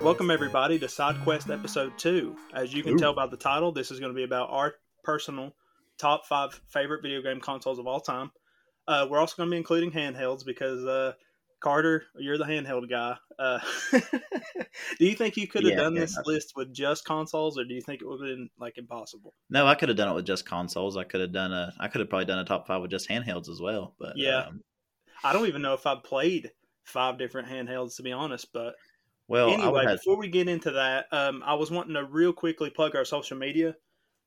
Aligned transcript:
Welcome 0.00 0.30
everybody 0.30 0.78
to 0.78 0.86
SideQuest 0.86 1.52
episode 1.52 1.98
two. 1.98 2.36
As 2.54 2.72
you 2.72 2.82
can 2.82 2.94
Ooh. 2.94 2.98
tell 2.98 3.14
by 3.14 3.26
the 3.26 3.36
title, 3.36 3.72
this 3.72 3.90
is 3.90 4.00
going 4.00 4.12
to 4.12 4.16
be 4.16 4.24
about 4.24 4.48
our 4.50 4.74
personal 5.04 5.54
top 5.98 6.24
five 6.24 6.58
favorite 6.68 7.02
video 7.02 7.20
game 7.20 7.40
consoles 7.40 7.78
of 7.78 7.86
all 7.86 8.00
time. 8.00 8.30
Uh, 8.88 9.06
we're 9.10 9.18
also 9.18 9.34
going 9.36 9.48
to 9.48 9.54
be 9.54 9.58
including 9.58 9.90
handhelds 9.90 10.46
because 10.46 10.82
uh, 10.84 11.12
Carter, 11.60 12.04
you're 12.16 12.38
the 12.38 12.44
handheld 12.44 12.88
guy. 12.88 13.16
Uh, 13.38 13.58
do 13.92 15.04
you 15.06 15.14
think 15.14 15.36
you 15.36 15.46
could 15.46 15.64
have 15.64 15.72
Yeah, 15.72 15.82
done 15.82 15.94
fair 15.94 16.04
this 16.04 16.14
enough. 16.14 16.26
list 16.26 16.52
with 16.56 16.72
just 16.72 17.04
consoles, 17.04 17.58
or 17.58 17.64
do 17.64 17.74
you 17.74 17.82
think 17.82 18.00
it 18.00 18.06
would 18.06 18.20
have 18.20 18.34
been 18.36 18.48
like 18.58 18.78
impossible? 18.78 19.34
No, 19.50 19.66
I 19.66 19.74
could 19.74 19.90
have 19.90 19.98
done 19.98 20.08
it 20.08 20.14
with 20.14 20.24
just 20.26 20.46
consoles. 20.46 20.96
I 20.96 21.04
could 21.04 21.20
have 21.20 21.32
done 21.32 21.52
a. 21.52 21.74
I 21.78 21.88
could 21.88 22.00
have 22.00 22.08
probably 22.08 22.24
done 22.26 22.38
a 22.38 22.44
top 22.44 22.66
five 22.66 22.80
with 22.80 22.90
just 22.90 23.10
handhelds 23.10 23.50
as 23.50 23.60
well. 23.60 23.94
But 23.98 24.16
Yeah. 24.16 24.44
um, 24.46 24.62
I 25.24 25.32
don't 25.34 25.48
even 25.48 25.60
know 25.62 25.74
if 25.74 25.86
I've 25.86 26.02
played 26.02 26.52
five 26.86 27.18
different 27.18 27.48
handhelds 27.48 27.96
to 27.96 28.02
be 28.02 28.12
honest, 28.12 28.52
but 28.52 28.74
well, 29.28 29.50
anyway, 29.50 29.84
have. 29.86 29.98
before 29.98 30.16
we 30.16 30.28
get 30.28 30.48
into 30.48 30.70
that, 30.72 31.06
um, 31.10 31.42
I 31.44 31.54
was 31.54 31.70
wanting 31.70 31.94
to 31.94 32.04
real 32.04 32.32
quickly 32.32 32.70
plug 32.70 32.94
our 32.94 33.04
social 33.04 33.36
media 33.36 33.74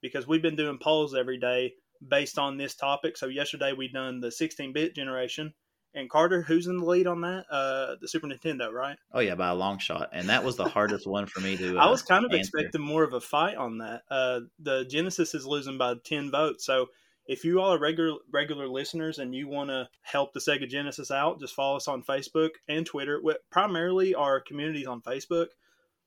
because 0.02 0.28
we've 0.28 0.42
been 0.42 0.58
doing 0.58 0.78
polls 0.78 1.16
every 1.16 1.38
day 1.38 1.74
based 2.06 2.38
on 2.38 2.58
this 2.58 2.76
topic. 2.76 3.18
So 3.18 3.28
yesterday 3.28 3.74
we 3.74 3.88
done 3.88 4.20
the 4.20 4.28
16-bit 4.28 4.96
generation, 4.96 5.54
and 5.94 6.10
Carter, 6.10 6.42
who's 6.42 6.68
in 6.68 6.78
the 6.78 6.86
lead 6.86 7.08
on 7.08 7.22
that? 7.22 7.46
Uh, 7.50 7.96
the 8.02 8.08
Super 8.08 8.28
Nintendo, 8.28 8.72
right? 8.72 8.98
Oh 9.14 9.22
yeah, 9.22 9.36
by 9.36 9.50
a 9.50 9.56
long 9.56 9.80
shot, 9.80 10.10
and 10.12 10.28
that 10.30 10.44
was 10.44 10.58
the 10.58 10.68
hardest 10.68 11.08
one 11.08 11.26
for 11.28 11.40
me 11.40 11.56
to. 11.58 11.78
Uh, 11.78 11.82
I 11.86 11.90
was 11.90 12.02
kind 12.02 12.26
of 12.26 12.32
answer. 12.32 12.58
expecting 12.58 12.82
more 12.82 13.04
of 13.04 13.14
a 13.14 13.22
fight 13.22 13.56
on 13.56 13.78
that. 13.78 14.02
Uh, 14.12 14.42
the 14.60 14.84
Genesis 14.86 15.34
is 15.34 15.46
losing 15.46 15.78
by 15.78 15.96
10 16.04 16.32
votes, 16.32 16.66
so. 16.66 16.88
If 17.30 17.46
you 17.46 17.62
all 17.62 17.74
are 17.76 17.80
regular 17.80 18.18
regular 18.32 18.68
listeners 18.68 19.20
and 19.20 19.36
you 19.36 19.48
want 19.48 19.70
to 19.70 19.88
help 20.02 20.34
the 20.34 20.40
Sega 20.40 20.68
Genesis 20.68 21.12
out, 21.12 21.40
just 21.40 21.54
follow 21.54 21.78
us 21.78 21.88
on 21.88 22.02
Facebook 22.04 22.50
and 22.68 22.86
Twitter. 22.86 23.22
We- 23.24 23.38
Primarily, 23.52 24.16
our 24.16 24.42
communities 24.42 24.88
on 24.88 25.02
Facebook, 25.04 25.50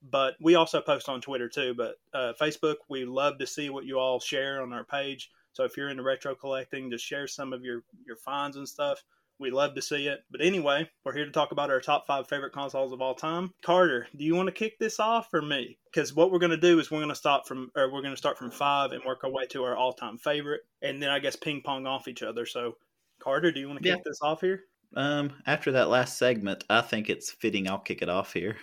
but 0.02 0.34
we 0.40 0.56
also 0.56 0.80
post 0.80 1.08
on 1.08 1.20
Twitter 1.20 1.48
too. 1.48 1.74
But 1.74 1.94
uh, 2.12 2.32
Facebook, 2.40 2.76
we 2.88 3.04
love 3.04 3.38
to 3.38 3.46
see 3.46 3.70
what 3.70 3.84
you 3.84 4.00
all 4.00 4.18
share 4.18 4.60
on 4.62 4.72
our 4.72 4.84
page. 4.84 5.30
So 5.52 5.62
if 5.62 5.76
you're 5.76 5.90
into 5.90 6.02
retro 6.02 6.34
collecting, 6.34 6.90
just 6.90 7.04
share 7.06 7.28
some 7.28 7.52
of 7.52 7.62
your 7.64 7.84
your 8.04 8.16
finds 8.16 8.56
and 8.56 8.68
stuff. 8.68 9.04
We 9.42 9.50
love 9.50 9.74
to 9.74 9.82
see 9.82 10.06
it. 10.06 10.20
But 10.30 10.40
anyway, 10.40 10.88
we're 11.04 11.14
here 11.14 11.24
to 11.24 11.32
talk 11.32 11.50
about 11.50 11.68
our 11.68 11.80
top 11.80 12.06
five 12.06 12.28
favorite 12.28 12.52
consoles 12.52 12.92
of 12.92 13.02
all 13.02 13.14
time. 13.14 13.52
Carter, 13.64 14.06
do 14.16 14.24
you 14.24 14.36
want 14.36 14.46
to 14.46 14.54
kick 14.54 14.78
this 14.78 15.00
off 15.00 15.34
or 15.34 15.42
me? 15.42 15.78
Because 15.92 16.14
what 16.14 16.30
we're 16.30 16.38
going 16.38 16.50
to 16.50 16.56
do 16.56 16.78
is 16.78 16.90
we're 16.90 17.00
going 17.00 17.08
to 17.08 17.14
stop 17.16 17.48
from, 17.48 17.70
or 17.76 17.92
we're 17.92 18.02
going 18.02 18.14
to 18.14 18.16
start 18.16 18.38
from 18.38 18.52
five 18.52 18.92
and 18.92 19.04
work 19.04 19.24
our 19.24 19.30
way 19.30 19.46
to 19.46 19.64
our 19.64 19.76
all 19.76 19.92
time 19.92 20.16
favorite, 20.16 20.60
and 20.80 21.02
then 21.02 21.10
I 21.10 21.18
guess 21.18 21.34
ping 21.34 21.60
pong 21.60 21.86
off 21.86 22.06
each 22.06 22.22
other. 22.22 22.46
So, 22.46 22.76
Carter, 23.20 23.50
do 23.50 23.58
you 23.58 23.68
want 23.68 23.82
to 23.82 23.88
kick 23.88 24.04
this 24.04 24.22
off 24.22 24.40
here? 24.40 24.60
Um, 24.94 25.32
after 25.44 25.72
that 25.72 25.88
last 25.88 26.18
segment, 26.18 26.64
I 26.70 26.80
think 26.80 27.10
it's 27.10 27.32
fitting. 27.32 27.68
I'll 27.68 27.78
kick 27.78 28.00
it 28.00 28.08
off 28.08 28.32
here. 28.32 28.56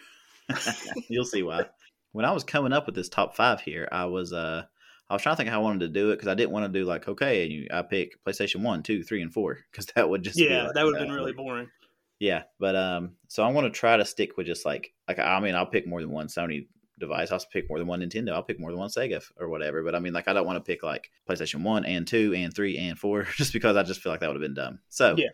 You'll 1.10 1.26
see 1.26 1.44
why. 1.44 1.66
When 2.14 2.26
I 2.26 2.32
was 2.32 2.44
coming 2.46 2.74
up 2.74 2.86
with 2.86 2.96
this 2.96 3.10
top 3.10 3.36
five 3.36 3.62
here, 3.62 3.90
I 3.92 4.06
was 4.06 4.32
uh, 4.32 4.64
I 5.10 5.14
was 5.16 5.24
trying 5.24 5.34
to 5.34 5.38
think 5.38 5.50
how 5.50 5.60
I 5.62 5.64
wanted 5.64 5.80
to 5.80 5.88
do 5.88 6.12
it 6.12 6.16
because 6.16 6.28
I 6.28 6.36
didn't 6.36 6.52
want 6.52 6.72
to 6.72 6.80
do 6.80 6.86
like 6.86 7.08
okay, 7.08 7.46
you, 7.46 7.68
I 7.72 7.82
pick 7.82 8.24
PlayStation 8.24 8.62
one, 8.62 8.84
two, 8.84 9.04
three, 9.04 9.22
and 9.22 9.34
four 9.34 9.60
because 9.72 9.88
that 9.96 10.10
would 10.10 10.24
just 10.24 10.38
be 10.38 10.48
Yeah, 10.48 10.66
like, 10.66 10.74
that 10.74 10.86
would 10.86 10.96
have 10.96 11.08
been 11.08 11.14
uh, 11.14 11.18
really 11.18 11.34
boring. 11.34 11.70
Yeah, 12.20 12.44
but 12.60 12.76
um, 12.76 13.16
so 13.28 13.44
I'm 13.44 13.54
going 13.54 13.64
to 13.64 13.72
try 13.72 13.96
to 13.96 14.06
stick 14.06 14.38
with 14.38 14.46
just 14.46 14.66
like 14.66 14.94
like 15.08 15.20
I 15.20 15.40
mean, 15.40 15.56
I'll 15.56 15.66
pick 15.66 15.88
more 15.88 16.02
than 16.02 16.12
one 16.12 16.28
Sony 16.28 16.68
device. 17.00 17.32
I'll 17.32 17.42
pick 17.52 17.70
more 17.70 17.80
than 17.80 17.88
one 17.88 18.02
Nintendo. 18.02 18.34
I'll 18.34 18.44
pick 18.44 18.60
more 18.60 18.72
than 18.72 18.80
one 18.80 18.90
Sega 18.90 19.24
or 19.38 19.50
whatever. 19.50 19.84
But 19.84 19.96
I 19.96 20.00
mean, 20.00 20.14
like 20.14 20.28
I 20.28 20.34
don't 20.34 20.46
want 20.46 20.58
to 20.58 20.70
pick 20.70 20.84
like 20.84 21.10
PlayStation 21.28 21.64
One 21.64 21.86
and 21.86 22.06
two 22.06 22.34
and 22.36 22.54
three 22.54 22.78
and 22.78 23.00
four 23.00 23.24
just 23.36 23.54
because 23.54 23.78
I 23.78 23.84
just 23.84 24.02
feel 24.02 24.12
like 24.12 24.20
that 24.20 24.28
would 24.28 24.36
have 24.36 24.42
been 24.42 24.54
dumb. 24.54 24.80
So 24.90 25.16
Yeah. 25.18 25.30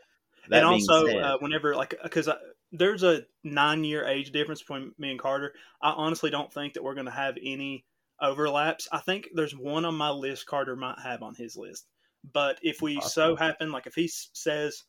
and 0.52 0.66
also, 0.66 1.08
said- 1.08 1.24
uh, 1.24 1.38
whenever 1.40 1.76
like 1.76 1.96
because 2.04 2.30
there's 2.72 3.04
a 3.04 3.24
nine 3.44 3.84
year 3.84 4.06
age 4.06 4.32
difference 4.32 4.62
between 4.62 4.94
me 4.98 5.12
and 5.12 5.20
Carter, 5.20 5.54
I 5.82 5.92
honestly 5.92 6.30
don't 6.30 6.54
think 6.54 6.76
that 6.76 6.84
we're 6.84 6.94
going 6.94 7.06
to 7.08 7.12
have 7.12 7.36
any 7.44 7.86
overlaps. 8.22 8.88
I 8.92 9.00
think 9.00 9.30
there's 9.34 9.54
one 9.54 9.86
on 9.86 9.96
my 9.96 10.10
list 10.10 10.46
Carter 10.46 10.76
might 10.76 11.00
have 11.04 11.22
on 11.24 11.36
his 11.36 11.56
list, 11.56 11.86
but 12.34 12.58
if 12.62 12.82
we 12.82 13.00
so 13.02 13.36
happen, 13.36 13.72
like 13.72 13.88
if 13.88 13.96
he 13.96 14.10
says 14.34 14.84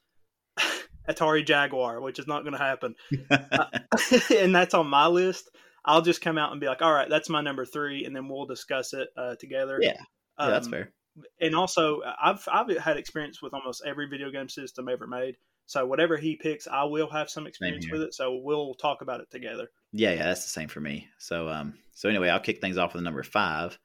Atari 1.09 1.47
Jaguar, 1.47 2.01
which 2.01 2.19
is 2.19 2.27
not 2.27 2.43
going 2.43 2.53
to 2.53 2.59
happen, 2.59 2.95
and 4.37 4.55
that's 4.55 4.75
on 4.75 4.89
my 4.89 5.07
list. 5.07 5.51
I'll 5.89 6.03
just 6.03 6.21
come 6.21 6.37
out 6.37 6.51
and 6.51 6.61
be 6.61 6.67
like, 6.67 6.83
"All 6.83 6.93
right, 6.93 7.09
that's 7.09 7.29
my 7.29 7.41
number 7.41 7.65
three, 7.65 8.05
and 8.05 8.15
then 8.15 8.29
we'll 8.29 8.47
discuss 8.47 8.93
it 8.93 9.09
uh, 9.17 9.37
together. 9.37 9.79
yeah, 9.81 9.93
yeah, 10.39 10.47
that's 10.51 10.67
Um, 10.67 10.73
fair. 10.73 10.93
and 11.41 11.55
also 11.55 12.01
I've 12.21 12.47
I've 12.53 12.77
had 12.79 12.97
experience 12.97 13.41
with 13.41 13.55
almost 13.55 13.83
every 13.87 14.09
video 14.09 14.31
game 14.31 14.49
system 14.49 14.89
ever 14.89 15.07
made. 15.07 15.37
So 15.67 15.85
whatever 15.87 16.17
he 16.17 16.37
picks, 16.37 16.69
I 16.69 16.85
will 16.85 17.11
have 17.11 17.29
some 17.29 17.47
experience 17.47 17.91
with 17.91 18.03
it. 18.03 18.15
So 18.15 18.37
we'll 18.43 18.75
talk 18.75 19.03
about 19.03 19.21
it 19.21 19.31
together. 19.31 19.69
Yeah, 19.97 20.12
yeah, 20.12 20.25
that's 20.25 20.43
the 20.45 20.51
same 20.51 20.69
for 20.69 20.81
me. 20.81 21.09
So 21.19 21.49
um, 21.49 21.75
so 21.93 22.09
anyway, 22.09 22.29
I'll 22.29 22.41
kick 22.41 22.61
things 22.61 22.77
off 22.77 22.95
with 22.95 23.03
number 23.03 23.23
five. 23.23 23.79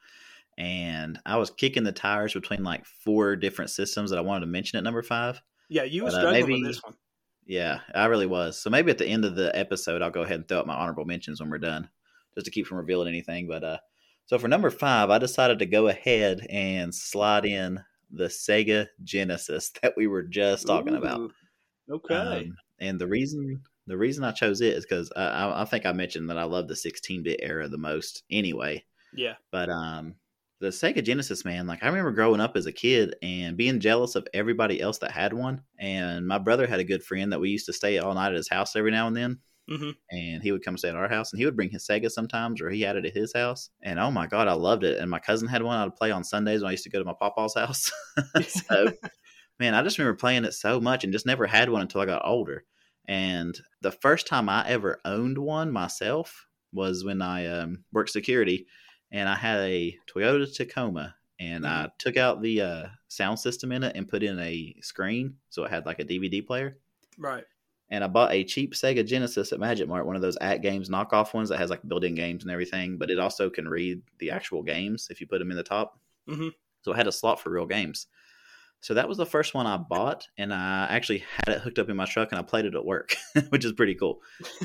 And 0.57 1.17
I 1.25 1.38
was 1.38 1.49
kicking 1.49 1.83
the 1.83 1.94
tires 1.94 2.33
between 2.33 2.63
like 2.63 2.85
four 2.85 3.35
different 3.38 3.72
systems 3.72 4.09
that 4.09 4.19
I 4.19 4.22
wanted 4.22 4.41
to 4.41 4.51
mention 4.51 4.77
at 4.77 4.83
number 4.83 5.01
five. 5.01 5.41
Yeah, 5.69 5.83
you 5.83 6.03
were 6.03 6.11
But, 6.11 6.25
uh, 6.27 6.31
maybe- 6.31 6.53
with 6.53 6.66
this 6.66 6.83
one. 6.83 6.95
Yeah, 7.45 7.79
I 7.95 8.05
really 8.05 8.27
was. 8.27 8.61
So 8.61 8.69
maybe 8.69 8.91
at 8.91 8.97
the 8.97 9.07
end 9.07 9.25
of 9.25 9.35
the 9.35 9.57
episode, 9.57 10.01
I'll 10.01 10.11
go 10.11 10.22
ahead 10.22 10.35
and 10.35 10.47
throw 10.47 10.59
out 10.59 10.67
my 10.67 10.75
honorable 10.75 11.05
mentions 11.05 11.39
when 11.39 11.49
we're 11.49 11.57
done, 11.57 11.89
just 12.35 12.45
to 12.45 12.51
keep 12.51 12.67
from 12.67 12.78
revealing 12.78 13.07
anything. 13.07 13.47
But 13.47 13.63
uh, 13.63 13.78
so 14.25 14.38
for 14.38 14.47
number 14.47 14.69
five, 14.69 15.09
I 15.09 15.17
decided 15.17 15.59
to 15.59 15.66
go 15.66 15.88
ahead 15.88 16.45
and 16.49 16.93
slide 16.93 17.45
in 17.45 17.79
the 18.11 18.25
Sega 18.25 18.88
Genesis 19.03 19.72
that 19.81 19.93
we 19.97 20.07
were 20.07 20.23
just 20.23 20.67
talking 20.67 20.95
about. 20.95 21.31
Okay. 21.89 22.13
Um, 22.16 22.57
and 22.79 22.99
the 22.99 23.07
reason 23.07 23.61
the 23.87 23.97
reason 23.97 24.23
I 24.23 24.31
chose 24.31 24.61
it 24.61 24.73
is 24.73 24.85
because 24.85 25.11
I, 25.15 25.61
I, 25.61 25.65
think 25.65 25.85
I 25.85 25.91
mentioned 25.91 26.29
that 26.29 26.37
I 26.37 26.43
love 26.43 26.67
the 26.67 26.75
16-bit 26.75 27.39
era 27.41 27.67
the 27.67 27.77
most. 27.77 28.23
Anyway, 28.29 28.85
yeah. 29.13 29.33
but 29.51 29.69
um, 29.69 30.15
the 30.61 30.67
Sega 30.67 31.03
Genesis, 31.03 31.43
man, 31.43 31.67
like 31.67 31.83
I 31.83 31.87
remember 31.87 32.11
growing 32.11 32.39
up 32.39 32.55
as 32.55 32.67
a 32.67 32.71
kid 32.71 33.15
and 33.21 33.57
being 33.57 33.79
jealous 33.79 34.15
of 34.15 34.27
everybody 34.33 34.79
else 34.79 34.99
that 34.99 35.11
had 35.11 35.33
one. 35.33 35.63
And 35.79 36.27
my 36.27 36.37
brother 36.37 36.67
had 36.67 36.79
a 36.79 36.85
good 36.85 37.03
friend 37.03 37.33
that 37.33 37.39
we 37.39 37.49
used 37.49 37.65
to 37.65 37.73
stay 37.73 37.97
all 37.97 38.13
night 38.13 38.29
at 38.29 38.35
his 38.35 38.49
house 38.49 38.75
every 38.75 38.91
now 38.91 39.07
and 39.07 39.17
then. 39.17 39.39
Mhm. 39.69 39.95
And 40.11 40.43
he 40.43 40.51
would 40.51 40.63
come 40.63 40.77
stay 40.77 40.89
at 40.89 40.95
our 40.95 41.09
house 41.09 41.31
and 41.31 41.39
he 41.39 41.45
would 41.45 41.55
bring 41.55 41.69
his 41.69 41.85
Sega 41.87 42.09
sometimes 42.11 42.61
or 42.61 42.69
he 42.69 42.81
had 42.81 42.95
it 42.95 43.05
at 43.05 43.15
his 43.15 43.33
house. 43.33 43.69
And 43.81 43.99
oh 43.99 44.11
my 44.11 44.27
God, 44.27 44.47
I 44.47 44.53
loved 44.53 44.83
it. 44.83 44.99
And 44.99 45.09
my 45.09 45.19
cousin 45.19 45.47
had 45.47 45.63
one 45.63 45.77
I'd 45.77 45.95
play 45.95 46.11
on 46.11 46.23
Sundays 46.23 46.61
when 46.61 46.69
I 46.69 46.71
used 46.71 46.83
to 46.83 46.89
go 46.89 46.99
to 46.99 47.05
my 47.05 47.15
papa's 47.19 47.55
house. 47.55 47.91
so, 48.47 48.91
man, 49.59 49.73
I 49.73 49.81
just 49.81 49.97
remember 49.97 50.17
playing 50.17 50.45
it 50.45 50.53
so 50.53 50.79
much 50.79 51.03
and 51.03 51.13
just 51.13 51.25
never 51.25 51.47
had 51.47 51.69
one 51.69 51.81
until 51.81 52.01
I 52.01 52.05
got 52.05 52.25
older. 52.25 52.65
And 53.11 53.59
the 53.81 53.91
first 53.91 54.25
time 54.25 54.47
I 54.47 54.66
ever 54.69 55.01
owned 55.03 55.38
one 55.38 55.69
myself 55.69 56.47
was 56.72 57.03
when 57.03 57.22
I 57.22 57.45
um, 57.45 57.83
worked 57.91 58.11
security 58.11 58.67
and 59.11 59.27
I 59.27 59.35
had 59.35 59.59
a 59.59 59.97
Toyota 60.09 60.55
Tacoma 60.55 61.13
and 61.38 61.67
I 61.67 61.89
took 61.99 62.16
out 62.16 62.41
the 62.41 62.61
uh, 62.61 62.88
sound 63.09 63.38
system 63.38 63.73
in 63.73 63.83
it 63.83 63.97
and 63.97 64.07
put 64.07 64.23
in 64.23 64.39
a 64.39 64.73
screen 64.81 65.35
so 65.49 65.66
it 65.66 65.72
had 65.72 65.85
like 65.85 65.99
a 65.99 66.05
DVD 66.05 66.45
player. 66.45 66.77
Right. 67.17 67.44
And 67.89 68.01
I 68.01 68.07
bought 68.07 68.31
a 68.31 68.45
cheap 68.45 68.75
Sega 68.75 69.05
Genesis 69.05 69.51
at 69.51 69.59
Magic 69.59 69.89
Mart, 69.89 70.05
one 70.05 70.16
of 70.16 70.22
those 70.22 70.38
at 70.38 70.61
games 70.61 70.88
knockoff 70.88 71.33
ones 71.33 71.49
that 71.49 71.57
has 71.57 71.69
like 71.69 71.85
built-in 71.85 72.16
games 72.16 72.43
and 72.43 72.51
everything, 72.51 72.97
but 72.97 73.11
it 73.11 73.19
also 73.19 73.49
can 73.49 73.67
read 73.67 74.01
the 74.19 74.31
actual 74.31 74.63
games 74.63 75.09
if 75.11 75.19
you 75.19 75.28
put 75.28 75.39
them 75.39 75.51
in 75.51 75.57
the 75.57 75.63
top. 75.63 75.99
Mhm. 76.29 76.53
So 76.83 76.93
it 76.93 76.95
had 76.95 77.07
a 77.07 77.11
slot 77.11 77.41
for 77.41 77.49
real 77.49 77.66
games. 77.66 78.07
So 78.81 78.95
that 78.95 79.07
was 79.07 79.17
the 79.17 79.25
first 79.25 79.53
one 79.53 79.67
I 79.67 79.77
bought, 79.77 80.27
and 80.37 80.51
I 80.53 80.87
actually 80.89 81.19
had 81.19 81.55
it 81.55 81.61
hooked 81.61 81.77
up 81.77 81.89
in 81.89 81.95
my 81.95 82.05
truck, 82.05 82.31
and 82.31 82.39
I 82.39 82.41
played 82.41 82.65
it 82.65 82.75
at 82.75 82.83
work, 82.83 83.15
which 83.49 83.63
is 83.63 83.73
pretty 83.73 83.95
cool. 83.95 84.21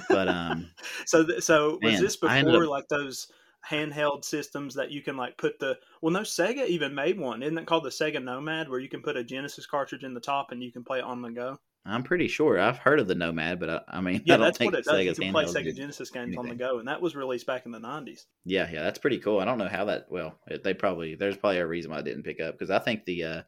But 0.08 0.28
um, 0.28 0.70
So 1.06 1.24
th- 1.24 1.42
so 1.42 1.78
was 1.82 2.00
this 2.00 2.16
before 2.16 2.64
up- 2.64 2.68
like 2.68 2.88
those 2.88 3.28
handheld 3.68 4.24
systems 4.24 4.74
that 4.74 4.90
you 4.90 5.02
can 5.02 5.16
like 5.16 5.36
put 5.36 5.58
the 5.58 5.76
well 6.00 6.12
no 6.12 6.20
Sega 6.20 6.66
even 6.68 6.94
made 6.94 7.18
one 7.18 7.42
isn't 7.42 7.58
it 7.58 7.66
called 7.66 7.82
the 7.82 7.90
Sega 7.90 8.22
Nomad 8.22 8.68
where 8.68 8.78
you 8.78 8.88
can 8.88 9.02
put 9.02 9.16
a 9.16 9.24
Genesis 9.24 9.66
cartridge 9.66 10.04
in 10.04 10.14
the 10.14 10.20
top 10.20 10.52
and 10.52 10.62
you 10.62 10.70
can 10.70 10.84
play 10.84 10.98
it 10.98 11.04
on 11.04 11.20
the 11.20 11.30
go 11.30 11.58
I'm 11.84 12.02
pretty 12.02 12.26
sure 12.28 12.58
I've 12.60 12.78
heard 12.78 12.98
of 12.98 13.06
the 13.06 13.14
Nomad, 13.14 13.60
but 13.60 13.70
I, 13.70 13.80
I 13.88 14.00
mean, 14.00 14.22
yeah 14.24 14.34
I 14.34 14.36
don't 14.36 14.46
that's 14.46 14.60
what 14.60 14.74
it 14.74 14.84
does 14.84 14.94
Sega's 14.94 15.18
you 15.18 15.24
can 15.24 15.32
play 15.32 15.44
Sega 15.46 15.74
Genesis 15.74 16.10
games 16.10 16.36
on 16.36 16.48
the 16.48 16.54
go 16.54 16.78
and 16.78 16.86
that 16.86 17.00
was 17.00 17.16
released 17.16 17.46
back 17.46 17.66
in 17.66 17.72
the 17.72 17.80
90s 17.80 18.26
Yeah, 18.44 18.70
yeah, 18.70 18.82
that's 18.82 19.00
pretty 19.00 19.18
cool. 19.18 19.40
I 19.40 19.44
don't 19.44 19.58
know 19.58 19.68
how 19.68 19.86
that. 19.86 20.06
Well, 20.10 20.38
it, 20.46 20.62
they 20.62 20.74
probably 20.74 21.16
there's 21.16 21.36
probably 21.36 21.58
a 21.58 21.66
reason 21.66 21.90
why 21.90 21.98
I 21.98 22.02
didn't 22.02 22.22
pick 22.22 22.40
up 22.40 22.54
because 22.54 22.70
I 22.70 22.78
think 22.78 23.04
the 23.04 23.24
uh 23.24 23.42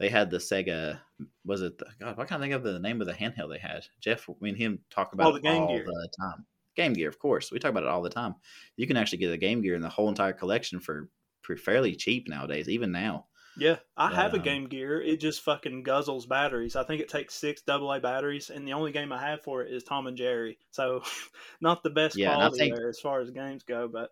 they 0.00 0.08
had 0.08 0.30
the 0.30 0.38
Sega. 0.38 0.98
Was 1.44 1.62
it 1.62 1.78
the, 1.78 1.86
God? 2.00 2.16
Why 2.16 2.24
can't 2.24 2.40
I 2.40 2.44
think 2.44 2.54
of 2.54 2.64
the 2.64 2.80
name 2.80 3.00
of 3.00 3.06
the 3.06 3.12
handheld 3.12 3.50
they 3.50 3.58
had? 3.58 3.84
Jeff, 4.00 4.26
me 4.40 4.48
and 4.48 4.58
him 4.58 4.80
talk 4.90 5.12
about 5.12 5.28
Oh, 5.28 5.32
the 5.34 5.40
Game 5.40 5.62
all 5.62 5.68
Gear. 5.68 5.84
the 5.84 6.08
time. 6.20 6.44
Game 6.74 6.94
Gear, 6.94 7.08
of 7.08 7.18
course. 7.18 7.52
We 7.52 7.58
talk 7.60 7.70
about 7.70 7.82
it 7.84 7.88
all 7.88 8.02
the 8.02 8.10
time. 8.10 8.34
You 8.76 8.86
can 8.88 8.96
actually 8.96 9.18
get 9.18 9.32
a 9.32 9.36
Game 9.36 9.60
Gear 9.62 9.74
and 9.76 9.84
the 9.84 9.88
whole 9.88 10.08
entire 10.08 10.32
collection 10.32 10.80
for, 10.80 11.08
for 11.42 11.56
fairly 11.56 11.94
cheap 11.94 12.28
nowadays, 12.28 12.68
even 12.68 12.90
now. 12.90 13.26
Yeah, 13.58 13.76
I 13.96 14.14
have 14.14 14.32
a 14.32 14.36
Um, 14.38 14.42
Game 14.42 14.68
Gear. 14.68 15.02
It 15.02 15.20
just 15.20 15.42
fucking 15.42 15.84
guzzles 15.84 16.26
batteries. 16.26 16.76
I 16.76 16.84
think 16.84 17.02
it 17.02 17.08
takes 17.10 17.34
six 17.34 17.62
AA 17.68 17.98
batteries, 17.98 18.48
and 18.48 18.66
the 18.66 18.72
only 18.72 18.92
game 18.92 19.12
I 19.12 19.20
have 19.20 19.42
for 19.42 19.62
it 19.62 19.72
is 19.74 19.82
Tom 19.82 20.06
and 20.06 20.16
Jerry. 20.16 20.56
So, 20.70 21.02
not 21.60 21.82
the 21.82 21.90
best 21.90 22.16
Yeah, 22.16 22.34
quality 22.34 22.58
think- 22.58 22.76
there 22.76 22.88
as 22.88 23.00
far 23.00 23.20
as 23.20 23.30
games 23.30 23.64
go. 23.64 23.88
But 23.88 24.10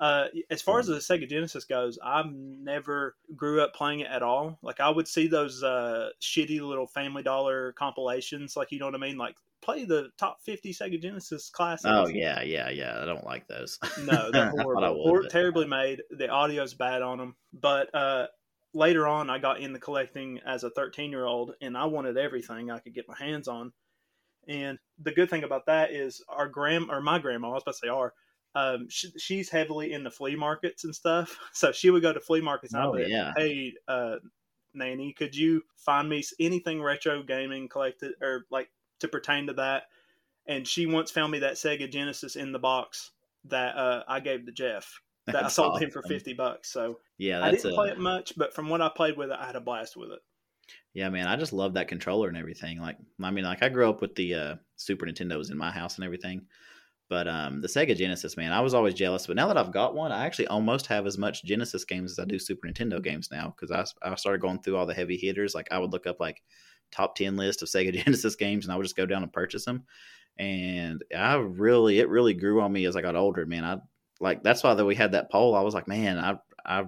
uh, 0.00 0.24
as 0.50 0.62
far 0.62 0.78
as 0.80 0.86
the 0.86 0.94
Sega 0.94 1.28
Genesis 1.28 1.64
goes, 1.64 1.98
I've 2.02 2.32
never 2.32 3.16
grew 3.36 3.60
up 3.62 3.74
playing 3.74 4.00
it 4.00 4.08
at 4.10 4.22
all. 4.22 4.58
Like 4.62 4.80
I 4.80 4.88
would 4.88 5.06
see 5.06 5.28
those 5.28 5.62
uh, 5.62 6.08
shitty 6.22 6.60
little 6.60 6.86
Family 6.86 7.22
Dollar 7.22 7.72
compilations, 7.74 8.56
like 8.56 8.72
you 8.72 8.78
know 8.78 8.86
what 8.86 8.94
I 8.94 8.98
mean, 8.98 9.18
like 9.18 9.36
play 9.62 9.84
the 9.84 10.08
top 10.18 10.38
50 10.42 10.72
Sega 10.72 11.00
Genesis 11.00 11.50
classics. 11.50 11.84
Oh 11.94 12.08
yeah, 12.08 12.40
yeah, 12.42 12.70
yeah. 12.70 12.98
I 13.00 13.04
don't 13.04 13.26
like 13.26 13.46
those. 13.46 13.78
No, 14.04 14.30
they're 14.32 14.46
I 14.46 14.58
I 14.58 14.62
horrible. 14.62 15.04
would, 15.12 15.22
but- 15.24 15.30
terribly 15.30 15.66
made. 15.66 16.00
The 16.10 16.28
audio's 16.28 16.72
bad 16.74 17.02
on 17.02 17.18
them. 17.18 17.36
But 17.52 17.94
uh, 17.94 18.26
later 18.72 19.06
on, 19.06 19.28
I 19.28 19.38
got 19.38 19.60
into 19.60 19.78
collecting 19.78 20.40
as 20.46 20.64
a 20.64 20.70
13 20.70 21.10
year 21.10 21.26
old, 21.26 21.52
and 21.60 21.76
I 21.76 21.84
wanted 21.84 22.16
everything 22.16 22.70
I 22.70 22.78
could 22.78 22.94
get 22.94 23.06
my 23.06 23.16
hands 23.18 23.48
on. 23.48 23.72
And 24.48 24.78
the 24.98 25.12
good 25.12 25.28
thing 25.28 25.44
about 25.44 25.66
that 25.66 25.92
is 25.92 26.24
our 26.26 26.48
grand 26.48 26.86
or 26.90 27.02
my 27.02 27.18
grandma, 27.18 27.50
I 27.50 27.54
was 27.54 27.62
about 27.62 27.72
to 27.72 27.78
say 27.78 27.88
our, 27.88 28.14
um, 28.54 28.88
she, 28.88 29.10
she's 29.18 29.48
heavily 29.48 29.92
into 29.92 30.10
flea 30.10 30.36
markets 30.36 30.84
and 30.84 30.94
stuff. 30.94 31.38
So 31.52 31.72
she 31.72 31.90
would 31.90 32.02
go 32.02 32.12
to 32.12 32.20
flea 32.20 32.40
markets. 32.40 32.74
And 32.74 32.82
Oh, 32.82 32.94
I'd 32.94 33.04
be, 33.06 33.10
yeah. 33.10 33.32
hey, 33.36 33.74
uh, 33.86 34.16
nanny, 34.74 35.12
could 35.12 35.34
you 35.36 35.62
find 35.76 36.08
me 36.08 36.24
anything 36.38 36.82
retro 36.82 37.22
gaming 37.22 37.68
collected 37.68 38.12
or 38.20 38.46
like 38.50 38.70
to 39.00 39.08
pertain 39.08 39.46
to 39.48 39.54
that? 39.54 39.84
And 40.46 40.66
she 40.66 40.86
once 40.86 41.10
found 41.10 41.32
me 41.32 41.40
that 41.40 41.54
Sega 41.54 41.90
Genesis 41.90 42.36
in 42.36 42.52
the 42.52 42.58
box 42.58 43.10
that 43.44 43.76
uh, 43.76 44.04
I 44.08 44.20
gave 44.20 44.46
to 44.46 44.52
Jeff. 44.52 45.00
That 45.26 45.44
I 45.44 45.48
sold 45.48 45.80
him 45.80 45.90
for 45.90 46.02
fifty 46.02 46.32
bucks. 46.32 46.72
So 46.72 46.98
Yeah, 47.16 47.44
I 47.44 47.52
didn't 47.52 47.72
a, 47.72 47.74
play 47.74 47.90
it 47.90 47.98
much, 47.98 48.32
but 48.36 48.52
from 48.52 48.68
what 48.68 48.80
I 48.80 48.88
played 48.88 49.16
with 49.16 49.30
it, 49.30 49.36
I 49.38 49.46
had 49.46 49.54
a 49.54 49.60
blast 49.60 49.96
with 49.96 50.10
it. 50.10 50.18
Yeah, 50.92 51.08
man, 51.08 51.28
I 51.28 51.36
just 51.36 51.52
love 51.52 51.74
that 51.74 51.86
controller 51.86 52.26
and 52.28 52.36
everything. 52.36 52.80
Like, 52.80 52.96
I 53.22 53.30
mean, 53.30 53.44
like 53.44 53.62
I 53.62 53.68
grew 53.68 53.88
up 53.88 54.00
with 54.00 54.16
the 54.16 54.34
uh, 54.34 54.54
Super 54.76 55.06
Nintendos 55.06 55.52
in 55.52 55.58
my 55.58 55.70
house 55.70 55.96
and 55.96 56.04
everything, 56.04 56.46
but 57.10 57.26
um, 57.26 57.60
the 57.60 57.66
Sega 57.66 57.96
Genesis, 57.96 58.36
man, 58.36 58.52
I 58.52 58.60
was 58.60 58.72
always 58.72 58.94
jealous. 58.94 59.26
But 59.26 59.34
now 59.34 59.48
that 59.48 59.58
I've 59.58 59.72
got 59.72 59.96
one, 59.96 60.12
I 60.12 60.24
actually 60.24 60.46
almost 60.46 60.86
have 60.86 61.08
as 61.08 61.18
much 61.18 61.44
Genesis 61.44 61.84
games 61.84 62.12
as 62.12 62.20
I 62.20 62.24
do 62.24 62.38
Super 62.38 62.68
Nintendo 62.68 63.02
games 63.02 63.30
now 63.32 63.52
because 63.54 63.72
I, 63.72 64.08
I 64.08 64.14
started 64.14 64.40
going 64.40 64.60
through 64.60 64.76
all 64.76 64.86
the 64.86 64.94
heavy 64.94 65.16
hitters. 65.16 65.52
Like, 65.52 65.66
I 65.72 65.78
would 65.78 65.90
look 65.90 66.06
up 66.06 66.20
like 66.20 66.40
top 66.92 67.16
ten 67.16 67.36
list 67.36 67.62
of 67.62 67.68
Sega 67.68 67.92
Genesis 68.04 68.36
games, 68.36 68.64
and 68.64 68.72
I 68.72 68.76
would 68.76 68.84
just 68.84 68.96
go 68.96 69.06
down 69.06 69.24
and 69.24 69.32
purchase 69.32 69.64
them. 69.64 69.82
And 70.38 71.02
I 71.14 71.34
really, 71.34 71.98
it 71.98 72.08
really 72.08 72.32
grew 72.32 72.62
on 72.62 72.72
me 72.72 72.84
as 72.86 72.94
I 72.94 73.02
got 73.02 73.16
older, 73.16 73.44
man. 73.44 73.64
I 73.64 73.78
like 74.20 74.44
that's 74.44 74.62
why 74.62 74.74
that 74.74 74.84
we 74.84 74.94
had 74.94 75.12
that 75.12 75.32
poll. 75.32 75.56
I 75.56 75.62
was 75.62 75.74
like, 75.74 75.88
man, 75.88 76.16
I, 76.16 76.36
I 76.64 76.86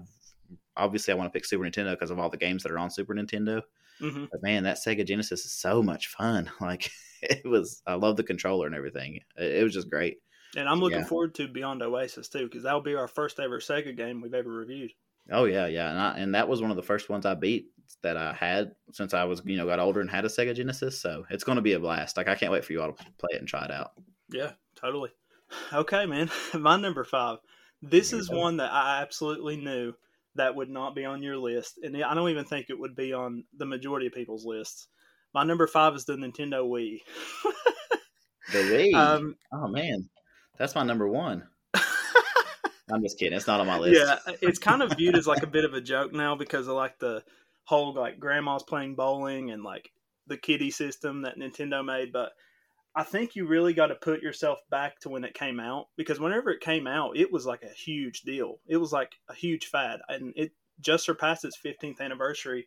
obviously 0.76 1.12
I 1.12 1.16
want 1.16 1.32
to 1.32 1.36
pick 1.36 1.44
Super 1.44 1.64
Nintendo 1.64 1.90
because 1.90 2.12
of 2.12 2.20
all 2.20 2.30
the 2.30 2.36
games 2.36 2.62
that 2.62 2.70
are 2.70 2.78
on 2.78 2.90
Super 2.90 3.14
Nintendo. 3.14 3.60
Hmm 4.02 4.24
But 4.30 4.42
man, 4.42 4.64
that 4.64 4.78
Sega 4.78 5.06
Genesis 5.06 5.44
is 5.44 5.52
so 5.52 5.82
much 5.82 6.08
fun. 6.08 6.50
Like 6.60 6.90
it 7.22 7.46
was, 7.46 7.82
I 7.86 7.94
love 7.94 8.16
the 8.16 8.24
controller 8.24 8.66
and 8.66 8.74
everything. 8.74 9.20
It, 9.36 9.52
it 9.56 9.62
was 9.62 9.74
just 9.74 9.90
great. 9.90 10.18
And 10.56 10.68
I'm 10.68 10.80
looking 10.80 11.02
Yeah. 11.02 11.06
forward 11.06 11.34
to 11.36 11.48
Beyond 11.48 11.82
Oasis 11.82 12.28
too, 12.28 12.44
because 12.44 12.62
that'll 12.64 12.80
be 12.80 12.94
our 12.94 13.08
first 13.08 13.38
ever 13.40 13.58
Sega 13.60 13.96
game 13.96 14.20
we've 14.20 14.34
ever 14.34 14.50
reviewed. 14.50 14.92
Oh 15.30 15.44
yeah, 15.44 15.66
yeah, 15.66 15.90
and 15.90 15.98
I, 15.98 16.18
and 16.18 16.34
that 16.34 16.48
was 16.48 16.60
one 16.60 16.70
of 16.70 16.76
the 16.76 16.82
first 16.82 17.08
ones 17.08 17.24
I 17.26 17.34
beat 17.34 17.70
that 18.02 18.16
I 18.16 18.32
had 18.32 18.74
since 18.92 19.14
I 19.14 19.24
was 19.24 19.42
you 19.44 19.56
know 19.56 19.66
got 19.66 19.78
older 19.78 20.00
and 20.00 20.10
had 20.10 20.24
a 20.24 20.28
Sega 20.28 20.54
Genesis. 20.54 21.00
So 21.00 21.24
it's 21.30 21.44
going 21.44 21.56
to 21.56 21.62
be 21.62 21.74
a 21.74 21.80
blast. 21.80 22.16
Like 22.16 22.28
I 22.28 22.34
can't 22.34 22.52
wait 22.52 22.64
for 22.64 22.72
you 22.72 22.82
all 22.82 22.92
to 22.92 23.04
play 23.18 23.28
it 23.32 23.38
and 23.38 23.46
try 23.48 23.64
it 23.64 23.70
out. 23.70 23.92
Yeah, 24.28 24.52
totally. 24.74 25.10
Okay, 25.72 26.06
man. 26.06 26.30
My 26.54 26.76
number 26.78 27.04
five. 27.04 27.38
This 27.82 28.14
is 28.14 28.30
one 28.30 28.56
that 28.56 28.72
I 28.72 29.02
absolutely 29.02 29.56
knew 29.56 29.92
that 30.34 30.54
would 30.54 30.70
not 30.70 30.94
be 30.94 31.04
on 31.04 31.22
your 31.22 31.36
list, 31.36 31.78
and 31.82 31.96
I 32.02 32.14
don't 32.14 32.30
even 32.30 32.44
think 32.44 32.66
it 32.68 32.78
would 32.78 32.96
be 32.96 33.12
on 33.12 33.44
the 33.56 33.66
majority 33.66 34.06
of 34.06 34.14
people's 34.14 34.44
lists. 34.44 34.88
My 35.34 35.44
number 35.44 35.66
five 35.66 35.94
is 35.94 36.04
the 36.04 36.14
Nintendo 36.14 36.68
Wii. 36.68 37.00
The 38.50 38.58
Wii. 38.58 38.94
um, 38.94 39.36
oh 39.52 39.68
man, 39.68 40.08
that's 40.58 40.74
my 40.74 40.82
number 40.82 41.06
one. 41.08 41.44
I'm 42.92 43.02
just 43.02 43.18
kidding. 43.18 43.36
It's 43.36 43.46
not 43.46 43.60
on 43.60 43.66
my 43.66 43.78
list. 43.78 44.00
yeah, 44.00 44.34
it's 44.42 44.58
kind 44.58 44.82
of 44.82 44.96
viewed 44.96 45.16
as 45.16 45.26
like 45.26 45.42
a 45.42 45.46
bit 45.46 45.64
of 45.64 45.74
a 45.74 45.80
joke 45.80 46.12
now 46.12 46.34
because 46.34 46.68
of 46.68 46.74
like 46.74 46.98
the 46.98 47.22
whole 47.64 47.94
like 47.94 48.18
grandma's 48.18 48.62
playing 48.62 48.94
bowling 48.94 49.50
and 49.50 49.62
like 49.62 49.90
the 50.26 50.36
kiddie 50.36 50.70
system 50.70 51.22
that 51.22 51.38
Nintendo 51.38 51.84
made. 51.84 52.12
But 52.12 52.32
I 52.94 53.04
think 53.04 53.34
you 53.34 53.46
really 53.46 53.72
got 53.72 53.86
to 53.86 53.94
put 53.94 54.22
yourself 54.22 54.58
back 54.70 55.00
to 55.00 55.08
when 55.08 55.24
it 55.24 55.34
came 55.34 55.58
out 55.60 55.88
because 55.96 56.20
whenever 56.20 56.50
it 56.50 56.60
came 56.60 56.86
out, 56.86 57.16
it 57.16 57.32
was 57.32 57.46
like 57.46 57.62
a 57.62 57.72
huge 57.72 58.20
deal. 58.22 58.58
It 58.66 58.76
was 58.76 58.92
like 58.92 59.14
a 59.28 59.34
huge 59.34 59.66
fad, 59.66 60.00
and 60.08 60.32
it 60.36 60.52
just 60.80 61.04
surpassed 61.04 61.44
its 61.44 61.58
15th 61.64 62.00
anniversary 62.00 62.66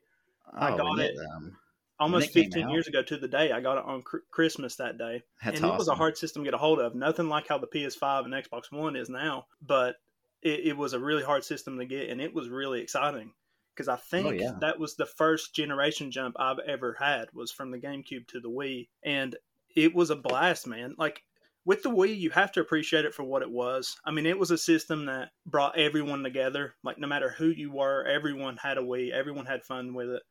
I 0.53 0.71
Oh, 0.71 0.77
got 0.77 0.99
it. 0.99 1.15
Um, 1.35 1.57
almost 1.99 2.27
it 2.35 2.45
15 2.45 2.63
out? 2.65 2.71
years 2.71 2.87
ago 2.87 3.01
to 3.03 3.17
the 3.17 3.27
day. 3.27 3.51
I 3.51 3.61
got 3.61 3.77
it 3.79 3.85
on 3.85 4.03
cr- 4.03 4.17
Christmas 4.31 4.75
that 4.75 4.97
day. 4.97 5.23
that's 5.43 5.59
and 5.59 5.69
it 5.69 5.77
was 5.77 5.87
a 5.87 5.95
hard 5.95 6.17
system 6.17 6.43
to 6.43 6.47
get 6.47 6.53
a 6.53 6.59
hold 6.59 6.79
of. 6.79 6.93
Nothing 6.95 7.29
like 7.29 7.47
how 7.47 7.57
the 7.57 7.67
PS5 7.67 8.25
and 8.25 8.33
Xbox 8.33 8.71
One 8.71 8.95
is 8.95 9.09
now, 9.09 9.47
but 9.61 9.95
it, 10.41 10.67
it 10.67 10.77
was 10.77 10.93
a 10.93 10.99
really 10.99 11.23
hard 11.23 11.43
system 11.43 11.77
to 11.79 11.85
get, 11.85 12.09
and 12.09 12.21
it 12.21 12.33
was 12.33 12.47
really 12.49 12.81
exciting 12.81 13.33
because 13.73 13.87
I 13.87 13.95
think 13.97 14.27
Oh, 14.27 14.31
yeah. 14.31 14.51
that 14.61 14.79
was 14.79 14.95
the 14.95 15.05
first 15.05 15.53
generation 15.55 16.11
jump 16.11 16.35
I've 16.39 16.59
ever 16.59 16.93
had 16.99 17.27
was 17.33 17.51
from 17.51 17.71
the 17.71 17.79
GameCube 17.79 18.27
to 18.27 18.39
the 18.39 18.49
Wii, 18.49 18.87
and 19.03 19.35
it 19.75 19.93
was 19.93 20.09
a 20.09 20.15
blast, 20.15 20.67
man. 20.67 20.95
Like 20.97 21.21
with 21.65 21.83
the 21.83 21.89
Wii, 21.89 22.17
you 22.17 22.29
have 22.29 22.51
to 22.53 22.61
appreciate 22.61 23.05
it 23.05 23.13
for 23.13 23.23
what 23.23 23.41
it 23.41 23.49
was. 23.49 23.97
I 24.05 24.11
mean, 24.11 24.25
it 24.25 24.37
was 24.37 24.51
a 24.51 24.57
system 24.57 25.05
that 25.05 25.29
brought 25.45 25.77
everyone 25.77 26.23
together. 26.23 26.75
Like 26.83 26.97
no 26.97 27.07
matter 27.07 27.29
who 27.29 27.47
you 27.47 27.71
were, 27.71 28.05
everyone 28.05 28.57
had 28.57 28.77
a 28.77 28.81
Wii. 28.81 29.11
Everyone 29.11 29.45
had 29.45 29.63
fun 29.63 29.93
with 29.93 30.09
it. 30.09 30.23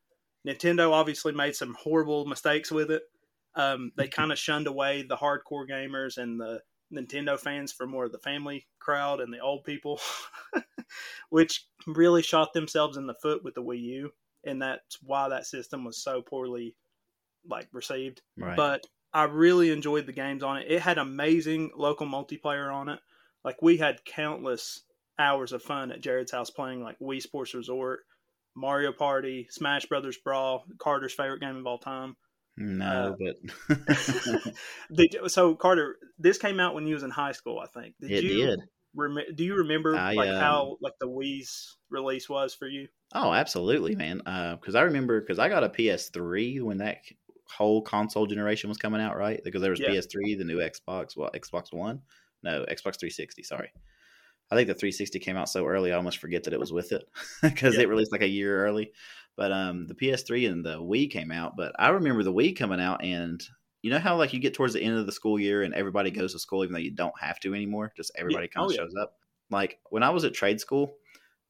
Nintendo 0.47 0.93
obviously 0.93 1.33
made 1.33 1.57
some 1.57 1.77
horrible 1.79 2.27
mistakes 2.27 2.71
with 2.71 2.91
it. 2.91 3.03
Um, 3.57 3.93
they 3.97 4.09
kind 4.09 4.33
of 4.33 4.39
shunned 4.39 4.67
away 4.67 5.03
the 5.03 5.17
hardcore 5.17 5.69
gamers 5.69 6.19
and 6.19 6.41
the 6.41 6.61
Nintendo 6.93 7.39
fans 7.39 7.73
for 7.73 7.87
more 7.87 8.05
of 8.05 8.13
the 8.13 8.19
family 8.19 8.67
crowd 8.79 9.21
and 9.21 9.33
the 9.33 9.41
old 9.41 9.65
people, 9.65 10.01
which 11.31 11.67
really 11.87 12.23
shot 12.23 12.53
themselves 12.53 12.97
in 12.97 13.07
the 13.07 13.15
foot 13.15 13.43
with 13.43 13.55
the 13.55 13.63
Wii 13.63 13.81
U, 13.81 14.11
and 14.45 14.61
that's 14.61 14.99
why 15.03 15.29
that 15.29 15.47
system 15.47 15.85
was 15.85 16.03
so 16.03 16.23
poorly 16.23 16.75
like 17.49 17.69
received. 17.73 18.23
Right. 18.37 18.57
But 18.57 18.87
I 19.15 19.25
really 19.25 19.71
enjoyed 19.71 20.07
the 20.07 20.13
games 20.13 20.43
on 20.43 20.59
it. 20.59 20.67
It 20.69 20.83
had 20.83 20.99
amazing 20.99 21.71
local 21.77 22.07
multiplayer 22.07 22.73
on 22.75 22.89
it. 22.89 22.99
Like 23.45 23.63
we 23.63 23.77
had 23.77 24.05
countless 24.05 24.83
hours 25.19 25.53
of 25.53 25.63
fun 25.63 25.93
at 25.93 26.01
Jared's 26.01 26.33
house 26.33 26.51
playing 26.51 26.83
like 26.83 26.99
Wii 26.99 27.23
Sports 27.23 27.55
Resort, 27.55 28.01
Mario 28.57 28.93
Party, 28.93 29.47
Smash 29.51 29.87
Brothers 29.87 30.19
Brawl, 30.19 30.65
Carter's 30.79 31.15
favorite 31.15 31.41
game 31.41 31.57
of 31.57 31.67
all 31.67 31.79
time. 31.79 32.17
no, 32.57 33.15
uh, 33.15 33.17
but 33.69 33.87
Did, 34.93 35.17
so 35.31 35.55
Carter, 35.55 35.97
this 36.19 36.39
came 36.39 36.59
out 36.59 36.75
when 36.75 36.87
you 36.87 36.95
was 36.95 37.05
in 37.05 37.11
high 37.11 37.33
school, 37.33 37.61
I 37.61 37.67
think. 37.67 37.95
Did 38.01 38.11
it 38.11 38.25
you 38.25 38.47
did. 38.47 38.61
rem- 38.97 39.35
do 39.37 39.45
you 39.45 39.57
remember 39.57 39.95
I, 39.97 40.15
like 40.15 40.31
um, 40.31 40.41
how 40.41 40.77
like 40.81 40.95
the 41.01 41.09
Wii's 41.09 41.77
release 41.89 42.29
was 42.29 42.53
for 42.53 42.67
you? 42.67 42.89
Oh, 43.15 43.33
absolutely, 43.33 43.95
man. 43.95 44.19
Because 44.59 44.75
I 44.75 44.83
remember 44.83 45.21
because 45.21 45.39
I 45.39 45.49
got 45.49 45.63
a 45.63 45.69
PS3 45.69 46.61
when 46.63 46.79
that 46.79 46.99
whole 47.49 47.83
console 47.83 48.27
generation 48.27 48.69
was 48.69 48.79
coming 48.79 49.01
out, 49.01 49.17
right? 49.17 49.41
Because 49.45 49.63
there 49.63 49.71
was 49.71 49.81
Yeah. 49.81 49.91
PS3, 49.91 50.35
the 50.39 50.45
new 50.45 50.59
Xbox, 50.59 51.17
well, 51.17 51.31
Xbox 51.35 51.73
One, 51.73 52.03
no, 52.43 52.63
Xbox 52.65 52.99
360. 52.99 53.43
Sorry, 53.43 53.73
I 54.51 54.55
think 54.57 54.69
the 54.69 54.75
360 54.75 55.19
came 55.21 55.37
out 55.37 55.49
so 55.49 55.67
early, 55.67 55.93
I 55.93 55.97
almost 55.97 56.19
forget 56.19 56.45
that 56.45 56.53
it 56.53 56.61
was 56.61 56.73
with 56.73 56.93
it 56.93 57.05
because 57.43 57.75
Yeah. 57.77 57.83
it 57.83 57.89
released 57.89 58.13
like 58.13 58.23
a 58.23 58.29
year 58.29 58.65
early. 58.67 58.93
But 59.37 59.51
um, 59.53 59.87
the 59.89 59.95
PS3 59.95 60.51
and 60.51 60.65
the 60.65 60.79
Wii 60.81 61.11
came 61.11 61.33
out. 61.33 61.57
But 61.57 61.73
I 61.79 61.89
remember 61.89 62.23
the 62.23 62.33
Wii 62.33 62.57
coming 62.57 62.81
out, 62.81 63.03
and 63.05 63.43
you 63.83 63.91
know 63.91 63.99
how 63.99 64.17
like 64.17 64.33
you 64.33 64.39
get 64.39 64.55
towards 64.55 64.75
the 64.75 64.83
end 64.83 64.97
of 64.97 65.07
the 65.07 65.13
school 65.13 65.39
year 65.41 65.63
and 65.63 65.75
everybody 65.75 66.11
goes 66.11 66.33
to 66.33 66.39
school 66.39 66.63
even 66.65 66.73
though 66.73 66.79
you 66.79 66.93
don't 66.93 67.19
have 67.21 67.41
to 67.41 67.53
anymore. 67.55 67.93
Just 67.97 68.13
everybody 68.17 68.49
kind 68.49 68.65
Oh, 68.65 68.69
of 68.69 68.73
yeah. 68.75 68.79
shows 68.79 68.95
up. 69.01 69.15
Like 69.51 69.79
when 69.91 70.03
I 70.03 70.11
was 70.11 70.25
at 70.25 70.35
trade 70.35 70.61
school, 70.61 70.97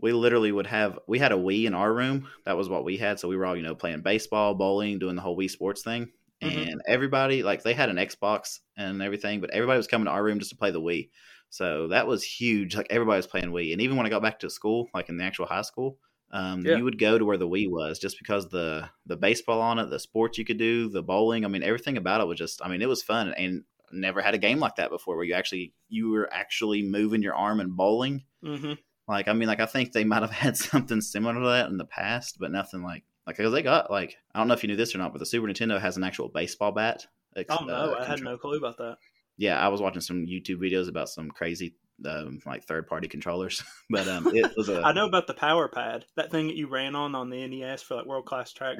we 0.00 0.12
literally 0.12 0.52
would 0.52 0.66
have 0.66 0.98
we 1.06 1.18
had 1.18 1.32
a 1.32 1.36
Wii 1.36 1.64
in 1.64 1.74
our 1.74 1.92
room. 1.92 2.28
That 2.44 2.56
was 2.56 2.68
what 2.68 2.84
we 2.84 2.96
had. 2.96 3.18
So 3.20 3.28
we 3.28 3.36
were 3.36 3.46
all, 3.46 3.56
you 3.56 3.62
know, 3.62 3.74
playing 3.74 4.02
baseball, 4.02 4.54
bowling, 4.54 4.98
doing 4.98 5.16
the 5.16 5.22
whole 5.22 5.36
Wii 5.36 5.50
sports 5.50 5.82
thing. 5.82 6.10
Mhm. 6.42 6.72
And 6.72 6.82
everybody 6.86 7.42
like 7.42 7.62
they 7.62 7.74
had 7.74 7.88
an 7.88 7.96
Xbox 7.96 8.58
and 8.76 9.00
everything, 9.02 9.40
but 9.40 9.50
everybody 9.50 9.76
was 9.76 9.86
coming 9.86 10.06
to 10.06 10.10
our 10.10 10.22
room 10.22 10.38
just 10.38 10.50
to 10.50 10.56
play 10.56 10.70
the 10.70 10.80
Wii. 10.80 11.10
So 11.50 11.88
that 11.88 12.06
was 12.06 12.24
huge. 12.24 12.74
Like 12.76 12.88
everybody 12.90 13.18
was 13.18 13.26
playing 13.28 13.50
Wii. 13.50 13.72
And 13.72 13.80
even 13.80 13.96
when 13.96 14.06
I 14.06 14.10
got 14.10 14.22
back 14.22 14.40
to 14.40 14.50
school, 14.50 14.88
like 14.92 15.08
in 15.08 15.16
the 15.16 15.24
actual 15.24 15.46
high 15.46 15.62
school, 15.62 15.98
um, 16.32 16.66
Yeah. 16.66 16.76
you 16.76 16.84
would 16.84 16.98
go 16.98 17.16
to 17.16 17.24
where 17.24 17.36
the 17.36 17.48
Wii 17.48 17.70
was 17.70 17.98
just 18.00 18.18
because 18.18 18.48
the 18.48 18.90
the 19.06 19.16
baseball 19.16 19.60
on 19.60 19.78
it, 19.78 19.90
the 19.90 20.00
sports 20.00 20.36
you 20.36 20.44
could 20.44 20.58
do, 20.58 20.88
the 20.88 21.02
bowling. 21.02 21.44
I 21.44 21.48
mean, 21.48 21.62
everything 21.62 21.96
about 21.96 22.20
it 22.20 22.26
was 22.26 22.38
just. 22.38 22.60
I 22.64 22.68
mean, 22.68 22.82
it 22.82 22.88
was 22.88 23.02
fun 23.02 23.32
and 23.34 23.62
never 23.92 24.20
had 24.20 24.34
a 24.34 24.38
game 24.38 24.58
like 24.58 24.74
that 24.76 24.90
before 24.90 25.14
where 25.14 25.24
you 25.24 25.34
actually 25.34 25.72
you 25.88 26.10
were 26.10 26.28
actually 26.32 26.82
moving 26.82 27.22
your 27.22 27.36
arm 27.36 27.60
and 27.60 27.76
bowling. 27.76 28.24
Mm-hmm. 28.44 28.72
Like, 29.06 29.28
I 29.28 29.32
mean, 29.32 29.48
like 29.48 29.60
I 29.60 29.66
think 29.66 29.92
they 29.92 30.04
might 30.04 30.22
have 30.22 30.30
had 30.44 30.56
something 30.56 31.00
similar 31.00 31.34
to 31.34 31.48
that 31.48 31.68
in 31.70 31.76
the 31.76 31.84
past, 31.84 32.36
but 32.38 32.52
nothing 32.52 32.82
like 32.82 33.04
like 33.26 33.36
because 33.36 33.52
they 33.52 33.62
got 33.62 33.90
like 33.90 34.16
I 34.34 34.38
don't 34.38 34.48
know 34.48 34.54
if 34.54 34.62
you 34.62 34.68
knew 34.68 34.76
this 34.76 34.94
or 34.94 34.98
not, 34.98 35.12
but 35.12 35.18
the 35.18 35.26
Super 35.26 35.46
Nintendo 35.46 35.80
has 35.80 35.96
an 35.96 36.04
actual 36.04 36.28
baseball 36.28 36.72
bat. 36.72 37.06
Ex- 37.36 37.54
Oh 37.58 37.64
no, 37.64 37.74
uh, 37.74 37.98
I 38.00 38.06
had 38.06 38.22
no 38.22 38.36
clue 38.38 38.58
about 38.58 38.78
that. 38.78 38.96
Yeah, 39.36 39.58
I 39.58 39.68
was 39.68 39.80
watching 39.80 40.00
some 40.00 40.26
YouTube 40.26 40.58
videos 40.58 40.88
about 40.88 41.08
some 41.08 41.30
crazy 41.30 41.74
um, 42.08 42.38
like 42.46 42.64
third 42.64 42.86
party 42.86 43.08
controllers, 43.08 43.62
but 43.90 44.06
um, 44.08 44.28
it 44.34 44.52
was 44.56 44.68
a 44.68 44.80
I 44.84 44.92
know 44.92 45.06
about 45.06 45.26
the 45.26 45.34
Power 45.34 45.68
Pad, 45.68 46.04
that 46.16 46.30
thing 46.30 46.46
that 46.48 46.56
you 46.56 46.68
ran 46.68 46.94
on 46.94 47.14
on 47.14 47.30
the 47.30 47.46
NES 47.46 47.82
for 47.82 47.96
like 47.96 48.06
world 48.06 48.26
class 48.26 48.52
track. 48.52 48.78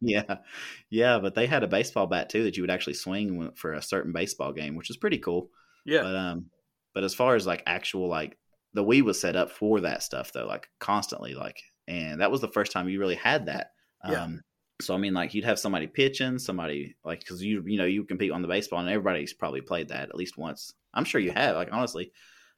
yeah, 0.00 0.36
yeah, 0.90 1.18
but 1.18 1.34
they 1.34 1.46
had 1.46 1.62
a 1.62 1.68
baseball 1.68 2.06
bat 2.06 2.28
too 2.28 2.44
that 2.44 2.56
you 2.56 2.62
would 2.62 2.70
actually 2.70 2.94
swing 2.94 3.50
for 3.54 3.72
a 3.72 3.82
certain 3.82 4.12
baseball 4.12 4.52
game, 4.52 4.76
which 4.76 4.90
is 4.90 4.96
pretty 4.96 5.18
cool. 5.18 5.50
yeah, 5.84 6.02
But 6.02 6.16
um, 6.16 6.46
but 6.94 7.04
as 7.04 7.14
far 7.14 7.34
as 7.34 7.46
like 7.46 7.62
actual 7.66 8.08
like 8.08 8.36
the 8.74 8.84
Wii 8.84 9.02
was 9.02 9.20
set 9.20 9.36
up 9.36 9.50
for 9.50 9.80
that 9.80 10.02
stuff 10.02 10.32
though, 10.32 10.46
like 10.46 10.68
constantly, 10.78 11.34
like, 11.34 11.60
and 11.88 12.20
that 12.20 12.30
was 12.30 12.40
the 12.40 12.48
first 12.48 12.72
time 12.72 12.88
you 12.88 13.00
really 13.00 13.16
had 13.16 13.46
that. 13.46 13.72
Yeah. 14.08 14.22
Um, 14.24 14.42
So 14.80 14.94
I 14.94 14.98
mean, 14.98 15.12
like 15.14 15.34
you'd 15.34 15.44
have 15.44 15.58
somebody 15.58 15.86
pitching, 15.86 16.38
somebody 16.38 16.96
like 17.04 17.20
because 17.20 17.42
you 17.42 17.62
you 17.66 17.76
know 17.78 17.84
you 17.84 18.04
compete 18.04 18.30
on 18.32 18.42
the 18.42 18.48
baseball, 18.48 18.80
and 18.80 18.88
everybody's 18.88 19.34
probably 19.34 19.60
played 19.60 19.88
that 19.88 20.08
at 20.08 20.14
least 20.14 20.38
once. 20.38 20.72
I'm 20.94 21.04
sure 21.04 21.20
you 21.20 21.32
have. 21.32 21.54
Like 21.56 21.68
honestly, 21.72 22.12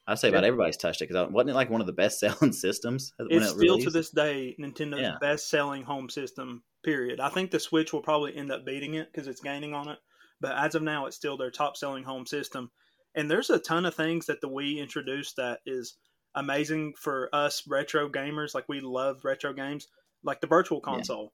I'd 0.07 0.19
say 0.19 0.29
about 0.29 0.45
everybody's 0.45 0.77
touched 0.77 1.03
it 1.03 1.09
because 1.09 1.31
wasn't 1.33 1.51
it 1.51 1.55
like 1.55 1.71
one 1.71 1.81
of 1.81 1.87
the 1.87 1.93
best 1.93 2.21
selling 2.21 2.53
systems 2.53 3.13
when 3.19 3.43
It's 3.43 3.53
it 3.53 3.59
still 3.59 3.79
to 3.79 3.91
this 3.91 4.11
day 4.11 4.55
Nintendo's 4.59 5.01
Yeah. 5.01 5.17
best 5.21 5.49
selling 5.49 5.83
home 5.83 6.09
system. 6.09 6.63
Period. 6.85 7.21
I 7.21 7.29
think 7.29 7.51
the 7.51 7.61
Switch 7.61 7.93
will 7.93 8.03
probably 8.03 8.37
end 8.37 8.51
up 8.51 8.65
beating 8.67 8.95
it 8.95 9.09
because 9.13 9.29
it's 9.29 9.41
gaining 9.41 9.73
on 9.75 9.89
it. 9.89 9.99
But 10.41 10.57
as 10.57 10.75
of 10.75 10.83
now, 10.83 11.07
it's 11.07 11.15
still 11.17 11.37
their 11.37 11.53
top 11.53 11.77
selling 11.77 12.03
home 12.03 12.27
system. 12.27 12.71
And 13.15 13.31
there's 13.31 13.51
a 13.51 13.59
ton 13.59 13.85
of 13.87 13.95
things 13.95 14.27
that 14.27 14.41
the 14.41 14.49
Wii 14.49 14.79
introduced 14.79 15.37
that 15.37 15.61
is 15.67 15.97
amazing 16.35 16.95
for 16.99 17.29
us 17.33 17.63
retro 17.69 18.09
gamers. 18.09 18.55
Like 18.55 18.69
we 18.69 18.81
love 18.81 19.25
retro 19.25 19.53
games, 19.53 19.89
like 20.23 20.41
the 20.41 20.47
Virtual 20.47 20.81
Yeah. 20.87 20.93
Console. 20.95 21.33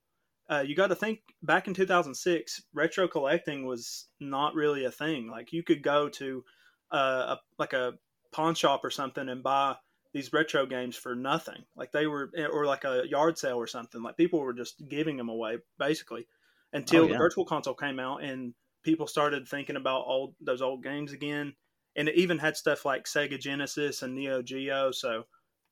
Uh, 0.50 0.64
you 0.66 0.74
got 0.74 0.86
to 0.88 0.94
think 0.94 1.20
back 1.42 1.68
in 1.68 1.74
2006, 1.74 2.62
retro 2.72 3.06
collecting 3.06 3.66
was 3.66 4.06
not 4.18 4.54
really 4.54 4.84
a 4.86 4.90
thing. 4.90 5.28
Like 5.30 5.52
you 5.52 5.62
could 5.62 5.82
go 5.82 6.08
to 6.08 6.42
uh, 6.90 7.36
a, 7.36 7.38
like 7.58 7.74
a 7.74 7.94
pawn 8.32 8.54
shop 8.54 8.80
or 8.82 8.90
something 8.90 9.28
and 9.28 9.42
buy 9.42 9.76
these 10.14 10.32
retro 10.32 10.64
games 10.64 10.96
for 10.96 11.14
nothing. 11.14 11.64
Like 11.76 11.92
they 11.92 12.06
were, 12.06 12.30
or 12.50 12.64
like 12.64 12.84
a 12.84 13.02
yard 13.06 13.36
sale 13.38 13.58
or 13.58 13.66
something. 13.66 14.02
Like 14.02 14.16
people 14.16 14.40
were 14.40 14.54
just 14.54 14.82
giving 14.88 15.18
them 15.18 15.28
away 15.28 15.58
basically 15.78 16.26
until 16.72 17.04
Oh, 17.04 17.08
the. 17.08 17.18
Virtual 17.18 17.44
Console 17.44 17.74
came 17.74 18.00
out 18.00 18.22
and 18.24 18.54
people 18.82 19.06
started 19.06 19.46
thinking 19.46 19.76
about 19.76 20.04
old 20.06 20.34
those 20.40 20.62
old 20.62 20.82
games 20.82 21.12
again. 21.12 21.52
And 21.98 22.08
it 22.08 22.14
even 22.14 22.38
had 22.38 22.56
stuff 22.56 22.86
like 22.86 23.04
Sega 23.04 23.38
Genesis 23.38 24.02
and 24.02 24.14
Neo 24.14 24.40
Geo. 24.40 24.90
So 24.92 25.24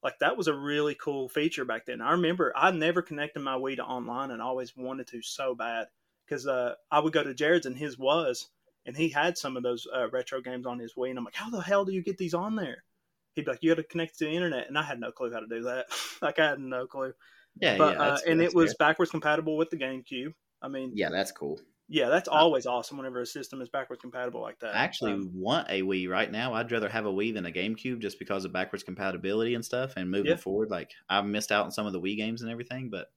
like 0.03 0.19
that 0.21 0.37
was 0.37 0.47
a 0.47 0.55
really 0.55 0.95
cool 0.95 1.29
feature 1.29 1.65
back 1.65 1.87
then. 1.87 2.01
I 2.01 2.13
remember 2.13 2.53
I 2.55 2.71
never 2.71 3.03
connected 3.03 3.41
my 3.41 3.57
Wii 3.57 3.77
to 3.77 3.85
online 3.85 4.31
and 4.31 4.43
always 4.43 4.77
wanted 4.77 5.07
to 5.09 5.23
so 5.23 5.55
bad 5.55 5.87
because 6.25 6.47
uh, 6.47 6.75
I 6.91 7.01
would 7.01 7.13
go 7.13 7.23
to 7.23 7.35
Jared's 7.35 7.67
and 7.67 7.77
his 7.77 7.99
was, 7.99 8.49
and 8.85 8.97
he 8.97 9.09
had 9.09 9.39
some 9.39 9.57
of 9.57 9.63
those 9.63 9.87
uh, 9.95 10.09
retro 10.11 10.41
games 10.41 10.67
on 10.67 10.79
his 10.79 10.95
Wii, 10.95 11.11
and 11.11 11.19
I'm 11.19 11.25
like, 11.25 11.35
how 11.35 11.51
the 11.51 11.61
hell 11.61 11.85
do 11.85 11.93
you 11.93 12.03
get 12.03 12.19
these 12.19 12.35
on 12.35 12.57
there? 12.57 12.85
He'd 13.35 13.45
be 13.45 13.51
like, 13.51 13.63
you 13.63 13.71
got 13.71 13.83
to 13.83 13.89
connect 13.89 14.19
to 14.19 14.25
the 14.25 14.31
internet, 14.31 14.69
and 14.69 14.79
I 14.79 14.83
had 14.83 15.01
no 15.01 15.13
clue 15.13 15.33
how 15.33 15.41
to 15.41 15.47
do 15.47 15.63
that. 15.63 15.87
like 16.23 16.39
I 16.39 16.51
had 16.51 16.61
no 16.61 16.87
clue. 16.87 17.13
Yeah, 17.61 17.77
But 17.77 17.97
yeah, 17.97 18.03
uh, 18.03 18.19
and 18.27 18.43
it 18.43 18.55
was 18.55 18.75
backwards 18.75 19.11
compatible 19.11 19.57
with 19.57 19.71
the 19.71 19.77
GameCube. 19.77 20.35
I 20.63 20.69
mean, 20.69 20.93
yeah, 20.95 21.11
that's 21.11 21.33
cool. 21.33 21.59
That's 21.89 22.29
always 22.29 22.67
awesome 22.67 22.97
whenever 22.99 23.21
a 23.21 23.27
system 23.27 23.61
is 23.61 23.69
backwards 23.69 24.03
compatible 24.03 24.41
like 24.41 24.59
that. 24.61 24.75
I 24.75 24.83
actually 24.85 25.13
Um, 25.13 25.31
want 25.33 25.69
a 25.71 25.83
Wii 25.83 26.09
right 26.09 26.31
now. 26.31 26.53
I'd 26.55 26.71
rather 26.73 26.89
have 26.89 27.07
a 27.07 27.13
Wii 27.13 27.33
than 27.35 27.47
a 27.47 27.53
GameCube 27.53 28.01
just 28.01 28.19
because 28.19 28.45
of 28.45 28.53
backwards 28.53 28.83
compatibility 28.85 29.55
and 29.55 29.65
stuff. 29.65 29.95
And 29.97 30.11
moving 30.11 30.27
Yeah. 30.27 30.37
forward, 30.37 30.71
like 30.71 30.91
I've 31.09 31.25
missed 31.25 31.53
out 31.53 31.65
on 31.65 31.71
some 31.71 31.87
of 31.87 31.93
the 31.93 32.01
Wii 32.01 32.17
games 32.17 32.43
and 32.43 32.51
everything, 32.51 32.91
but 32.91 33.09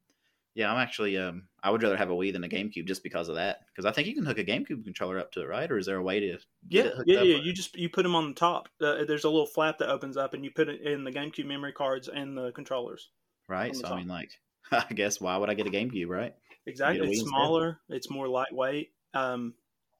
yeah, 0.56 0.72
I'm 0.72 0.80
actually 0.80 1.18
um 1.18 1.50
I 1.64 1.72
would 1.72 1.84
rather 1.84 1.98
have 1.98 2.12
a 2.12 2.16
Wii 2.16 2.34
than 2.34 2.44
a 2.46 2.50
GameCube 2.50 2.88
just 2.88 3.04
because 3.04 3.30
of 3.30 3.36
that. 3.36 3.62
Because 3.68 3.86
I 3.86 3.92
think 3.94 4.08
you 4.08 4.16
can 4.16 4.26
hook 4.26 4.40
a 4.40 4.46
GameCube 4.46 4.84
controller 4.86 5.20
up 5.20 5.32
to 5.34 5.42
it, 5.42 5.48
right? 5.50 5.72
Or 5.72 5.78
is 5.78 5.88
there 5.88 5.98
a 5.98 6.04
way 6.04 6.20
to 6.22 6.40
yeah, 6.70 6.84
get 6.84 6.88
it 6.88 6.96
hooked 6.96 7.16
yeah, 7.16 7.18
up? 7.18 7.32
yeah. 7.32 7.38
You 7.38 7.54
just 7.54 7.76
you 7.78 7.90
put 7.90 8.04
them 8.04 8.16
on 8.16 8.30
the 8.30 8.34
top. 8.36 8.70
Uh, 8.82 9.04
there's 9.06 9.24
a 9.24 9.30
little 9.30 9.46
flap 9.48 9.78
that 9.80 9.90
opens 9.90 10.18
up, 10.18 10.34
and 10.34 10.44
you 10.44 10.52
put 10.52 10.70
it 10.70 10.82
in 10.82 11.04
the 11.04 11.12
GameCube 11.12 11.46
memory 11.46 11.74
cards 11.74 12.08
and 12.08 12.38
the 12.38 12.52
controllers. 12.52 13.10
right? 13.48 13.72
the 13.72 13.76
So 13.76 13.88
top. 13.88 13.94
I 13.94 14.00
mean, 14.00 14.08
like, 14.08 14.32
I 14.72 14.94
guess 14.94 15.20
why 15.20 15.38
would 15.38 15.50
I 15.50 15.54
get 15.54 15.68
a 15.68 15.72
GameCube, 15.72 16.08
right? 16.10 16.36
Exactly. 16.70 17.10
It's 17.10 17.22
smaller. 17.22 17.80
It's 17.90 18.10
more 18.10 18.28
lightweight. 18.28 18.92
Um, 19.14 19.54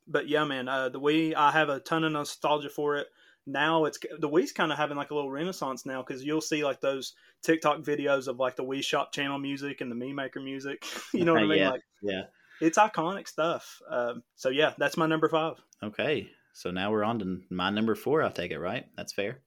but 0.08 0.28
yeah, 0.28 0.44
man, 0.46 0.68
uh, 0.68 0.90
the 0.90 1.00
Wii, 1.00 1.36
I 1.36 1.52
have 1.52 1.70
a 1.70 1.80
ton 1.80 2.04
of 2.04 2.12
nostalgia 2.12 2.70
for 2.70 2.98
it. 2.98 3.08
Now 3.46 3.86
it's 3.86 3.98
the 4.20 4.30
Wii's 4.30 4.52
kind 4.52 4.72
of 4.72 4.78
having 4.78 4.98
like 4.98 5.12
a 5.12 5.16
little 5.16 5.32
renaissance 5.32 5.86
now 5.86 6.04
because 6.04 6.24
you'll 6.24 6.42
see 6.42 6.64
like 6.64 6.82
those 6.82 7.14
TikTok 7.42 7.80
videos 7.80 8.28
of 8.28 8.40
like 8.40 8.56
the 8.56 8.64
Wii 8.64 8.84
Shop 8.84 9.12
channel 9.12 9.40
music 9.40 9.82
and 9.82 9.92
the 9.92 9.96
Mii 9.96 10.14
Maker 10.14 10.40
music. 10.40 10.86
you 11.14 11.26
know 11.26 11.34
what 11.34 11.44
I 11.44 11.46
mean? 11.48 11.60
Yeah. 11.60 11.70
Like 11.72 11.82
Yeah. 12.02 12.24
it's 12.62 12.78
iconic 12.78 13.28
stuff. 13.28 13.82
Um, 13.90 14.24
so 14.36 14.50
yeah, 14.50 14.74
that's 14.78 14.98
my 14.98 15.08
number 15.08 15.30
five. 15.30 15.56
Okay. 15.82 16.30
So 16.54 16.70
now 16.72 16.92
we're 16.92 17.04
on 17.04 17.20
to 17.20 17.42
my 17.50 17.70
number 17.70 17.96
four. 17.96 18.22
I'll 18.22 18.32
take 18.32 18.52
it, 18.52 18.60
right? 18.60 18.86
That's 18.98 19.14
fair. 19.14 19.40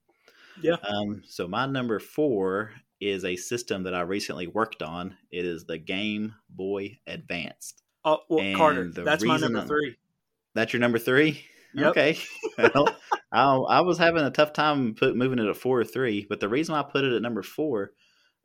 Yeah. 0.61 0.75
Um, 0.83 1.21
so 1.25 1.47
my 1.47 1.65
number 1.65 1.99
four 1.99 2.71
is 3.03 3.25
a 3.25 3.35
system 3.35 3.83
that 3.83 3.93
I 3.93 4.01
recently 4.01 4.47
worked 4.47 4.81
on. 4.81 5.17
It 5.31 5.45
is 5.45 5.65
the 5.65 5.77
Game 5.77 6.33
Boy 6.49 6.99
Advanced. 7.07 7.83
Oh, 8.05 8.19
well, 8.29 8.39
And 8.39 8.57
Carter, 8.57 8.89
that's 8.91 9.23
my 9.23 9.37
number 9.37 9.65
three. 9.65 9.95
That's 10.55 10.73
your 10.73 10.79
number 10.79 10.99
three. 10.99 11.43
Yep. 11.73 11.87
Okay. 11.91 12.17
well, 12.73 12.95
I, 13.31 13.45
I 13.55 13.81
was 13.81 13.97
having 13.97 14.23
a 14.23 14.29
tough 14.31 14.53
time 14.53 14.93
put 14.93 15.15
moving 15.15 15.39
it 15.39 15.47
at 15.47 15.57
four 15.57 15.79
or 15.79 15.85
three, 15.85 16.25
but 16.27 16.39
the 16.39 16.49
reason 16.49 16.73
why 16.73 16.79
I 16.79 16.83
put 16.83 17.03
it 17.03 17.13
at 17.13 17.21
number 17.21 17.41
four, 17.41 17.91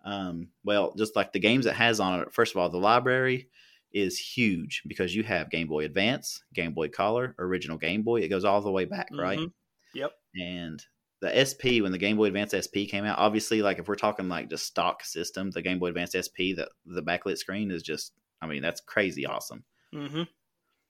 um, 0.04 0.48
well, 0.64 0.94
just 0.96 1.14
like 1.14 1.32
the 1.32 1.40
games 1.40 1.66
it 1.66 1.74
has 1.74 2.00
on 2.00 2.20
it. 2.20 2.32
First 2.32 2.54
of 2.54 2.60
all, 2.60 2.70
the 2.70 2.78
library 2.78 3.48
is 3.92 4.18
huge 4.18 4.82
because 4.86 5.14
you 5.14 5.22
have 5.24 5.50
Game 5.50 5.68
Boy 5.68 5.84
Advance, 5.84 6.42
Game 6.54 6.72
Boy 6.72 6.88
Color, 6.88 7.34
original 7.38 7.76
Game 7.78 8.02
Boy. 8.02 8.20
It 8.20 8.28
goes 8.28 8.44
all 8.44 8.60
the 8.60 8.70
way 8.70 8.84
back, 8.86 9.08
right? 9.12 9.38
Mhm. 9.38 9.52
Yep. 9.94 10.12
And 10.36 10.84
the 11.20 11.34
SP, 11.34 11.82
when 11.82 11.92
the 11.92 11.98
Game 11.98 12.16
Boy 12.16 12.26
Advance 12.26 12.54
SP 12.54 12.86
came 12.88 13.04
out, 13.04 13.18
obviously, 13.18 13.60
like 13.62 13.78
if 13.78 13.88
we're 13.88 13.94
talking 13.96 14.28
like 14.28 14.48
just 14.50 14.66
stock 14.66 15.04
system, 15.04 15.50
the 15.50 15.62
Game 15.62 15.78
Boy 15.78 15.88
Advance 15.88 16.12
SP, 16.14 16.54
the 16.56 16.68
the 16.86 17.02
backlit 17.02 17.38
screen 17.38 17.70
is 17.70 17.82
just, 17.82 18.12
I 18.40 18.46
mean, 18.46 18.62
that's 18.62 18.80
crazy 18.80 19.26
awesome. 19.26 19.64
hmm 19.92 20.22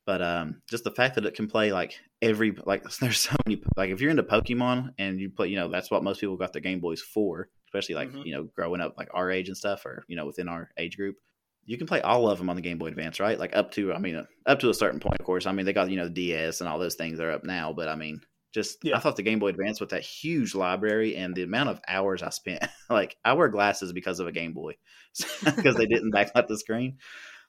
But 0.07 0.23
um, 0.23 0.63
just 0.69 0.85
the 0.85 0.91
fact 0.91 1.15
that 1.17 1.27
it 1.27 1.35
can 1.35 1.49
play 1.49 1.73
like 1.73 1.99
every 2.23 2.57
like 2.67 2.83
there's 3.01 3.19
so 3.21 3.35
many 3.47 3.63
like 3.77 3.91
if 3.91 4.01
you're 4.01 4.11
into 4.11 4.23
Pokemon 4.23 4.93
and 4.99 5.19
you 5.21 5.31
play, 5.31 5.49
you 5.49 5.57
know, 5.57 5.69
that's 5.69 5.91
what 5.91 6.03
most 6.05 6.21
people 6.21 6.37
got 6.37 6.53
their 6.53 6.63
Game 6.63 6.81
Boys 6.81 7.01
for, 7.01 7.49
especially 7.69 7.95
like 7.95 8.11
Mhm. 8.13 8.27
you 8.27 8.33
know 8.35 8.45
growing 8.45 8.81
up 8.81 8.95
like 8.99 9.09
our 9.15 9.31
age 9.31 9.49
and 9.49 9.57
stuff, 9.57 9.85
or 9.87 10.05
you 10.09 10.17
know 10.17 10.27
within 10.27 10.49
our 10.49 10.71
age 10.79 10.97
group. 10.97 11.17
You 11.65 11.77
can 11.77 11.87
play 11.87 12.01
all 12.01 12.31
of 12.31 12.39
them 12.39 12.49
on 12.49 12.57
the 12.57 12.63
Game 12.63 12.79
Boy 12.79 12.87
Advance, 12.87 13.21
right? 13.21 13.39
Like 13.39 13.55
up 13.55 13.71
to, 13.73 13.93
I 13.93 13.99
mean, 13.99 14.27
up 14.47 14.59
to 14.61 14.71
a 14.71 14.75
certain 14.75 15.01
point, 15.01 15.21
of 15.21 15.27
course. 15.27 15.45
I 15.45 15.53
mean, 15.53 15.67
they 15.67 15.75
got 15.75 15.91
you 15.91 15.97
know 15.99 16.05
the 16.05 16.11
DS 16.15 16.61
and 16.63 16.69
all 16.69 16.79
those 16.79 16.95
things 16.95 17.21
are 17.21 17.31
up 17.31 17.45
now, 17.45 17.75
but 17.75 17.89
I 17.89 17.95
mean, 17.95 18.23
just 18.53 18.79
Yeah. 18.83 18.97
I 18.97 19.01
thought 19.01 19.17
the 19.17 19.23
Game 19.23 19.39
Boy 19.39 19.49
Advance 19.49 19.81
with 19.81 19.91
that 19.91 20.03
huge 20.03 20.55
library 20.55 21.17
and 21.17 21.35
the 21.35 21.43
amount 21.43 21.69
of 21.71 21.81
hours 21.87 22.23
I 22.23 22.31
spent, 22.31 22.65
like 22.91 23.17
I 23.25 23.35
wear 23.35 23.49
glasses 23.49 23.93
because 23.93 24.21
of 24.21 24.27
a 24.27 24.33
Game 24.33 24.53
Boy 24.53 24.77
because 25.45 25.77
they 25.77 25.87
didn't 25.87 26.13
backlight 26.13 26.47
the 26.47 26.59
screen. 26.59 26.99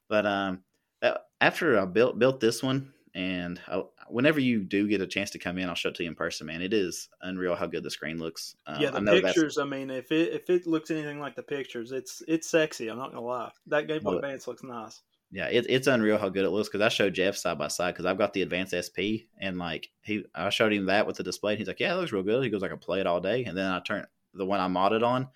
But 0.07 0.25
um, 0.25 0.63
that- 1.01 1.21
after 1.41 1.79
I 1.79 1.85
built 1.85 2.19
built 2.19 2.39
this 2.39 2.61
one, 2.61 2.93
and 3.15 3.59
I, 3.67 3.83
whenever 4.07 4.39
you 4.39 4.63
do 4.63 4.87
get 4.87 5.01
a 5.01 5.07
chance 5.07 5.31
to 5.31 5.39
come 5.39 5.57
in, 5.57 5.67
I'll 5.67 5.75
show 5.75 5.89
it 5.89 5.95
to 5.95 6.03
you 6.03 6.09
in 6.09 6.15
person. 6.15 6.47
Man, 6.47 6.61
it 6.61 6.73
is 6.73 7.09
unreal 7.21 7.55
how 7.55 7.65
good 7.65 7.83
the 7.83 7.89
screen 7.89 8.19
looks. 8.19 8.55
Um, 8.67 8.81
yeah, 8.81 8.89
I 8.89 8.91
the 8.91 9.01
know 9.01 9.21
pictures. 9.21 9.57
I 9.57 9.65
mean, 9.65 9.89
if 9.89 10.11
it 10.11 10.33
if 10.33 10.49
it 10.49 10.67
looks 10.67 10.91
anything 10.91 11.19
like 11.19 11.35
the 11.35 11.43
pictures, 11.43 11.91
it's 11.91 12.21
it's 12.27 12.47
sexy. 12.49 12.87
I'm 12.89 12.97
not 12.97 13.11
gonna 13.11 13.25
lie. 13.25 13.51
That 13.67 13.87
Game 13.87 14.03
Boy 14.03 14.15
Advance 14.17 14.47
looks 14.47 14.63
nice. 14.63 15.01
Yeah, 15.31 15.47
it, 15.47 15.65
it's 15.69 15.87
unreal 15.87 16.17
how 16.17 16.29
good 16.29 16.45
it 16.45 16.49
looks 16.49 16.69
because 16.69 16.81
I 16.81 16.89
showed 16.89 17.13
Jeff 17.13 17.35
side 17.37 17.57
by 17.57 17.67
side 17.67 17.93
because 17.93 18.05
I've 18.05 18.17
got 18.17 18.33
the 18.33 18.41
Advanced 18.41 18.73
SP 18.73 19.29
and 19.39 19.57
like 19.57 19.89
he, 20.01 20.25
I 20.33 20.49
showed 20.49 20.73
him 20.73 20.87
that 20.87 21.05
with 21.05 21.17
the 21.17 21.23
display. 21.23 21.53
And 21.53 21.59
he's 21.59 21.67
like, 21.67 21.79
"Yeah, 21.79 21.93
it 21.93 21.97
looks 21.97 22.11
real 22.11 22.23
good." 22.23 22.43
He 22.43 22.49
goes, 22.49 22.61
like, 22.61 22.71
"I 22.71 22.73
can 22.73 22.79
play 22.79 22.99
it 22.99 23.07
all 23.07 23.21
day." 23.21 23.43
And 23.45 23.57
then 23.57 23.71
I 23.71 23.79
turn 23.79 24.05
the 24.33 24.45
one 24.45 24.59
I 24.59 24.67
modded 24.67 25.03
on, 25.05 25.27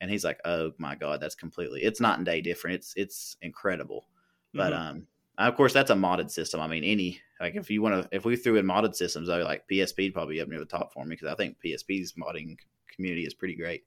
and 0.00 0.10
he's 0.10 0.24
like, 0.24 0.40
"Oh 0.44 0.72
my 0.78 0.94
god, 0.96 1.20
that's 1.20 1.34
completely. 1.34 1.82
It's 1.82 2.00
not 2.00 2.18
and 2.18 2.26
day 2.26 2.40
different. 2.40 2.76
It's 2.76 2.94
it's 2.96 3.36
incredible." 3.42 4.08
But 4.52 4.72
Mhm. 4.72 4.78
um, 4.78 5.06
of 5.38 5.54
course, 5.56 5.72
that's 5.72 5.90
a 5.90 5.94
modded 5.94 6.30
system. 6.30 6.60
I 6.60 6.66
mean, 6.66 6.82
any 6.84 7.20
like 7.40 7.54
if 7.54 7.70
you 7.70 7.82
want 7.82 8.02
to, 8.10 8.16
if 8.16 8.24
we 8.24 8.36
threw 8.36 8.56
in 8.56 8.66
modded 8.66 8.94
systems, 8.96 9.28
though, 9.28 9.44
like 9.44 9.68
PSP 9.68 10.12
probably 10.12 10.36
be 10.36 10.40
up 10.40 10.48
near 10.48 10.58
the 10.58 10.64
top 10.64 10.92
for 10.92 11.04
me 11.04 11.10
because 11.14 11.28
I 11.28 11.34
think 11.36 11.58
PSP's 11.64 12.14
modding 12.14 12.56
community 12.94 13.24
is 13.26 13.34
pretty 13.34 13.54
great. 13.54 13.84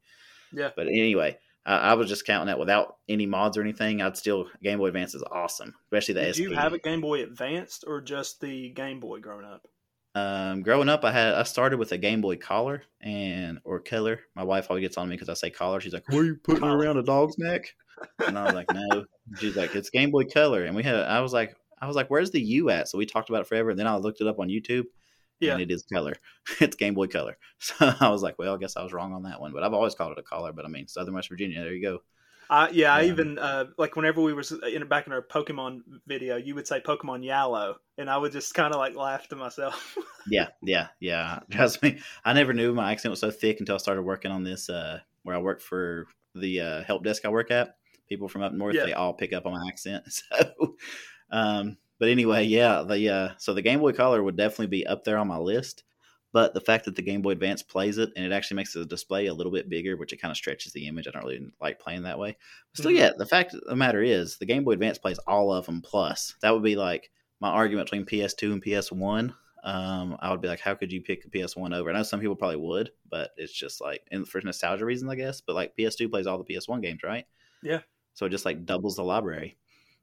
Yeah. 0.54 0.70
But 0.75 0.88
anyway, 0.88 1.38
I, 1.66 1.78
I 1.78 1.94
was 1.94 2.08
just 2.08 2.25
counting 2.25 2.48
that 2.48 2.60
without 2.60 2.98
any 3.08 3.25
mods 3.25 3.58
or 3.58 3.62
anything. 3.62 4.01
I'd 4.01 4.18
still 4.18 4.48
Game 4.63 4.80
Boy 4.80 4.88
Advance 4.88 5.16
is 5.16 5.24
awesome, 5.32 5.75
especially 5.86 6.16
the 6.16 6.22
Did 6.22 6.36
SP. 6.36 6.39
you 6.39 6.56
have 6.56 6.74
a 6.74 6.80
Game 6.80 7.01
Boy 7.01 7.24
Advanced 7.24 7.84
or 7.88 8.01
just 8.01 8.42
the 8.42 8.70
Game 8.70 9.00
Boy 9.00 9.20
growing 9.20 9.46
up? 9.46 9.68
Um, 10.16 10.63
growing 10.63 10.89
up, 10.89 11.06
I 11.06 11.12
had 11.12 11.36
I 11.36 11.44
started 11.44 11.78
with 11.78 11.92
a 11.92 11.98
Game 11.98 12.22
Boy 12.22 12.36
Collar 12.38 12.84
and 13.01 13.60
or 13.63 13.80
Color. 13.80 14.22
My 14.36 14.44
wife 14.44 14.68
always 14.70 14.82
gets 14.82 14.98
on 14.98 15.08
me 15.08 15.16
because 15.16 15.30
I 15.30 15.36
say 15.36 15.50
collar. 15.50 15.80
She's 15.80 15.94
like, 15.94 16.08
"What 16.10 16.20
are 16.20 16.25
you 16.25 16.36
putting 16.44 16.63
around 16.63 16.98
a 16.98 17.04
dog's 17.04 17.38
neck?" 17.38 17.75
And 18.25 18.38
I 18.38 18.46
was 18.46 18.54
like, 18.54 18.74
"No." 18.74 19.06
She's 19.39 19.56
like, 19.56 19.75
"It's 19.75 19.89
Game 19.89 20.10
Boy 20.10 20.24
Color." 20.25 20.66
And 20.66 20.75
we 20.75 20.84
had 20.84 20.96
I 20.96 21.22
was 21.22 21.32
like, 21.32 21.56
I 21.80 21.86
was 21.88 21.96
like, 21.96 22.10
"Where's 22.10 22.32
the 22.32 22.42
U 22.42 22.70
at?" 22.72 22.88
So 22.89 22.98
we 22.98 23.06
talked 23.06 23.30
about 23.30 23.42
it 23.42 23.48
forever. 23.48 23.70
And 23.70 23.80
then 23.80 23.88
I 23.88 23.96
looked 23.98 24.20
it 24.20 24.28
up 24.28 24.39
on 24.39 24.50
YouTube. 24.50 24.86
Yeah. 25.39 25.53
And 25.53 25.62
it 25.62 25.72
is 25.72 25.84
color. 25.84 26.15
it's 26.60 26.75
Game 26.75 26.93
Boy 26.93 27.08
Color. 27.08 27.38
So 27.60 27.74
I 28.00 28.10
was 28.10 28.24
like, 28.24 28.39
well, 28.39 28.55
I 28.55 28.58
guess 28.58 28.77
I 28.77 28.84
was 28.84 28.93
wrong 28.93 29.13
on 29.13 29.24
that 29.24 29.41
one. 29.41 29.51
But 29.51 29.63
I've 29.63 29.74
always 29.74 29.96
called 29.96 30.13
it 30.13 30.17
a 30.19 30.24
collar. 30.24 30.53
But 30.53 30.65
I 30.65 30.69
mean, 30.69 30.88
Southern 30.88 31.13
West 31.13 31.29
Virginia. 31.29 31.62
There 31.62 31.74
you 31.74 31.81
go. 31.81 32.00
I 32.50 32.69
yeah, 32.69 32.93
I 32.93 33.03
even 33.03 33.38
uh, 33.38 33.65
like 33.77 33.96
whenever 33.96 34.22
we 34.22 34.34
was 34.34 34.51
in 34.51 34.88
back 34.88 35.05
in 35.05 35.13
our 35.13 35.22
Pokemon 35.22 35.81
video, 36.08 36.36
you 36.36 36.55
would 36.55 36.65
say 36.67 36.79
Pokemon 36.79 37.24
Yellow, 37.24 37.75
and 37.98 38.10
I 38.10 38.17
would 38.17 38.31
just 38.31 38.55
kind 38.55 38.74
of 38.74 38.79
like 38.79 38.96
laugh 38.96 39.27
to 39.29 39.36
myself. 39.36 39.98
Yeah, 40.27 40.50
yeah, 40.62 40.88
yeah. 41.00 41.39
Trust 41.50 41.81
me, 41.81 42.00
I 42.24 42.34
never 42.34 42.53
knew 42.53 42.74
my 42.74 42.91
accent 42.91 43.10
was 43.12 43.19
so 43.19 43.31
thick 43.31 43.60
until 43.62 43.75
I 43.75 43.77
started 43.79 44.03
working 44.03 44.31
on 44.31 44.43
this. 44.43 44.69
Uh, 44.69 45.00
where 45.24 45.36
I 45.36 45.39
work 45.39 45.60
for 45.60 46.05
the 46.36 46.62
uh, 46.62 46.84
help 46.84 47.03
desk 47.03 47.25
I 47.25 47.29
work 47.29 47.50
at, 47.50 47.77
people 48.08 48.27
from 48.27 48.43
up 48.43 48.53
north 48.53 48.75
Yeah. 48.75 48.86
they 48.86 48.93
all 48.93 49.13
pick 49.13 49.34
up 49.34 49.46
on 49.48 49.53
my 49.53 49.67
accent. 49.67 50.03
So, 50.12 50.75
um, 51.31 51.77
but 52.00 52.10
anyway, 52.10 52.44
yeah, 52.46 52.84
the 52.88 53.10
uh, 53.10 53.29
so 53.38 53.53
the 53.53 53.62
Game 53.62 53.79
Boy 53.79 53.91
Color 53.94 54.24
would 54.24 54.38
definitely 54.38 54.68
be 54.68 54.88
up 54.88 55.03
there 55.03 55.18
on 55.18 55.27
my 55.27 55.38
list. 55.38 55.84
But 56.32 56.53
the 56.53 56.62
fact 56.62 56.86
that 56.86 56.96
the 56.96 57.01
Game 57.01 57.24
Boy 57.24 57.32
Advance 57.32 57.63
plays 57.63 57.98
it 57.98 58.12
and 58.15 58.24
it 58.24 58.32
actually 58.32 58.58
makes 58.58 58.74
the 58.74 58.86
display 58.86 59.25
a 59.25 59.34
little 59.34 59.51
bit 59.51 59.68
bigger, 59.68 59.98
which 59.98 60.13
it 60.13 60.22
kind 60.22 60.29
of 60.32 60.38
stretches 60.38 60.72
the 60.74 60.88
image. 60.88 61.08
I 61.08 61.12
don't 61.12 61.24
really 61.25 61.51
like 61.60 61.79
playing 61.79 62.03
that 62.03 62.20
way. 62.20 62.38
But 62.72 62.77
still, 62.79 62.91
Mhm. 62.91 62.98
yeah, 62.98 63.12
the 63.18 63.25
fact 63.25 63.56
of 63.56 63.62
the 63.62 63.75
matter 63.75 64.03
is 64.03 64.38
the 64.38 64.46
Game 64.46 64.63
Boy 64.63 64.74
Advance 64.74 65.00
plays 65.00 65.18
all 65.25 65.51
of 65.51 65.65
them 65.65 65.82
plus. 65.82 66.36
That 66.44 66.53
would 66.53 66.62
be 66.62 66.75
like 66.75 67.10
my 67.39 67.50
argument 67.50 67.88
between 67.88 68.06
PS2 68.06 68.53
and 68.53 68.62
PS1. 68.62 69.34
Um, 69.63 70.18
I 70.20 70.29
would 70.29 70.39
be 70.39 70.48
like, 70.48 70.60
how 70.60 70.75
could 70.75 70.91
you 70.91 71.01
pick 71.01 71.24
the 71.24 71.29
PS1 71.29 71.74
over? 71.74 71.89
I 71.89 71.94
know 71.94 72.03
some 72.03 72.20
people 72.20 72.36
probably 72.36 72.58
would, 72.58 72.91
but 73.10 73.32
it's 73.36 73.51
just 73.51 73.82
like, 73.82 74.03
and 74.12 74.27
for 74.27 74.39
nostalgia 74.41 74.86
reasons, 74.86 75.10
I 75.12 75.15
guess. 75.15 75.41
But 75.41 75.56
like 75.56 75.75
PS2 75.75 76.08
plays 76.10 76.27
all 76.27 76.38
the 76.38 76.44
PS1 76.44 76.79
games, 76.82 77.01
right? 77.03 77.25
Yeah. 77.63 77.79
So 78.13 78.27
it 78.27 78.29
just 78.29 78.46
like 78.46 78.65
doubles 78.65 78.98
the 78.98 79.03
library. 79.03 79.58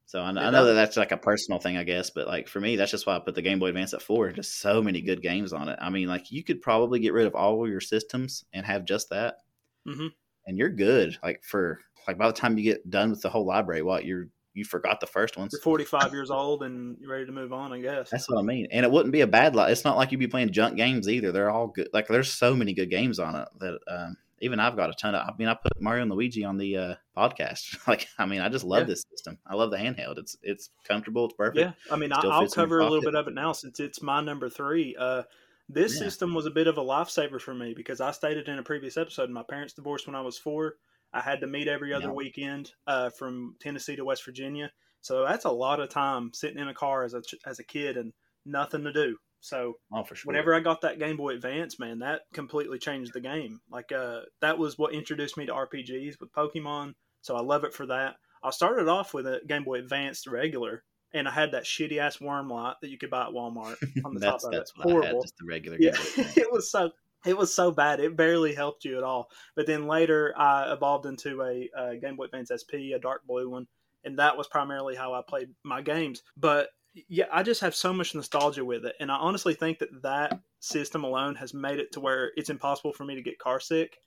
So 0.09 0.21
I, 0.21 0.29
I 0.29 0.51
know 0.51 0.65
that 0.67 0.75
that's 0.75 0.97
like 0.97 1.11
a 1.11 1.17
personal 1.17 1.59
thing, 1.59 1.77
I 1.77 1.83
guess, 1.83 2.11
but 2.11 2.29
like 2.29 2.47
for 2.49 2.61
me, 2.61 2.77
that's 2.77 2.93
just 2.93 3.07
why 3.07 3.17
I 3.17 3.19
put 3.19 3.35
the 3.35 3.43
Game 3.43 3.59
Boy 3.59 3.67
Advance 3.69 3.93
at 3.93 4.03
four. 4.03 4.31
Just 4.31 4.61
so 4.61 4.81
many 4.81 5.01
good 5.01 5.21
games 5.21 5.53
on 5.53 5.69
it. 5.69 5.79
I 5.81 5.91
mean, 5.91 6.07
like 6.07 6.31
you 6.31 6.45
could 6.45 6.63
probably 6.63 7.01
get 7.01 7.13
rid 7.13 7.27
of 7.27 7.35
all 7.35 7.69
your 7.69 7.81
systems 7.81 8.45
and 8.53 8.65
have 8.65 8.85
just 8.85 9.11
that, 9.11 9.39
Mhm. 9.87 10.13
and 10.47 10.57
you're 10.57 10.71
good. 10.71 11.19
Like 11.25 11.43
for 11.43 11.81
like 12.07 12.19
by 12.19 12.29
the 12.29 12.33
time 12.33 12.57
you 12.57 12.63
get 12.63 12.89
done 12.89 13.11
with 13.11 13.23
the 13.23 13.31
whole 13.31 13.45
library, 13.47 13.83
what 13.83 14.05
you're 14.05 14.29
you 14.55 14.65
forgot 14.65 15.01
the 15.01 15.07
first 15.07 15.37
ones. 15.37 15.53
You're 15.53 15.61
45 15.61 16.13
years 16.13 16.31
old 16.31 16.63
and 16.63 16.97
you're 16.99 17.11
ready 17.11 17.27
to 17.27 17.33
move 17.33 17.53
on, 17.53 17.75
I 17.75 17.81
guess. 17.81 18.09
That's 18.09 18.31
what 18.31 18.39
I 18.39 18.43
mean. 18.43 18.69
And 18.71 18.87
it 18.87 18.91
wouldn't 18.91 19.13
be 19.13 19.21
a 19.21 19.27
bad 19.27 19.55
lot. 19.55 19.71
It's 19.71 19.85
not 19.85 19.99
like 19.99 20.13
you'd 20.13 20.19
be 20.19 20.29
playing 20.29 20.51
junk 20.53 20.77
games 20.79 21.11
either. 21.11 21.31
They're 21.31 21.51
all 21.51 21.67
good. 21.67 21.89
Like 21.93 22.07
there's 22.09 22.33
so 22.33 22.57
many 22.57 22.73
good 22.73 22.89
games 22.89 23.19
on 23.19 23.37
it 23.37 23.49
that 23.59 23.79
um, 23.87 24.17
even 24.41 24.61
I've 24.61 24.77
got 24.77 24.91
a 24.91 24.95
ton 24.95 25.15
of. 25.15 25.27
I 25.29 25.33
mean, 25.39 25.49
I 25.49 25.55
put 25.55 25.81
Mario 25.81 26.03
and 26.03 26.11
Luigi 26.13 26.45
on 26.45 26.57
the 26.59 26.77
uh, 26.77 26.95
podcast. 27.17 27.77
Like, 27.89 28.07
I 28.19 28.27
mean, 28.27 28.41
I 28.41 28.49
just 28.49 28.65
love 28.65 28.81
Yeah. 28.81 28.85
this 28.87 29.05
system. 29.11 29.39
I 29.47 29.55
love 29.55 29.71
the 29.71 29.77
handheld. 29.79 30.19
It's 30.19 30.37
it's 30.43 30.71
comfortable. 30.87 31.27
It's 31.27 31.35
perfect. 31.35 31.59
Yeah, 31.59 31.73
I 31.93 31.97
mean, 31.97 32.13
I, 32.13 32.19
Still 32.19 32.33
I'll 32.33 32.41
fits 32.43 32.57
in 32.57 32.61
your 32.61 32.67
cover 32.67 32.81
a 32.81 32.85
little 32.89 33.01
bit 33.03 33.15
of 33.15 33.29
it 33.29 33.35
now 33.35 33.53
since 33.53 33.81
it's 33.81 34.03
my 34.03 34.21
number 34.21 34.49
three. 34.49 34.95
Uh, 34.99 35.23
this 35.69 35.95
Yeah. 35.95 36.01
system 36.07 36.35
was 36.35 36.47
a 36.47 36.51
bit 36.51 36.67
of 36.67 36.79
a 36.79 36.83
lifesaver 36.83 37.41
for 37.41 37.55
me 37.55 37.75
because 37.75 38.01
I 38.01 38.11
stated 38.13 38.49
in 38.49 38.59
a 38.59 38.63
previous 38.63 38.97
episode 38.97 39.31
my 39.31 39.43
parents 39.43 39.73
divorced 39.75 40.07
when 40.07 40.15
I 40.17 40.21
was 40.21 40.39
four. 40.39 40.75
I 41.13 41.21
had 41.21 41.41
to 41.41 41.47
meet 41.47 41.67
every 41.69 41.93
other 41.93 42.07
Yeah. 42.09 42.13
weekend 42.13 42.73
uh, 42.87 43.11
from 43.11 43.57
Tennessee 43.61 43.97
to 43.97 44.05
West 44.05 44.25
Virginia, 44.25 44.71
so 45.01 45.25
that's 45.25 45.45
a 45.45 45.51
lot 45.51 45.81
of 45.81 45.89
time 45.89 46.33
sitting 46.35 46.59
in 46.59 46.69
a 46.69 46.75
car 46.75 47.05
as 47.05 47.15
a 47.15 47.23
as 47.47 47.59
a 47.59 47.65
kid 47.65 47.97
and 47.97 48.13
nothing 48.45 48.85
to 48.85 48.93
do. 48.93 49.17
So 49.41 49.75
Oh, 49.93 50.05
sure. 50.05 50.17
whenever 50.25 50.55
I 50.55 50.61
got 50.61 50.81
that 50.81 50.99
Game 50.99 51.17
Boy 51.17 51.35
Advance, 51.35 51.79
man, 51.79 52.01
that 52.01 52.23
completely 52.33 52.79
changed 52.79 53.13
the 53.13 53.21
game. 53.21 53.61
Like 53.71 53.93
uh, 53.93 54.21
that 54.41 54.59
was 54.59 54.77
what 54.79 54.93
introduced 54.95 55.37
me 55.37 55.47
to 55.47 55.53
RPGs 55.53 56.19
with 56.21 56.33
Pokemon. 56.33 56.95
So 57.21 57.37
I 57.37 57.41
love 57.43 57.65
it 57.65 57.75
for 57.75 57.87
that. 57.87 58.17
I 58.43 58.51
started 58.51 58.89
off 58.89 59.15
with 59.15 59.27
a 59.27 59.41
Game 59.47 59.65
Boy 59.65 59.79
Advance 59.79 60.27
regular, 60.27 60.85
and 61.13 61.27
I 61.29 61.31
had 61.33 61.53
that 61.53 61.65
shitty 61.65 61.99
ass 61.99 62.21
worm 62.21 62.49
light 62.49 62.75
that 62.83 62.91
you 62.91 62.99
could 62.99 63.11
buy 63.11 63.27
at 63.27 63.33
Walmart 63.33 63.77
on 64.05 64.15
the 64.15 64.21
top 64.21 64.43
of 64.45 64.53
that's 64.53 64.73
it. 64.73 64.77
what 64.79 64.87
I 64.87 64.91
had. 64.91 64.93
Horrible. 65.03 65.23
Just 65.23 65.35
the 65.39 65.47
regular. 65.47 65.77
Yeah, 65.81 65.93
it 66.37 66.51
was 66.53 66.71
so 66.71 66.91
it 67.25 67.37
was 67.37 67.53
so 67.55 67.71
bad. 67.73 67.99
It 68.01 68.17
barely 68.17 68.55
helped 68.55 68.85
you 68.85 68.97
at 68.99 69.03
all. 69.05 69.31
But 69.57 69.67
then 69.67 69.87
later, 69.87 70.33
I 70.37 70.73
evolved 70.73 71.07
into 71.07 71.43
a, 71.43 71.69
uh 71.77 71.95
Game 71.95 72.17
Boy 72.17 72.25
Advance 72.25 72.51
SP, 72.55 72.95
a 72.95 72.99
dark 73.01 73.27
blue 73.27 73.49
one, 73.51 73.67
and 74.05 74.19
that 74.19 74.37
was 74.37 74.47
primarily 74.49 74.95
how 74.95 75.13
I 75.15 75.23
played 75.27 75.49
my 75.65 75.83
games. 75.83 76.23
But 76.37 76.69
yeah, 77.09 77.27
I 77.33 77.43
just 77.43 77.61
have 77.61 77.75
so 77.75 77.93
much 77.93 78.15
nostalgia 78.15 78.65
with 78.65 78.85
it, 78.85 78.95
and 79.01 79.11
I 79.11 79.17
honestly 79.17 79.55
think 79.55 79.79
that 79.81 80.03
that 80.03 80.41
system 80.61 81.05
alone 81.05 81.35
has 81.37 81.55
made 81.55 81.79
it 81.79 81.93
to 81.93 82.01
where 82.01 82.33
it's 82.37 82.51
impossible 82.51 82.93
for 82.93 83.05
me 83.05 83.15
to 83.15 83.23
get 83.23 83.39
car 83.39 83.61
sick 83.61 83.99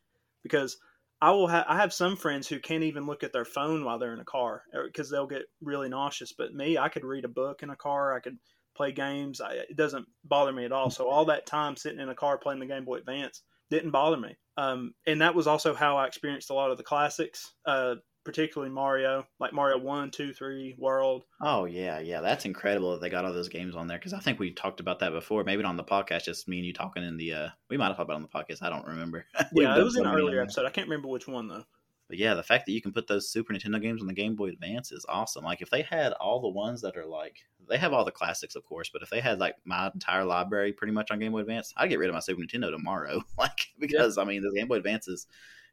because 0.44 0.78
I 1.22 1.32
will 1.32 1.48
have 1.48 1.66
I 1.68 1.78
have 1.78 1.94
some 1.94 2.16
friends 2.16 2.48
who 2.48 2.60
can't 2.60 2.84
even 2.84 3.06
look 3.06 3.24
at 3.24 3.34
their 3.34 3.46
phone 3.46 3.84
while 3.84 4.00
they're 4.00 4.14
in 4.14 4.20
a 4.20 4.26
car 4.26 4.64
because 4.86 5.10
they'll 5.10 5.28
get 5.28 5.44
really 5.62 5.90
nauseous. 5.90 6.34
But 6.34 6.54
me, 6.54 6.78
I 6.78 6.90
could 6.90 7.04
read 7.04 7.26
a 7.26 7.30
book 7.30 7.62
in 7.62 7.70
a 7.70 7.76
car. 7.76 8.14
I 8.14 8.20
could 8.20 8.38
play 8.76 8.92
games. 8.92 9.42
I, 9.42 9.54
it 9.54 9.76
doesn't 9.76 10.08
bother 10.24 10.54
me 10.54 10.66
at 10.66 10.72
all. 10.72 10.90
So 10.90 11.08
all 11.10 11.26
that 11.26 11.46
time 11.46 11.76
sitting 11.76 12.00
in 12.00 12.10
a 12.10 12.16
car 12.16 12.38
playing 12.38 12.60
the 12.60 12.66
Game 12.66 12.86
Boy 12.86 12.96
Advance 12.98 13.42
didn't 13.70 13.92
bother 13.92 14.18
me. 14.18 14.38
Um, 14.58 14.94
and 15.06 15.22
that 15.22 15.36
was 15.36 15.48
also 15.48 15.74
how 15.74 15.98
I 15.98 16.08
experienced 16.08 16.50
a 16.50 16.54
lot 16.54 16.72
of 16.72 16.78
the 16.78 16.84
classics, 16.84 17.54
uh, 17.66 17.96
particularly 18.24 18.74
Mario, 18.74 19.26
like 19.40 19.54
Mario 19.54 19.78
One, 19.78 20.12
Two, 20.12 20.34
Three, 20.34 20.76
World. 20.78 21.24
Oh 21.42 21.66
yeah, 21.66 22.00
yeah, 22.00 22.22
that's 22.22 22.46
incredible 22.46 22.92
that 22.92 23.02
they 23.02 23.10
got 23.10 23.26
all 23.26 23.34
those 23.34 23.50
games 23.50 23.76
on 23.76 23.88
there 23.88 23.98
because 23.98 24.14
I 24.14 24.20
think 24.20 24.40
we 24.40 24.52
talked 24.52 24.80
about 24.80 25.00
that 25.00 25.12
before. 25.12 25.44
Maybe 25.44 25.64
not 25.64 25.70
on 25.70 25.78
the 25.78 25.84
podcast, 25.84 26.26
just 26.26 26.48
me 26.48 26.58
and 26.58 26.66
you 26.66 26.74
talking 26.74 27.04
in 27.04 27.18
the. 27.18 27.34
uh 27.34 27.50
We 27.70 27.78
might 27.78 27.88
have 27.88 27.98
talked 27.98 28.10
about 28.10 28.22
it 28.22 28.24
on 28.24 28.30
the 28.32 28.54
podcast. 28.54 28.64
I 28.64 28.70
don't 28.70 28.88
remember. 28.88 29.26
Yeah, 29.54 29.78
it 29.78 29.84
was 29.84 29.96
an 29.96 30.08
earlier 30.08 30.42
episode. 30.42 30.66
I 30.66 30.70
can't 30.70 30.88
remember 30.88 31.08
which 31.08 31.28
one 31.28 31.48
though. 31.48 31.66
But 32.10 32.18
yeah, 32.18 32.34
the 32.34 32.44
fact 32.44 32.66
that 32.66 32.72
you 32.72 32.82
can 32.82 32.92
put 32.92 33.08
those 33.08 33.30
Super 33.30 33.54
Nintendo 33.54 33.80
games 33.80 34.02
on 34.02 34.08
the 34.08 34.14
Game 34.14 34.36
Boy 34.36 34.50
Advance 34.50 34.92
is 34.92 35.06
awesome. 35.08 35.44
Like 35.44 35.62
if 35.62 35.70
they 35.70 35.84
had 35.84 36.12
all 36.14 36.42
the 36.42 36.50
ones 36.50 36.82
that 36.82 36.98
are 36.98 37.06
like 37.06 37.38
they 37.70 37.78
have 37.78 37.94
all 37.94 38.04
the 38.04 38.12
classics, 38.12 38.56
of 38.56 38.66
course, 38.66 38.90
but 38.92 39.04
if 39.04 39.12
they 39.12 39.20
had 39.20 39.40
like 39.40 39.56
my 39.64 39.92
entire 39.94 40.26
library 40.26 40.74
pretty 40.74 40.92
much 40.92 41.12
on 41.12 41.20
Game 41.20 41.34
Boy 41.34 41.42
Advance, 41.42 41.72
I'd 41.78 41.90
get 41.90 42.00
rid 42.00 42.10
of 42.10 42.16
my 42.16 42.20
Super 42.20 42.42
Nintendo 42.42 42.72
tomorrow. 42.72 43.22
like 43.38 43.68
because 43.78 44.18
I 44.18 44.24
mean 44.24 44.42
the 44.42 44.52
Game 44.52 44.68
Boy 44.68 44.78
Advance 44.78 45.08
is 45.08 45.28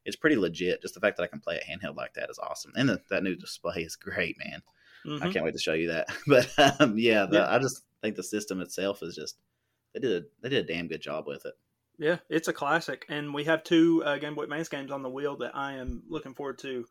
it's 0.06 0.16
pretty 0.16 0.36
legit. 0.36 0.80
Just 0.80 0.94
the 0.94 1.00
fact 1.00 1.16
that 1.18 1.24
I 1.24 1.26
can 1.26 1.40
play 1.40 1.56
it 1.56 1.64
handheld 1.68 1.96
like 1.96 2.14
that 2.14 2.30
is 2.30 2.38
awesome, 2.38 2.72
and 2.76 2.88
the, 2.88 3.00
that 3.10 3.22
new 3.22 3.36
display 3.36 3.82
is 3.82 3.96
great, 3.96 4.36
man. 4.38 4.62
Mhm. 5.06 5.22
I 5.22 5.32
can't 5.32 5.44
wait 5.44 5.52
to 5.54 5.60
show 5.60 5.74
you 5.74 5.88
that. 5.88 6.08
But 6.26 6.80
um, 6.80 6.98
yeah, 6.98 7.26
the, 7.26 7.36
Yeah. 7.38 7.54
I 7.54 7.58
just 7.58 7.82
think 8.02 8.16
the 8.16 8.22
system 8.22 8.60
itself 8.60 9.02
is 9.02 9.14
just 9.14 9.36
they 9.94 10.00
did 10.00 10.22
a 10.22 10.26
they 10.42 10.48
did 10.48 10.64
a 10.64 10.72
damn 10.72 10.88
good 10.88 11.00
job 11.02 11.26
with 11.26 11.44
it. 11.44 11.54
Yeah, 11.98 12.18
it's 12.28 12.48
a 12.48 12.52
classic, 12.52 13.06
and 13.08 13.32
we 13.32 13.44
have 13.44 13.64
two 13.64 14.02
uh, 14.04 14.18
Game 14.18 14.34
Boy 14.34 14.42
Advance 14.44 14.68
games 14.68 14.90
on 14.90 15.02
the 15.02 15.08
wheel 15.10 15.36
that 15.38 15.56
I 15.56 15.74
am 15.74 16.02
looking 16.08 16.34
forward 16.34 16.58
to 16.60 16.84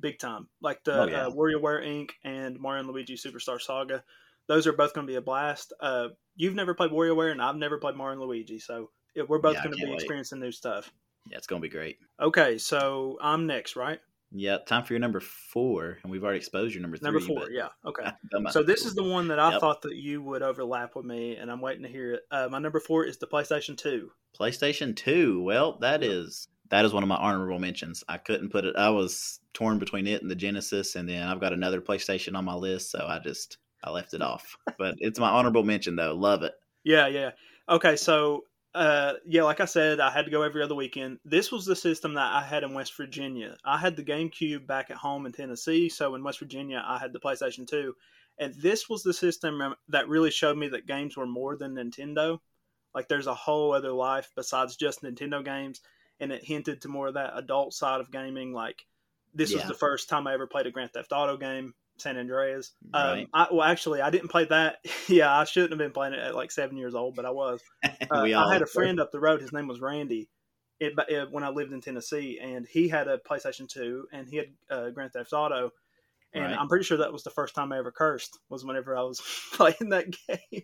big 0.00 0.18
time, 0.18 0.48
like 0.62 0.82
the 0.84 1.02
Oh, 1.02 1.06
yeah. 1.06 1.26
uh, 1.26 1.30
WarioWare 1.30 1.84
Inc. 1.86 2.10
and 2.24 2.58
Mario 2.58 2.80
and 2.80 2.88
Luigi 2.90 3.16
Superstar 3.16 3.60
Saga. 3.60 4.02
Those 4.46 4.66
are 4.66 4.72
both 4.72 4.94
going 4.94 5.06
to 5.06 5.10
be 5.10 5.16
a 5.16 5.20
blast. 5.20 5.72
Uh, 5.80 6.08
you've 6.36 6.54
never 6.54 6.72
played 6.74 6.90
WarioWare, 6.90 7.32
and 7.32 7.42
I've 7.42 7.56
never 7.56 7.78
played 7.78 7.96
Mario 7.96 8.12
and 8.20 8.28
Luigi, 8.30 8.58
so 8.58 8.90
we're 9.28 9.38
both 9.40 9.54
Yeah, 9.56 9.64
going 9.64 9.76
to 9.76 9.82
be 9.84 9.90
wait. 9.90 9.94
experiencing 9.96 10.40
new 10.40 10.52
stuff. 10.52 10.90
Yeah, 11.30 11.38
it's 11.38 11.46
gonna 11.46 11.60
be 11.60 11.68
great. 11.68 11.98
Okay, 12.20 12.58
so 12.58 13.18
I'm 13.20 13.46
next, 13.46 13.76
right? 13.76 14.00
Yeah, 14.32 14.58
time 14.66 14.84
for 14.84 14.92
your 14.92 15.00
number 15.00 15.20
four, 15.20 15.98
and 16.02 16.10
we've 16.10 16.22
already 16.24 16.38
exposed 16.38 16.74
your 16.74 16.82
number 16.82 16.96
three. 16.96 17.06
Number 17.06 17.20
four, 17.20 17.50
yeah. 17.50 17.68
Okay. 17.84 18.10
So 18.50 18.62
this 18.62 18.84
is 18.84 18.94
the 18.94 19.04
one 19.04 19.28
that 19.28 19.38
I 19.38 19.52
Yep. 19.52 19.60
thought 19.60 19.82
that 19.82 19.94
you 19.94 20.20
would 20.22 20.42
overlap 20.42 20.94
with 20.96 21.04
me, 21.06 21.36
and 21.36 21.50
I'm 21.50 21.60
waiting 21.60 21.84
to 21.84 21.88
hear 21.88 22.14
it. 22.14 22.22
Uh, 22.30 22.48
my 22.50 22.58
number 22.58 22.80
four 22.80 23.04
is 23.04 23.18
the 23.18 23.26
PlayStation 23.26 23.76
Two. 23.76 24.10
PlayStation 24.38 24.94
Two. 24.94 25.42
Well, 25.42 25.78
that 25.78 26.02
Yep. 26.02 26.10
is 26.10 26.48
that 26.70 26.84
is 26.84 26.92
one 26.92 27.04
of 27.04 27.08
my 27.08 27.16
honorable 27.16 27.60
mentions. 27.60 28.02
I 28.08 28.18
couldn't 28.18 28.50
put 28.50 28.64
it. 28.64 28.74
I 28.76 28.90
was 28.90 29.38
torn 29.54 29.78
between 29.78 30.06
it 30.08 30.20
and 30.22 30.30
the 30.30 30.34
Genesis, 30.34 30.96
and 30.96 31.08
then 31.08 31.22
I've 31.28 31.40
got 31.40 31.52
another 31.52 31.80
PlayStation 31.80 32.36
on 32.36 32.44
my 32.44 32.54
list, 32.54 32.90
so 32.90 33.06
I 33.06 33.20
just 33.20 33.58
I 33.84 33.90
left 33.90 34.12
it 34.14 34.22
off. 34.22 34.56
But 34.76 34.96
it's 34.98 35.20
my 35.20 35.30
honorable 35.30 35.62
mention 35.62 35.94
though. 35.96 36.14
Love 36.14 36.42
it. 36.42 36.54
Yeah, 36.84 37.06
yeah. 37.06 37.30
Okay, 37.68 37.96
so 37.96 38.44
uh, 38.76 39.14
yeah, 39.24 39.42
like 39.42 39.60
I 39.60 39.64
said, 39.64 40.00
I 40.00 40.10
had 40.10 40.26
to 40.26 40.30
go 40.30 40.42
every 40.42 40.62
other 40.62 40.74
weekend. 40.74 41.18
This 41.24 41.50
was 41.50 41.64
the 41.64 41.74
system 41.74 42.12
that 42.14 42.30
I 42.30 42.42
had 42.42 42.62
in 42.62 42.74
West 42.74 42.94
Virginia. 42.94 43.56
I 43.64 43.78
had 43.78 43.96
the 43.96 44.04
GameCube 44.04 44.66
back 44.66 44.90
at 44.90 44.98
home 44.98 45.24
in 45.24 45.32
Tennessee, 45.32 45.88
so 45.88 46.14
in 46.14 46.22
West 46.22 46.40
Virginia, 46.40 46.84
I 46.86 46.98
had 46.98 47.14
the 47.14 47.18
PlayStation 47.18 47.66
2. 47.66 47.94
And 48.38 48.54
this 48.56 48.86
was 48.86 49.02
the 49.02 49.14
system 49.14 49.74
that 49.88 50.10
really 50.10 50.30
showed 50.30 50.58
me 50.58 50.68
that 50.68 50.86
games 50.86 51.16
were 51.16 51.26
more 51.26 51.56
than 51.56 51.74
Nintendo. 51.74 52.38
Like 52.94 53.08
there's 53.08 53.26
a 53.26 53.34
whole 53.34 53.72
other 53.72 53.92
life 53.92 54.30
besides 54.36 54.76
just 54.76 55.02
Nintendo 55.02 55.42
games, 55.42 55.80
and 56.20 56.30
it 56.30 56.44
hinted 56.44 56.82
to 56.82 56.88
more 56.88 57.08
of 57.08 57.14
that 57.14 57.32
adult 57.34 57.72
side 57.72 58.02
of 58.02 58.12
gaming. 58.12 58.52
Like 58.52 58.84
this 59.32 59.54
was 59.54 59.64
the 59.64 59.74
first 59.74 60.10
time 60.10 60.26
I 60.26 60.34
ever 60.34 60.46
played 60.46 60.66
a 60.66 60.70
Grand 60.70 60.92
Theft 60.92 61.12
Auto 61.12 61.38
game, 61.38 61.72
San 61.98 62.18
Andreas. 62.18 62.72
Um, 62.92 63.26
I, 63.32 63.48
well, 63.50 63.62
actually, 63.62 64.00
I 64.00 64.10
didn't 64.10 64.28
play 64.28 64.44
that. 64.46 64.78
yeah, 65.08 65.34
I 65.36 65.44
shouldn't 65.44 65.72
have 65.72 65.78
been 65.78 65.92
playing 65.92 66.14
it 66.14 66.20
at 66.20 66.34
like 66.34 66.50
seven 66.50 66.76
years 66.76 66.94
old, 66.94 67.14
but 67.14 67.24
I 67.24 67.30
was. 67.30 67.60
Uh, 68.08 68.22
I 68.22 68.52
had 68.52 68.62
a 68.62 68.66
friend 68.66 69.00
up 69.00 69.10
the 69.10 69.18
road. 69.18 69.40
His 69.40 69.52
name 69.52 69.66
was 69.66 69.80
Randy. 69.80 70.28
It, 70.78 70.92
it, 71.08 71.30
when 71.32 71.42
I 71.42 71.48
lived 71.48 71.72
in 71.72 71.80
Tennessee, 71.80 72.38
and 72.40 72.66
he 72.66 72.88
had 72.88 73.08
a 73.08 73.18
PlayStation 73.18 73.68
Two, 73.68 74.06
and 74.12 74.28
he 74.28 74.36
had 74.36 74.46
uh, 74.70 74.90
Grand 74.90 75.12
Theft 75.12 75.32
Auto, 75.32 75.72
and 76.32 76.44
Right. 76.44 76.56
I'm 76.58 76.68
pretty 76.68 76.84
sure 76.84 76.98
that 76.98 77.12
was 77.12 77.24
the 77.24 77.30
first 77.30 77.54
time 77.54 77.72
I 77.72 77.78
ever 77.78 77.90
cursed. 77.90 78.38
Was 78.48 78.64
whenever 78.64 78.96
I 78.96 79.02
was 79.02 79.20
playing 79.54 79.88
that 79.90 80.06
game. 80.28 80.38
Yeah. 80.52 80.60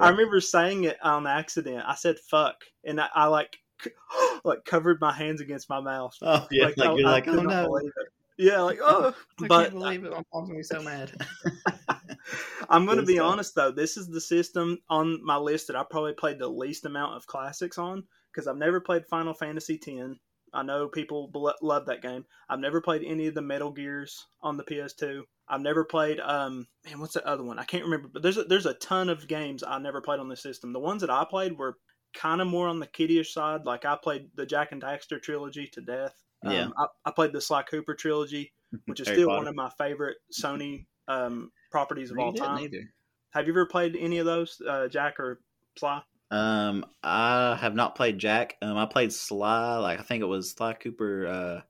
I 0.00 0.08
remember 0.08 0.40
saying 0.40 0.84
it 0.84 0.96
on 1.02 1.26
accident. 1.26 1.84
I 1.86 1.94
said 1.94 2.16
"fuck," 2.30 2.56
and 2.84 3.00
I, 3.00 3.08
I 3.14 3.26
like 3.26 3.56
like 4.44 4.64
covered 4.64 5.00
my 5.00 5.12
hands 5.12 5.40
against 5.40 5.68
my 5.68 5.80
mouth. 5.80 6.14
Oh 6.22 6.46
yeah, 6.50 6.66
like, 6.66 6.78
I- 6.78 6.94
you're 6.94 7.08
I 7.08 7.12
like, 7.12 7.28
oh 7.28 7.34
no, 7.34 7.66
believe 7.66 7.92
it. 7.96 8.08
Yeah, 8.36 8.60
like 8.62 8.78
oh, 8.82 9.14
I 9.42 9.48
but 9.48 9.48
can't 9.48 9.72
believe 9.72 10.04
it. 10.04 10.10
My 10.10 10.22
mom's 10.32 10.48
gonna 10.48 10.58
be 10.58 10.62
so 10.62 10.82
mad. 10.82 11.12
I'm 12.70 12.84
going 12.86 12.96
to 12.98 13.02
Good 13.02 13.06
be 13.06 13.16
stuff. 13.16 13.32
honest 13.32 13.54
though. 13.54 13.70
This 13.70 13.96
is 13.96 14.08
the 14.08 14.20
system 14.20 14.78
on 14.88 15.24
my 15.24 15.36
list 15.36 15.66
that 15.68 15.76
I 15.76 15.84
probably 15.88 16.14
played 16.14 16.38
the 16.38 16.48
least 16.48 16.84
amount 16.86 17.16
of 17.16 17.26
classics 17.26 17.78
on 17.78 18.04
because 18.32 18.48
I've 18.48 18.56
never 18.56 18.80
played 18.80 19.06
Final 19.06 19.34
Fantasy 19.34 19.80
X. 19.86 20.18
I 20.52 20.62
know 20.62 20.88
people 20.88 21.28
bel- 21.28 21.54
love 21.62 21.86
that 21.86 22.02
game. 22.02 22.24
I've 22.48 22.60
never 22.60 22.80
played 22.80 23.02
any 23.04 23.26
of 23.26 23.34
the 23.34 23.42
Metal 23.42 23.72
Gears 23.72 24.24
on 24.42 24.56
the 24.56 24.64
PS2. 24.64 25.22
I've 25.48 25.60
never 25.60 25.84
played 25.84 26.20
um 26.20 26.66
man, 26.84 27.00
what's 27.00 27.14
the 27.14 27.26
other 27.26 27.44
one? 27.44 27.58
I 27.58 27.64
can't 27.64 27.84
remember. 27.84 28.08
But 28.12 28.22
there's 28.22 28.38
a, 28.38 28.44
there's 28.44 28.66
a 28.66 28.74
ton 28.74 29.08
of 29.10 29.28
games 29.28 29.62
I 29.62 29.78
never 29.78 30.00
played 30.00 30.20
on 30.20 30.28
this 30.28 30.42
system. 30.42 30.72
The 30.72 30.80
ones 30.80 31.02
that 31.02 31.10
I 31.10 31.24
played 31.28 31.58
were 31.58 31.76
kind 32.14 32.40
of 32.40 32.48
more 32.48 32.68
on 32.68 32.80
the 32.80 32.86
kiddyish 32.86 33.26
side. 33.28 33.64
Like 33.66 33.84
I 33.84 33.96
played 34.02 34.30
the 34.34 34.46
Jak 34.46 34.72
and 34.72 34.82
Daxter 34.82 35.20
trilogy 35.22 35.68
to 35.74 35.80
death. 35.82 36.14
Yeah. 36.44 36.64
Um, 36.64 36.74
I, 36.78 36.86
I 37.06 37.10
played 37.10 37.32
the 37.32 37.40
Sly 37.40 37.62
Cooper 37.62 37.94
trilogy, 37.94 38.52
which 38.86 39.00
is 39.00 39.08
still 39.08 39.28
one 39.28 39.46
of 39.46 39.54
my 39.54 39.70
favorite 39.78 40.16
Sony 40.32 40.86
um, 41.08 41.50
properties 41.70 42.10
of 42.10 42.18
all 42.18 42.26
You 42.28 42.32
didn't 42.34 42.46
time. 42.48 42.58
either. 42.64 42.82
Have 43.30 43.46
you 43.46 43.52
ever 43.52 43.66
played 43.66 43.96
any 43.96 44.18
of 44.18 44.26
those, 44.26 44.60
uh, 44.66 44.88
Jak 44.88 45.18
or 45.18 45.40
Sly? 45.78 46.02
Um, 46.30 46.84
I 47.02 47.56
have 47.60 47.74
not 47.74 47.94
played 47.94 48.18
Jak. 48.18 48.56
Um, 48.62 48.76
I 48.76 48.86
played 48.86 49.12
Sly. 49.12 49.76
Like 49.78 50.00
I 50.00 50.02
think 50.02 50.22
it 50.22 50.26
was 50.26 50.52
Sly 50.52 50.74
Cooper. 50.74 51.26
Uh, 51.26 51.60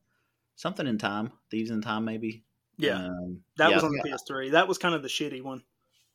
something 0.56 0.86
in 0.86 0.98
time, 0.98 1.32
Thieves 1.50 1.70
in 1.70 1.80
Time, 1.82 2.04
maybe. 2.04 2.44
Yeah, 2.76 2.96
Um, 2.96 3.40
that 3.56 3.70
yeah, 3.70 3.76
was 3.76 3.84
on 3.84 3.92
the 3.92 4.02
think 4.02 4.16
PS3. 4.16 4.52
That 4.52 4.68
was 4.68 4.78
kind 4.78 4.94
of 4.94 5.02
the 5.02 5.08
shitty 5.08 5.42
one. 5.42 5.62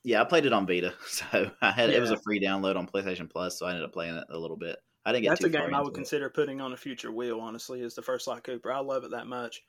Yeah, 0.04 0.22
I 0.22 0.26
played 0.26 0.46
it 0.46 0.54
on 0.54 0.66
Vita, 0.68 0.94
so 1.08 1.52
I 1.62 1.72
had 1.72 1.90
it 1.90 2.00
was 2.00 2.12
a 2.12 2.18
free 2.18 2.42
download 2.42 2.76
on 2.76 2.88
PlayStation 2.88 3.30
Plus, 3.30 3.58
so 3.60 3.66
I 3.66 3.70
ended 3.72 3.86
up 3.86 3.94
playing 3.94 4.16
it 4.16 4.26
a 4.30 4.38
little 4.38 4.58
bit. 4.58 4.78
I 5.10 5.14
didn't 5.14 5.24
get 5.24 5.30
That's 5.30 5.44
a 5.44 5.50
game 5.50 5.74
I 5.74 5.82
would 5.82 5.94
it. 5.94 5.96
consider 5.96 6.30
putting 6.30 6.62
on 6.62 6.72
a 6.72 6.78
future 6.78 7.12
wheel. 7.12 7.40
Honestly, 7.40 7.82
is 7.82 7.96
the 7.96 8.04
first 8.04 8.26
Sly 8.26 8.40
Cooper. 8.42 8.72
I 8.72 8.80
love 8.80 9.04
it 9.04 9.12
that 9.12 9.26
much. 9.26 9.64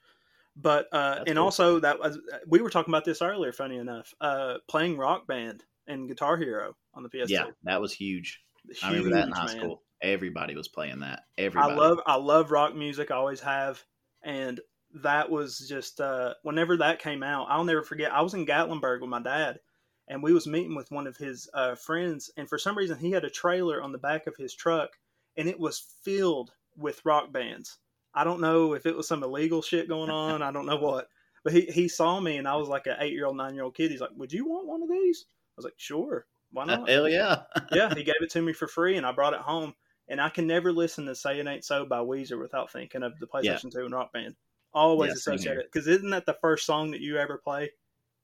But 0.54 0.88
uh, 0.92 1.16
That's 1.16 1.28
and 1.28 1.36
cool. 1.36 1.44
also 1.44 1.80
that 1.80 1.98
was 1.98 2.18
we 2.46 2.60
were 2.60 2.68
talking 2.68 2.92
about 2.92 3.06
this 3.06 3.22
earlier. 3.22 3.52
Funny 3.52 3.78
enough, 3.78 4.12
uh, 4.20 4.58
playing 4.68 4.98
Rock 4.98 5.26
Band 5.26 5.64
and 5.86 6.08
Guitar 6.08 6.36
Hero 6.36 6.76
on 6.92 7.02
the 7.02 7.08
PS2. 7.08 7.28
Yeah, 7.28 7.44
that 7.64 7.80
was 7.80 7.92
huge. 7.92 8.42
I 8.82 8.88
remember 8.88 9.10
that 9.16 9.28
in 9.28 9.32
high 9.32 9.46
man. 9.46 9.56
school. 9.56 9.82
Everybody 10.02 10.54
was 10.54 10.68
playing 10.68 11.00
that. 11.00 11.22
Everybody. 11.38 11.72
I 11.72 11.76
love 11.76 12.00
I 12.04 12.16
love 12.16 12.50
rock 12.50 12.74
music. 12.74 13.10
I 13.10 13.14
always 13.14 13.40
have, 13.40 13.82
and 14.22 14.60
that 15.02 15.30
was 15.30 15.66
just 15.68 16.00
uh, 16.00 16.34
whenever 16.42 16.76
that 16.78 17.00
came 17.00 17.22
out, 17.22 17.46
I'll 17.48 17.64
never 17.64 17.82
forget. 17.82 18.12
I 18.12 18.20
was 18.20 18.34
in 18.34 18.44
Gatlinburg 18.44 19.00
with 19.00 19.08
my 19.08 19.22
dad, 19.22 19.60
and 20.08 20.22
we 20.22 20.34
was 20.34 20.46
meeting 20.46 20.74
with 20.74 20.90
one 20.90 21.06
of 21.06 21.16
his 21.16 21.48
uh, 21.54 21.76
friends, 21.76 22.30
and 22.36 22.48
for 22.48 22.58
some 22.58 22.76
reason 22.76 22.98
he 22.98 23.12
had 23.12 23.24
a 23.24 23.30
trailer 23.30 23.80
on 23.80 23.92
the 23.92 23.98
back 23.98 24.26
of 24.26 24.36
his 24.36 24.52
truck, 24.52 24.90
and 25.36 25.48
it 25.48 25.58
was 25.58 25.84
filled 26.02 26.52
with 26.76 27.04
rock 27.04 27.32
bands. 27.32 27.78
I 28.14 28.24
don't 28.24 28.40
know 28.40 28.74
if 28.74 28.86
it 28.86 28.96
was 28.96 29.08
some 29.08 29.22
illegal 29.22 29.62
shit 29.62 29.88
going 29.88 30.10
on. 30.10 30.42
I 30.42 30.50
don't 30.50 30.66
know 30.66 30.76
what, 30.76 31.08
but 31.44 31.52
he 31.52 31.62
he 31.62 31.88
saw 31.88 32.20
me, 32.20 32.36
and 32.36 32.48
I 32.48 32.56
was 32.56 32.68
like 32.68 32.86
an 32.86 32.96
eight 33.00 33.12
year 33.12 33.26
old, 33.26 33.36
nine 33.36 33.54
year 33.54 33.64
old 33.64 33.74
kid. 33.74 33.90
He's 33.90 34.00
like, 34.00 34.10
"Would 34.16 34.32
you 34.32 34.46
want 34.46 34.66
one 34.66 34.82
of 34.82 34.88
these?" 34.88 35.26
I 35.28 35.54
was 35.56 35.64
like, 35.64 35.74
"Sure, 35.76 36.26
why 36.52 36.64
uh, 36.64 36.66
not?" 36.66 36.88
Hell 36.88 37.08
yeah. 37.08 37.42
yeah, 37.72 37.94
he 37.94 38.02
gave 38.02 38.16
it 38.20 38.30
to 38.30 38.42
me 38.42 38.52
for 38.52 38.66
free, 38.68 38.96
and 38.96 39.06
I 39.06 39.12
brought 39.12 39.34
it 39.34 39.40
home. 39.40 39.74
And 40.08 40.20
I 40.20 40.28
can 40.28 40.48
never 40.48 40.72
listen 40.72 41.06
to 41.06 41.14
"Say 41.14 41.38
It 41.38 41.46
Ain't 41.46 41.64
So" 41.64 41.84
by 41.84 41.98
Weezer 41.98 42.40
without 42.40 42.72
thinking 42.72 43.04
of 43.04 43.12
the 43.20 43.26
PlayStation 43.26 43.70
Two 43.70 43.84
and 43.84 43.94
Rock 43.94 44.12
Band. 44.12 44.34
Always 44.72 45.10
Yeah, 45.10 45.18
associate 45.18 45.56
it 45.58 45.66
because 45.72 45.86
isn't 45.86 46.10
that 46.10 46.26
the 46.26 46.36
first 46.40 46.66
song 46.66 46.90
that 46.90 47.00
you 47.00 47.16
ever 47.16 47.38
play? 47.38 47.70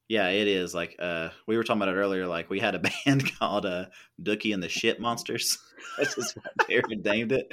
Yeah, 0.09 0.29
it 0.29 0.47
is. 0.47 0.75
Like 0.75 0.97
uh 0.99 1.31
we 1.47 1.57
were 1.57 1.65
talking 1.65 1.83
about 1.83 1.95
it 1.95 1.99
earlier, 1.99 2.27
like 2.27 2.49
we 2.49 2.61
had 2.61 2.75
a 2.75 2.79
band 3.05 3.37
called 3.39 3.67
uh 3.67 3.87
Dookie 4.23 4.55
and 4.55 4.63
the 4.63 4.69
Shit 4.69 5.01
Monsters. 5.01 5.59
That's 5.99 6.15
just 6.15 6.37
what 6.37 6.57
Darren 6.69 7.05
named 7.05 7.33
it. 7.33 7.53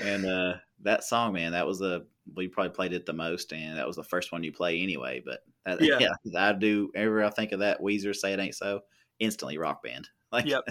And 0.00 0.26
uh 0.26 0.54
that 0.82 1.04
song, 1.04 1.32
man, 1.32 1.52
that 1.52 1.66
was 1.66 1.78
the 1.78 2.06
we 2.34 2.48
probably 2.48 2.70
played 2.70 2.92
it 2.92 3.06
the 3.06 3.12
most 3.12 3.52
and 3.52 3.78
that 3.78 3.86
was 3.86 3.96
the 3.96 4.04
first 4.04 4.32
one 4.32 4.42
you 4.44 4.52
play 4.52 4.82
anyway. 4.82 5.22
But 5.24 5.40
that, 5.64 5.80
Yeah. 5.80 5.98
yeah. 6.00 6.38
I 6.40 6.52
do 6.52 6.90
ever 6.94 7.24
I 7.24 7.30
think 7.30 7.52
of 7.52 7.60
that 7.60 7.80
Weezer 7.80 8.14
say 8.14 8.32
it 8.32 8.40
ain't 8.40 8.54
so, 8.54 8.80
instantly 9.18 9.58
rock 9.58 9.82
band. 9.82 10.08
Like 10.32 10.46
Yep. 10.46 10.64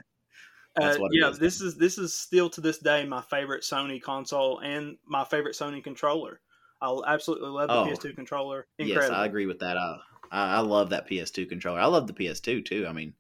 That's 0.76 0.98
Uh, 1.00 1.08
yeah, 1.12 1.30
is. 1.30 1.40
this 1.40 1.62
is 1.62 1.78
this 1.78 1.98
is 1.98 2.14
still 2.14 2.50
to 2.52 2.62
this 2.62 2.80
day 2.80 3.06
my 3.06 3.22
favorite 3.22 3.64
Sony 3.64 4.02
console 4.02 4.60
and 4.60 4.98
my 5.08 5.24
favorite 5.24 5.56
Sony 5.56 5.82
controller. 5.84 6.42
I 6.82 6.94
absolutely 7.08 7.50
love 7.50 7.70
the 7.70 7.76
Oh, 7.76 7.86
PS2 7.86 8.16
controller. 8.16 8.68
Yes, 8.78 9.10
I 9.10 9.26
agree 9.26 9.46
with 9.46 9.60
that. 9.60 9.78
I, 9.78 9.98
I 10.32 10.56
I 10.56 10.60
love 10.60 10.90
that 10.90 11.08
PS2 11.08 11.48
controller. 11.48 11.80
I 11.80 11.86
love 11.86 12.08
the 12.08 12.14
PS2 12.14 12.66
too. 12.66 12.86
I 12.88 12.94
mean, 12.94 13.14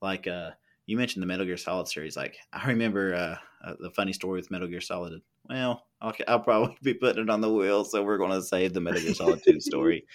like 0.00 0.26
uh, 0.26 0.50
you 0.86 0.96
mentioned 0.96 1.22
the 1.22 1.26
Metal 1.26 1.46
Gear 1.46 1.56
Solid 1.56 1.88
series. 1.88 2.16
Like 2.16 2.36
I 2.52 2.66
remember 2.68 3.14
uh, 3.14 3.68
uh, 3.68 3.74
the 3.80 3.90
funny 3.90 4.12
story 4.12 4.40
with 4.40 4.50
Metal 4.50 4.68
Gear 4.68 4.80
Solid. 4.80 5.20
Well, 5.48 5.86
I'll, 6.00 6.14
I'll 6.28 6.40
probably 6.40 6.76
be 6.82 6.94
putting 6.94 7.24
it 7.24 7.30
on 7.30 7.40
the 7.40 7.52
wheel, 7.52 7.84
so 7.84 8.02
we're 8.02 8.18
going 8.18 8.32
to 8.32 8.42
save 8.42 8.72
the 8.72 8.80
Metal 8.80 9.00
Gear 9.00 9.14
Solid 9.14 9.40
2 9.44 9.60
story. 9.60 10.06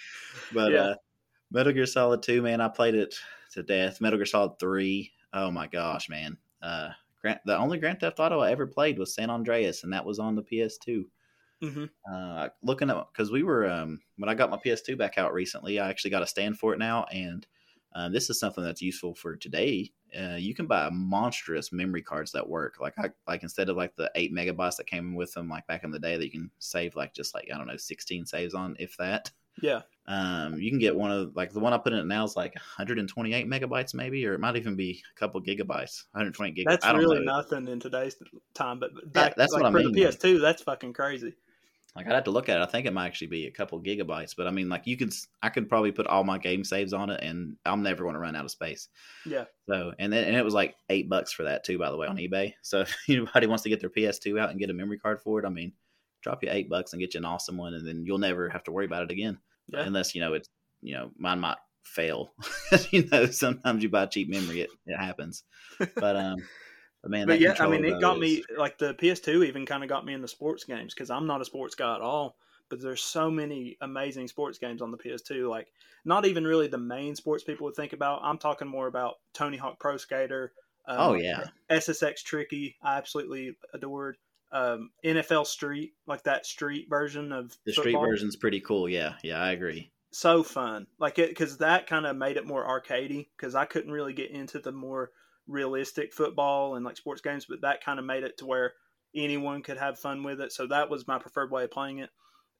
But 0.54 0.72
Yeah. 0.72 0.82
uh, 0.82 0.94
Metal 1.50 1.72
Gear 1.72 1.86
Solid 1.86 2.22
2, 2.22 2.42
man, 2.42 2.60
I 2.60 2.68
played 2.68 2.94
it 2.94 3.14
to 3.52 3.62
death. 3.62 4.00
Metal 4.00 4.18
Gear 4.18 4.26
Solid 4.26 4.58
3, 4.58 5.10
oh 5.32 5.50
my 5.50 5.66
gosh, 5.66 6.08
man. 6.10 6.36
Uh, 6.60 6.90
Grand, 7.22 7.40
the 7.46 7.56
only 7.56 7.78
Grand 7.78 8.00
Theft 8.00 8.20
Auto 8.20 8.40
I 8.40 8.50
ever 8.50 8.66
played 8.66 8.98
was 8.98 9.14
San 9.14 9.30
Andreas, 9.30 9.84
and 9.84 9.92
that 9.92 10.04
was 10.04 10.18
on 10.18 10.34
the 10.34 10.42
PS2 10.42 11.04
hmm 11.62 11.84
uh, 12.10 12.48
looking 12.62 12.90
at 12.90 13.06
because 13.12 13.30
we 13.30 13.42
were 13.42 13.68
um, 13.70 14.00
when 14.16 14.28
I 14.28 14.34
got 14.34 14.50
my 14.50 14.58
PS2 14.62 14.96
back 14.96 15.18
out 15.18 15.32
recently, 15.32 15.78
I 15.78 15.88
actually 15.88 16.10
got 16.10 16.22
a 16.22 16.26
stand 16.26 16.58
for 16.58 16.74
it 16.74 16.78
now, 16.78 17.04
and 17.04 17.46
uh, 17.94 18.08
this 18.08 18.28
is 18.30 18.40
something 18.40 18.64
that's 18.64 18.82
useful 18.82 19.14
for 19.14 19.36
today. 19.36 19.92
Uh, 20.18 20.36
you 20.36 20.54
can 20.54 20.66
buy 20.66 20.90
monstrous 20.90 21.72
memory 21.72 22.02
cards 22.02 22.32
that 22.32 22.48
work. 22.48 22.80
Like 22.80 22.94
I 22.98 23.10
like 23.26 23.42
instead 23.42 23.68
of 23.68 23.76
like 23.76 23.94
the 23.96 24.10
eight 24.14 24.32
megabytes 24.32 24.76
that 24.76 24.86
came 24.88 25.14
with 25.14 25.32
them, 25.32 25.48
like 25.48 25.66
back 25.66 25.84
in 25.84 25.90
the 25.92 25.98
day, 26.00 26.16
that 26.16 26.24
you 26.24 26.30
can 26.32 26.50
save 26.58 26.96
like 26.96 27.14
just 27.14 27.34
like 27.34 27.48
I 27.54 27.56
don't 27.58 27.68
know 27.68 27.76
sixteen 27.76 28.26
saves 28.26 28.54
on, 28.54 28.76
if 28.78 28.96
that. 28.96 29.30
Yeah, 29.60 29.82
Um, 30.06 30.56
you 30.58 30.70
can 30.70 30.80
get 30.80 30.96
one 30.96 31.12
of 31.12 31.36
like 31.36 31.52
the 31.52 31.60
one 31.60 31.72
I 31.72 31.78
put 31.78 31.92
in 31.92 32.00
it 32.00 32.06
now 32.06 32.24
is 32.24 32.36
like 32.36 32.54
128 32.56 33.46
megabytes 33.46 33.94
maybe, 33.94 34.26
or 34.26 34.34
it 34.34 34.40
might 34.40 34.56
even 34.56 34.76
be 34.76 35.02
a 35.16 35.18
couple 35.18 35.40
gigabytes, 35.42 36.04
120 36.12 36.52
gigabytes. 36.54 36.66
that's 36.66 36.86
I 36.86 36.92
don't 36.92 37.04
really 37.04 37.20
know. 37.24 37.24
nothing 37.24 37.68
in 37.68 37.80
today's 37.80 38.16
time. 38.54 38.78
But 38.78 38.90
back 39.12 39.34
that's 39.36 39.52
like, 39.52 39.64
what 39.64 39.66
I 39.66 39.70
for 39.70 39.82
mean, 39.82 39.90
the 39.90 39.90
PS2, 39.90 40.38
that's 40.38 40.62
fucking 40.62 40.92
crazy. 40.92 41.34
Like 41.94 42.06
I'd 42.06 42.14
have 42.14 42.24
to 42.24 42.30
look 42.30 42.48
at 42.48 42.56
it. 42.58 42.62
I 42.62 42.66
think 42.66 42.86
it 42.86 42.92
might 42.94 43.06
actually 43.06 43.26
be 43.26 43.46
a 43.46 43.50
couple 43.50 43.78
gigabytes, 43.80 44.34
but 44.34 44.46
I 44.46 44.50
mean, 44.50 44.68
like 44.70 44.86
you 44.86 44.96
could, 44.96 45.12
I 45.42 45.50
could 45.50 45.68
probably 45.68 45.92
put 45.92 46.06
all 46.06 46.24
my 46.24 46.38
game 46.38 46.64
saves 46.64 46.94
on 46.94 47.10
it, 47.10 47.20
and 47.22 47.56
I'm 47.66 47.82
never 47.82 48.02
going 48.04 48.14
to 48.14 48.18
run 48.20 48.34
out 48.34 48.46
of 48.46 48.50
space. 48.50 48.88
Yeah, 49.26 49.44
So, 49.68 49.92
and 49.98 50.10
then 50.10 50.24
and 50.24 50.34
it 50.34 50.42
was 50.44 50.54
like 50.54 50.74
eight 50.88 51.10
bucks 51.10 51.32
for 51.32 51.42
that 51.42 51.64
too, 51.64 51.78
by 51.78 51.90
the 51.90 51.96
way, 51.98 52.06
on 52.06 52.16
eBay. 52.16 52.54
So 52.62 52.80
if 52.82 52.96
anybody 53.08 53.46
wants 53.46 53.62
to 53.64 53.68
get 53.68 53.80
their 53.80 53.90
PS2 53.90 54.40
out 54.40 54.48
and 54.50 54.58
get 54.58 54.70
a 54.70 54.74
memory 54.74 54.98
card 54.98 55.20
for 55.20 55.38
it, 55.38 55.44
I 55.44 55.50
mean, 55.50 55.72
drop 56.22 56.42
you 56.42 56.48
eight 56.50 56.70
bucks 56.70 56.92
and 56.94 57.00
get 57.00 57.12
you 57.12 57.18
an 57.18 57.24
awesome 57.26 57.58
one, 57.58 57.74
and 57.74 57.86
then 57.86 58.06
you'll 58.06 58.16
never 58.18 58.48
have 58.48 58.64
to 58.64 58.72
worry 58.72 58.86
about 58.86 59.02
it 59.02 59.10
again, 59.10 59.38
Yeah. 59.68 59.80
unless 59.80 60.14
you 60.14 60.22
know 60.22 60.32
it's 60.32 60.48
you 60.80 60.94
know 60.94 61.10
mine 61.18 61.40
might 61.40 61.58
fail. 61.84 62.32
you 62.90 63.06
know, 63.12 63.26
sometimes 63.26 63.82
you 63.82 63.90
buy 63.90 64.06
cheap 64.06 64.30
memory, 64.30 64.62
it 64.62 64.70
it 64.86 64.96
happens. 64.96 65.44
But 65.96 66.16
um, 66.16 66.36
but 67.02 67.10
man, 67.10 67.26
but 67.26 67.40
yeah, 67.40 67.54
I 67.60 67.66
mean, 67.68 67.84
it 67.84 68.00
got 68.00 68.16
is- 68.16 68.20
me 68.20 68.44
like 68.56 68.78
the 68.78 68.94
PS2 68.94 69.46
even 69.46 69.66
kind 69.66 69.82
of 69.82 69.88
got 69.88 70.04
me 70.04 70.14
in 70.14 70.22
the 70.22 70.28
sports 70.28 70.64
games 70.64 70.94
because 70.94 71.10
I'm 71.10 71.26
not 71.26 71.40
a 71.40 71.44
sports 71.44 71.74
guy 71.74 71.94
at 71.94 72.00
all. 72.00 72.36
But 72.68 72.80
there's 72.80 73.02
so 73.02 73.30
many 73.30 73.76
amazing 73.82 74.28
sports 74.28 74.56
games 74.58 74.80
on 74.80 74.90
the 74.90 74.96
PS2. 74.96 75.46
Like 75.50 75.70
not 76.06 76.24
even 76.24 76.44
really 76.44 76.68
the 76.68 76.78
main 76.78 77.14
sports 77.14 77.44
people 77.44 77.66
would 77.66 77.76
think 77.76 77.92
about. 77.92 78.20
I'm 78.22 78.38
talking 78.38 78.66
more 78.66 78.86
about 78.86 79.16
Tony 79.34 79.58
Hawk 79.58 79.78
Pro 79.78 79.98
Skater. 79.98 80.52
Um, 80.86 80.96
Oh 80.98 81.14
yeah, 81.14 81.48
SSX 81.70 82.22
Tricky. 82.22 82.76
I 82.82 82.96
absolutely 82.96 83.56
adored. 83.74 84.16
Um, 84.52 84.90
NFL 85.04 85.46
Street, 85.46 85.92
like 86.06 86.22
that 86.24 86.44
street 86.46 86.86
version 86.88 87.32
of 87.32 87.56
the 87.66 87.72
street 87.72 87.92
football. 87.92 88.06
version's 88.06 88.36
pretty 88.36 88.60
cool. 88.60 88.88
Yeah, 88.88 89.14
yeah, 89.22 89.40
I 89.42 89.52
agree. 89.52 89.90
so 90.10 90.42
fun 90.42 90.86
like 90.98 91.18
it 91.18 91.30
because 91.30 91.58
that 91.58 91.86
kind 91.86 92.06
of 92.06 92.16
made 92.16 92.36
it 92.36 92.46
more 92.46 92.66
arcadey 92.66 93.28
because 93.34 93.54
i 93.54 93.64
couldn't 93.64 93.90
really 93.90 94.12
get 94.12 94.30
into 94.30 94.58
the 94.58 94.70
more 94.70 95.10
realistic 95.46 96.12
football 96.12 96.76
and 96.76 96.84
like 96.84 96.96
sports 96.96 97.20
games 97.20 97.46
but 97.48 97.60
that 97.62 97.82
kind 97.84 97.98
of 97.98 98.04
made 98.04 98.22
it 98.22 98.38
to 98.38 98.46
where 98.46 98.74
anyone 99.14 99.62
could 99.62 99.76
have 99.76 99.98
fun 99.98 100.22
with 100.22 100.40
it 100.40 100.52
so 100.52 100.66
that 100.66 100.88
was 100.88 101.06
my 101.06 101.18
preferred 101.18 101.50
way 101.50 101.64
of 101.64 101.70
playing 101.70 101.98
it 101.98 102.10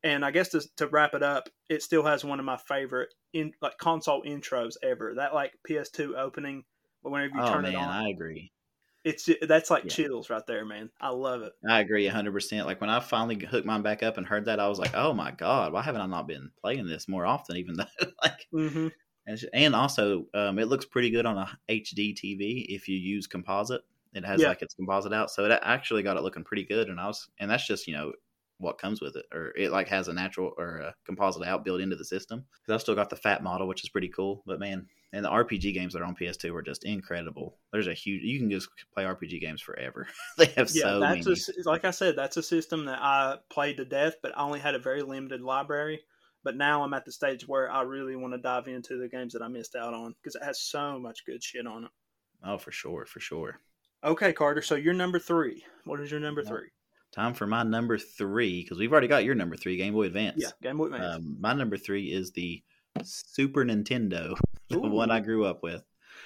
and 0.03 0.25
i 0.25 0.31
guess 0.31 0.49
to, 0.49 0.61
to 0.77 0.87
wrap 0.88 1.14
it 1.14 1.23
up 1.23 1.49
it 1.71 1.83
still 1.83 2.03
has 2.05 2.25
one 2.25 2.38
of 2.40 2.45
my 2.45 2.57
favorite 2.57 3.14
in 3.33 3.53
like 3.62 3.79
console 3.79 4.23
intros 4.25 4.75
ever 4.83 5.14
that 5.14 5.35
like 5.35 5.55
ps2 5.64 6.16
opening 6.16 6.64
But 7.03 7.11
whenever 7.12 7.35
you 7.37 7.42
oh 7.42 7.45
turn 7.45 7.64
man, 7.64 7.66
it 7.66 7.75
on 7.75 7.97
I 8.07 8.09
agree. 8.09 8.53
it's 9.05 9.29
that's 9.42 9.71
like 9.71 9.88
Yeah. 9.88 9.88
chills 9.88 10.31
right 10.31 10.47
there 10.47 10.64
man 10.64 10.90
i 11.01 11.09
love 11.09 11.42
it 11.42 11.53
I 11.68 11.81
agree 11.81 12.07
100%. 12.07 12.66
Like 12.66 12.81
when 12.81 12.90
I 12.90 13.01
finally 13.01 13.45
hooked 13.45 13.66
mine 13.66 13.83
back 13.83 14.03
up 14.03 14.16
and 14.16 14.27
heard 14.27 14.45
that, 14.47 14.61
I 14.61 14.68
was 14.68 14.79
like, 14.79 14.95
oh 14.95 15.12
my 15.12 15.31
God, 15.33 15.73
why 15.73 15.83
haven't 15.83 16.01
I 16.01 16.07
not 16.07 16.27
been 16.29 16.51
playing 16.61 16.87
this 16.87 17.09
more 17.09 17.27
often? 17.27 17.57
Even 17.57 17.75
though, 17.77 17.85
like, 18.23 18.49
hmm 18.53 18.88
and 19.52 19.74
also, 19.74 20.26
um, 20.35 20.58
it 20.58 20.66
looks 20.66 20.85
pretty 20.85 21.11
good 21.11 21.26
on 21.26 21.38
a 21.38 21.58
HD 21.68 22.14
TV 22.14 22.66
if 22.68 22.88
you 22.88 22.96
use 22.96 23.26
composite. 23.26 23.82
It 24.14 24.24
has 24.24 24.40
Yeah. 24.40 24.48
like 24.48 24.62
its 24.62 24.74
composite 24.74 25.12
out. 25.12 25.30
So 25.30 25.44
it 25.44 25.58
actually 25.62 26.02
got 26.02 26.16
it 26.16 26.22
looking 26.22 26.44
pretty 26.44 26.64
good. 26.64 26.88
And 26.88 27.00
I 27.00 27.06
was, 27.06 27.28
and 27.38 27.50
that's 27.50 27.66
just, 27.66 27.87
you 27.87 27.94
know, 27.94 28.12
what 28.58 28.78
comes 28.78 29.00
with 29.00 29.16
it. 29.16 29.26
Or 29.32 29.52
it 29.56 29.70
like 29.72 29.88
has 29.88 30.08
a 30.08 30.12
natural 30.12 30.52
or 30.58 30.78
a 30.78 30.94
composite 31.06 31.42
out 31.46 31.64
built 31.64 31.80
into 31.80 31.96
the 31.96 32.04
system. 32.04 32.44
Because 32.61 32.74
I've 32.74 32.80
still 32.82 32.94
got 32.94 33.11
the 33.11 33.16
fat 33.16 33.42
model, 33.42 33.66
which 33.66 33.82
is 33.82 33.88
pretty 33.90 34.08
cool. 34.08 34.42
But 34.46 34.61
man, 34.61 34.87
and 35.12 35.24
the 35.24 35.30
RPG 35.30 35.74
games 35.74 35.92
that 35.92 36.02
are 36.02 36.06
on 36.06 36.14
PS2 36.14 36.54
are 36.54 36.62
just 36.62 36.85
incredible. 36.85 37.58
There's 37.72 37.87
a 37.87 37.94
huge, 37.94 38.22
you 38.22 38.38
can 38.38 38.50
just 38.50 38.68
play 38.94 39.04
RPG 39.04 39.40
games 39.40 39.61
forever. 39.61 40.06
they 40.38 40.46
have 40.46 40.70
yeah, 40.74 40.82
so 40.82 41.00
that's 41.00 41.26
many. 41.26 41.38
a 41.66 41.68
like 41.68 41.85
I 41.85 41.90
said, 41.90 42.16
that's 42.16 42.37
a 42.37 42.42
system 42.42 42.87
that 42.87 42.98
I 43.00 43.38
played 43.50 43.76
to 43.78 43.85
death, 43.85 44.16
but 44.22 44.37
I 44.37 44.42
only 44.42 44.61
had 44.61 44.74
a 44.74 44.78
very 44.78 45.02
limited 45.02 45.40
library. 45.42 46.00
But 46.44 46.57
now 46.57 46.83
I'm 46.83 46.94
at 46.94 47.05
the 47.05 47.12
stage 47.12 47.46
where 47.46 47.70
I 47.70 47.83
really 47.83 48.16
want 48.16 48.35
to 48.35 48.38
dive 48.38 48.68
into 48.68 48.98
the 48.98 49.09
games 49.09 49.33
that 49.33 49.42
I 49.42 49.48
missed 49.48 49.76
out 49.76 49.94
on 49.94 50.14
because 50.20 50.35
it 50.35 50.42
has 50.42 50.61
so 50.61 50.98
much 50.98 51.24
good 51.24 51.42
shit 51.42 51.66
on 51.66 51.85
it. 51.85 51.90
Oh, 52.44 52.59
for 52.59 52.72
sure, 52.72 53.07
for 53.07 53.20
sure. 53.20 53.61
Okay, 54.05 54.33
Carter. 54.33 54.62
So 54.62 54.74
you're 54.74 54.94
number 54.94 55.18
three. 55.18 55.64
What 55.85 56.00
is 56.00 56.11
your 56.11 56.20
number 56.20 56.42
three? 56.42 56.68
Time 57.12 57.35
for 57.35 57.46
my 57.46 57.62
number 57.62 57.98
three 57.98 58.62
because 58.62 58.78
we've 58.78 58.90
already 58.90 59.07
got 59.07 59.24
your 59.24 59.35
number 59.35 59.57
three, 59.57 59.76
Game 59.76 59.92
Boy 59.92 60.05
Advance. 60.07 60.37
Yeah, 60.38 60.50
Game 60.62 60.78
Boy 60.78 60.87
Advance. 60.87 61.16
Um, 61.16 61.37
my 61.38 61.52
number 61.52 61.76
three 61.76 62.07
is 62.07 62.33
the 62.33 62.62
Super 63.05 63.64
Nintendo, 63.64 64.37
the 64.68 64.81
one 64.81 65.11
I 65.11 65.20
grew 65.20 65.44
up 65.44 65.62
with. 65.62 65.85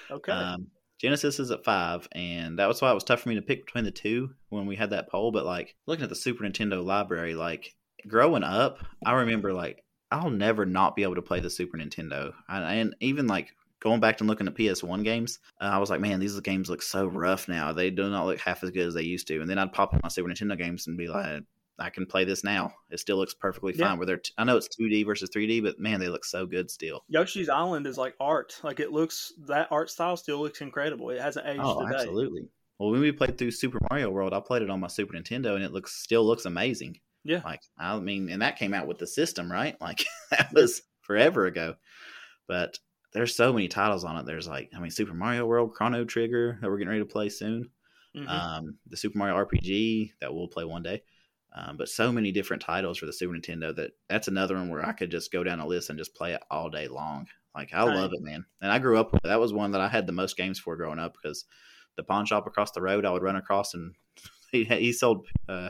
okay. 0.09 0.31
Um, 0.31 0.67
Genesis 0.97 1.39
is 1.39 1.51
at 1.51 1.63
five, 1.63 2.07
and 2.13 2.57
that 2.57 2.67
was 2.67 2.81
why 2.81 2.89
it 2.89 2.95
was 2.95 3.03
tough 3.03 3.21
for 3.21 3.29
me 3.29 3.35
to 3.35 3.41
pick 3.41 3.65
between 3.65 3.83
the 3.83 3.91
two 3.91 4.31
when 4.49 4.65
we 4.65 4.75
had 4.75 4.89
that 4.89 5.09
poll. 5.09 5.31
But 5.31 5.45
like 5.45 5.75
looking 5.85 6.03
at 6.03 6.09
the 6.09 6.15
Super 6.15 6.43
Nintendo 6.43 6.83
library, 6.83 7.35
like 7.35 7.75
growing 8.07 8.43
up, 8.43 8.79
I 9.05 9.11
remember 9.13 9.53
like 9.53 9.83
I'll 10.11 10.29
never 10.29 10.65
not 10.65 10.95
be 10.95 11.03
able 11.03 11.15
to 11.15 11.21
play 11.21 11.39
the 11.39 11.49
Super 11.49 11.77
Nintendo, 11.77 12.33
I, 12.47 12.75
and 12.75 12.95
even 13.01 13.27
like 13.27 13.53
going 13.79 13.99
back 13.99 14.19
and 14.21 14.27
looking 14.29 14.47
at 14.47 14.55
PS1 14.55 15.03
games, 15.03 15.39
uh, 15.61 15.65
I 15.65 15.77
was 15.77 15.89
like, 15.89 15.99
man, 16.01 16.19
these 16.19 16.39
games 16.39 16.69
look 16.69 16.81
so 16.81 17.05
rough 17.07 17.47
now. 17.47 17.73
They 17.73 17.89
do 17.91 18.09
not 18.09 18.25
look 18.25 18.39
half 18.39 18.63
as 18.63 18.71
good 18.71 18.87
as 18.87 18.93
they 18.93 19.03
used 19.03 19.27
to. 19.27 19.41
And 19.41 19.49
then 19.49 19.59
I'd 19.59 19.73
pop 19.73 19.93
in 19.93 19.99
my 20.01 20.09
Super 20.09 20.29
Nintendo 20.29 20.57
games 20.57 20.87
and 20.87 20.97
be 20.97 21.07
like, 21.07 21.43
I 21.79 21.91
can 21.91 22.07
play 22.07 22.23
this 22.23 22.43
now. 22.43 22.73
It 22.89 22.99
still 22.99 23.17
looks 23.17 23.35
perfectly 23.35 23.73
fine. 23.73 23.81
Yeah. 23.81 23.93
Where 23.97 24.05
they're, 24.07 24.17
t- 24.17 24.33
I 24.37 24.45
know 24.45 24.57
it's 24.57 24.67
2D 24.75 25.05
versus 25.05 25.29
3D, 25.29 25.61
but 25.61 25.77
man, 25.79 25.99
they 25.99 26.07
look 26.09 26.25
so 26.25 26.47
good 26.47 26.71
still. 26.71 27.03
Yoshi's 27.07 27.49
Island 27.49 27.85
is 27.85 27.99
like 27.99 28.15
art. 28.19 28.57
Like 28.63 28.79
it 28.79 28.91
looks 28.91 29.33
that 29.47 29.67
art 29.69 29.91
style 29.91 30.17
still 30.17 30.39
looks 30.39 30.61
incredible. 30.61 31.11
It 31.11 31.21
hasn't 31.21 31.45
aged 31.45 31.59
Oh, 31.63 31.85
today. 31.85 31.95
absolutely. 31.99 32.47
Well, 32.79 32.89
when 32.91 33.01
we 33.01 33.11
played 33.11 33.37
through 33.37 33.51
Super 33.51 33.77
Mario 33.91 34.09
World, 34.09 34.33
I 34.33 34.39
played 34.39 34.63
it 34.63 34.69
on 34.71 34.79
my 34.79 34.87
Super 34.87 35.13
Nintendo, 35.15 35.53
and 35.55 35.63
it 35.63 35.71
looks 35.71 35.93
still 35.93 36.25
looks 36.25 36.45
amazing. 36.45 36.99
Yeah. 37.27 37.41
Like 37.43 37.61
I 37.77 37.99
mean, 37.99 38.29
and 38.29 38.41
that 38.41 38.57
came 38.57 38.73
out 38.73 38.87
with 38.87 38.97
the 38.97 39.07
system, 39.07 39.51
right? 39.51 39.75
Like 39.81 40.05
that 40.31 40.49
was 40.53 40.81
forever 41.01 41.45
ago. 41.45 41.75
But 42.47 42.79
there's 43.13 43.35
so 43.35 43.53
many 43.53 43.67
titles 43.67 44.03
on 44.03 44.17
it. 44.17 44.25
There's 44.25 44.47
like, 44.47 44.71
I 44.75 44.79
mean, 44.79 44.91
Super 44.91 45.13
Mario 45.13 45.45
World, 45.45 45.73
Chrono 45.73 46.05
Trigger 46.05 46.57
that 46.61 46.69
we're 46.69 46.77
getting 46.77 46.89
ready 46.89 47.01
to 47.01 47.05
play 47.05 47.29
soon. 47.29 47.69
Mhm. 48.15 48.27
Um, 48.27 48.77
the 48.87 48.97
Super 48.97 49.17
Mario 49.17 49.35
RPG 49.35 50.13
that 50.21 50.33
we'll 50.33 50.47
play 50.47 50.63
one 50.63 50.83
day. 50.83 51.03
Um, 51.53 51.77
but 51.77 51.89
so 51.89 52.11
many 52.11 52.31
different 52.31 52.61
titles 52.61 52.97
for 52.97 53.05
the 53.05 53.13
Super 53.13 53.33
Nintendo 53.33 53.75
that 53.75 53.91
that's 54.09 54.27
another 54.27 54.55
one 54.55 54.69
where 54.69 54.85
I 54.85 54.91
could 54.93 55.11
just 55.11 55.31
go 55.31 55.43
down 55.43 55.59
a 55.59 55.67
list 55.67 55.89
and 55.89 55.97
just 55.97 56.15
play 56.15 56.33
it 56.33 56.43
all 56.51 56.69
day 56.69 56.87
long. 56.87 57.27
Like 57.55 57.73
I 57.73 57.83
Right. 57.83 57.95
love 57.95 58.11
it, 58.13 58.21
man. 58.21 58.45
And 58.61 58.71
I 58.71 58.79
grew 58.79 58.97
up 58.97 59.11
with 59.11 59.25
it. 59.25 59.27
That 59.27 59.39
was 59.39 59.53
one 59.53 59.71
that 59.71 59.81
I 59.81 59.87
had 59.87 60.05
the 60.07 60.13
most 60.13 60.37
games 60.37 60.59
for 60.59 60.75
growing 60.77 60.99
up 60.99 61.13
because 61.13 61.45
the 61.95 62.03
pawn 62.03 62.25
shop 62.25 62.45
across 62.45 62.71
the 62.71 62.81
road 62.81 63.05
I 63.05 63.11
would 63.11 63.23
run 63.23 63.35
across 63.35 63.73
and 63.73 63.95
he 64.51 64.63
he 64.65 64.93
sold 64.93 65.27
uh, 65.49 65.69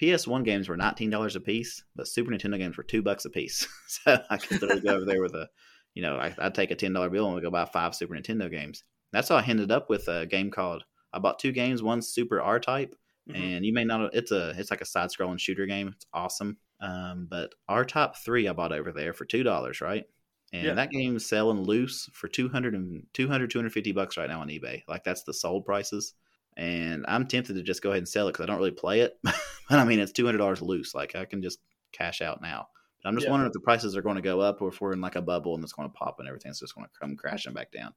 PS1 0.00 0.44
games 0.44 0.68
were 0.68 0.76
nineteen 0.76 1.10
dollars 1.10 1.36
a 1.36 1.40
piece, 1.40 1.82
but 1.94 2.08
Super 2.08 2.30
Nintendo 2.30 2.58
games 2.58 2.76
were 2.76 2.82
two 2.82 3.02
bucks 3.02 3.24
a 3.24 3.30
piece. 3.30 3.66
so 3.88 4.18
I 4.30 4.36
could 4.36 4.60
literally 4.60 4.82
go 4.82 4.94
over 4.96 5.04
there 5.04 5.22
with 5.22 5.34
a, 5.34 5.48
you 5.94 6.02
know, 6.02 6.16
I, 6.16 6.34
I'd 6.38 6.54
take 6.54 6.70
a 6.70 6.74
ten 6.74 6.92
dollar 6.92 7.08
bill 7.10 7.30
and 7.32 7.40
go 7.42 7.50
buy 7.50 7.64
five 7.64 7.94
Super 7.94 8.14
Nintendo 8.14 8.50
games. 8.50 8.84
That's 9.12 9.28
how 9.28 9.36
I 9.36 9.44
ended 9.44 9.70
up 9.72 9.88
with 9.88 10.08
a 10.08 10.26
game 10.26 10.50
called. 10.50 10.84
I 11.12 11.18
bought 11.18 11.38
two 11.38 11.52
games. 11.52 11.82
One 11.82 12.02
Super 12.02 12.40
R 12.42 12.60
Type, 12.60 12.94
Mhm. 13.30 13.36
and 13.36 13.64
you 13.64 13.72
may 13.72 13.84
not. 13.84 14.14
It's 14.14 14.32
a 14.32 14.50
it's 14.58 14.70
like 14.70 14.82
a 14.82 14.86
side 14.86 15.08
scrolling 15.10 15.40
shooter 15.40 15.64
game. 15.66 15.92
It's 15.96 16.06
awesome. 16.12 16.58
Um, 16.80 17.26
but 17.30 17.54
R 17.68 17.84
Type 17.84 18.16
Three 18.16 18.48
I 18.48 18.52
bought 18.52 18.72
over 18.72 18.92
there 18.92 19.14
for 19.14 19.24
two 19.24 19.42
dollars, 19.42 19.80
right? 19.80 20.04
And 20.52 20.64
Yeah. 20.66 20.74
that 20.74 20.90
game's 20.90 21.26
selling 21.26 21.62
loose 21.64 22.08
for 22.12 22.28
200 22.28 22.74
and 22.74 23.02
200 23.14 23.50
250 23.50 23.92
bucks 23.92 24.16
right 24.16 24.28
now 24.28 24.42
on 24.42 24.48
eBay. 24.48 24.82
Like 24.86 25.02
that's 25.04 25.22
the 25.24 25.32
sold 25.34 25.64
prices. 25.64 26.14
And 26.56 27.04
I'm 27.06 27.26
tempted 27.26 27.54
to 27.54 27.62
just 27.62 27.82
go 27.82 27.90
ahead 27.90 27.98
and 27.98 28.08
sell 28.08 28.28
it 28.28 28.32
because 28.32 28.44
I 28.44 28.46
don't 28.46 28.58
really 28.58 28.70
play 28.70 29.00
it. 29.00 29.18
but 29.22 29.34
I 29.70 29.84
mean, 29.84 29.98
it's 30.00 30.12
two 30.12 30.24
hundred 30.24 30.38
dollars 30.38 30.62
loose. 30.62 30.94
Like 30.94 31.14
I 31.14 31.24
can 31.24 31.42
just 31.42 31.58
cash 31.92 32.20
out 32.22 32.40
now. 32.40 32.68
But 33.02 33.08
I'm 33.08 33.14
just 33.14 33.26
Yeah. 33.26 33.32
wondering 33.32 33.48
if 33.48 33.52
the 33.52 33.60
prices 33.60 33.96
are 33.96 34.02
going 34.02 34.16
to 34.16 34.22
go 34.22 34.40
up 34.40 34.62
or 34.62 34.68
if 34.68 34.80
we're 34.80 34.92
in 34.92 35.00
like 35.00 35.16
a 35.16 35.22
bubble 35.22 35.54
and 35.54 35.62
it's 35.62 35.72
going 35.74 35.88
to 35.88 35.94
pop 35.94 36.16
and 36.18 36.26
everything's 36.26 36.60
just 36.60 36.74
going 36.74 36.86
to 36.86 36.98
come 36.98 37.16
crashing 37.16 37.52
back 37.52 37.70
down. 37.72 37.92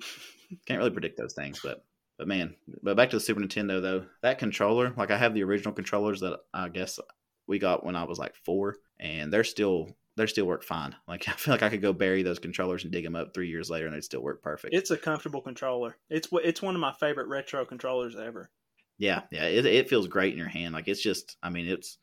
Can't 0.66 0.78
really 0.78 0.90
predict 0.90 1.18
those 1.18 1.34
things, 1.34 1.60
but 1.62 1.84
but 2.16 2.26
man, 2.26 2.56
but 2.82 2.96
back 2.96 3.10
to 3.10 3.16
the 3.16 3.20
Super 3.20 3.40
Nintendo 3.40 3.80
though. 3.80 4.06
That 4.22 4.38
controller, 4.38 4.92
like 4.96 5.10
I 5.10 5.18
have 5.18 5.34
the 5.34 5.44
original 5.44 5.74
controllers 5.74 6.20
that 6.20 6.40
I 6.52 6.68
guess 6.68 6.98
we 7.46 7.58
got 7.58 7.84
when 7.84 7.94
I 7.96 8.04
was 8.04 8.18
like 8.18 8.34
four, 8.34 8.76
and 8.98 9.32
they're 9.32 9.44
still 9.44 9.96
they 10.18 10.26
still 10.26 10.46
work 10.46 10.62
fine. 10.64 10.94
Like 11.06 11.28
I 11.28 11.32
feel 11.32 11.54
like 11.54 11.62
I 11.62 11.70
could 11.70 11.82
go 11.82 11.92
bury 11.92 12.22
those 12.22 12.38
controllers 12.38 12.84
and 12.84 12.92
dig 12.92 13.04
them 13.04 13.16
up 13.16 13.32
three 13.34 13.48
years 13.48 13.70
later 13.70 13.86
and 13.86 13.94
they'd 13.94 14.04
still 14.04 14.22
work 14.22 14.42
perfect. 14.42 14.74
It's 14.74 14.90
a 14.90 14.98
comfortable 14.98 15.40
controller. 15.40 15.96
It's 16.10 16.28
it's 16.32 16.62
one 16.62 16.74
of 16.74 16.80
my 16.80 16.92
favorite 16.92 17.28
retro 17.28 17.64
controllers 17.64 18.16
ever. 18.16 18.50
Yeah, 18.98 19.22
yeah, 19.30 19.44
it, 19.44 19.64
it 19.64 19.88
feels 19.88 20.08
great 20.08 20.32
in 20.32 20.38
your 20.38 20.48
hand. 20.48 20.74
Like 20.74 20.88
it's 20.88 21.00
just, 21.00 21.36
I 21.42 21.50
mean, 21.50 21.66
it's 21.68 21.98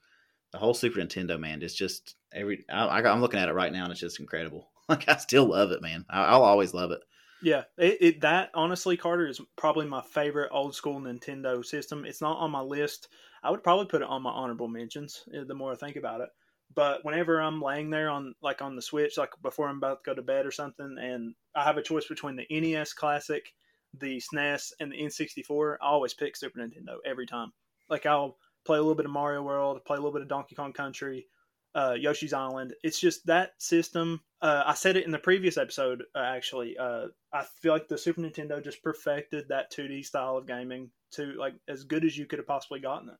the 0.51 0.57
whole 0.57 0.73
Super 0.73 0.99
Nintendo, 0.99 1.39
man. 1.39 1.61
It's 1.61 1.75
just 1.75 2.15
every. 2.33 2.65
I, 2.69 2.85
I, 2.85 3.11
I'm 3.11 3.21
looking 3.21 3.39
at 3.39 3.49
it 3.49 3.53
right 3.53 3.73
now, 3.73 3.83
and 3.83 3.91
it's 3.91 4.01
just 4.01 4.19
incredible. 4.19 4.71
Like 4.87 5.09
I 5.09 5.17
still 5.17 5.45
love 5.45 5.71
it, 5.71 5.81
man. 5.81 6.05
I, 6.11 6.25
I'll 6.25 6.43
always 6.43 6.71
love 6.75 6.91
it. 6.91 6.99
Yeah, 7.41 7.63
it, 7.75 7.97
it 8.01 8.21
that 8.21 8.51
honestly, 8.53 8.95
Carter 8.97 9.25
is 9.25 9.41
probably 9.55 9.87
my 9.87 10.03
favorite 10.03 10.49
old 10.51 10.75
school 10.75 10.99
Nintendo 11.01 11.65
system. 11.65 12.05
It's 12.05 12.21
not 12.21 12.37
on 12.37 12.51
my 12.51 12.61
list. 12.61 13.07
I 13.41 13.49
would 13.49 13.63
probably 13.63 13.87
put 13.87 14.03
it 14.03 14.07
on 14.07 14.21
my 14.21 14.29
honorable 14.29 14.67
mentions. 14.67 15.23
uh, 15.35 15.43
The 15.43 15.55
more 15.55 15.71
I 15.71 15.75
think 15.75 15.95
about 15.95 16.21
it, 16.21 16.29
but 16.73 17.05
whenever 17.05 17.39
I'm 17.41 17.61
laying 17.61 17.89
there 17.89 18.09
on 18.09 18.33
like 18.41 18.61
on 18.61 18.75
the 18.75 18.81
Switch, 18.81 19.17
like 19.17 19.31
before 19.41 19.67
I'm 19.69 19.77
about 19.77 20.03
to 20.03 20.09
go 20.09 20.15
to 20.15 20.21
bed 20.21 20.45
or 20.45 20.51
something, 20.51 20.97
and 20.99 21.33
I 21.55 21.63
have 21.63 21.77
a 21.77 21.81
choice 21.83 22.05
between 22.07 22.35
the 22.35 22.47
NES 22.49 22.93
Classic, 22.93 23.53
the 23.97 24.17
SNES, 24.19 24.73
and 24.79 24.91
the 24.91 24.97
N64, 24.97 25.77
I 25.81 25.85
always 25.85 26.13
pick 26.13 26.35
Super 26.35 26.59
Nintendo 26.59 26.97
every 27.05 27.25
time. 27.25 27.51
Like 27.89 28.05
I'll 28.05 28.37
play 28.65 28.77
a 28.77 28.81
little 28.81 28.95
bit 28.95 29.05
of 29.05 29.11
Mario 29.11 29.43
World, 29.43 29.83
play 29.85 29.95
a 29.95 29.99
little 29.99 30.11
bit 30.11 30.21
of 30.23 30.27
Donkey 30.27 30.55
Kong 30.55 30.73
Country, 30.73 31.27
uh, 31.75 31.95
Yoshi's 31.97 32.33
Island. 32.33 32.73
It's 32.83 32.99
just 32.99 33.25
that 33.27 33.51
system. 33.59 34.19
Uh, 34.41 34.63
I 34.65 34.73
said 34.73 34.97
it 34.97 35.05
in 35.05 35.11
the 35.11 35.19
previous 35.19 35.57
episode. 35.57 36.03
Uh, 36.15 36.19
actually, 36.19 36.77
uh, 36.77 37.07
I 37.31 37.43
feel 37.61 37.73
like 37.73 37.87
the 37.87 37.97
Super 37.97 38.21
Nintendo 38.21 38.61
just 38.63 38.81
perfected 38.83 39.47
that 39.49 39.71
2D 39.71 40.03
style 40.05 40.35
of 40.37 40.47
gaming 40.47 40.89
to 41.11 41.33
like 41.33 41.53
as 41.67 41.83
good 41.83 42.03
as 42.03 42.17
you 42.17 42.25
could 42.25 42.39
have 42.39 42.47
possibly 42.47 42.79
gotten 42.79 43.09
it. 43.09 43.15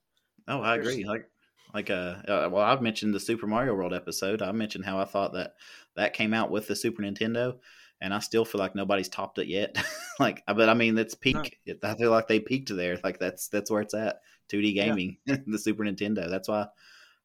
Oh, 0.47 0.61
I 0.61 0.75
There's- 0.77 0.93
agree. 0.93 1.05
Like, 1.05 1.29
like, 1.73 1.89
uh, 1.89 2.15
uh, 2.27 2.49
well, 2.51 2.63
I've 2.63 2.81
mentioned 2.81 3.13
the 3.13 3.19
Super 3.19 3.47
Mario 3.47 3.73
World 3.73 3.93
episode. 3.93 4.41
I 4.41 4.51
mentioned 4.51 4.85
how 4.85 4.99
I 4.99 5.05
thought 5.05 5.33
that 5.33 5.55
that 5.95 6.13
came 6.13 6.33
out 6.33 6.51
with 6.51 6.67
the 6.67 6.75
Super 6.75 7.01
Nintendo, 7.01 7.57
and 8.01 8.13
I 8.13 8.19
still 8.19 8.45
feel 8.45 8.59
like 8.59 8.75
nobody's 8.75 9.09
topped 9.09 9.39
it 9.39 9.47
yet. 9.47 9.77
like, 10.19 10.43
but 10.47 10.69
I 10.69 10.73
mean, 10.73 10.95
that's 10.95 11.15
peak. 11.15 11.59
It, 11.65 11.79
I 11.83 11.95
feel 11.95 12.11
like 12.11 12.27
they 12.27 12.39
peaked 12.39 12.75
there. 12.75 12.99
Like 13.03 13.19
that's 13.19 13.47
that's 13.47 13.71
where 13.71 13.81
it's 13.81 13.93
at. 13.93 14.21
2D 14.51 14.75
gaming, 14.75 15.17
the 15.25 15.57
Super 15.57 15.83
Nintendo. 15.83 16.29
That's 16.29 16.47
why 16.47 16.67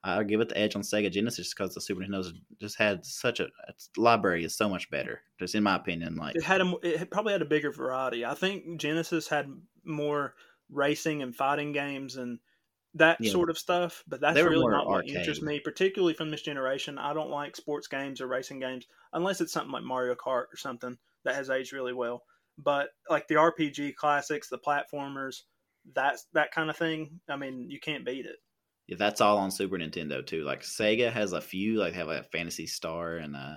I 0.03 0.23
give 0.23 0.41
it 0.41 0.49
the 0.49 0.59
edge 0.59 0.75
on 0.75 0.83
Sega 0.83 1.11
Genesis 1.11 1.53
because 1.53 1.75
the 1.75 1.81
Super 1.81 2.01
Nintendo 2.01 2.33
just 2.59 2.79
had 2.79 3.05
such 3.05 3.41
a 3.41 3.49
its 3.69 3.91
library 3.97 4.45
is 4.45 4.57
so 4.57 4.69
much 4.69 4.91
better. 4.91 5.21
Just 5.39 5.55
in 5.55 5.63
my 5.63 5.77
opinion, 5.77 6.17
like 6.17 6.37
It 6.37 6.43
had 6.43 6.61
a 6.63 6.75
it 6.83 7.11
probably 7.11 7.33
had 7.33 7.43
a 7.43 7.47
bigger 7.47 7.71
variety. 7.71 8.25
I 8.25 8.35
think 8.35 8.81
Genesis 8.81 9.29
had 9.29 9.53
more 9.85 10.35
racing 10.71 11.23
and 11.23 11.35
fighting 11.35 11.73
games 11.73 12.17
and 12.17 12.39
that 12.95 13.21
Yeah. 13.21 13.31
sort 13.31 13.51
of 13.51 13.59
stuff. 13.59 14.03
But 14.07 14.21
that's 14.21 14.45
really 14.45 14.67
not 14.67 14.89
what 14.89 15.07
interests 15.07 15.43
me, 15.43 15.61
particularly 15.61 16.15
from 16.15 16.31
this 16.31 16.43
generation. 16.43 16.99
I 16.99 17.13
don't 17.15 17.31
like 17.31 17.57
sports 17.57 17.87
games 17.87 18.21
or 18.21 18.27
racing 18.27 18.61
games 18.61 18.87
unless 19.13 19.41
it's 19.41 19.53
something 19.53 19.73
like 19.73 19.85
Mario 19.85 20.15
Kart 20.15 20.47
or 20.53 20.57
something 20.57 20.99
that 21.25 21.35
has 21.35 21.51
aged 21.51 21.73
really 21.73 21.93
well. 21.93 22.25
But 22.59 22.91
like 23.09 23.29
the 23.29 23.37
RPG 23.37 23.93
classics, 23.93 24.49
the 24.49 24.59
platformers, 24.59 25.43
that's 25.95 26.27
that 26.33 26.53
kind 26.53 26.69
of 26.71 26.77
thing. 26.77 27.21
I 27.29 27.37
mean, 27.37 27.71
you 27.71 27.81
can't 27.81 28.05
beat 28.05 28.27
it. 28.27 28.37
Yeah, 28.87 28.97
that's 28.97 29.21
all 29.21 29.39
on 29.39 29.51
Super 29.51 29.79
Nintendo 29.79 30.27
too. 30.27 30.43
Like 30.45 30.63
Sega 30.63 31.13
has 31.13 31.33
a 31.33 31.41
few, 31.41 31.75
like 31.77 31.93
they 31.93 31.99
have 31.99 32.09
a 32.09 32.25
Phantasy 32.25 32.67
Star 32.67 33.17
and 33.17 33.37
uh 33.37 33.57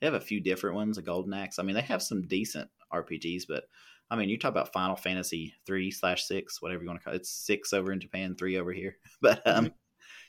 they 0.00 0.06
have 0.06 0.14
a 0.14 0.20
few 0.20 0.40
different 0.40 0.76
ones, 0.76 0.96
a 0.96 1.02
Golden 1.02 1.34
Axe. 1.34 1.58
I 1.58 1.62
mean, 1.62 1.74
they 1.74 1.82
have 1.82 2.02
some 2.02 2.26
decent 2.26 2.70
RPGs, 2.90 3.44
but 3.46 3.64
I 4.10 4.16
mean, 4.16 4.28
you 4.28 4.38
talk 4.38 4.50
about 4.50 4.72
Final 4.72 4.96
Fantasy 4.96 5.54
three 5.66 5.90
slash 5.90 6.24
six, 6.24 6.60
whatever 6.60 6.82
you 6.82 6.88
want 6.88 7.00
to 7.00 7.04
call 7.04 7.14
it. 7.14 7.18
It's 7.18 7.30
six 7.30 7.72
over 7.72 7.92
in 7.92 8.00
Japan, 8.00 8.34
three 8.34 8.58
over 8.58 8.72
here. 8.72 8.96
But 9.20 9.46
um, 9.46 9.72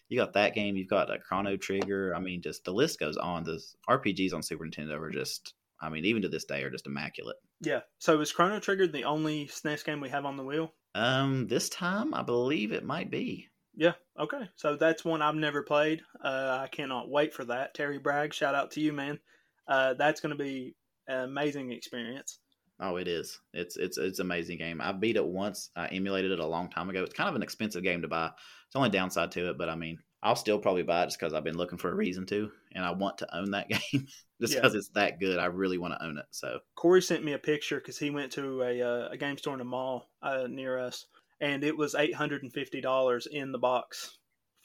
you 0.09 0.17
got 0.17 0.33
that 0.33 0.53
game. 0.53 0.75
You've 0.75 0.89
got 0.89 1.09
a 1.09 1.17
Chrono 1.17 1.55
Trigger. 1.55 2.13
I 2.13 2.19
mean, 2.19 2.41
just 2.41 2.65
the 2.65 2.73
list 2.73 2.99
goes 2.99 3.15
on. 3.15 3.45
The 3.45 3.63
RPGs 3.89 4.33
on 4.33 4.43
Super 4.43 4.65
Nintendo 4.65 4.99
are 4.99 5.09
just, 5.09 5.53
I 5.81 5.89
mean, 5.89 6.03
even 6.03 6.23
to 6.23 6.27
this 6.27 6.43
day, 6.43 6.61
are 6.63 6.69
just 6.69 6.85
immaculate. 6.85 7.37
Yeah. 7.61 7.79
So 7.99 8.19
is 8.19 8.33
Chrono 8.33 8.59
Trigger 8.59 8.87
the 8.87 9.05
only 9.05 9.47
SNES 9.47 9.85
game 9.85 10.01
we 10.01 10.09
have 10.09 10.25
on 10.25 10.35
the 10.35 10.43
wheel? 10.43 10.73
Um, 10.93 11.47
this 11.47 11.69
time, 11.69 12.13
I 12.13 12.23
believe 12.23 12.73
it 12.73 12.83
might 12.83 13.09
be. 13.09 13.47
Yeah. 13.73 13.93
Okay. 14.19 14.49
So 14.57 14.75
that's 14.75 15.05
one 15.05 15.21
I've 15.21 15.35
never 15.35 15.63
played. 15.63 16.01
Uh, 16.21 16.59
I 16.61 16.67
cannot 16.67 17.09
wait 17.09 17.33
for 17.33 17.45
that. 17.45 17.73
Terry 17.73 17.97
Bragg, 17.97 18.33
shout 18.33 18.53
out 18.53 18.71
to 18.71 18.81
you, 18.81 18.91
man. 18.91 19.17
Uh, 19.65 19.93
that's 19.93 20.19
going 20.19 20.37
to 20.37 20.43
be 20.43 20.75
an 21.07 21.23
amazing 21.23 21.71
experience. 21.71 22.39
Oh, 22.83 22.95
it 22.97 23.07
is. 23.07 23.39
It's 23.53 23.77
it's 23.77 23.97
it's 23.97 24.19
an 24.19 24.25
amazing 24.25 24.57
game. 24.57 24.81
I 24.81 24.91
beat 24.91 25.15
it 25.15 25.25
once. 25.25 25.69
I 25.75 25.85
emulated 25.87 26.31
it 26.31 26.39
a 26.39 26.45
long 26.45 26.69
time 26.69 26.89
ago. 26.89 27.03
It's 27.03 27.13
kind 27.13 27.29
of 27.29 27.35
an 27.35 27.43
expensive 27.43 27.83
game 27.83 28.01
to 28.01 28.07
buy. 28.07 28.27
It's 28.67 28.75
only 28.75 28.89
downside 28.89 29.31
to 29.33 29.49
it, 29.51 29.57
but 29.57 29.69
I 29.69 29.75
mean, 29.75 29.99
I'll 30.23 30.35
still 30.35 30.57
probably 30.59 30.83
buy 30.83 31.03
it 31.03 31.07
just 31.07 31.19
because 31.19 31.33
I've 31.33 31.43
been 31.43 31.57
looking 31.57 31.77
for 31.77 31.91
a 31.91 31.95
reason 31.95 32.25
to, 32.27 32.49
and 32.73 32.83
I 32.83 32.91
want 32.91 33.19
to 33.19 33.37
own 33.37 33.51
that 33.51 33.69
game 33.91 34.07
just 34.41 34.53
Yeah. 34.53 34.61
because 34.61 34.73
it's 34.75 34.89
that 34.89 35.19
good. 35.19 35.37
I 35.37 35.45
really 35.45 35.77
want 35.77 35.93
to 35.93 36.03
own 36.03 36.17
it. 36.17 36.25
So 36.31 36.59
Corey 36.75 37.01
sent 37.01 37.23
me 37.23 37.33
a 37.33 37.37
picture 37.39 37.77
because 37.77 37.99
he 37.99 38.09
went 38.09 38.31
to 38.33 38.63
a, 38.63 38.81
uh, 38.81 39.09
a 39.11 39.17
game 39.17 39.37
store 39.37 39.53
in 39.53 39.61
a 39.61 39.65
mall 39.65 40.09
uh, 40.23 40.47
near 40.49 40.79
us, 40.79 41.05
and 41.39 41.63
it 41.63 41.77
was 41.77 41.93
eight 41.95 42.15
hundred 42.15 42.41
and 42.43 42.51
fifty 42.51 42.81
dollars 42.81 43.27
in 43.27 43.51
the 43.51 43.59
box. 43.59 44.17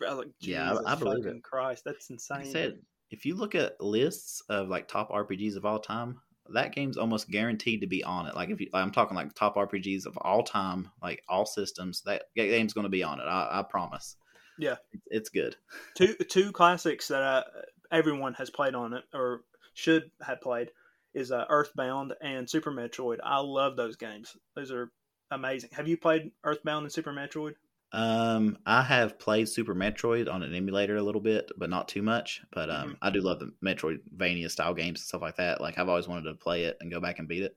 I 0.07 0.13
like, 0.13 0.29
Yeah, 0.41 0.73
I- 0.75 0.93
I 0.93 0.95
believe 0.95 1.25
fucking 1.25 1.43
Christ, 1.43 1.83
that's 1.85 2.09
insane. 2.11 2.39
like 2.39 2.47
I 2.47 2.53
said, 2.53 2.79
if 3.11 3.25
you 3.27 3.35
look 3.35 3.55
at 3.55 3.81
lists 3.81 4.43
of 4.49 4.69
like 4.69 4.89
top 4.89 5.11
RPGs 5.11 5.57
of 5.57 5.65
all 5.67 5.79
time, 5.79 6.19
that 6.55 6.75
game's 6.75 6.97
almost 6.97 7.31
guaranteed 7.31 7.81
to 7.81 7.87
be 7.87 8.05
on 8.05 8.27
it. 8.27 8.35
Like 8.35 8.51
if 8.51 8.61
you, 8.61 8.69
I'm 8.73 8.91
talking 8.91 9.17
like 9.17 9.35
top 9.35 9.57
RPGs 9.57 10.07
of 10.07 10.17
all 10.19 10.43
time, 10.43 10.91
like 11.03 11.23
all 11.29 11.47
systems, 11.47 12.03
that 12.03 12.25
game's 12.35 12.73
going 12.73 12.85
to 12.85 12.91
be 12.91 13.03
on 13.03 13.21
it. 13.21 13.25
I, 13.25 13.61
I 13.61 13.63
promise. 13.63 14.17
Yeah. 14.59 14.77
it's, 14.93 15.05
it's 15.11 15.29
good. 15.29 15.57
two 15.97 16.15
two 16.15 16.53
classics 16.53 17.09
that 17.09 17.23
uh, 17.23 17.43
everyone 17.91 18.35
has 18.35 18.51
played 18.51 18.75
on 18.75 18.95
it 18.95 19.05
or 19.13 19.43
should 19.75 20.11
have 20.23 20.41
played 20.41 20.71
is 21.15 21.33
uh, 21.33 21.45
Earthbound 21.49 22.15
and 22.21 22.49
Super 22.49 22.71
Metroid. 22.71 23.19
I 23.23 23.41
love 23.41 23.77
those 23.77 23.97
games. 23.97 24.37
Those 24.55 24.71
are 24.71 24.91
amazing. 25.31 25.71
Have 25.73 25.89
you 25.89 25.97
played 25.97 26.31
Earthbound 26.45 26.85
and 26.85 26.93
Super 26.93 27.13
Metroid? 27.13 27.55
Um, 27.97 28.59
I 28.67 28.83
have 28.83 29.19
played 29.19 29.49
Super 29.49 29.75
Metroid 29.75 30.31
on 30.31 30.43
an 30.43 30.55
emulator 30.55 30.97
a 30.99 31.03
little 31.03 31.21
bit, 31.21 31.51
but 31.57 31.71
not 31.71 31.89
too 31.89 32.03
much. 32.03 32.43
But 32.53 32.69
um, 32.69 32.91
Mhm. 32.91 32.99
I 33.01 33.11
do 33.11 33.23
love 33.23 33.39
the 33.41 33.53
Metroidvania 33.65 34.51
style 34.51 34.75
games 34.75 35.01
and 35.01 35.07
stuff 35.07 35.23
like 35.23 35.37
that. 35.37 35.63
Like 35.63 35.79
I've 35.79 35.89
always 35.89 36.07
wanted 36.07 36.25
to 36.25 36.35
play 36.35 36.65
it 36.65 36.77
and 36.81 36.91
go 36.91 37.01
back 37.01 37.19
and 37.19 37.27
beat 37.27 37.43
it. 37.43 37.57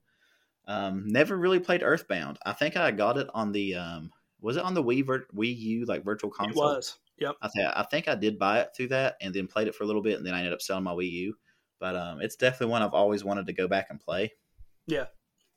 Um, 0.65 1.07
never 1.07 1.35
really 1.37 1.59
played 1.59 1.83
Earthbound. 1.83 2.39
I 2.45 2.53
think 2.53 2.77
I 2.77 2.91
got 2.91 3.17
it 3.17 3.27
on 3.33 3.51
the 3.51 3.75
um, 3.75 4.11
was 4.39 4.55
it 4.55 4.63
on 4.63 4.73
the 4.75 4.83
Wii 4.83 5.05
Vir- 5.05 5.27
Wii 5.35 5.57
U 5.57 5.85
like 5.85 6.05
Virtual 6.05 6.31
console? 6.31 6.71
It 6.71 6.75
was. 6.77 6.99
Yep. 7.17 7.35
I 7.41 7.47
think 7.49 7.67
I 7.75 7.83
think 7.83 8.07
I 8.07 8.15
did 8.15 8.39
buy 8.39 8.61
it 8.61 8.69
through 8.73 8.87
that 8.89 9.17
and 9.19 9.33
then 9.33 9.47
played 9.47 9.67
it 9.67 9.75
for 9.75 9.83
a 9.83 9.87
little 9.87 10.01
bit 10.01 10.17
and 10.17 10.25
then 10.25 10.33
I 10.33 10.37
ended 10.37 10.53
up 10.53 10.61
selling 10.61 10.85
my 10.85 10.93
Wii 10.93 11.11
U. 11.11 11.35
But 11.79 11.97
um, 11.97 12.21
it's 12.21 12.37
definitely 12.37 12.71
one 12.71 12.81
I've 12.81 12.93
always 12.93 13.25
wanted 13.25 13.45
to 13.47 13.53
go 13.53 13.67
back 13.67 13.87
and 13.89 13.99
play. 13.99 14.31
Yeah. 14.87 15.07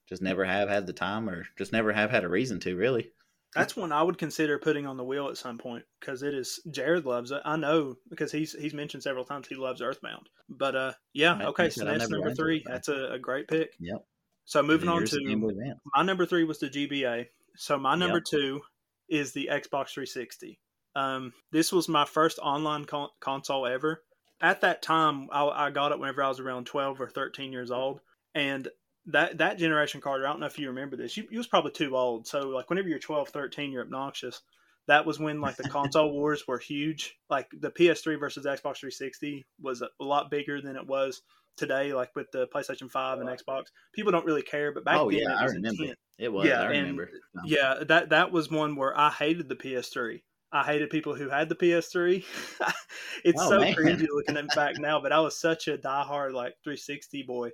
Just 0.08 0.22
never 0.22 0.44
have 0.44 0.68
had 0.68 0.88
the 0.88 0.92
time 0.92 1.28
or 1.30 1.46
just 1.56 1.72
never 1.72 1.92
have 1.92 2.10
had 2.10 2.24
a 2.24 2.28
reason 2.28 2.58
to 2.60 2.76
really. 2.76 3.12
That's 3.54 3.76
one 3.76 3.92
I 3.92 4.02
would 4.02 4.18
consider 4.18 4.58
putting 4.58 4.86
on 4.86 4.96
the 4.96 5.04
wheel 5.04 5.28
at 5.28 5.36
some 5.36 5.58
point 5.58 5.84
because 6.00 6.22
it 6.22 6.34
is. 6.34 6.60
Jared 6.70 7.04
loves 7.04 7.30
it. 7.30 7.42
I 7.44 7.56
know 7.56 7.96
because 8.08 8.32
he's 8.32 8.52
he's 8.52 8.72
mentioned 8.74 9.02
several 9.02 9.24
times 9.24 9.46
he 9.46 9.54
loves 9.56 9.82
Earthbound. 9.82 10.28
But 10.48 10.74
uh, 10.76 10.92
yeah, 11.12 11.34
Right, 11.34 11.46
okay. 11.48 11.70
So 11.70 11.84
that's 11.84 12.08
number 12.08 12.34
three. 12.34 12.58
it. 12.58 12.62
That's 12.66 12.88
a, 12.88 13.12
a 13.12 13.18
great 13.18 13.48
pick. 13.48 13.74
Yep. 13.80 14.04
So 14.44 14.62
moving 14.62 14.88
on 14.88 15.04
to 15.04 15.18
Game 15.20 15.40
Boy 15.40 15.48
Advance. 15.50 15.78
my 15.94 16.02
number 16.02 16.26
three 16.26 16.44
was 16.44 16.58
the 16.58 16.68
GBA. 16.68 17.26
So 17.56 17.78
my 17.78 17.94
number 17.94 18.16
Yep. 18.18 18.24
two 18.24 18.60
is 19.08 19.32
the 19.32 19.48
Xbox 19.52 19.90
360. 19.92 20.58
Um, 20.96 21.32
this 21.52 21.72
was 21.72 21.88
my 21.88 22.04
first 22.04 22.38
online 22.38 22.84
con- 22.86 23.10
console 23.20 23.66
ever. 23.66 24.02
At 24.40 24.62
that 24.62 24.82
time, 24.82 25.28
I, 25.30 25.44
I 25.46 25.70
got 25.70 25.92
it 25.92 25.98
whenever 25.98 26.22
I 26.22 26.28
was 26.28 26.40
around 26.40 26.66
12 26.66 27.00
or 27.00 27.08
13 27.08 27.52
years 27.52 27.70
old, 27.70 28.00
and 28.34 28.66
that 29.06 29.38
that 29.38 29.58
generation 29.58 30.00
Carter. 30.00 30.26
I 30.26 30.30
don't 30.30 30.40
know 30.40 30.46
if 30.46 30.58
you 30.58 30.68
remember 30.68 30.96
this. 30.96 31.16
You, 31.16 31.26
you 31.30 31.38
was 31.38 31.46
probably 31.46 31.72
too 31.72 31.96
old. 31.96 32.26
So 32.26 32.48
like 32.48 32.70
whenever 32.70 32.88
you're 32.88 32.98
12, 32.98 33.28
13, 33.28 33.72
you're 33.72 33.82
obnoxious. 33.82 34.42
That 34.88 35.06
was 35.06 35.18
when 35.18 35.40
like 35.40 35.56
the 35.56 35.68
console 35.68 36.12
wars 36.12 36.44
were 36.46 36.58
huge. 36.58 37.16
Like 37.30 37.48
the 37.52 37.70
PS3 37.70 38.18
versus 38.18 38.46
Xbox 38.46 38.78
360 38.78 39.44
was 39.60 39.82
a, 39.82 39.88
a 40.00 40.04
lot 40.04 40.30
bigger 40.30 40.60
than 40.60 40.76
it 40.76 40.86
was 40.86 41.22
today. 41.56 41.92
Like 41.92 42.14
with 42.16 42.30
the 42.32 42.46
PlayStation 42.48 42.90
5 42.90 43.18
and 43.20 43.28
Xbox, 43.28 43.64
people 43.94 44.12
don't 44.12 44.26
really 44.26 44.42
care. 44.42 44.72
But 44.72 44.84
back 44.84 44.98
oh 44.98 45.10
then, 45.10 45.20
yeah, 45.20 45.32
it 45.32 45.36
I 45.40 45.44
remember. 45.46 45.82
intense. 45.82 45.98
It 46.18 46.32
was. 46.32 46.46
Yeah, 46.46 46.62
I 46.62 46.66
remember. 46.66 47.10
Yeah, 47.44 47.82
that 47.88 48.10
that 48.10 48.30
was 48.32 48.50
one 48.50 48.76
where 48.76 48.96
I 48.96 49.10
hated 49.10 49.48
the 49.48 49.56
PS3. 49.56 50.22
I 50.54 50.64
hated 50.64 50.90
people 50.90 51.14
who 51.14 51.30
had 51.30 51.48
the 51.48 51.54
PS3. 51.54 52.22
it's 53.24 53.40
Oh, 53.40 53.48
so 53.50 53.60
man. 53.60 53.74
cringy 53.74 54.06
looking 54.12 54.36
at 54.36 54.54
back 54.54 54.78
now, 54.78 55.00
but 55.00 55.10
I 55.10 55.18
was 55.20 55.40
such 55.40 55.66
a 55.66 55.78
diehard 55.78 56.32
like 56.34 56.54
360 56.62 57.22
boy. 57.22 57.50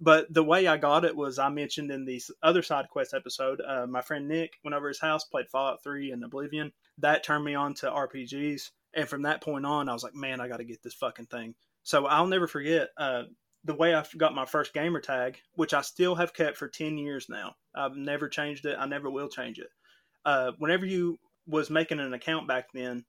But 0.00 0.32
the 0.32 0.44
way 0.44 0.66
I 0.66 0.76
got 0.76 1.04
it 1.04 1.16
was 1.16 1.38
I 1.38 1.48
mentioned 1.48 1.90
in 1.90 2.04
the 2.04 2.20
other 2.42 2.62
side 2.62 2.88
quest 2.90 3.14
episode. 3.14 3.62
Uh, 3.66 3.86
my 3.86 4.02
friend 4.02 4.28
Nick 4.28 4.54
went 4.62 4.74
over 4.74 4.88
his 4.88 5.00
house, 5.00 5.24
played 5.24 5.48
Fallout 5.48 5.82
3 5.82 6.10
and 6.10 6.22
Oblivion. 6.22 6.72
That 6.98 7.24
turned 7.24 7.44
me 7.44 7.54
on 7.54 7.74
to 7.74 7.90
RPGs, 7.90 8.70
and 8.94 9.08
from 9.08 9.22
that 9.22 9.42
point 9.42 9.64
on, 9.64 9.88
I 9.88 9.92
was 9.92 10.02
like, 10.02 10.14
man, 10.14 10.40
I 10.40 10.48
got 10.48 10.58
to 10.58 10.64
get 10.64 10.82
this 10.82 10.94
fucking 10.94 11.26
thing. 11.26 11.54
So 11.82 12.06
I'll 12.06 12.26
never 12.26 12.46
forget 12.46 12.88
uh, 12.98 13.24
the 13.64 13.74
way 13.74 13.94
I 13.94 14.04
got 14.16 14.34
my 14.34 14.44
first 14.44 14.74
gamer 14.74 15.00
tag, 15.00 15.38
which 15.54 15.72
I 15.72 15.80
still 15.80 16.14
have 16.14 16.34
kept 16.34 16.56
for 16.56 16.68
10 16.68 16.98
years 16.98 17.28
now. 17.28 17.54
I've 17.74 17.96
never 17.96 18.28
changed 18.28 18.66
it. 18.66 18.76
I 18.78 18.86
never 18.86 19.10
will 19.10 19.28
change 19.28 19.58
it. 19.58 19.68
Uh, 20.24 20.52
whenever 20.58 20.84
you 20.84 21.18
was 21.46 21.70
making 21.70 22.00
an 22.00 22.12
account 22.12 22.48
back 22.48 22.72
then, 22.72 23.04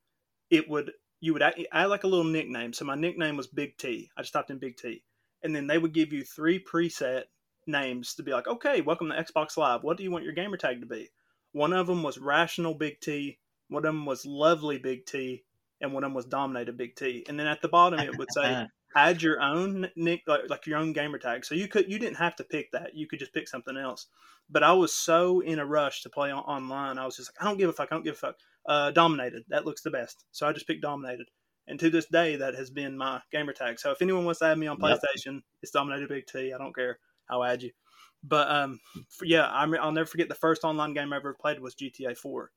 it 0.50 0.70
would 0.70 0.92
you 1.20 1.34
would 1.34 1.42
add 1.42 1.86
like 1.86 2.04
a 2.04 2.08
little 2.08 2.24
nickname. 2.24 2.74
So 2.74 2.86
my 2.86 2.96
nickname 2.96 3.38
was 3.38 3.48
Big 3.48 3.78
T. 3.78 4.10
I 4.16 4.22
just 4.22 4.34
typed 4.34 4.52
in 4.52 4.60
Big 4.60 4.78
T, 4.78 5.04
and 5.44 5.56
then 5.56 5.68
they 5.68 5.78
would 5.78 5.94
give 5.94 6.14
you 6.14 6.24
three 6.24 6.64
preset 6.64 7.24
names 7.66 8.16
to 8.16 8.24
be 8.24 8.32
like, 8.32 8.48
okay, 8.48 8.82
welcome 8.82 9.10
to 9.10 9.16
Xbox 9.16 9.58
Live. 9.58 9.84
What 9.84 9.98
do 9.98 10.04
you 10.04 10.12
want 10.12 10.24
your 10.24 10.34
gamer 10.34 10.58
tag 10.58 10.82
to 10.82 10.88
be? 10.88 11.10
One 11.52 11.74
of 11.74 11.88
them 11.88 12.04
was 12.04 12.18
Rational 12.18 12.74
Big 12.74 13.00
T. 13.00 13.40
One 13.70 13.86
of 13.86 13.94
them 13.94 14.06
was 14.06 14.26
Lovely 14.26 14.78
Big 14.78 15.06
T, 15.06 15.44
and 15.82 15.94
one 15.94 16.04
of 16.04 16.10
them 16.10 16.16
was 16.16 16.26
Dominated 16.26 16.78
Big 16.78 16.96
T. 16.96 17.26
And 17.28 17.40
then 17.40 17.48
at 17.48 17.62
the 17.62 17.68
bottom 17.68 18.00
it 18.00 18.18
would 18.18 18.32
say 18.32 18.68
add 18.96 19.22
your 19.22 19.42
own 19.42 19.90
nick 19.96 20.24
like, 20.28 20.50
like 20.50 20.66
your 20.66 20.78
own 20.78 20.94
gamer 20.94 21.20
tag 21.20 21.46
so 21.46 21.54
you 21.54 21.68
could 21.68 21.90
you 21.92 22.00
didn't 22.00 22.18
have 22.18 22.36
to 22.36 22.44
pick 22.44 22.72
that 22.72 22.96
you 22.96 23.08
could 23.08 23.20
just 23.20 23.34
pick 23.34 23.48
something 23.48 23.78
else 23.78 24.08
but 24.50 24.64
i 24.64 24.72
was 24.72 24.94
so 24.94 25.40
in 25.42 25.60
a 25.60 25.66
rush 25.66 26.02
to 26.02 26.10
play 26.10 26.32
on, 26.32 26.40
online 26.44 26.98
i 26.98 27.06
was 27.06 27.18
just 27.18 27.30
like 27.30 27.44
i 27.44 27.48
don't 27.48 27.58
give 27.58 27.70
a 27.70 27.74
fuck 27.74 27.90
i 27.92 27.96
don't 27.96 28.04
give 28.04 28.16
a 28.16 28.18
fuck 28.18 28.36
uh 28.68 28.90
dominated 28.92 29.44
that 29.50 29.66
looks 29.66 29.82
the 29.82 29.92
best 29.92 30.26
so 30.32 30.48
i 30.48 30.54
just 30.54 30.68
picked 30.68 30.82
dominated 30.82 31.28
and 31.68 31.80
to 31.80 31.90
this 31.90 32.06
day 32.08 32.36
that 32.38 32.56
has 32.56 32.70
been 32.70 32.98
my 32.98 33.22
gamer 33.32 33.54
tag. 33.54 33.80
So 33.80 33.92
if 33.92 34.02
anyone 34.02 34.26
wants 34.26 34.40
to 34.40 34.46
add 34.46 34.58
me 34.58 34.68
on 34.68 34.78
Yep. 34.78 35.02
playstation 35.18 35.42
it's 35.62 35.72
dominated 35.72 36.10
big 36.10 36.26
t. 36.28 36.54
I 36.54 36.58
don't 36.58 36.76
care 36.76 37.00
i'll 37.30 37.44
add 37.44 37.64
you. 37.64 37.72
But 38.24 38.50
um 38.50 38.80
for, 39.10 39.26
yeah 39.26 39.48
I'm, 39.52 39.74
i'll 39.76 39.92
never 39.92 40.06
forget 40.08 40.30
the 40.30 40.36
first 40.36 40.64
online 40.64 40.94
game 40.94 41.14
i 41.14 41.18
ever 41.18 41.34
played 41.34 41.60
was 41.60 41.76
gta 41.76 42.18
4 42.18 42.52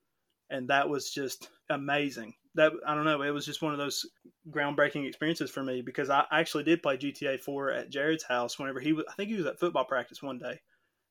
and 0.49 0.69
that 0.69 0.89
was 0.89 1.11
just 1.11 1.49
amazing. 1.69 2.33
That 2.55 2.73
i 2.85 2.95
don't 2.95 3.05
know 3.05 3.21
it 3.21 3.31
was 3.31 3.45
just 3.45 3.61
one 3.61 3.71
of 3.73 3.77
those 3.79 4.05
groundbreaking 4.49 5.07
experiences 5.07 5.49
for 5.51 5.63
me 5.63 5.81
because 5.81 6.09
I 6.09 6.25
actually 6.31 6.63
did 6.63 6.83
play 6.83 6.97
GTA 6.97 7.37
4 7.39 7.71
at 7.71 7.89
Jared's 7.89 8.23
house 8.23 8.57
whenever 8.59 8.79
he 8.79 8.93
was 8.93 9.05
I 9.09 9.13
think 9.13 9.29
he 9.29 9.37
was 9.37 9.45
at 9.45 9.59
football 9.59 9.85
practice 9.85 10.21
one 10.21 10.39
day. 10.39 10.59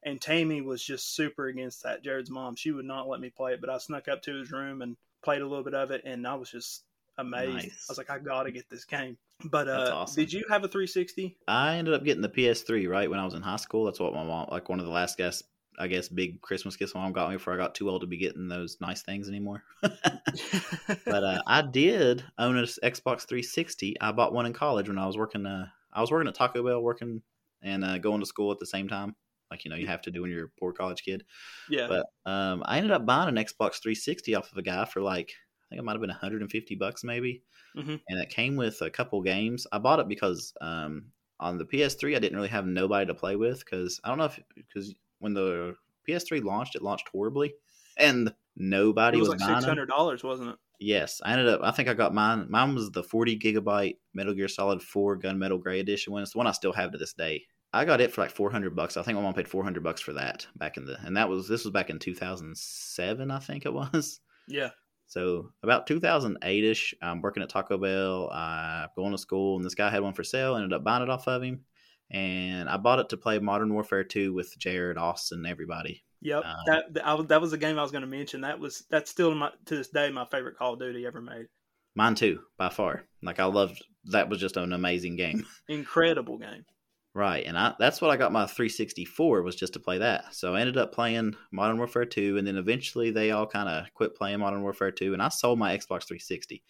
And 0.03 0.21
Tammy 0.21 0.61
was 0.63 0.83
just 0.83 1.15
super 1.15 1.47
against 1.49 1.83
that 1.83 2.03
Jared's 2.03 2.31
mom. 2.31 2.57
She 2.57 2.73
would 2.73 2.85
not 2.87 3.09
let 3.09 3.21
me 3.21 3.31
play 3.31 3.55
it 3.55 3.61
but 3.61 3.71
I 3.71 3.79
snuck 3.79 4.09
up 4.09 4.23
to 4.23 4.35
his 4.35 4.51
room 4.51 4.83
and 4.83 4.97
played 5.23 5.43
a 5.43 5.47
little 5.47 5.65
bit 5.65 5.75
of 5.75 5.91
it 5.91 6.03
and 6.05 6.27
I 6.27 6.35
was 6.35 6.51
just 6.51 6.85
amazed 7.19 7.55
Nice. 7.55 7.87
I 7.89 7.91
was 7.91 7.99
like 7.99 8.11
I 8.11 8.19
got 8.19 8.45
to 8.45 8.53
get 8.53 8.69
this 8.71 8.85
game 8.85 9.17
but 9.45 9.69
uh 9.69 9.93
awesome. 9.95 10.23
did 10.23 10.33
you 10.33 10.45
have 10.49 10.65
a 10.65 10.69
360 10.69 11.37
I 11.49 11.77
ended 11.77 11.95
up 11.95 12.05
getting 12.05 12.23
the 12.23 12.29
PS3 12.29 12.89
right 12.89 13.11
when 13.11 13.19
I 13.19 13.25
was 13.25 13.35
in 13.35 13.43
high 13.43 13.57
school. 13.57 13.85
That's 13.85 14.01
what 14.01 14.15
my 14.15 14.25
mom, 14.25 14.49
like 14.51 14.69
one 14.69 14.81
of 14.81 14.87
the 14.87 14.93
last 14.93 15.19
guys, 15.19 15.43
I 15.79 15.87
guess, 15.87 16.09
big 16.09 16.41
Christmas 16.41 16.77
gifts 16.77 16.95
my 16.95 17.03
mom 17.03 17.13
got 17.13 17.31
me 17.31 17.37
before 17.37 17.55
I 17.55 17.57
got 17.57 17.75
too 17.75 17.89
old 17.89 18.03
to 18.03 18.07
be 18.07 18.19
getting 18.19 18.49
those 18.49 18.77
nice 18.81 19.03
things 19.03 19.29
anymore. 19.29 19.63
but 19.83 21.25
uh, 21.25 21.43
I 21.47 21.63
did 21.63 22.25
own 22.39 22.57
an 22.57 22.65
Xbox 22.65 23.27
360. 23.27 24.01
I 24.01 24.13
bought 24.13 24.33
one 24.33 24.47
in 24.47 24.53
college 24.53 24.89
when 24.89 24.99
I 24.99 25.07
was 25.07 25.17
working. 25.17 25.47
Uh, 25.47 25.67
I 25.93 26.01
was 26.01 26.11
working 26.11 26.29
at 26.29 26.35
Taco 26.35 26.63
Bell, 26.63 26.83
working 26.83 27.23
and 27.63 27.85
uh, 27.85 27.99
going 27.99 28.21
to 28.21 28.27
school 28.27 28.53
at 28.53 28.59
the 28.59 28.67
same 28.67 28.89
time. 28.89 29.15
Like 29.51 29.65
you 29.65 29.71
know, 29.71 29.77
you 29.77 29.87
have 29.89 30.03
to 30.03 30.11
do 30.11 30.23
when 30.23 30.31
you're 30.31 30.45
a 30.45 30.61
poor 30.61 30.73
college 30.73 31.03
kid. 31.03 31.25
yeah 31.69 31.89
But 31.89 32.07
um, 32.31 32.63
I 32.65 32.77
ended 32.77 32.93
up 32.93 33.05
buying 33.05 33.29
an 33.29 33.45
Xbox 33.45 33.83
360 33.83 34.35
off 34.37 34.53
of 34.53 34.59
a 34.59 34.63
guy 34.63 34.85
for 34.85 35.01
like 35.01 35.33
think 35.71 35.81
it 35.81 35.85
might 35.85 35.93
have 35.93 36.01
been 36.01 36.11
150 36.11 36.75
bucks 36.75 37.05
maybe, 37.05 37.43
Mhm. 37.77 38.01
and 38.09 38.21
it 38.21 38.29
came 38.31 38.57
with 38.57 38.81
a 38.83 38.91
couple 38.91 39.23
games. 39.23 39.67
I 39.73 39.79
bought 39.79 40.01
it 40.01 40.09
because 40.09 40.53
um, 40.61 41.07
on 41.39 41.59
the 41.59 41.65
PS3 41.65 42.17
I 42.17 42.19
didn't 42.19 42.37
really 42.37 42.49
have 42.49 42.67
nobody 42.67 43.07
to 43.07 43.15
play 43.15 43.37
with 43.37 43.61
because 43.61 44.01
I 44.05 44.09
don't 44.09 44.19
know 44.19 44.25
if 44.25 44.39
because 44.55 44.95
when 45.21 45.35
the 45.35 45.77
PS3 46.09 46.41
launched, 46.43 46.77
it 46.77 46.83
launched 46.83 47.09
horribly, 47.09 47.55
and 47.97 48.35
nobody 48.57 49.19
it 49.19 49.21
was, 49.21 49.31
was, 49.31 49.41
like 49.41 49.63
$600 49.63 50.25
wasn't 50.25 50.51
it 50.51 50.57
Yes, 50.83 51.21
I 51.23 51.33
ended 51.33 51.49
up. 51.49 51.61
I 51.63 51.73
think 51.73 51.91
I 51.91 51.95
got 51.95 52.15
mine. 52.15 52.47
Mine 52.49 52.75
was 52.75 52.91
the 52.91 53.03
40 53.03 53.39
gigabyte 53.39 53.99
Metal 54.15 54.33
Gear 54.33 54.49
Solid 54.49 54.83
4 54.83 55.19
Gunmetal 55.19 55.63
Gray 55.63 55.79
Edition 55.79 56.11
one. 56.13 56.23
It's 56.23 56.33
the 56.33 56.39
one 56.39 56.47
I 56.47 56.53
still 56.53 56.73
have 56.73 56.91
to 56.93 56.99
this 56.99 57.13
day. 57.13 57.45
I 57.75 57.85
got 57.85 58.01
it 58.01 58.13
for 58.13 58.23
like 58.23 58.31
400 58.31 58.75
bucks. 58.75 58.97
I 58.97 59.03
think 59.03 59.17
my 59.17 59.23
mom 59.23 59.35
paid 59.35 59.47
400 59.47 59.83
bucks 59.83 60.01
for 60.01 60.15
that 60.15 60.47
back 60.57 60.79
in 60.79 60.87
the, 60.87 60.99
and 61.05 61.17
that 61.19 61.29
was 61.29 61.47
this 61.47 61.65
was 61.65 61.73
back 61.73 61.91
in 61.91 61.99
2007. 61.99 63.31
I 63.31 63.39
think 63.39 63.67
it 63.67 63.73
was. 63.75 64.21
yeah 64.49 64.71
So 65.11 65.51
about 65.65 65.89
2008 65.89 66.65
ish, 66.65 66.95
I'm 67.03 67.21
working 67.21 67.43
at 67.43 67.49
Taco 67.49 67.77
Bell. 67.79 68.31
I'm 68.33 68.89
going 68.97 69.11
to 69.11 69.19
school, 69.19 69.57
and 69.57 69.65
this 69.65 69.75
guy 69.75 69.91
had 69.91 70.03
one 70.03 70.15
for 70.15 70.23
sale. 70.23 70.55
Ended 70.55 70.73
up 70.73 70.85
buying 70.85 71.03
it 71.03 71.11
off 71.11 71.27
of 71.27 71.43
him, 71.43 71.65
and 72.13 72.69
I 72.69 72.77
bought 72.77 73.01
it 73.01 73.09
to 73.09 73.17
play 73.17 73.41
Modern 73.41 73.75
Warfare 73.75 74.05
2 74.05 74.33
with 74.33 74.57
Jared, 74.57 74.99
Austin, 74.99 75.45
everybody. 75.47 76.05
Yep, 76.23 76.45
Um, 76.45 76.57
that 76.95 77.07
I, 77.07 77.15
was- 77.15 77.27
that 77.27 77.41
was 77.41 77.51
the 77.51 77.59
game 77.59 77.77
I 77.79 77.83
was 77.83 77.91
going 77.91 78.03
to 78.03 78.07
mention. 78.07 78.43
That 78.43 78.61
was 78.61 78.85
that's 78.89 79.11
still 79.11 79.35
my 79.35 79.51
to 79.67 79.77
this 79.77 79.89
day 79.89 80.11
my 80.11 80.27
favorite 80.27 80.57
Call 80.57 80.75
of 80.75 80.79
Duty 80.79 81.05
ever 81.07 81.21
made. 81.21 81.47
Mine 81.97 82.15
too, 82.15 82.41
by 82.57 82.69
far. 82.69 83.03
Like 83.23 83.41
I 83.41 83.47
loved 83.47 83.85
that. 84.05 84.29
Was 84.29 84.39
just 84.39 84.57
an 84.57 84.73
amazing 84.73 85.17
game. 85.17 85.45
Incredible 85.69 86.39
game. 86.39 86.65
Right, 87.13 87.45
and 87.45 87.59
I 87.59 87.75
that's 87.79 88.01
what 88.01 88.13
I 88.13 88.17
got 88.17 88.31
my 88.31 88.47
364 88.47 89.43
was 89.43 89.57
just 89.57 89.73
to 89.73 89.81
play 89.81 89.99
that. 89.99 90.33
So 90.33 90.55
I 90.55 90.61
ended 90.61 90.77
up 90.77 90.93
playing 90.93 91.35
Modern 91.51 91.79
Warfare 91.79 92.05
2, 92.05 92.39
and 92.39 92.47
then 92.47 92.57
eventually 92.57 93.11
they 93.11 93.33
all 93.33 93.49
kind 93.49 93.69
of 93.69 93.93
quit 93.95 94.15
playing 94.15 94.39
Modern 94.39 94.63
Warfare 94.63 94.93
2, 94.93 95.13
and 95.13 95.21
I 95.21 95.29
sold 95.29 95.59
my 95.59 95.77
Xbox 95.77 96.07
360. 96.07 96.63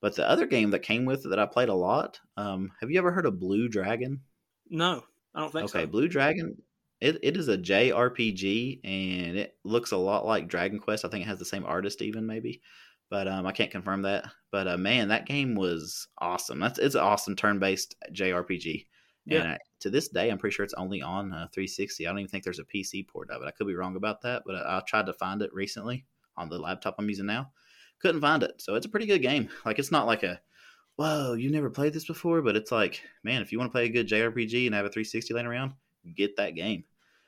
But 0.00 0.16
the 0.16 0.28
other 0.28 0.46
game 0.46 0.70
that 0.70 0.80
came 0.80 1.04
with 1.04 1.24
it 1.24 1.28
that 1.28 1.38
I 1.38 1.46
played 1.46 1.68
a 1.68 1.74
lot, 1.74 2.18
um, 2.36 2.72
have 2.80 2.90
you 2.90 2.98
ever 2.98 3.12
heard 3.12 3.26
of 3.26 3.38
Blue 3.38 3.68
Dragon? 3.68 4.22
No, 4.68 5.04
I 5.34 5.40
don't 5.40 5.52
think 5.52 5.64
okay, 5.64 5.72
so. 5.72 5.78
Okay, 5.78 5.86
Blue 5.86 6.08
Dragon, 6.08 6.56
it, 7.00 7.20
it 7.22 7.36
is 7.36 7.46
a 7.46 7.56
JRPG, 7.56 8.80
and 8.82 9.36
it 9.36 9.54
looks 9.64 9.92
a 9.92 9.96
lot 9.96 10.26
like 10.26 10.48
Dragon 10.48 10.80
Quest. 10.80 11.04
I 11.04 11.08
think 11.08 11.24
it 11.24 11.28
has 11.28 11.38
the 11.38 11.44
same 11.44 11.64
artist, 11.64 12.02
even 12.02 12.26
maybe, 12.26 12.60
but 13.08 13.28
um, 13.28 13.46
I 13.46 13.52
can't 13.52 13.70
confirm 13.70 14.02
that. 14.02 14.26
But 14.50 14.66
uh, 14.66 14.78
man, 14.78 15.08
that 15.08 15.26
game 15.26 15.54
was 15.54 16.08
awesome. 16.18 16.58
That's 16.58 16.80
it's 16.80 16.96
an 16.96 17.02
awesome 17.02 17.36
turn-based 17.36 17.94
JRPG. 18.12 18.86
Yeah. 19.26 19.40
And 19.40 19.48
I, 19.52 19.58
to 19.80 19.90
this 19.90 20.08
day, 20.08 20.30
I'm 20.30 20.38
pretty 20.38 20.54
sure 20.54 20.64
it's 20.64 20.74
only 20.74 21.02
on 21.02 21.32
uh, 21.32 21.48
360. 21.52 22.06
I 22.06 22.10
don't 22.10 22.20
even 22.20 22.30
think 22.30 22.44
there's 22.44 22.60
a 22.60 22.64
PC 22.64 23.06
port 23.06 23.30
of 23.30 23.42
it. 23.42 23.46
I 23.46 23.50
could 23.50 23.66
be 23.66 23.74
wrong 23.74 23.96
about 23.96 24.22
that, 24.22 24.42
but 24.46 24.54
I, 24.54 24.78
I 24.78 24.82
tried 24.86 25.06
to 25.06 25.12
find 25.12 25.42
it 25.42 25.52
recently 25.52 26.06
on 26.36 26.48
the 26.48 26.58
laptop 26.58 26.94
I'm 26.98 27.08
using 27.08 27.26
now. 27.26 27.50
Couldn't 28.00 28.20
find 28.20 28.42
it. 28.42 28.54
So 28.58 28.74
it's 28.74 28.86
a 28.86 28.90
pretty 28.90 29.06
good 29.06 29.22
game. 29.22 29.48
Like 29.64 29.78
it's 29.78 29.92
not 29.92 30.06
like 30.06 30.22
a 30.22 30.40
whoa, 30.96 31.34
you 31.34 31.50
never 31.50 31.70
played 31.70 31.92
this 31.92 32.06
before, 32.06 32.42
but 32.42 32.56
it's 32.56 32.72
like, 32.72 33.02
man, 33.22 33.42
if 33.42 33.52
you 33.52 33.58
want 33.58 33.70
to 33.70 33.72
play 33.72 33.84
a 33.84 33.88
good 33.88 34.08
JRPG 34.08 34.66
and 34.66 34.74
have 34.74 34.86
a 34.86 34.88
360 34.88 35.34
laying 35.34 35.46
around, 35.46 35.72
get 36.14 36.36
that 36.36 36.54
game. 36.54 36.84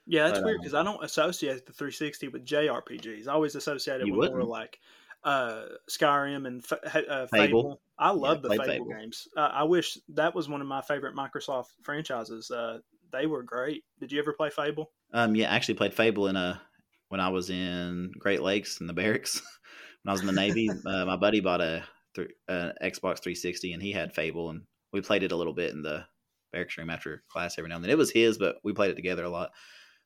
Yeah, 0.06 0.26
that's 0.26 0.38
But, 0.38 0.46
weird 0.46 0.56
um, 0.56 0.60
because 0.62 0.74
I 0.74 0.82
don't 0.82 1.04
associate 1.04 1.66
the 1.66 1.72
360 1.72 2.28
with 2.28 2.46
JRPGs. 2.46 3.28
I 3.28 3.32
always 3.32 3.54
associate 3.54 4.00
it 4.00 4.04
with 4.04 4.14
more 4.14 4.30
wouldn't. 4.30 4.48
like 4.48 4.80
uh, 5.24 5.62
Skyrim 5.90 6.46
and 6.46 6.64
Fa- 6.64 7.10
uh, 7.10 7.26
Fable. 7.26 7.80
I 7.98 8.10
love 8.10 8.38
Yeah, 8.42 8.42
the 8.42 8.48
Fable, 8.50 8.64
Fable. 8.64 8.94
games. 8.94 9.28
Uh, 9.36 9.50
I 9.52 9.64
wish 9.64 9.98
that 10.10 10.34
was 10.34 10.48
one 10.48 10.60
of 10.60 10.66
my 10.66 10.80
favorite 10.82 11.16
Microsoft 11.16 11.68
franchises. 11.82 12.50
Uh, 12.50 12.78
they 13.10 13.26
were 13.26 13.42
great. 13.42 13.84
Did 14.00 14.12
you 14.12 14.18
ever 14.20 14.32
play 14.32 14.50
Fable? 14.50 14.92
Um, 15.12 15.34
yeah, 15.34 15.50
I 15.50 15.56
actually 15.56 15.74
played 15.74 15.94
Fable 15.94 16.28
in 16.28 16.36
a 16.36 16.60
when 17.08 17.20
I 17.20 17.28
was 17.30 17.48
in 17.50 18.12
Great 18.18 18.42
Lakes 18.42 18.80
in 18.80 18.86
the 18.86 18.92
barracks. 18.92 19.40
when 20.02 20.10
I 20.10 20.12
was 20.12 20.20
in 20.20 20.26
the 20.26 20.32
Navy, 20.32 20.70
uh, 20.70 21.04
my 21.06 21.16
buddy 21.16 21.40
bought 21.40 21.60
a 21.62 21.82
th- 22.14 22.28
uh, 22.48 22.72
Xbox 22.82 23.20
360 23.22 23.72
and 23.72 23.82
he 23.82 23.92
had 23.92 24.14
Fable, 24.14 24.50
and 24.50 24.62
we 24.92 25.00
played 25.00 25.22
it 25.22 25.32
a 25.32 25.36
little 25.36 25.54
bit 25.54 25.72
in 25.72 25.82
the 25.82 26.04
barracks 26.52 26.76
room 26.78 26.90
after 26.90 27.22
class 27.30 27.58
every 27.58 27.68
now 27.68 27.76
and 27.76 27.84
then. 27.84 27.90
It 27.90 27.98
was 27.98 28.10
his, 28.10 28.38
but 28.38 28.56
we 28.62 28.72
played 28.72 28.90
it 28.90 28.96
together 28.96 29.24
a 29.24 29.30
lot. 29.30 29.50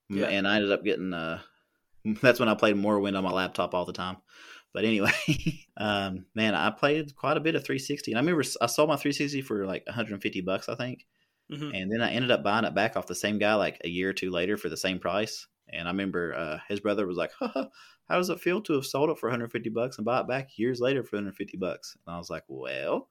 Yeah. 0.08 0.26
And 0.26 0.46
I 0.46 0.56
ended 0.56 0.72
up 0.72 0.84
getting 0.84 1.12
uh, 1.12 1.40
that's 2.22 2.40
when 2.40 2.48
I 2.48 2.54
played 2.54 2.76
Morrowind 2.76 3.16
on 3.16 3.24
my 3.24 3.32
laptop 3.32 3.74
all 3.74 3.84
the 3.84 3.92
time. 3.92 4.16
But 4.72 4.84
anyway, 4.84 5.12
um, 5.76 6.26
man, 6.34 6.54
I 6.54 6.70
played 6.70 7.14
quite 7.16 7.36
a 7.36 7.40
bit 7.40 7.54
of 7.54 7.64
360, 7.64 8.12
and 8.12 8.18
I 8.18 8.22
remember 8.22 8.42
I 8.60 8.66
sold 8.66 8.88
my 8.88 8.96
360 8.96 9.42
for 9.42 9.66
like 9.66 9.84
150 9.86 10.40
bucks, 10.40 10.68
I 10.68 10.74
think. 10.76 11.06
hmm 11.50 11.72
And 11.72 11.90
then 11.90 12.02
I 12.02 12.12
ended 12.12 12.30
up 12.30 12.42
buying 12.42 12.64
it 12.64 12.74
back 12.74 12.96
off 12.96 13.06
the 13.06 13.14
same 13.14 13.38
guy 13.38 13.54
like 13.54 13.80
a 13.84 13.88
year 13.88 14.10
or 14.10 14.12
two 14.12 14.30
later 14.30 14.56
for 14.56 14.68
the 14.68 14.76
same 14.76 14.98
price. 14.98 15.46
And 15.68 15.88
I 15.88 15.90
remember 15.90 16.34
uh, 16.34 16.58
his 16.68 16.80
brother 16.80 17.06
was 17.06 17.16
like, 17.16 17.32
Haha, 17.32 17.66
"How 18.08 18.18
does 18.18 18.30
it 18.30 18.40
feel 18.40 18.60
to 18.62 18.74
have 18.74 18.86
sold 18.86 19.10
it 19.10 19.18
for 19.18 19.28
150 19.28 19.70
bucks 19.70 19.96
and 19.98 20.04
buy 20.04 20.20
it 20.20 20.28
back 20.28 20.58
years 20.58 20.80
later 20.80 21.02
for 21.04 21.16
150 21.16 21.56
bucks?" 21.56 21.96
And 22.06 22.14
I 22.14 22.18
was 22.18 22.30
like, 22.30 22.44
"Well, 22.48 23.08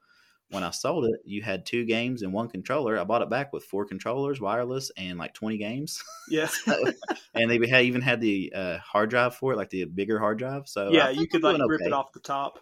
when 0.51 0.63
I 0.63 0.69
sold 0.71 1.05
it, 1.05 1.21
you 1.25 1.41
had 1.41 1.65
two 1.65 1.85
games 1.85 2.21
and 2.21 2.31
one 2.33 2.49
controller. 2.49 2.99
I 2.99 3.03
bought 3.03 3.21
it 3.21 3.29
back 3.29 3.51
with 3.53 3.63
four 3.63 3.85
controllers, 3.85 4.39
wireless, 4.39 4.91
and 4.97 5.17
like 5.17 5.33
20 5.33 5.57
games. 5.57 6.03
Yeah, 6.29 6.49
and 7.33 7.49
they 7.49 7.67
had, 7.67 7.85
even 7.85 8.01
had 8.01 8.21
the 8.21 8.51
uh, 8.55 8.77
hard 8.79 9.09
drive 9.09 9.35
for 9.35 9.53
it, 9.53 9.57
like 9.57 9.69
the 9.69 9.85
bigger 9.85 10.19
hard 10.19 10.37
drive. 10.37 10.67
So 10.67 10.89
yeah. 10.91 11.09
You 11.09 11.27
could 11.27 11.43
I'm 11.43 11.57
like 11.57 11.69
rip 11.69 11.81
it 11.81 11.93
off 11.93 12.11
the 12.11 12.19
top. 12.19 12.59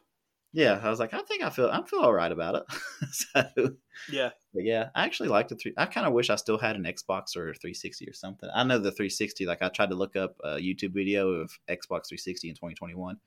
Yeah, 0.51 0.79
I 0.81 0.89
was 0.89 0.99
like, 0.99 1.13
I 1.13 1.21
think 1.21 1.43
I 1.43 1.49
feel 1.51 1.69
I 1.69 1.83
feel 1.83 1.99
all 1.99 2.13
right 2.13 2.31
about 2.31 2.55
it. 2.55 2.63
so 3.11 3.75
Yeah, 4.11 4.31
but 4.53 4.63
yeah, 4.63 4.89
I 4.95 5.05
actually 5.05 5.29
like 5.29 5.47
the 5.47 5.55
three. 5.55 5.73
I 5.77 5.85
kind 5.85 6.07
of 6.07 6.13
wish 6.13 6.29
I 6.31 6.35
still 6.37 6.57
had 6.57 6.75
an 6.75 6.83
Xbox 6.85 7.35
or 7.35 7.49
a 7.49 7.53
360 7.53 8.07
or 8.07 8.13
something. 8.13 8.49
I 8.53 8.63
know 8.63 8.79
the 8.79 8.91
360. 8.91 9.45
Like 9.45 9.61
I 9.61 9.69
tried 9.69 9.89
to 9.89 9.95
look 9.95 10.15
up 10.15 10.37
a 10.43 10.55
YouTube 10.57 10.93
video 10.93 11.29
of 11.29 11.51
Xbox 11.69 12.07
360 12.09 12.49
in 12.49 12.55
2021, 12.55 13.17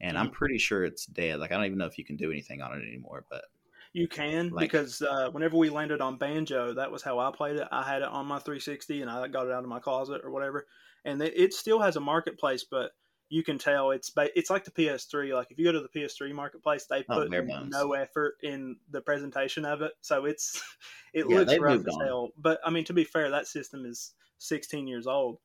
and 0.00 0.16
I'm 0.16 0.28
Mhm. 0.28 0.32
pretty 0.32 0.58
sure 0.58 0.84
it's 0.84 1.06
dead. 1.06 1.40
Like 1.40 1.50
I 1.50 1.56
don't 1.56 1.64
even 1.66 1.78
know 1.78 1.86
if 1.86 1.98
you 1.98 2.04
can 2.04 2.16
do 2.16 2.30
anything 2.30 2.62
on 2.62 2.72
it 2.78 2.86
anymore. 2.86 3.24
But 3.28 3.44
you 3.92 4.08
can 4.08 4.50
Like- 4.50 4.70
because 4.70 5.02
uh, 5.02 5.30
whenever 5.30 5.56
we 5.56 5.70
landed 5.70 6.00
on 6.00 6.16
Banjo, 6.18 6.74
that 6.74 6.90
was 6.90 7.02
how 7.02 7.18
I 7.18 7.30
played 7.30 7.56
it. 7.56 7.68
I 7.72 7.82
had 7.82 8.02
it 8.02 8.08
on 8.08 8.26
my 8.26 8.38
360 8.38 9.02
and 9.02 9.10
I 9.10 9.26
got 9.28 9.46
it 9.46 9.52
out 9.52 9.62
of 9.64 9.68
my 9.68 9.80
closet 9.80 10.20
or 10.24 10.30
whatever, 10.30 10.66
and 11.04 11.20
it, 11.22 11.32
it 11.36 11.54
still 11.54 11.80
has 11.80 11.96
a 11.96 12.00
marketplace, 12.00 12.64
but 12.70 12.92
you 13.30 13.42
can 13.44 13.58
tell 13.58 13.90
it's 13.90 14.08
ba- 14.10 14.30
it's 14.38 14.48
like 14.48 14.64
the 14.64 14.70
PS3. 14.70 15.34
Like 15.34 15.50
if 15.50 15.58
you 15.58 15.64
go 15.66 15.72
to 15.72 15.80
the 15.80 15.88
PS3 16.00 16.32
marketplace, 16.32 16.86
they 16.86 17.04
Oh, 17.10 17.14
put 17.26 17.30
bones. 17.30 17.70
no 17.72 17.92
effort 17.92 18.36
in 18.42 18.76
the 18.90 19.02
presentation 19.02 19.64
of 19.66 19.82
it, 19.82 19.92
so 20.00 20.24
it's 20.24 20.62
it 21.12 21.26
Yeah, 21.28 21.38
looks 21.40 21.58
rough 21.58 21.86
as 21.86 21.94
on. 21.94 22.06
hell. 22.06 22.28
But 22.38 22.58
I 22.64 22.70
mean, 22.70 22.84
to 22.84 22.94
be 22.94 23.04
fair, 23.04 23.30
that 23.30 23.46
system 23.46 23.84
is 23.84 24.14
16 24.38 24.86
years 24.86 25.06
old. 25.06 25.38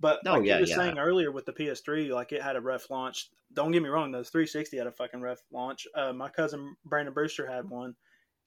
But 0.00 0.20
Oh, 0.26 0.34
like 0.34 0.44
yeah, 0.44 0.54
you 0.56 0.62
were 0.62 0.68
yeah. 0.68 0.76
saying 0.76 0.98
earlier 0.98 1.32
with 1.32 1.46
the 1.46 1.52
PS3, 1.52 2.10
like 2.10 2.32
it 2.32 2.42
had 2.42 2.56
a 2.56 2.60
rough 2.60 2.88
launch. 2.90 3.30
Don't 3.52 3.72
get 3.72 3.82
me 3.82 3.88
wrong, 3.88 4.12
those 4.12 4.30
360 4.30 4.76
had 4.76 4.86
a 4.86 4.92
fucking 4.92 5.20
rough 5.20 5.40
launch. 5.52 5.86
Uh, 5.94 6.12
my 6.12 6.28
cousin 6.28 6.76
Brandon 6.84 7.14
Brewster 7.14 7.50
had 7.50 7.68
one, 7.68 7.94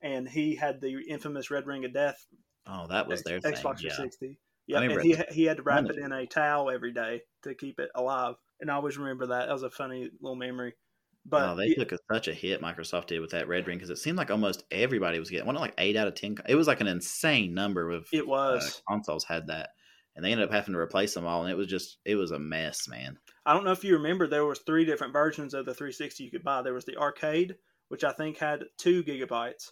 and 0.02 0.30
he 0.30 0.56
had 0.56 0.80
the 0.80 1.00
infamous 1.10 1.52
Red 1.52 1.68
Ring 1.68 1.84
of 1.86 1.94
Death 1.94 2.26
oh, 2.68 2.88
that 2.88 3.08
was 3.08 3.24
their 3.24 3.40
thing. 3.40 3.54
Xbox 3.54 3.82
Yeah, 3.82 3.96
360. 3.96 4.38
Yeah, 4.68 4.82
and 4.82 5.02
he 5.02 5.18
he 5.32 5.44
had 5.44 5.58
to 5.58 5.64
wrap 5.64 5.86
it 5.86 5.98
in 5.98 6.12
a 6.12 6.26
towel 6.26 6.70
every 6.70 6.94
day 6.94 7.22
to 7.44 7.56
keep 7.56 7.80
it 7.80 7.90
alive, 7.96 8.36
and 8.60 8.70
I 8.70 8.76
always 8.76 8.98
remember 8.98 9.28
that. 9.28 9.48
That 9.48 9.54
was 9.54 9.64
a 9.64 9.70
funny 9.70 10.10
little 10.22 10.36
memory. 10.36 10.74
But 11.26 11.50
oh, 11.50 11.56
they 11.56 11.74
took 11.74 11.92
a, 11.92 11.98
such 12.12 12.28
a 12.28 12.34
hit. 12.34 12.62
Microsoft 12.62 13.08
did 13.08 13.20
with 13.20 13.32
that 13.32 13.48
Red 13.48 13.68
Ring 13.68 13.78
because 13.78 13.90
it 13.90 13.98
seemed 13.98 14.18
like 14.18 14.32
almost 14.32 14.64
everybody 14.72 15.20
was 15.20 15.30
getting 15.30 15.46
one. 15.46 15.56
Like 15.56 15.74
eight 15.78 15.98
out 15.98 16.08
of 16.08 16.16
ten. 16.16 16.38
It 16.48 16.56
was 16.56 16.68
like 16.68 16.80
an 16.80 16.88
insane 16.88 17.54
number 17.54 17.90
of 17.90 18.08
it 18.14 18.22
uh, 18.22 18.28
was. 18.28 18.82
consoles 18.88 19.26
had 19.26 19.48
that, 19.48 19.72
and 20.16 20.24
they 20.26 20.32
ended 20.32 20.48
up 20.48 20.54
having 20.54 20.74
to 20.74 20.80
replace 20.80 21.14
them 21.14 21.26
all, 21.26 21.44
and 21.44 21.52
it 21.52 21.56
was 21.58 21.68
just 21.68 22.00
it 22.06 22.16
was 22.16 22.32
a 22.32 22.40
mess, 22.40 22.88
man. 22.88 23.20
I 23.46 23.54
don't 23.54 23.64
know 23.64 23.72
if 23.72 23.84
you 23.84 23.94
remember, 23.96 24.28
there 24.28 24.46
was 24.46 24.60
three 24.60 24.86
different 24.86 25.14
versions 25.14 25.54
of 25.54 25.66
the 25.66 25.74
360 25.74 26.24
you 26.24 26.32
could 26.32 26.44
buy. 26.44 26.62
There 26.62 26.74
was 26.74 26.86
the 26.86 26.98
arcade, 26.98 27.58
which 27.88 28.04
I 28.04 28.12
think 28.14 28.38
had 28.38 28.66
two 28.78 29.04
gigabytes. 29.04 29.72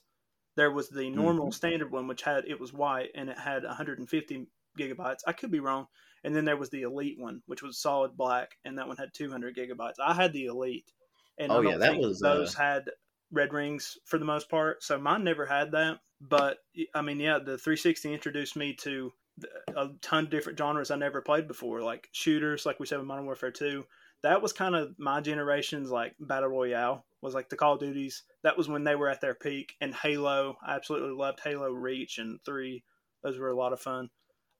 There 0.55 0.71
was 0.71 0.89
the 0.89 1.09
normal 1.09 1.51
Mhm. 1.51 1.51
standard 1.51 1.91
one, 1.91 2.07
which 2.07 2.23
had 2.23 2.45
it 2.47 2.59
was 2.59 2.73
white 2.73 3.11
and 3.15 3.29
it 3.29 3.39
had 3.39 3.63
150 3.63 4.47
gigabytes. 4.77 5.19
I 5.27 5.33
could 5.33 5.51
be 5.51 5.59
wrong. 5.61 5.87
And 6.23 6.35
then 6.35 6.45
there 6.45 6.57
was 6.57 6.69
the 6.71 6.83
elite 6.83 7.19
one, 7.19 7.43
which 7.47 7.63
was 7.63 7.81
solid 7.81 8.17
black, 8.17 8.57
and 8.65 8.77
that 8.77 8.87
one 8.87 8.97
had 8.97 9.13
200 9.13 9.55
gigabytes. 9.55 9.95
I 9.99 10.13
had 10.13 10.33
the 10.33 10.45
elite, 10.45 10.91
and 11.37 11.53
Oh, 11.53 11.61
yeah, 11.61 11.77
that 11.77 11.97
was, 11.97 12.23
uh, 12.23 12.51
those 12.51 12.53
had 12.55 12.91
red 13.31 13.53
rings 13.53 13.97
for 14.05 14.17
the 14.19 14.25
most 14.25 14.49
part. 14.49 14.83
So 14.83 14.97
mine 14.99 15.23
never 15.23 15.45
had 15.45 15.71
that. 15.71 16.01
But 16.21 16.59
I 16.93 17.01
mean, 17.01 17.19
yeah, 17.19 17.39
the 17.39 17.57
360 17.57 18.13
introduced 18.13 18.55
me 18.55 18.73
to 18.77 19.13
a 19.75 19.89
ton 20.01 20.25
of 20.25 20.29
different 20.29 20.57
genres 20.57 20.91
I 20.91 20.95
never 20.95 21.21
played 21.21 21.47
before, 21.47 21.81
like 21.81 22.07
shooters, 22.11 22.65
like 22.65 22.79
we 22.79 22.85
said 22.85 22.97
with 22.99 23.07
Modern 23.07 23.25
Warfare 23.25 23.51
2. 23.51 23.85
That 24.23 24.41
was 24.41 24.51
kind 24.51 24.75
of 24.75 24.95
my 24.97 25.21
generation's 25.21 25.89
like 25.91 26.13
battle 26.19 26.49
royale 26.49 27.05
was 27.21 27.33
like 27.33 27.49
the 27.49 27.55
Call 27.55 27.73
of 27.75 27.79
Duties. 27.79 28.23
That 28.43 28.57
was 28.57 28.67
when 28.67 28.83
they 28.83 28.95
were 28.95 29.09
at 29.09 29.21
their 29.21 29.35
peak. 29.35 29.75
And 29.81 29.93
Halo, 29.95 30.57
I 30.65 30.75
absolutely 30.75 31.11
loved 31.15 31.39
Halo 31.43 31.71
Reach 31.71 32.17
and 32.17 32.39
Three. 32.45 32.83
Those 33.23 33.37
were 33.37 33.49
a 33.49 33.55
lot 33.57 33.73
of 33.73 33.79
fun. 33.81 34.09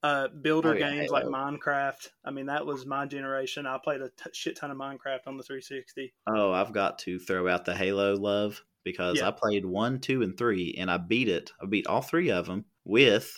Uh, 0.01 0.29
builder 0.29 0.69
Oh, 0.69 0.73
yeah, 0.77 0.91
games 0.91 1.09
like 1.09 1.25
Minecraft. 1.25 2.07
I 2.23 2.31
mean, 2.31 2.45
that 2.45 2.65
was 2.65 2.85
my 2.85 3.05
generation. 3.05 3.65
I 3.65 3.77
played 3.83 3.99
a 4.01 4.07
t- 4.09 4.29
shit 4.33 4.55
ton 4.55 4.71
of 4.71 4.77
Minecraft 4.77 5.27
on 5.27 5.35
the 5.35 5.43
360. 5.43 6.13
Oh, 6.27 6.53
I've 6.53 6.71
got 6.71 6.99
to 6.99 7.19
throw 7.19 7.49
out 7.49 7.65
the 7.65 7.75
Halo 7.75 8.15
love 8.15 8.61
because 8.85 9.17
Yeah. 9.17 9.27
I 9.27 9.31
played 9.31 9.65
one, 9.65 9.99
two, 9.99 10.21
and 10.21 10.37
three, 10.37 10.73
and 10.77 10.89
I 10.89 10.97
beat 10.97 11.27
it. 11.27 11.51
I 11.61 11.65
beat 11.65 11.87
all 11.87 12.01
three 12.01 12.31
of 12.31 12.45
them 12.45 12.63
with 12.85 13.35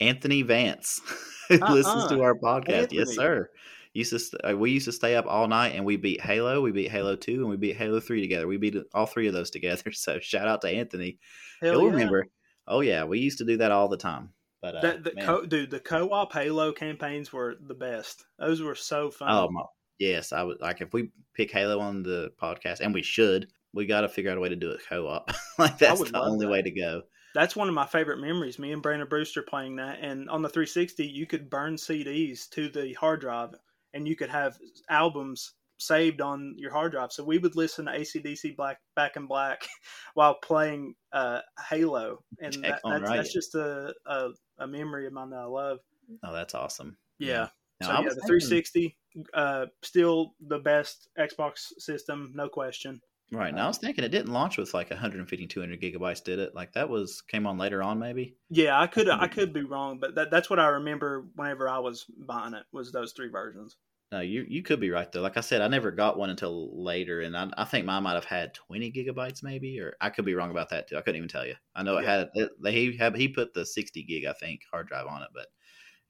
Anthony 0.00 0.42
Vance, 0.42 1.00
who 1.48 1.56
Uh-uh. 1.60 1.72
listens 1.74 2.06
to 2.08 2.22
our 2.22 2.34
podcast. 2.34 2.92
Yes, 2.92 3.14
sir. 3.14 3.48
Used 3.94 4.10
to 4.10 4.18
st- 4.18 4.42
uh, 4.44 4.56
we 4.56 4.72
used 4.72 4.84
to 4.84 4.92
stay 4.92 5.16
up 5.16 5.24
all 5.26 5.48
night 5.48 5.74
and 5.74 5.84
we 5.84 5.96
beat 5.96 6.20
Halo, 6.20 6.60
we 6.60 6.70
beat 6.70 6.90
Halo 6.90 7.16
two, 7.16 7.40
and 7.40 7.48
we 7.48 7.56
beat 7.56 7.76
Halo 7.76 7.98
three 7.98 8.20
together. 8.20 8.46
We 8.46 8.58
beat 8.58 8.76
all 8.92 9.06
three 9.06 9.26
of 9.26 9.32
those 9.32 9.50
together. 9.50 9.90
So 9.92 10.18
shout 10.20 10.46
out 10.48 10.60
to 10.62 10.68
Anthony. 10.68 11.18
Hell 11.62 11.72
He'll 11.72 11.82
yeah. 11.84 11.90
remember. 11.92 12.26
Oh 12.68 12.80
yeah, 12.80 13.04
we 13.04 13.20
used 13.20 13.38
to 13.38 13.46
do 13.46 13.56
that 13.58 13.72
all 13.72 13.88
the 13.88 13.96
time. 13.96 14.30
But 14.60 14.76
uh, 14.76 14.80
That, 14.82 15.04
the 15.04 15.10
co- 15.12 15.46
dude, 15.46 15.70
the 15.70 15.80
co-op 15.80 16.32
Halo 16.32 16.72
campaigns 16.72 17.32
were 17.32 17.54
the 17.58 17.74
best. 17.74 18.24
Those 18.38 18.60
were 18.60 18.74
so 18.74 19.10
fun. 19.10 19.28
Oh 19.30 19.48
my, 19.50 19.62
yes, 19.98 20.32
I 20.32 20.42
would 20.42 20.60
like 20.60 20.82
if 20.82 20.92
we 20.92 21.10
pick 21.34 21.50
Halo 21.50 21.78
on 21.80 22.02
the 22.02 22.32
podcast, 22.42 22.80
and 22.80 22.92
we 22.92 23.02
should. 23.02 23.48
We 23.72 23.86
got 23.86 24.02
to 24.02 24.08
figure 24.08 24.30
out 24.30 24.38
a 24.38 24.40
way 24.40 24.48
to 24.50 24.56
do 24.56 24.70
it 24.72 24.80
co-op. 24.88 25.30
like 25.58 25.78
that's 25.78 26.10
the 26.10 26.18
only 26.20 26.44
that. 26.46 26.52
way 26.52 26.60
to 26.62 26.70
go. 26.70 27.02
That's 27.36 27.54
one 27.54 27.68
of 27.68 27.74
my 27.74 27.84
favorite 27.84 28.18
memories. 28.18 28.58
Me 28.58 28.72
and 28.72 28.80
Brandon 28.80 29.06
Brewster 29.06 29.42
playing 29.42 29.76
that, 29.76 29.98
and 30.00 30.30
on 30.30 30.40
the 30.40 30.48
360, 30.48 31.06
you 31.06 31.26
could 31.26 31.50
burn 31.50 31.76
CDs 31.76 32.48
to 32.50 32.70
the 32.70 32.94
hard 32.94 33.20
drive, 33.20 33.50
and 33.92 34.08
you 34.08 34.16
could 34.16 34.30
have 34.30 34.56
albums 34.88 35.52
saved 35.76 36.22
on 36.22 36.54
your 36.56 36.72
hard 36.72 36.92
drive. 36.92 37.12
So 37.12 37.22
we 37.22 37.36
would 37.36 37.54
listen 37.54 37.84
to 37.84 37.92
ACDC 37.92 38.56
Black 38.56 38.78
Back 38.94 39.16
in 39.16 39.26
Black 39.26 39.68
while 40.14 40.36
playing 40.36 40.94
uh, 41.12 41.40
Halo, 41.68 42.24
and 42.40 42.54
that, 42.54 42.80
that's, 42.82 43.02
right. 43.02 43.16
that's 43.18 43.34
just 43.34 43.54
a, 43.54 43.92
a 44.06 44.30
a 44.58 44.66
memory 44.66 45.06
of 45.06 45.12
mine 45.12 45.28
that 45.28 45.40
I 45.40 45.44
love. 45.44 45.80
Oh, 46.24 46.32
that's 46.32 46.54
awesome. 46.54 46.96
Yeah. 47.18 47.48
Now, 47.82 47.88
so 47.88 47.92
yeah, 47.92 47.98
the 47.98 48.14
thinking- 48.14 48.26
360, 48.26 48.96
uh, 49.34 49.66
still 49.82 50.32
the 50.40 50.58
best 50.58 51.10
Xbox 51.18 51.72
system, 51.76 52.32
no 52.34 52.48
question. 52.48 53.02
Right. 53.30 53.54
Now 53.54 53.66
I 53.66 53.68
uh, 53.68 53.68
was 53.68 53.78
thinking 53.78 54.02
it 54.04 54.08
didn't 54.08 54.32
launch 54.32 54.56
with 54.58 54.74
like 54.74 54.90
150, 54.90 55.46
200 55.46 55.80
gigabytes, 55.80 56.22
did 56.24 56.38
it? 56.40 56.54
Like 56.56 56.72
that 56.72 56.88
was 56.88 57.20
came 57.22 57.46
on 57.46 57.56
later 57.58 57.80
on, 57.82 57.98
maybe. 58.00 58.36
Yeah, 58.48 58.80
I 58.80 58.86
could 58.86 59.08
I 59.08 59.26
could 59.28 59.52
be 59.52 59.62
wrong, 59.62 59.98
but 59.98 60.14
that, 60.14 60.30
that's 60.30 60.48
what 60.50 60.60
I 60.60 60.66
remember 60.68 61.22
whenever 61.34 61.68
I 61.68 61.78
was 61.78 62.04
buying 62.04 62.54
it 62.54 62.66
was 62.72 62.92
those 62.92 63.12
three 63.12 63.28
versions. 63.28 63.76
No, 64.12 64.20
you 64.20 64.46
you 64.48 64.62
could 64.62 64.78
be 64.78 64.90
right 64.90 65.10
though. 65.10 65.20
Like 65.20 65.36
I 65.36 65.40
said, 65.40 65.60
I 65.62 65.68
never 65.68 65.90
got 65.90 66.16
one 66.16 66.30
until 66.30 66.80
later, 66.84 67.20
and 67.22 67.36
I, 67.36 67.50
I 67.56 67.64
think 67.64 67.84
mine 67.86 68.04
might 68.04 68.14
have 68.14 68.24
had 68.24 68.54
20 68.54 68.92
gigabytes, 68.92 69.42
maybe, 69.42 69.80
or 69.80 69.96
I 70.00 70.10
could 70.10 70.24
be 70.24 70.34
wrong 70.34 70.50
about 70.52 70.68
that 70.70 70.86
too. 70.88 70.96
I 70.96 71.00
couldn't 71.00 71.16
even 71.16 71.28
tell 71.28 71.44
you. 71.46 71.56
I 71.74 71.82
know 71.82 71.96
it 71.98 72.04
Yeah. 72.04 72.06
had 72.06 72.28
it, 72.34 72.50
he 72.72 72.96
had 72.96 73.16
he 73.16 73.26
put 73.28 73.52
the 73.54 73.66
60 73.66 74.04
gig, 74.04 74.24
I 74.24 74.32
think, 74.32 74.62
hard 74.70 74.86
drive 74.86 75.06
on 75.08 75.22
it, 75.22 75.30
but 75.34 75.48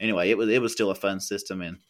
anyway, 0.00 0.30
it 0.30 0.38
was 0.38 0.48
it 0.50 0.62
was 0.62 0.72
still 0.72 0.90
a 0.90 0.96
fun 0.96 1.20
system, 1.20 1.62
and 1.62 1.80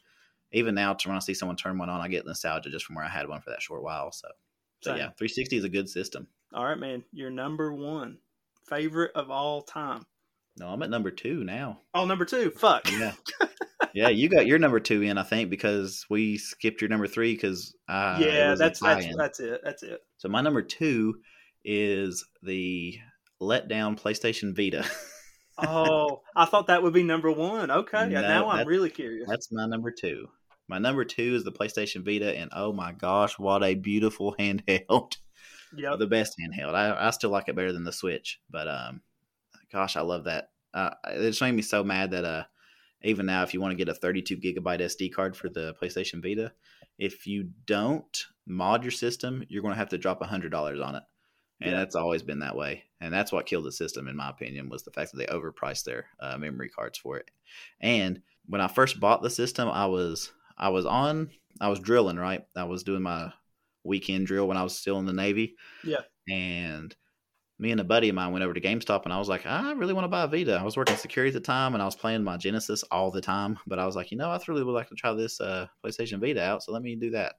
even 0.53 0.75
now, 0.77 0.97
when 1.07 1.17
I 1.17 1.21
see 1.21 1.35
someone 1.35 1.57
turn 1.57 1.79
one 1.79 1.91
on, 1.91 2.01
I 2.01 2.09
get 2.09 2.27
nostalgia 2.27 2.71
just 2.71 2.87
from 2.87 2.97
where 2.97 3.05
I 3.07 3.11
had 3.11 3.29
one 3.29 3.43
for 3.43 3.51
that 3.51 3.63
short 3.63 3.83
while. 3.83 4.13
So, 4.13 4.29
so 4.81 4.91
Same. 4.91 4.99
yeah, 4.99 5.11
360 5.19 5.57
is 5.57 5.65
a 5.65 5.69
good 5.69 5.89
system. 5.89 6.27
All 6.55 6.65
right, 6.65 6.79
man. 6.79 7.05
Your 7.13 7.31
number 7.31 7.73
one 7.73 8.19
favorite 8.69 9.13
of 9.15 9.31
all 9.31 9.63
time. 9.63 10.05
No, 10.59 10.69
I'm 10.69 10.83
at 10.83 10.91
number 10.91 11.11
two 11.11 11.45
now. 11.45 11.81
Oh, 11.95 12.07
number 12.07 12.25
two. 12.25 12.51
Fuck. 12.51 12.91
Yeah. 12.91 13.13
yeah, 13.95 14.09
you 14.09 14.29
got 14.29 14.47
your 14.47 14.59
number 14.59 14.81
two 14.81 15.03
in, 15.03 15.19
I 15.19 15.23
think, 15.23 15.51
because 15.51 16.07
we 16.09 16.39
skipped 16.39 16.81
your 16.81 16.89
number 16.89 17.07
three 17.07 17.35
because 17.35 17.75
uh, 17.89 18.19
yeah, 18.21 18.55
that's 18.55 18.81
that's 18.81 19.07
that's 19.17 19.41
it. 19.41 19.61
That's 19.63 19.83
it. 19.83 20.01
So 20.17 20.29
my 20.29 20.41
number 20.41 20.63
two 20.63 21.17
is 21.65 22.25
the 22.43 22.97
letdown 23.41 24.01
PlayStation 24.01 24.57
Vita. 24.57 24.89
Oh, 25.59 26.21
I 26.35 26.45
thought 26.45 26.67
that 26.67 26.83
would 26.83 26.93
be 26.93 27.03
number 27.03 27.33
one. 27.33 27.71
Okay, 27.71 28.11
yeah, 28.11 28.21
No, 28.21 28.29
now 28.29 28.51
I'm 28.51 28.69
really 28.69 28.91
curious. 28.91 29.27
That's 29.27 29.51
my 29.51 29.67
number 29.67 29.91
two. 29.91 30.29
My 30.69 30.79
number 30.79 31.05
two 31.05 31.35
is 31.35 31.45
the 31.45 31.53
PlayStation 31.53 32.05
Vita, 32.05 32.37
and 32.37 32.51
oh 32.53 32.73
my 32.73 32.93
gosh, 32.93 33.39
what 33.39 33.63
a 33.63 33.75
beautiful 33.75 34.35
handheld! 34.39 35.17
Yep. 35.77 35.99
the 35.99 36.07
best 36.07 36.35
handheld. 36.41 36.75
I, 36.75 37.09
I 37.09 37.11
still 37.11 37.31
like 37.31 37.49
it 37.49 37.57
better 37.57 37.73
than 37.73 37.85
the 37.85 37.93
Switch, 37.93 38.41
but 38.51 38.67
um, 38.69 39.01
gosh, 39.73 39.97
I 39.97 40.01
love 40.01 40.25
that. 40.25 40.51
Uh, 40.73 40.91
it 41.09 41.29
just 41.31 41.41
made 41.41 41.53
me 41.53 41.63
so 41.63 41.83
mad 41.85 42.11
that 42.13 42.25
uh, 42.25 42.45
even 43.03 43.27
now, 43.27 43.43
if 43.43 43.53
you 43.55 43.61
want 43.61 43.73
to 43.73 43.77
get 43.77 43.89
a 43.89 43.95
32 43.95 44.37
gigabyte 44.39 44.81
SD 44.81 45.13
card 45.13 45.37
for 45.37 45.49
the 45.49 45.75
PlayStation 45.81 46.23
Vita, 46.23 46.53
if 46.99 47.27
you 47.27 47.51
don't 47.67 48.25
mod 48.47 48.83
your 48.85 48.91
system, 48.91 49.45
you're 49.49 49.63
going 49.63 49.75
to 49.75 49.79
have 49.79 49.91
to 49.91 49.99
drop 49.99 50.23
hundred 50.23 50.51
dollars 50.51 50.81
on 50.81 50.95
it, 50.97 51.03
and 51.61 51.73
Yeah. 51.73 51.79
that's 51.79 51.95
always 51.95 52.23
been 52.23 52.41
that 52.41 52.57
way. 52.57 52.85
And 53.01 53.13
that's 53.13 53.31
what 53.33 53.47
killed 53.47 53.67
the 53.67 53.73
system, 53.73 54.09
in 54.09 54.17
my 54.17 54.31
opinion, 54.31 54.69
was 54.71 54.83
the 54.85 54.91
fact 54.91 55.13
that 55.13 55.19
they 55.19 55.27
overpriced 55.27 55.85
their 55.85 56.07
uh, 56.19 56.39
memory 56.39 56.71
cards 56.71 56.97
for 56.99 57.19
it. 57.19 57.31
And 57.81 58.23
when 58.47 58.61
I 58.63 58.69
first 58.69 58.99
bought 59.01 59.23
the 59.23 59.29
system, 59.31 59.69
I 59.69 59.85
was 59.87 60.33
I 60.57 60.71
was 60.71 60.87
on 60.87 61.31
I 61.61 61.69
was 61.69 61.81
drilling 61.81 62.17
right. 62.17 62.45
I 62.55 62.65
was 62.65 62.83
doing 62.83 63.03
my 63.03 63.33
weekend 63.85 64.27
drill 64.27 64.49
when 64.49 64.57
I 64.57 64.63
was 64.63 64.77
still 64.77 64.99
in 64.99 65.07
the 65.07 65.13
Navy. 65.13 65.57
Yeah. 65.85 66.01
And 66.29 66.95
me 67.59 67.71
and 67.71 67.81
a 67.81 67.85
buddy 67.85 68.09
of 68.09 68.15
mine 68.15 68.33
went 68.33 68.45
over 68.45 68.53
to 68.53 68.61
GameStop 68.61 69.05
and 69.05 69.13
I 69.13 69.19
was 69.19 69.29
like, 69.29 69.47
I 69.47 69.73
really 69.73 69.95
want 69.95 70.05
to 70.05 70.09
buy 70.09 70.25
a 70.25 70.27
Vita. 70.27 70.55
I 70.55 70.63
was 70.63 70.77
working 70.77 70.97
security 70.97 71.35
at 71.35 71.41
the 71.43 71.47
time 71.47 71.75
and 71.75 71.83
I 71.83 71.87
was 71.87 71.97
playing 71.97 72.23
my 72.23 72.37
Genesis 72.37 72.83
all 72.91 73.11
the 73.11 73.21
time. 73.21 73.59
But 73.67 73.79
I 73.79 73.87
was 73.87 73.97
like, 73.97 74.11
you 74.11 74.19
know, 74.19 74.29
I 74.29 74.39
really 74.47 74.63
would 74.63 74.73
like 74.73 74.89
to 74.89 74.95
try 74.95 75.13
this 75.15 75.41
uh, 75.41 75.67
PlayStation 75.85 76.21
Vita 76.21 76.43
out. 76.43 76.63
So 76.63 76.73
let 76.73 76.83
me 76.83 76.97
do 76.97 77.11
that. 77.11 77.37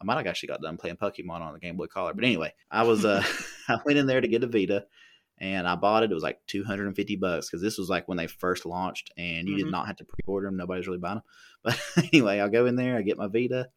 I 0.00 0.04
might 0.04 0.16
have 0.16 0.26
actually 0.26 0.48
got 0.48 0.60
done 0.60 0.76
playing 0.76 0.96
Pokemon 0.96 1.40
on 1.40 1.54
the 1.54 1.60
Game 1.60 1.76
Boy 1.76 1.86
Color. 1.86 2.12
But 2.12 2.24
anyway, 2.24 2.52
I 2.70 2.82
was 2.82 3.04
uh 3.04 3.24
I 3.68 3.78
went 3.86 3.98
in 3.98 4.06
there 4.06 4.20
to 4.20 4.28
get 4.28 4.44
a 4.44 4.46
Vita 4.46 4.84
and 5.38 5.66
I 5.68 5.74
bought 5.76 6.02
it. 6.04 6.10
It 6.10 6.14
was 6.14 6.22
like 6.22 6.40
250 6.46 7.16
bucks 7.16 7.48
because 7.48 7.62
this 7.62 7.76
was 7.78 7.88
like 7.88 8.06
when 8.08 8.16
they 8.18 8.26
first 8.26 8.64
launched 8.66 9.12
and 9.16 9.48
you 9.48 9.54
Mhm. 9.54 9.58
did 9.58 9.70
not 9.70 9.86
have 9.86 9.96
to 9.96 10.04
pre-order 10.04 10.46
them. 10.48 10.56
Nobody's 10.56 10.86
really 10.86 10.98
buying 10.98 11.16
them. 11.16 11.24
But 11.64 11.80
anyway, 12.12 12.40
I'll 12.40 12.48
go 12.50 12.66
in 12.66 12.76
there, 12.76 12.96
I 12.98 13.02
get 13.02 13.16
my 13.18 13.26
Vita, 13.26 13.68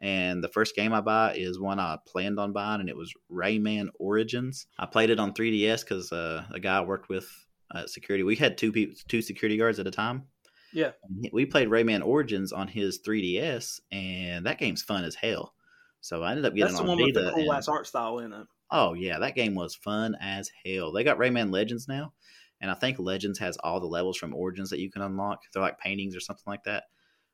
and 0.00 0.42
the 0.42 0.48
first 0.48 0.76
game 0.76 0.92
I 0.92 1.00
buy 1.00 1.34
is 1.34 1.58
one 1.58 1.80
I 1.80 1.98
planned 2.06 2.38
on 2.38 2.52
buying, 2.52 2.80
and 2.80 2.88
it 2.88 2.96
was 2.96 3.12
Rayman 3.30 3.88
Origins. 3.98 4.66
I 4.78 4.86
played 4.86 5.10
it 5.10 5.18
on 5.18 5.32
3DS 5.34 5.82
because 5.84 6.12
uh, 6.12 6.44
a 6.52 6.60
guy 6.60 6.78
I 6.78 6.80
worked 6.82 7.08
with 7.08 7.28
at 7.74 7.90
security, 7.90 8.22
we 8.22 8.36
had 8.36 8.56
two 8.56 8.70
people, 8.72 8.94
two 9.08 9.20
security 9.22 9.56
guards 9.56 9.78
at 9.80 9.86
a 9.86 9.90
time. 9.90 10.24
Yeah. 10.72 10.90
We 11.32 11.46
played 11.46 11.68
Rayman 11.68 12.04
Origins 12.04 12.52
on 12.52 12.68
his 12.68 13.00
3DS, 13.00 13.80
and 13.92 14.46
that 14.46 14.58
game's 14.58 14.82
fun 14.82 15.04
as 15.04 15.14
hell. 15.14 15.54
So 16.00 16.22
I 16.22 16.30
ended 16.32 16.44
up 16.44 16.54
getting 16.54 16.66
That's 16.72 16.76
the 16.76 16.82
on 16.82 16.88
one 16.88 16.98
with 17.04 17.14
Vita. 17.14 17.26
the 17.26 17.32
cool 17.32 17.50
and- 17.50 17.52
ass 17.58 17.68
art 17.68 17.86
style 17.86 18.18
in 18.18 18.32
it. 18.32 18.46
Oh 18.74 18.94
yeah, 18.94 19.20
that 19.20 19.36
game 19.36 19.54
was 19.54 19.74
fun 19.74 20.16
as 20.20 20.50
hell. 20.66 20.92
They 20.92 21.04
got 21.04 21.18
Rayman 21.18 21.52
Legends 21.52 21.86
now, 21.86 22.12
and 22.60 22.70
I 22.70 22.74
think 22.74 22.98
Legends 22.98 23.38
has 23.38 23.56
all 23.58 23.78
the 23.78 23.86
levels 23.86 24.16
from 24.16 24.34
Origins 24.34 24.70
that 24.70 24.80
you 24.80 24.90
can 24.90 25.02
unlock. 25.02 25.42
They're 25.52 25.62
like 25.62 25.78
paintings 25.78 26.16
or 26.16 26.20
something 26.20 26.44
like 26.46 26.64
that. 26.64 26.84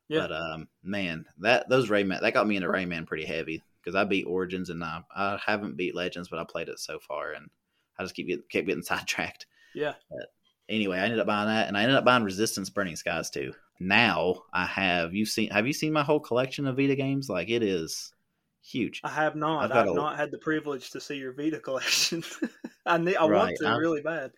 Yeah. 0.07 0.19
But 0.19 0.31
um, 0.33 0.67
man, 0.83 1.25
that 1.39 1.67
those 1.67 1.89
Rayman 1.89 2.21
that 2.21 2.33
got 2.33 2.47
me 2.47 2.57
into 2.57 2.69
Rayman 2.69 3.07
pretty 3.07 3.25
heavy 3.25 3.63
because 3.81 3.95
I 3.95 4.03
beat 4.03 4.27
Origins 4.27 4.69
and 4.69 4.83
I, 4.83 5.01
I 5.15 5.39
haven't 5.43 5.77
beat 5.77 5.95
Legends, 5.95 6.29
but 6.29 6.39
I 6.39 6.45
played 6.47 6.69
it 6.69 6.79
so 6.79 6.99
far 6.99 7.31
and 7.31 7.49
I 7.97 8.03
just 8.03 8.15
keep 8.15 8.27
getting 8.27 8.45
kept 8.49 8.67
getting 8.67 8.83
sidetracked. 8.83 9.47
Yeah. 9.73 9.95
But 10.09 10.27
Anyway, 10.71 10.97
I 10.97 11.03
ended 11.03 11.19
up 11.19 11.27
buying 11.27 11.49
that, 11.49 11.67
and 11.67 11.77
I 11.77 11.81
ended 11.81 11.97
up 11.97 12.05
buying 12.05 12.23
Resistance 12.23 12.69
Burning 12.69 12.95
Skies 12.95 13.29
too. 13.29 13.53
Now 13.81 14.43
I 14.53 14.65
have 14.65 15.13
you 15.13 15.25
seen 15.25 15.49
have 15.49 15.67
you 15.67 15.73
seen 15.73 15.91
my 15.91 16.03
whole 16.03 16.19
collection 16.19 16.65
of 16.65 16.77
Vita 16.77 16.95
games? 16.95 17.29
Like 17.29 17.49
it 17.49 17.61
is 17.61 18.13
huge. 18.63 19.01
I 19.03 19.09
have 19.09 19.35
not. 19.35 19.65
I've 19.71 19.71
I've 19.71 19.87
a- 19.89 19.93
not 19.93 20.17
had 20.17 20.31
the 20.31 20.37
privilege 20.37 20.91
to 20.91 21.01
see 21.01 21.15
your 21.17 21.33
Vita 21.33 21.59
collection. 21.67 22.23
I 22.85 22.97
need. 22.97 23.15
I 23.15 23.21
want 23.23 23.33
Right, 23.33 23.55
to 23.59 23.67
I've- 23.67 23.79
really 23.79 24.01
bad. 24.01 24.31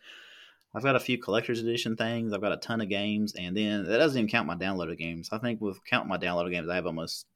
I've 0.75 0.81
got 0.83 0.95
a 0.95 0.99
few 0.99 1.19
collector's 1.19 1.59
edition 1.59 1.95
things. 1.95 2.33
I've 2.33 2.41
got 2.41 2.51
a 2.51 2.57
ton 2.57 2.81
of 2.81 2.89
games, 2.89 3.35
and 3.35 3.55
then 3.55 3.83
that 3.85 3.97
doesn't 3.99 4.17
even 4.17 4.27
count 4.29 4.47
my 4.47 4.55
downloaded 4.55 4.97
games. 4.97 5.29
I 5.31 5.37
think 5.37 5.61
with 5.61 5.77
counting 5.85 6.09
my 6.09 6.17
downloaded 6.17 6.49
games, 6.51 6.67
I 6.67 6.75
have 6.75 6.87
almost 6.87 7.27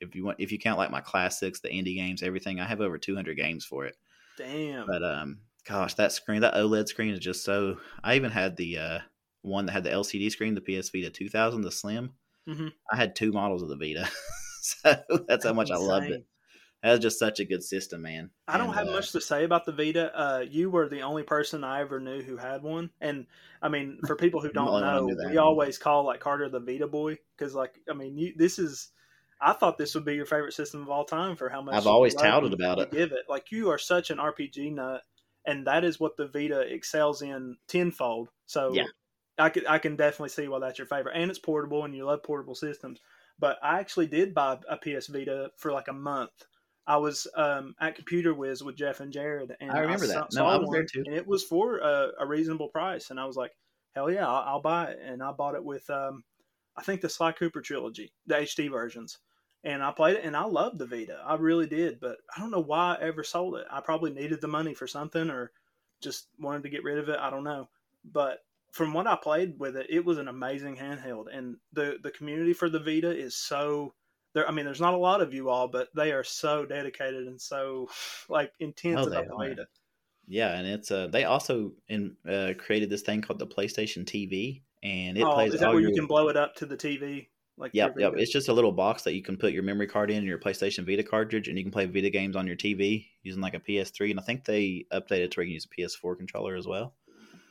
if 0.00 0.14
you 0.14 0.24
want 0.24 0.38
if 0.38 0.52
you 0.52 0.58
count 0.60 0.78
like 0.78 0.92
my 0.92 1.00
classics, 1.00 1.58
the 1.60 1.68
indie 1.70 1.96
games, 1.96 2.22
everything, 2.22 2.60
I 2.60 2.66
have 2.66 2.80
over 2.80 2.96
200 2.98 3.36
games 3.36 3.64
for 3.64 3.84
it. 3.86 3.96
Damn. 4.38 4.86
But 4.86 5.02
um, 5.02 5.38
gosh, 5.66 5.94
that 5.94 6.12
screen, 6.12 6.42
that 6.42 6.54
OLED 6.54 6.86
screen 6.86 7.10
is 7.12 7.18
just 7.18 7.42
so. 7.44 7.78
I 8.04 8.14
even 8.14 8.30
had 8.30 8.56
the 8.56 8.78
uh 8.78 8.98
one 9.42 9.66
that 9.66 9.72
had 9.72 9.82
the 9.84 9.90
LCD 9.90 10.30
screen, 10.30 10.54
the 10.54 10.60
PS 10.60 10.90
Vita 10.90 11.10
2000, 11.10 11.62
the 11.62 11.72
Slim. 11.72 12.12
Mhm. 12.48 12.72
I 12.92 12.96
had 12.96 13.16
two 13.16 13.32
models 13.32 13.62
of 13.62 13.68
the 13.70 13.76
Vita, 13.76 14.08
so 14.62 14.94
that's 15.26 15.44
how 15.44 15.52
much 15.52 15.72
I 15.72 15.76
loved 15.78 16.10
it. 16.10 16.24
Insane. 16.84 16.90
That 16.90 16.96
was 16.96 17.00
just 17.00 17.18
such 17.18 17.40
a 17.40 17.44
good 17.44 17.62
system, 17.62 18.02
man. 18.02 18.30
I 18.46 18.58
don't 18.58 18.68
And, 18.68 18.76
have 18.76 18.88
uh, 18.88 18.92
much 18.92 19.12
to 19.12 19.20
say 19.20 19.44
about 19.44 19.64
the 19.64 19.72
Vita. 19.72 20.12
Uh, 20.14 20.44
you 20.48 20.70
were 20.70 20.88
the 20.88 21.02
only 21.02 21.22
person 21.22 21.64
I 21.64 21.80
ever 21.80 21.98
knew 21.98 22.22
who 22.22 22.36
had 22.36 22.62
one, 22.62 22.90
and 23.00 23.26
I 23.62 23.68
mean, 23.68 24.00
for 24.06 24.16
people 24.16 24.40
who 24.40 24.52
don't 24.52 24.68
only 24.68 24.82
one 24.82 24.96
who 25.02 25.14
know, 25.14 25.30
we 25.30 25.36
always 25.38 25.78
call 25.78 26.04
like 26.04 26.20
Carter 26.20 26.48
the 26.48 26.60
Vita 26.60 26.86
boy 26.86 27.18
because, 27.36 27.54
like, 27.54 27.80
I 27.90 27.94
mean, 27.94 28.18
you, 28.18 28.34
this 28.36 28.58
is. 28.58 28.90
I 29.40 29.52
thought 29.52 29.76
this 29.78 29.94
would 29.94 30.04
be 30.04 30.14
your 30.14 30.26
favorite 30.26 30.54
system 30.54 30.80
of 30.80 30.88
all 30.88 31.04
time 31.04 31.36
for 31.36 31.48
how 31.48 31.60
much 31.60 31.74
I've 31.74 31.86
always 31.86 32.14
touted 32.14 32.52
about 32.54 32.78
it. 32.78 32.92
Give 32.92 33.12
it 33.12 33.24
like 33.28 33.50
you 33.50 33.68
are 33.70 33.78
such 33.78 34.10
an 34.10 34.18
RPG 34.18 34.72
nut, 34.72 35.02
and 35.46 35.66
that 35.66 35.84
is 35.84 35.98
what 35.98 36.16
the 36.16 36.28
Vita 36.28 36.60
excels 36.60 37.20
in 37.20 37.56
tenfold. 37.66 38.28
So 38.46 38.74
Yeah. 38.74 38.86
I 39.36 39.50
can 39.50 39.66
I 39.66 39.78
can 39.78 39.96
definitely 39.96 40.28
see 40.28 40.48
why 40.48 40.60
that's 40.60 40.78
your 40.78 40.86
favorite, 40.86 41.16
and 41.16 41.30
it's 41.30 41.40
portable, 41.40 41.84
and 41.84 41.94
you 41.94 42.04
love 42.04 42.22
portable 42.22 42.54
systems. 42.54 43.00
But 43.38 43.58
I 43.62 43.80
actually 43.80 44.06
did 44.06 44.34
buy 44.34 44.58
a 44.68 44.76
PS 44.76 45.08
Vita 45.08 45.50
for 45.56 45.72
like 45.72 45.88
a 45.88 45.92
month. 45.92 46.30
I 46.86 46.98
was 46.98 47.26
um, 47.34 47.74
at 47.80 47.96
Computer 47.96 48.34
Whiz 48.34 48.62
with 48.62 48.76
Jeff 48.76 49.00
and 49.00 49.12
Jared, 49.12 49.56
and 49.60 49.70
I 49.70 49.80
remember 49.80 50.06
saw- 50.06 50.12
that. 50.12 50.32
No, 50.34 50.40
saw 50.40 50.48
I 50.50 50.56
was 50.56 50.70
there 50.70 50.84
too. 50.84 51.02
and 51.06 51.14
it 51.14 51.26
was 51.26 51.42
for 51.42 51.78
a, 51.78 52.10
a 52.20 52.26
reasonable 52.26 52.68
price, 52.68 53.10
and 53.10 53.18
I 53.18 53.24
was 53.24 53.36
like, 53.36 53.52
"Hell 53.94 54.10
yeah, 54.10 54.28
I'll, 54.28 54.54
I'll 54.54 54.60
buy 54.60 54.90
it!" 54.90 54.98
And 55.02 55.22
I 55.22 55.32
bought 55.32 55.54
it 55.54 55.64
with, 55.64 55.88
um, 55.88 56.24
I 56.76 56.82
think 56.82 57.00
the 57.00 57.08
Sly 57.08 57.32
Cooper 57.32 57.62
trilogy, 57.62 58.12
the 58.26 58.34
HD 58.34 58.70
versions, 58.70 59.18
and 59.62 59.82
I 59.82 59.92
played 59.92 60.16
it, 60.16 60.24
and 60.24 60.36
I 60.36 60.44
loved 60.44 60.78
the 60.78 60.86
Vita, 60.86 61.22
I 61.24 61.36
really 61.36 61.66
did. 61.66 62.00
But 62.00 62.18
I 62.36 62.40
don't 62.40 62.50
know 62.50 62.62
why 62.62 62.96
I 62.96 63.04
ever 63.04 63.24
sold 63.24 63.56
it. 63.56 63.66
I 63.70 63.80
probably 63.80 64.12
needed 64.12 64.42
the 64.42 64.48
money 64.48 64.74
for 64.74 64.86
something, 64.86 65.30
or 65.30 65.52
just 66.02 66.28
wanted 66.38 66.64
to 66.64 66.70
get 66.70 66.84
rid 66.84 66.98
of 66.98 67.08
it. 67.08 67.18
I 67.18 67.30
don't 67.30 67.44
know, 67.44 67.68
but 68.04 68.40
from 68.72 68.92
what 68.92 69.06
I 69.06 69.16
played 69.16 69.58
with 69.58 69.76
it, 69.76 69.86
it 69.88 70.04
was 70.04 70.18
an 70.18 70.28
amazing 70.28 70.76
handheld, 70.76 71.26
and 71.32 71.56
the 71.72 71.96
the 72.02 72.10
community 72.10 72.52
for 72.52 72.68
the 72.68 72.80
Vita 72.80 73.10
is 73.10 73.36
so. 73.36 73.94
There, 74.34 74.48
I 74.48 74.52
mean, 74.52 74.64
there's 74.64 74.80
not 74.80 74.94
a 74.94 74.98
lot 74.98 75.20
of 75.20 75.32
you 75.32 75.48
all, 75.48 75.68
but 75.68 75.88
they 75.94 76.12
are 76.12 76.24
so 76.24 76.66
dedicated 76.66 77.26
and 77.26 77.40
so 77.40 77.88
like 78.28 78.52
intense 78.60 79.00
Oh, 79.00 79.08
about 79.08 79.26
the 79.26 79.34
are. 79.34 79.48
Vita. 79.48 79.66
Yeah, 80.26 80.56
and 80.58 80.66
it's 80.66 80.90
uh 80.90 81.06
they 81.08 81.24
also 81.24 81.72
in 81.88 82.16
uh 82.28 82.52
created 82.58 82.90
this 82.90 83.02
thing 83.02 83.20
called 83.20 83.38
the 83.38 83.46
PlayStation 83.46 84.04
TV, 84.04 84.62
and 84.82 85.16
it 85.16 85.22
oh, 85.22 85.34
plays 85.34 85.54
is 85.54 85.60
that 85.60 85.70
where 85.70 85.80
your. 85.80 85.90
you 85.90 85.96
can 85.96 86.06
blow 86.06 86.28
it 86.28 86.36
up 86.36 86.54
to 86.56 86.66
the 86.66 86.76
TV? 86.76 87.28
Like 87.56 87.70
Yep, 87.72 87.94
yep. 87.98 88.14
It's 88.16 88.32
just 88.32 88.48
a 88.48 88.52
little 88.52 88.72
box 88.72 89.02
that 89.02 89.14
you 89.14 89.22
can 89.22 89.36
put 89.36 89.52
your 89.52 89.62
memory 89.62 89.86
card 89.86 90.10
in, 90.10 90.18
and 90.18 90.26
your 90.26 90.38
PlayStation 90.38 90.84
Vita 90.84 91.04
cartridge, 91.04 91.46
and 91.48 91.56
you 91.56 91.64
can 91.64 91.70
play 91.70 91.86
Vita 91.86 92.10
games 92.10 92.34
on 92.34 92.46
your 92.46 92.56
TV 92.56 93.06
using 93.22 93.40
like 93.40 93.54
a 93.54 93.60
PS3. 93.60 94.10
And 94.10 94.18
I 94.18 94.22
think 94.24 94.44
they 94.44 94.86
updated 94.92 95.30
to 95.30 95.40
where 95.40 95.46
you 95.46 95.50
can 95.50 95.52
use 95.52 95.66
a 95.66 95.80
PS4 95.80 96.16
controller 96.16 96.56
as 96.56 96.66
well. 96.66 96.94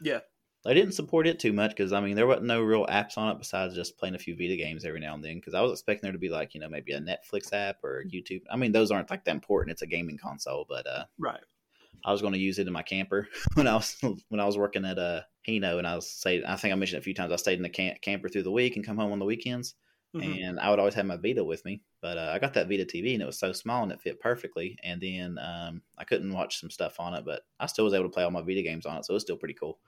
Yeah. 0.01 0.19
They 0.63 0.73
didn't 0.73 0.93
support 0.93 1.27
it 1.27 1.39
too 1.39 1.51
much 1.51 1.71
because 1.71 1.91
I 1.91 1.99
mean 1.99 2.15
there 2.15 2.27
wasn't 2.27 2.47
no 2.47 2.61
real 2.61 2.85
apps 2.87 3.17
on 3.17 3.29
it 3.29 3.39
besides 3.39 3.75
just 3.75 3.97
playing 3.97 4.15
a 4.15 4.19
few 4.19 4.35
Vita 4.35 4.55
games 4.55 4.85
every 4.85 4.99
now 5.01 5.13
and 5.13 5.23
then. 5.23 5.35
Because 5.35 5.53
I 5.53 5.61
was 5.61 5.71
expecting 5.73 6.03
there 6.03 6.13
to 6.13 6.17
be 6.17 6.29
like 6.29 6.53
you 6.53 6.61
know 6.61 6.69
maybe 6.69 6.93
a 6.93 7.01
Netflix 7.01 7.51
app 7.51 7.83
or 7.83 8.03
YouTube. 8.05 8.41
I 8.49 8.55
mean 8.55 8.71
those 8.71 8.91
aren't 8.91 9.09
like 9.09 9.25
that 9.25 9.35
important. 9.35 9.71
It's 9.73 9.81
a 9.81 9.87
gaming 9.87 10.17
console, 10.17 10.65
but 10.67 10.87
uh, 10.87 11.05
right. 11.17 11.41
I 12.05 12.11
was 12.11 12.21
going 12.21 12.33
to 12.33 12.39
use 12.39 12.59
it 12.59 12.67
in 12.67 12.73
my 12.73 12.83
camper 12.83 13.27
when 13.55 13.67
I 13.67 13.75
was 13.75 13.97
when 14.29 14.39
I 14.39 14.45
was 14.45 14.57
working 14.57 14.85
at 14.85 14.99
uh 14.99 15.21
Hino, 15.47 15.77
and 15.77 15.87
I 15.87 15.95
was 15.95 16.09
say 16.09 16.43
I 16.45 16.55
think 16.55 16.71
I 16.73 16.75
mentioned 16.75 16.97
it 16.97 17.01
a 17.01 17.03
few 17.03 17.13
times. 17.13 17.31
I 17.33 17.37
stayed 17.37 17.57
in 17.57 17.63
the 17.63 17.69
camp, 17.69 18.01
camper 18.01 18.29
through 18.29 18.43
the 18.43 18.51
week 18.51 18.75
and 18.75 18.85
come 18.85 18.97
home 18.97 19.11
on 19.11 19.19
the 19.19 19.25
weekends, 19.25 19.75
Mhm. 20.15 20.23
and 20.43 20.59
I 20.59 20.69
would 20.69 20.79
always 20.79 20.93
have 20.95 21.05
my 21.05 21.17
Vita 21.17 21.43
with 21.43 21.65
me. 21.65 21.81
But 22.01 22.17
uh, 22.17 22.31
I 22.33 22.39
got 22.39 22.53
that 22.53 22.69
Vita 22.69 22.85
TV, 22.85 23.13
and 23.13 23.21
it 23.21 23.25
was 23.25 23.39
so 23.39 23.51
small 23.51 23.83
and 23.83 23.91
it 23.91 24.01
fit 24.01 24.19
perfectly. 24.19 24.77
And 24.83 25.01
then 25.01 25.37
um, 25.39 25.81
I 25.97 26.03
couldn't 26.03 26.33
watch 26.33 26.59
some 26.59 26.69
stuff 26.69 26.99
on 26.99 27.13
it, 27.13 27.25
but 27.25 27.41
I 27.59 27.65
still 27.65 27.85
was 27.85 27.93
able 27.93 28.05
to 28.05 28.09
play 28.09 28.23
all 28.23 28.31
my 28.31 28.41
Vita 28.41 28.61
games 28.61 28.85
on 28.85 28.97
it, 28.97 29.05
so 29.05 29.13
it 29.13 29.15
was 29.15 29.23
still 29.23 29.37
pretty 29.37 29.55
cool. 29.55 29.79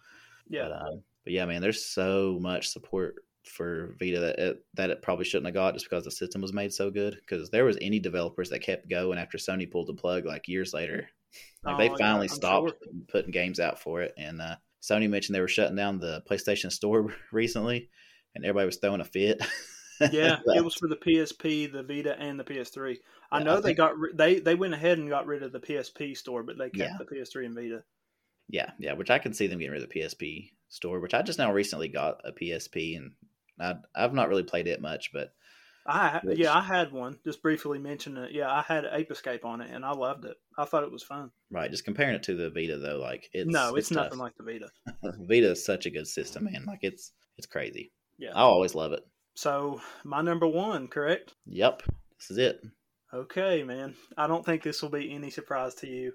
Yeah. 0.49 0.69
But, 0.69 0.81
um, 0.81 1.03
but 1.23 1.33
yeah, 1.33 1.45
man, 1.45 1.61
there's 1.61 1.85
so 1.85 2.37
much 2.41 2.69
support 2.69 3.15
for 3.45 3.95
Vita 3.99 4.19
that 4.19 4.39
it, 4.39 4.65
that 4.73 4.89
it 4.89 5.01
probably 5.01 5.25
shouldn't 5.25 5.45
have 5.45 5.53
got 5.53 5.73
just 5.73 5.85
because 5.89 6.03
the 6.03 6.11
system 6.11 6.41
was 6.41 6.53
made 6.53 6.73
so 6.73 6.89
good. 6.89 7.15
Because 7.19 7.49
there 7.49 7.65
was 7.65 7.77
any 7.81 7.99
developers 7.99 8.49
that 8.49 8.59
kept 8.59 8.89
going 8.89 9.17
after 9.19 9.37
Sony 9.37 9.69
pulled 9.69 9.87
the 9.87 9.93
plug 9.93 10.25
like 10.25 10.47
years 10.47 10.73
later. 10.73 11.07
Like 11.63 11.75
Oh, 11.75 11.77
they 11.77 11.89
finally 11.97 12.25
I'm 12.29 12.35
stopped 12.35 12.69
sure. 12.69 12.93
putting 13.07 13.31
games 13.31 13.59
out 13.59 13.79
for 13.79 14.01
it, 14.01 14.13
and 14.17 14.41
uh, 14.41 14.55
Sony 14.81 15.09
mentioned 15.09 15.35
they 15.35 15.41
were 15.41 15.47
shutting 15.47 15.75
down 15.75 15.99
the 15.99 16.23
PlayStation 16.29 16.71
Store 16.71 17.13
recently, 17.31 17.89
and 18.35 18.45
everybody 18.45 18.67
was 18.67 18.77
throwing 18.77 19.01
a 19.01 19.05
fit. 19.05 19.41
yeah, 20.11 20.37
But- 20.45 20.57
it 20.57 20.63
was 20.63 20.75
for 20.75 20.87
the 20.87 20.95
PSP, 20.95 21.71
the 21.71 21.83
Vita, 21.83 22.17
and 22.19 22.39
the 22.39 22.43
PS3. 22.43 22.97
I 23.31 23.39
Yeah, 23.39 23.43
know 23.43 23.53
I 23.53 23.55
they 23.57 23.61
think- 23.69 23.77
got 23.77 23.93
they 24.13 24.39
they 24.39 24.55
went 24.55 24.73
ahead 24.75 24.97
and 24.97 25.09
got 25.09 25.25
rid 25.27 25.43
of 25.43 25.51
the 25.51 25.59
PSP 25.59 26.15
store, 26.15 26.43
but 26.43 26.57
they 26.57 26.69
kept 26.69 26.77
Yeah. 26.77 26.97
the 26.97 27.05
PS3 27.05 27.45
and 27.47 27.55
Vita. 27.55 27.83
Yeah, 28.47 28.71
yeah, 28.79 28.93
which 28.93 29.09
I 29.09 29.19
can 29.19 29.33
see 29.33 29.47
them 29.47 29.59
getting 29.59 29.71
rid 29.73 29.83
of 29.83 29.89
the 29.89 29.99
PSP 29.99 30.51
store, 30.69 30.99
which 30.99 31.13
I 31.13 31.21
just 31.21 31.39
now 31.39 31.51
recently 31.51 31.87
got 31.87 32.21
a 32.23 32.31
PSP, 32.31 32.97
and 32.97 33.11
I, 33.59 33.75
I've 33.95 34.13
not 34.13 34.29
really 34.29 34.43
played 34.43 34.67
it 34.67 34.81
much, 34.81 35.11
but 35.13 35.33
I 35.87 36.19
Which- 36.23 36.39
yeah, 36.39 36.55
I 36.55 36.61
had 36.61 36.91
one. 36.91 37.19
Just 37.23 37.41
briefly 37.43 37.77
mentioned 37.77 38.17
it. 38.17 38.31
Yeah, 38.31 38.51
I 38.51 38.61
had 38.61 38.85
Ape 38.91 39.11
Escape 39.11 39.45
on 39.45 39.61
it, 39.61 39.69
and 39.71 39.85
I 39.85 39.91
loved 39.91 40.25
it. 40.25 40.35
I 40.57 40.65
thought 40.65 40.83
it 40.83 40.91
was 40.91 41.03
fun. 41.03 41.31
right, 41.51 41.69
just 41.69 41.85
comparing 41.85 42.15
it 42.15 42.23
to 42.23 42.35
the 42.35 42.49
Vita 42.49 42.77
though, 42.77 42.97
like 42.97 43.29
it's 43.33 43.49
no, 43.49 43.75
it's, 43.75 43.89
tough. 43.89 44.05
nothing 44.05 44.19
like 44.19 44.33
the 44.37 44.43
Vita. 44.43 44.69
Vita 45.27 45.51
is 45.51 45.65
such 45.65 45.85
a 45.85 45.91
good 45.91 46.07
system, 46.07 46.45
man. 46.45 46.65
Like 46.65 46.79
it's 46.81 47.11
it's 47.37 47.47
crazy. 47.47 47.91
Yeah. 48.17 48.31
I'll 48.33 48.47
always 48.47 48.75
love 48.75 48.93
it. 48.93 49.01
So 49.35 49.81
my 50.03 50.21
number 50.21 50.47
one, 50.47 50.87
correct? 50.87 51.33
Yep, 51.45 51.83
this 52.17 52.31
is 52.31 52.37
it. 52.37 52.61
Okay, 53.13 53.63
man. 53.63 53.93
I 54.17 54.27
don't 54.27 54.45
think 54.45 54.63
this 54.63 54.81
will 54.81 54.89
be 54.89 55.13
any 55.13 55.29
surprise 55.29 55.75
to 55.75 55.87
you. 55.87 56.13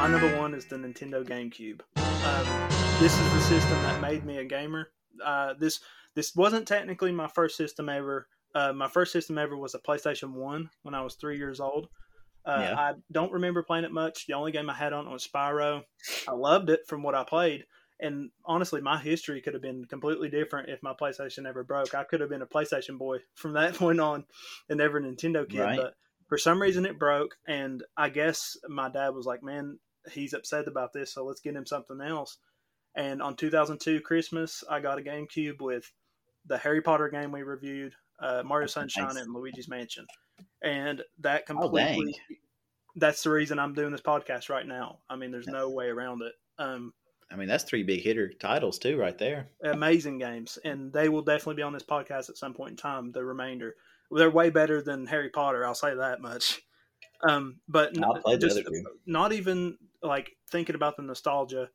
My 0.00 0.08
number 0.08 0.34
one 0.38 0.54
is 0.54 0.64
the 0.64 0.76
Nintendo 0.76 1.22
GameCube. 1.22 1.82
Um, 1.98 2.70
this 3.00 3.12
is 3.12 3.32
the 3.34 3.40
system 3.42 3.82
that 3.82 4.00
made 4.00 4.24
me 4.24 4.38
a 4.38 4.44
gamer. 4.46 4.88
Uh, 5.22 5.52
this 5.58 5.80
this 6.14 6.34
wasn't 6.34 6.66
technically 6.66 7.12
my 7.12 7.28
first 7.28 7.54
system 7.54 7.90
ever. 7.90 8.26
Uh, 8.54 8.72
my 8.72 8.88
first 8.88 9.12
system 9.12 9.36
ever 9.36 9.58
was 9.58 9.74
a 9.74 9.78
PlayStation 9.78 10.32
One 10.32 10.70
when 10.84 10.94
I 10.94 11.02
was 11.02 11.16
three 11.16 11.36
years 11.36 11.60
old. 11.60 11.88
Uh, 12.46 12.56
Yeah. 12.60 12.78
I 12.78 12.92
don't 13.12 13.30
remember 13.30 13.62
playing 13.62 13.84
it 13.84 13.92
much. 13.92 14.26
The 14.26 14.32
only 14.32 14.52
game 14.52 14.70
I 14.70 14.74
had 14.74 14.94
on 14.94 15.06
it 15.06 15.10
was 15.10 15.28
Spyro. 15.28 15.82
I 16.26 16.32
loved 16.32 16.70
it 16.70 16.86
from 16.86 17.02
what 17.02 17.14
I 17.14 17.22
played, 17.22 17.66
and 18.00 18.30
honestly, 18.46 18.80
my 18.80 18.98
history 18.98 19.42
could 19.42 19.52
have 19.52 19.62
been 19.62 19.84
completely 19.84 20.30
different 20.30 20.70
if 20.70 20.82
my 20.82 20.94
PlayStation 20.94 21.46
ever 21.46 21.62
broke. 21.62 21.94
I 21.94 22.04
could 22.04 22.22
have 22.22 22.30
been 22.30 22.40
a 22.40 22.46
PlayStation 22.46 22.96
boy 22.96 23.18
from 23.34 23.52
that 23.52 23.74
point 23.74 24.00
on, 24.00 24.24
and 24.70 24.78
never 24.78 24.96
a 24.96 25.02
Nintendo 25.02 25.46
kid. 25.46 25.60
Right. 25.60 25.76
But 25.76 25.94
for 26.26 26.38
some 26.38 26.62
reason, 26.62 26.86
it 26.86 26.98
broke, 26.98 27.36
and 27.46 27.84
I 27.98 28.08
guess 28.08 28.56
my 28.66 28.88
dad 28.88 29.10
was 29.10 29.26
like, 29.26 29.42
"Man, 29.42 29.78
he's 30.12 30.32
upset 30.34 30.66
about 30.68 30.92
this, 30.92 31.12
so 31.12 31.24
let's 31.24 31.40
get 31.40 31.54
him 31.56 31.66
something 31.66 32.00
else." 32.00 32.38
And 32.96 33.22
on 33.22 33.36
2002 33.36 34.00
Christmas, 34.00 34.64
I 34.68 34.80
got 34.80 34.98
a 34.98 35.02
GameCube 35.02 35.60
with 35.60 35.90
the 36.46 36.58
Harry 36.58 36.80
Potter 36.82 37.08
game 37.08 37.30
we 37.32 37.42
reviewed, 37.42 37.94
uh, 38.18 38.42
Mario 38.44 38.66
Sunshine, 38.66 39.08
Nice. 39.14 39.16
and 39.18 39.32
Luigi's 39.34 39.68
Mansion, 39.68 40.06
and 40.62 41.02
that 41.18 41.42
Oh, 41.50 41.54
completely. 41.68 42.16
that's 42.96 43.22
the 43.22 43.30
reason 43.30 43.58
I'm 43.58 43.74
doing 43.74 43.92
this 43.92 44.00
podcast 44.00 44.48
right 44.48 44.66
now. 44.66 44.98
I 45.08 45.16
mean, 45.16 45.30
there's 45.30 45.46
no 45.46 45.70
way 45.70 45.86
around 45.86 46.22
it. 46.22 46.32
Um, 46.58 46.92
I 47.30 47.36
mean, 47.36 47.46
that's 47.46 47.62
three 47.62 47.84
big 47.84 48.00
hitter 48.02 48.32
titles 48.40 48.78
too, 48.78 48.96
right 48.98 49.16
there. 49.16 49.48
amazing 49.62 50.18
games, 50.18 50.58
and 50.64 50.92
they 50.92 51.08
will 51.08 51.22
definitely 51.22 51.54
be 51.54 51.62
on 51.62 51.72
this 51.72 51.84
podcast 51.84 52.28
at 52.28 52.36
some 52.36 52.54
point 52.54 52.72
in 52.72 52.76
time. 52.76 53.12
The 53.12 53.24
remainder, 53.24 53.76
they're 54.10 54.30
way 54.30 54.50
better 54.50 54.82
than 54.82 55.06
Harry 55.06 55.30
Potter. 55.30 55.64
I'll 55.64 55.74
say 55.76 55.94
that 55.94 56.20
much. 56.20 56.60
Um, 57.22 57.60
but 57.68 57.96
n- 57.96 58.02
I'll 58.02 58.14
play 58.20 58.36
the 58.36 58.48
just 58.48 58.60
not 59.06 59.32
even 59.32 59.78
like 60.02 60.36
thinking 60.50 60.74
about 60.74 60.96
the 60.96 61.02
nostalgia. 61.02 61.70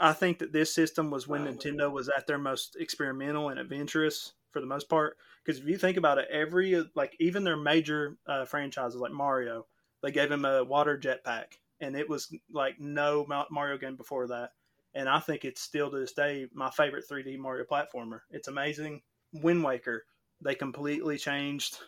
I 0.00 0.12
think 0.12 0.38
that 0.40 0.52
this 0.52 0.74
system 0.74 1.10
was 1.10 1.26
when 1.26 1.46
Nintendo 1.46 1.90
was 1.90 2.08
at 2.08 2.26
their 2.26 2.38
most 2.38 2.76
experimental 2.78 3.48
and 3.48 3.58
adventurous 3.58 4.32
for 4.50 4.60
the 4.60 4.66
most 4.66 4.88
part. 4.88 5.16
Because 5.44 5.60
if 5.60 5.66
you 5.66 5.78
think 5.78 5.96
about 5.96 6.18
it, 6.18 6.28
every 6.30 6.84
like 6.94 7.16
even 7.20 7.44
their 7.44 7.56
major 7.56 8.16
uh, 8.26 8.44
franchises 8.44 9.00
like 9.00 9.12
Mario, 9.12 9.66
they 10.02 10.10
gave 10.10 10.30
him 10.30 10.44
a 10.44 10.64
water 10.64 10.98
jetpack, 10.98 11.58
and 11.80 11.96
it 11.96 12.08
was 12.08 12.34
like 12.52 12.80
no 12.80 13.26
Mario 13.50 13.78
game 13.78 13.96
before 13.96 14.26
that. 14.28 14.50
And 14.94 15.08
I 15.08 15.20
think 15.20 15.44
it's 15.44 15.60
still 15.60 15.90
to 15.90 15.98
this 15.98 16.14
day 16.14 16.46
my 16.52 16.70
favorite 16.70 17.04
3D 17.10 17.38
Mario 17.38 17.64
platformer. 17.70 18.20
It's 18.30 18.48
amazing. 18.48 19.02
Wind 19.32 19.62
Waker, 19.62 20.04
they 20.40 20.54
completely 20.54 21.18
changed 21.18 21.78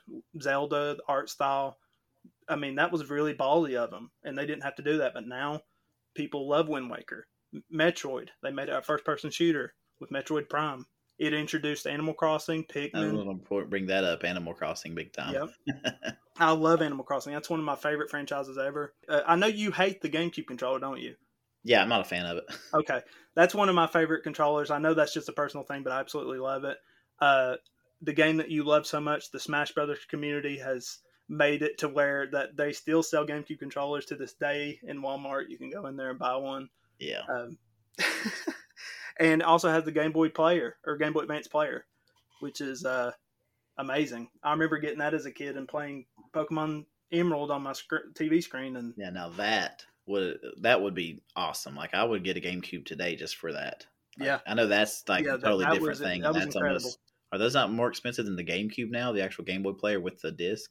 Zelda 0.40 0.96
the 0.96 1.02
art 1.08 1.30
style. 1.30 1.78
I 2.48 2.56
mean, 2.56 2.76
that 2.76 2.92
was 2.92 3.10
really 3.10 3.34
ballsy 3.34 3.76
of 3.76 3.90
them, 3.90 4.10
and 4.24 4.36
they 4.36 4.46
didn't 4.46 4.64
have 4.64 4.76
to 4.76 4.82
do 4.82 4.98
that. 4.98 5.14
But 5.14 5.26
now, 5.26 5.62
people 6.18 6.48
love 6.48 6.68
Wind 6.68 6.90
Waker. 6.90 7.28
Metroid, 7.72 8.28
they 8.42 8.50
made 8.50 8.68
a 8.68 8.82
first-person 8.82 9.30
shooter 9.30 9.72
with 10.00 10.10
Metroid 10.10 10.48
Prime. 10.50 10.84
It 11.18 11.32
introduced 11.32 11.86
Animal 11.86 12.12
Crossing, 12.12 12.66
I 12.68 13.00
was 13.00 13.12
Pikmin. 13.12 13.24
going 13.24 13.40
to 13.40 13.64
bring 13.66 13.86
that 13.86 14.04
up. 14.04 14.24
Animal 14.24 14.52
Crossing, 14.52 14.94
big 14.94 15.12
time. 15.12 15.34
Yep. 15.34 16.16
I 16.38 16.50
love 16.50 16.82
Animal 16.82 17.04
Crossing. 17.04 17.32
That's 17.32 17.48
one 17.48 17.60
of 17.60 17.64
my 17.66 17.76
favorite 17.76 18.10
franchises 18.10 18.58
ever. 18.58 18.94
Uh, 19.08 19.22
I 19.26 19.36
know 19.36 19.46
you 19.46 19.70
hate 19.70 20.00
the 20.00 20.10
GameCube 20.10 20.46
controller, 20.46 20.78
don't 20.78 21.00
you? 21.00 21.14
Yeah, 21.64 21.82
I'm 21.82 21.88
not 21.88 22.00
a 22.02 22.04
fan 22.04 22.26
of 22.26 22.38
it. 22.38 22.44
Okay, 22.74 23.00
that's 23.34 23.54
one 23.54 23.68
of 23.68 23.74
my 23.74 23.86
favorite 23.86 24.22
controllers. 24.22 24.70
I 24.70 24.78
know 24.78 24.94
that's 24.94 25.14
just 25.14 25.28
a 25.28 25.32
personal 25.32 25.64
thing, 25.64 25.82
but 25.82 25.92
I 25.92 26.00
absolutely 26.00 26.38
love 26.38 26.64
it. 26.64 26.76
Uh, 27.20 27.56
the 28.02 28.12
game 28.12 28.36
that 28.36 28.50
you 28.50 28.62
love 28.62 28.86
so 28.86 29.00
much, 29.00 29.30
the 29.30 29.40
Smash 29.40 29.72
Brothers 29.72 30.04
community 30.08 30.58
has 30.58 30.98
made 31.28 31.62
it 31.62 31.78
to 31.78 31.88
where 31.88 32.26
that 32.32 32.56
they 32.56 32.72
still 32.72 33.02
sell 33.02 33.26
GameCube 33.26 33.58
controllers 33.58 34.06
to 34.06 34.14
this 34.16 34.32
day 34.34 34.78
in 34.82 35.02
Walmart. 35.02 35.44
You 35.48 35.58
can 35.58 35.70
go 35.70 35.86
in 35.86 35.96
there 35.96 36.10
and 36.10 36.18
buy 36.18 36.36
one. 36.36 36.68
Yeah, 36.98 37.22
Um, 37.28 37.58
and 39.20 39.42
also 39.42 39.68
has 39.70 39.84
the 39.84 39.92
Game 39.92 40.12
Boy 40.12 40.28
Player 40.28 40.76
or 40.86 40.96
Game 40.96 41.12
Boy 41.12 41.20
Advance 41.20 41.48
Player, 41.48 41.84
which 42.40 42.60
is 42.60 42.84
uh, 42.84 43.12
amazing. 43.78 44.28
I 44.42 44.52
remember 44.52 44.78
getting 44.78 44.98
that 44.98 45.14
as 45.14 45.26
a 45.26 45.30
kid 45.32 45.56
and 45.56 45.68
playing 45.68 46.06
Pokemon 46.34 46.86
Emerald 47.12 47.50
on 47.50 47.62
my 47.62 47.72
sc- 47.72 47.92
TV 48.14 48.42
screen, 48.42 48.76
and 48.76 48.94
yeah. 48.96 49.10
Now 49.10 49.30
that 49.30 49.84
would 50.06 50.38
that 50.62 50.80
would 50.82 50.94
be 50.94 51.22
awesome. 51.36 51.74
Like 51.76 51.94
I 51.94 52.04
would 52.04 52.24
get 52.24 52.36
a 52.36 52.40
GameCube 52.40 52.84
today 52.86 53.16
just 53.16 53.36
for 53.36 53.52
that. 53.52 53.86
Like, 54.18 54.26
Yeah. 54.26 54.38
I 54.46 54.54
know 54.54 54.66
that's 54.66 55.04
like 55.08 55.24
Yeah, 55.24 55.34
a 55.34 55.38
that- 55.38 55.44
totally 55.44 55.64
that 55.64 55.72
different 55.74 55.90
was- 55.90 56.00
thing. 56.00 56.22
that 56.22 56.32
that's 56.34 56.46
incredible. 56.46 56.80
almost 56.80 56.98
are 57.30 57.38
those 57.38 57.52
not 57.54 57.70
more 57.70 57.88
expensive 57.88 58.24
than 58.24 58.36
the 58.36 58.44
GameCube 58.44 58.90
now? 58.90 59.12
The 59.12 59.22
actual 59.22 59.44
Game 59.44 59.62
Boy 59.62 59.72
player 59.72 60.00
with 60.00 60.18
the 60.22 60.32
disc. 60.32 60.70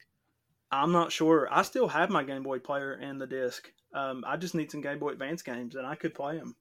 I'm 0.72 0.92
not 0.92 1.12
sure. 1.12 1.48
I 1.52 1.62
still 1.62 1.88
have 1.88 2.10
my 2.10 2.24
Game 2.24 2.44
Boy 2.44 2.60
Player 2.60 2.94
and 2.94 3.20
the 3.22 3.28
disc. 3.28 3.72
Um, 3.94 4.24
I 4.28 4.38
just 4.38 4.54
need 4.56 4.70
some 4.72 4.82
Game 4.82 5.00
Boy 5.00 5.10
Advance 5.12 5.42
games, 5.42 5.76
and 5.76 5.86
I 5.88 5.96
could 5.96 6.14
play 6.14 6.38
them. 6.38 6.56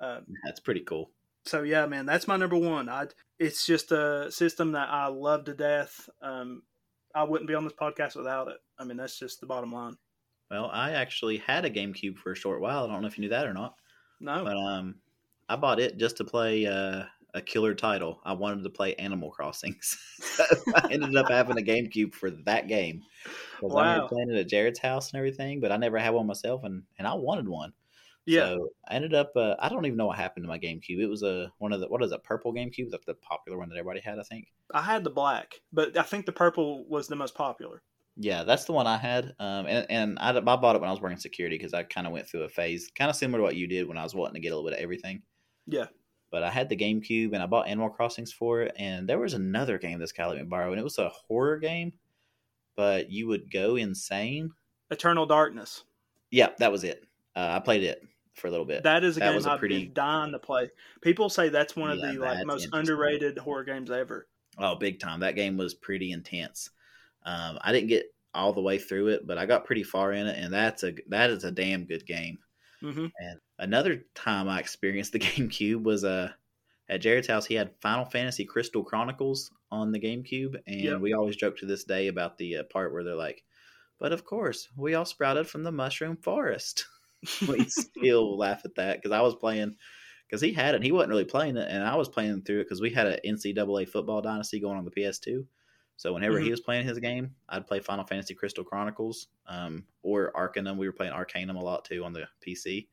Uh, 0.00 0.20
That's 0.46 0.60
pretty 0.60 0.80
cool. 0.80 1.10
so 1.44 1.62
yeah, 1.62 1.84
man, 1.86 2.06
that's 2.06 2.26
my 2.28 2.36
number 2.36 2.56
one. 2.56 2.88
I 2.88 3.06
it's 3.38 3.66
just 3.66 3.92
a 3.92 4.30
system 4.30 4.72
that 4.72 4.88
I 4.88 5.06
love 5.08 5.44
to 5.44 5.54
death. 5.54 6.08
Um, 6.22 6.62
I 7.14 7.24
wouldn't 7.24 7.48
be 7.48 7.54
on 7.54 7.64
this 7.64 7.72
podcast 7.72 8.14
without 8.16 8.48
it. 8.48 8.58
I 8.78 8.84
mean, 8.84 8.96
that's 8.96 9.18
just 9.18 9.40
the 9.40 9.46
bottom 9.46 9.72
line. 9.72 9.96
Well, 10.50 10.70
I 10.72 10.92
actually 10.92 11.38
had 11.38 11.64
a 11.64 11.70
GameCube 11.70 12.16
for 12.18 12.32
a 12.32 12.36
short 12.36 12.60
while. 12.60 12.84
I 12.84 12.88
don't 12.88 13.02
know 13.02 13.08
if 13.08 13.18
you 13.18 13.22
knew 13.22 13.30
that 13.30 13.46
or 13.46 13.52
not, 13.54 13.74
No, 14.20 14.42
but 14.44 14.56
um, 14.56 14.96
I 15.48 15.56
bought 15.56 15.80
it 15.80 15.96
just 15.98 16.16
to 16.18 16.24
play 16.24 16.66
uh, 16.66 17.02
a 17.34 17.42
killer 17.42 17.74
title. 17.74 18.20
I 18.24 18.32
wanted 18.34 18.62
to 18.64 18.70
play 18.70 18.94
Animal 18.96 19.30
Crossing. 19.30 19.76
So 19.82 20.44
I 20.74 20.82
ended 20.90 21.16
up 21.16 21.28
having 21.30 21.58
a 21.58 21.62
GameCube 21.62 22.14
for 22.14 22.30
that 22.30 22.68
game. 22.68 23.04
Because 23.60 23.76
I 23.76 23.80
Wow. 23.80 23.82
remember 23.82 24.06
playing 24.08 24.30
it 24.30 24.38
at 24.40 24.48
Jared's 24.48 24.78
house 24.80 25.12
and 25.12 25.18
everything, 25.18 25.60
but 25.60 25.72
I 25.72 25.76
never 25.76 25.98
had 25.98 26.10
one 26.14 26.26
myself, 26.26 26.64
and, 26.64 26.84
and 26.98 27.06
I 27.08 27.14
wanted 27.14 27.48
one. 27.48 27.72
yeah, 28.26 28.48
So 28.48 28.70
I 28.88 28.94
ended 28.96 29.14
up. 29.14 29.32
Uh, 29.36 29.56
I 29.58 29.68
don't 29.68 29.86
even 29.86 29.96
know 29.98 30.06
what 30.06 30.18
happened 30.18 30.44
to 30.44 30.48
my 30.48 30.58
GameCube. 30.58 31.00
It 31.00 31.08
was 31.08 31.22
a 31.24 31.52
one 31.58 31.72
of 31.72 31.80
the 31.80 31.88
what 31.88 32.02
is 32.04 32.12
it, 32.12 32.24
purple 32.24 32.54
GameCube, 32.54 32.90
the, 32.90 33.00
the 33.06 33.14
popular 33.14 33.58
one 33.58 33.68
that 33.70 33.76
everybody 33.78 34.00
had. 34.00 34.18
I 34.18 34.22
think. 34.24 34.48
I 34.74 34.82
had 34.82 35.04
the 35.04 35.10
black, 35.10 35.60
but 35.72 35.96
I 35.96 36.02
think 36.02 36.26
the 36.26 36.32
purple 36.32 36.84
was 36.88 37.06
the 37.06 37.14
most 37.14 37.36
popular. 37.36 37.84
Yeah, 38.16 38.42
that's 38.44 38.64
the 38.64 38.72
one 38.72 38.86
I 38.86 38.98
had. 38.98 39.34
Um, 39.38 39.66
and 39.66 39.86
and 39.90 40.18
I, 40.18 40.30
I 40.36 40.40
bought 40.40 40.76
it 40.76 40.80
when 40.80 40.88
I 40.88 40.92
was 40.92 41.00
working 41.00 41.18
security 41.18 41.56
because 41.56 41.72
I 41.74 41.84
kind 41.84 42.06
of 42.06 42.12
went 42.12 42.28
through 42.28 42.42
a 42.42 42.48
phase, 42.48 42.90
kind 42.94 43.08
of 43.08 43.16
similar 43.16 43.38
to 43.38 43.42
what 43.44 43.56
you 43.56 43.66
did 43.66 43.88
when 43.88 43.96
I 43.96 44.02
was 44.02 44.14
wanting 44.14 44.34
to 44.34 44.40
get 44.40 44.52
a 44.52 44.56
little 44.56 44.68
bit 44.68 44.78
of 44.78 44.82
everything. 44.82 45.22
Yeah, 45.66 45.86
But 46.30 46.42
I 46.44 46.50
had 46.50 46.68
the 46.68 46.76
GameCube 46.76 47.32
and 47.32 47.42
I 47.42 47.46
bought 47.46 47.66
Animal 47.68 47.90
Crossings 47.90 48.32
for 48.32 48.62
it. 48.62 48.74
And 48.78 49.08
there 49.08 49.18
was 49.18 49.34
another 49.34 49.78
game 49.78 49.98
this 49.98 50.12
guy 50.12 50.26
let 50.26 50.36
me 50.36 50.44
borrow, 50.44 50.70
and 50.70 50.80
it 50.80 50.84
was 50.84 50.98
a 50.98 51.08
horror 51.08 51.58
game, 51.58 51.92
but 52.76 53.10
you 53.10 53.26
would 53.28 53.50
go 53.50 53.76
insane. 53.76 54.52
Eternal 54.90 55.26
Darkness. 55.26 55.84
Yeah, 56.30 56.50
that 56.58 56.70
was 56.72 56.84
it. 56.84 57.04
Uh, 57.34 57.48
I 57.52 57.58
played 57.60 57.82
it 57.82 58.02
for 58.34 58.46
a 58.46 58.50
little 58.50 58.66
bit. 58.66 58.84
That 58.84 59.02
is 59.04 59.16
a 59.16 59.20
That 59.20 59.32
game 59.40 59.50
I've 59.50 59.58
pretty- 59.58 59.84
been 59.86 59.94
dying 59.94 60.32
to 60.32 60.38
play. 60.38 60.70
People 61.00 61.28
say 61.28 61.48
that's 61.48 61.74
one 61.76 61.90
of 61.90 61.98
Yeah, 61.98 62.12
the 62.12 62.18
like 62.18 62.46
most 62.46 62.68
underrated 62.72 63.38
horror 63.38 63.64
games 63.64 63.90
ever. 63.90 64.28
Oh, 64.58 64.74
big 64.74 64.98
time! 65.00 65.20
That 65.20 65.36
game 65.36 65.56
was 65.56 65.74
pretty 65.74 66.12
intense. 66.12 66.70
Um, 67.24 67.58
I 67.62 67.72
didn't 67.72 67.88
get 67.88 68.06
all 68.34 68.52
the 68.52 68.60
way 68.60 68.78
through 68.78 69.08
it, 69.08 69.26
but 69.26 69.38
I 69.38 69.46
got 69.46 69.64
pretty 69.64 69.82
far 69.82 70.12
in 70.12 70.26
it, 70.26 70.36
and 70.38 70.52
that's 70.52 70.82
a 70.84 70.94
that 71.08 71.30
is 71.30 71.44
a 71.44 71.50
damn 71.50 71.84
good 71.84 72.06
game. 72.06 72.38
Hmm 72.82 73.12
And 73.18 73.40
another 73.58 74.04
time 74.14 74.48
I 74.48 74.60
experienced 74.60 75.12
the 75.12 75.18
GameCube 75.20 75.82
was 75.84 76.04
uh, 76.04 76.32
at 76.88 77.00
Jared's 77.02 77.28
house. 77.28 77.46
He 77.46 77.54
had 77.54 77.80
Final 77.80 78.04
Fantasy 78.04 78.44
Crystal 78.44 78.84
Chronicles 78.84 79.50
on 79.70 79.92
the 79.92 80.00
GameCube, 80.00 80.60
and 80.66 81.00
Yep. 81.00 81.02
we 81.02 81.12
always 81.14 81.36
joke 81.36 81.58
to 81.58 81.66
this 81.66 81.84
day 81.84 82.08
about 82.08 82.38
the 82.38 82.58
uh, 82.58 82.64
part 82.64 82.92
where 82.92 83.04
they're 83.04 83.14
like, 83.16 83.44
"But 83.98 84.12
of 84.12 84.24
course, 84.24 84.68
we 84.76 84.94
all 84.94 85.04
sprouted 85.06 85.48
from 85.48 85.64
the 85.64 85.72
mushroom 85.72 86.16
forest." 86.16 86.86
we 87.46 87.66
still 87.68 88.38
laugh 88.38 88.62
at 88.64 88.76
that 88.76 88.98
because 88.98 89.12
I 89.12 89.20
was 89.22 89.34
playing 89.36 89.76
because 90.28 90.40
he 90.40 90.52
had 90.52 90.74
it. 90.74 90.76
and 90.76 90.84
He 90.84 90.92
wasn't 90.92 91.10
really 91.10 91.24
playing 91.24 91.56
it, 91.56 91.68
and 91.70 91.84
I 91.84 91.96
was 91.96 92.08
playing 92.08 92.42
through 92.44 92.60
it 92.60 92.64
because 92.64 92.80
we 92.80 92.90
had 92.90 93.06
an 93.08 93.20
NCAA 93.24 93.86
football 93.86 94.22
dynasty 94.22 94.60
going 94.60 94.78
on 94.78 94.84
the 94.84 94.90
PS2. 94.90 95.46
So 96.00 96.14
whenever 96.14 96.38
he 96.38 96.48
Mhm. 96.48 96.50
was 96.50 96.60
playing 96.62 96.86
his 96.86 96.98
game, 96.98 97.36
I'd 97.50 97.66
play 97.66 97.78
Final 97.78 98.06
Fantasy 98.06 98.34
Crystal 98.34 98.64
Chronicles 98.64 99.28
um, 99.44 99.86
or 100.02 100.34
Arcanum. 100.34 100.78
We 100.78 100.86
were 100.86 100.94
playing 100.94 101.12
Arcanum 101.12 101.56
a 101.56 101.62
lot 101.62 101.84
too 101.84 102.02
on 102.04 102.14
the 102.14 102.26
PC. 102.40 102.88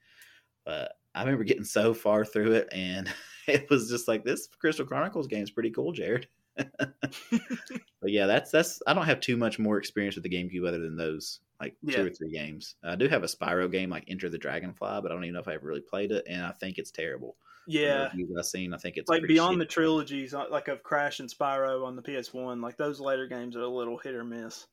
But 0.65 0.91
I 1.15 1.21
remember 1.21 1.45
getting 1.45 1.63
so 1.63 1.93
far 1.93 2.25
through 2.25 2.51
it, 2.55 2.67
and 2.73 3.09
it 3.47 3.69
was 3.69 3.89
just 3.89 4.09
like 4.09 4.25
this 4.25 4.47
Crystal 4.59 4.85
Chronicles 4.85 5.27
game 5.27 5.43
is 5.43 5.51
pretty 5.51 5.71
cool, 5.71 5.93
Jared. 5.93 6.27
but 6.57 8.11
yeah, 8.11 8.25
that's 8.25 8.51
that's. 8.51 8.81
I 8.87 8.93
don't 8.93 9.05
have 9.05 9.21
too 9.21 9.37
much 9.37 9.57
more 9.57 9.77
experience 9.77 10.15
with 10.15 10.23
the 10.23 10.29
GameCube 10.29 10.67
other 10.67 10.79
than 10.79 10.97
those 10.97 11.39
like 11.61 11.77
Yeah. 11.81 11.93
two 11.93 12.07
or 12.07 12.09
three 12.09 12.31
games. 12.33 12.75
I 12.83 12.97
do 12.97 13.07
have 13.07 13.23
a 13.23 13.27
Spyro 13.27 13.71
game 13.71 13.89
like 13.89 14.03
Enter 14.09 14.27
the 14.29 14.37
Dragonfly, 14.37 14.99
but 15.01 15.05
I 15.11 15.15
don't 15.15 15.23
even 15.23 15.35
know 15.35 15.39
if 15.39 15.47
I 15.47 15.53
ever 15.53 15.67
really 15.67 15.81
played 15.81 16.11
it, 16.11 16.25
and 16.27 16.43
I 16.43 16.51
think 16.51 16.77
it's 16.77 16.91
terrible. 16.91 17.37
Yeah, 17.67 18.09
I've 18.37 18.45
seen, 18.45 18.73
I 18.73 18.77
think 18.77 18.95
it's 18.95 19.09
like 19.09 19.27
beyond 19.27 19.57
shitty. 19.57 19.59
the 19.59 19.65
trilogies, 19.65 20.33
uh, 20.33 20.45
like 20.49 20.69
of 20.69 20.83
Crash 20.83 21.19
and 21.19 21.29
Spyro 21.29 21.85
on 21.85 21.95
the 21.95 22.01
PS1. 22.01 22.61
Like 22.61 22.77
those 22.77 22.99
later 22.99 23.27
games 23.27 23.55
are 23.55 23.61
a 23.61 23.67
little 23.67 23.97
hit 23.97 24.15
or 24.15 24.23
miss. 24.23 24.65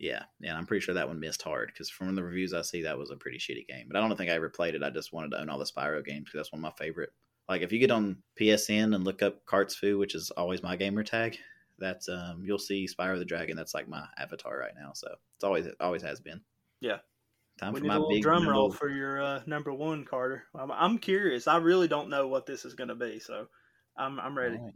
Yeah, 0.00 0.24
yeah, 0.40 0.56
I'm 0.56 0.66
pretty 0.66 0.82
sure 0.82 0.94
that 0.94 1.06
one 1.06 1.20
missed 1.20 1.42
hard 1.42 1.70
because 1.72 1.90
from 1.90 2.14
the 2.14 2.24
reviews 2.24 2.52
I 2.52 2.62
see, 2.62 2.82
that 2.82 2.98
was 2.98 3.10
a 3.10 3.16
pretty 3.16 3.38
shitty 3.38 3.68
game. 3.68 3.86
But 3.88 3.96
I 3.96 4.00
don't 4.00 4.16
think 4.16 4.30
I 4.30 4.34
ever 4.34 4.48
played 4.48 4.74
it. 4.74 4.82
I 4.82 4.90
just 4.90 5.12
wanted 5.12 5.30
to 5.32 5.40
own 5.40 5.48
all 5.48 5.58
the 5.58 5.64
Spyro 5.64 6.04
games 6.04 6.24
because 6.24 6.38
that's 6.38 6.52
one 6.52 6.58
of 6.58 6.62
my 6.62 6.84
favorite. 6.84 7.10
Like 7.48 7.62
if 7.62 7.70
you 7.70 7.78
get 7.78 7.90
on 7.90 8.16
PSN 8.40 8.94
and 8.94 9.04
look 9.04 9.22
up 9.22 9.44
Cartsfu, 9.44 9.98
which 9.98 10.14
is 10.14 10.30
always 10.32 10.62
my 10.62 10.74
gamer 10.74 11.04
tag, 11.04 11.36
that's 11.78 12.08
um 12.08 12.42
you'll 12.44 12.58
see 12.58 12.88
Spyro 12.88 13.18
the 13.18 13.24
Dragon. 13.24 13.56
That's 13.56 13.74
like 13.74 13.88
my 13.88 14.04
avatar 14.18 14.58
right 14.58 14.74
now. 14.74 14.92
So 14.94 15.08
it's 15.36 15.44
always 15.44 15.66
it 15.66 15.76
always 15.80 16.02
has 16.02 16.20
been. 16.20 16.40
Yeah. 16.80 16.98
Time 17.60 17.74
we 17.74 17.80
for 17.80 17.82
need 17.82 17.88
my 17.88 17.96
a 17.96 17.98
little 17.98 18.14
big 18.14 18.22
drum 18.22 18.48
roll 18.48 18.72
for 18.72 18.88
your 18.88 19.22
uh, 19.22 19.42
number 19.44 19.70
one, 19.70 20.06
Carter. 20.06 20.44
I'm, 20.54 20.72
I'm 20.72 20.96
curious. 20.96 21.46
I 21.46 21.58
really 21.58 21.88
don't 21.88 22.08
know 22.08 22.26
what 22.26 22.46
this 22.46 22.64
is 22.64 22.72
going 22.72 22.88
to 22.88 22.94
be, 22.94 23.18
so 23.18 23.48
I'm 23.98 24.18
I'm 24.18 24.34
ready. 24.34 24.56
Right. 24.56 24.72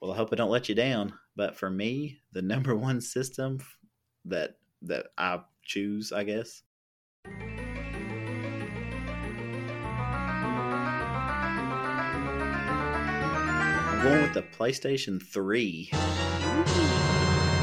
Well, 0.00 0.12
I 0.12 0.16
hope 0.16 0.28
I 0.32 0.36
don't 0.36 0.48
let 0.48 0.68
you 0.68 0.76
down. 0.76 1.14
But 1.34 1.56
for 1.56 1.68
me, 1.68 2.20
the 2.30 2.42
number 2.42 2.76
one 2.76 3.00
system 3.00 3.58
that 4.26 4.54
that 4.82 5.06
I 5.18 5.40
choose, 5.64 6.12
I 6.12 6.22
guess. 6.22 6.62
I'm 7.24 7.32
going 14.04 14.22
with 14.22 14.34
the 14.34 14.44
PlayStation 14.56 15.20
3. 15.20 15.88
Didn't 15.90 16.02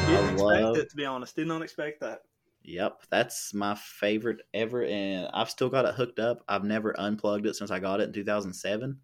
I 0.09 0.31
expect 0.33 0.39
love- 0.41 0.77
it 0.77 0.89
to 0.89 0.95
be 0.97 1.05
honest. 1.05 1.37
Did 1.37 1.47
not 1.47 1.61
expect 1.61 2.01
that. 2.01 2.23
Yep, 2.67 3.03
that's 3.11 3.53
my 3.53 3.75
favorite 3.75 4.41
ever, 4.53 4.83
and 4.83 5.29
I've 5.33 5.51
still 5.51 5.69
got 5.69 5.85
it 5.85 5.93
hooked 5.93 6.17
up. 6.17 6.43
I've 6.47 6.63
never 6.63 6.99
unplugged 6.99 7.45
it 7.45 7.55
since 7.55 7.69
I 7.69 7.79
got 7.79 7.99
it 7.99 8.07
in 8.07 8.13
2007. 8.13 8.99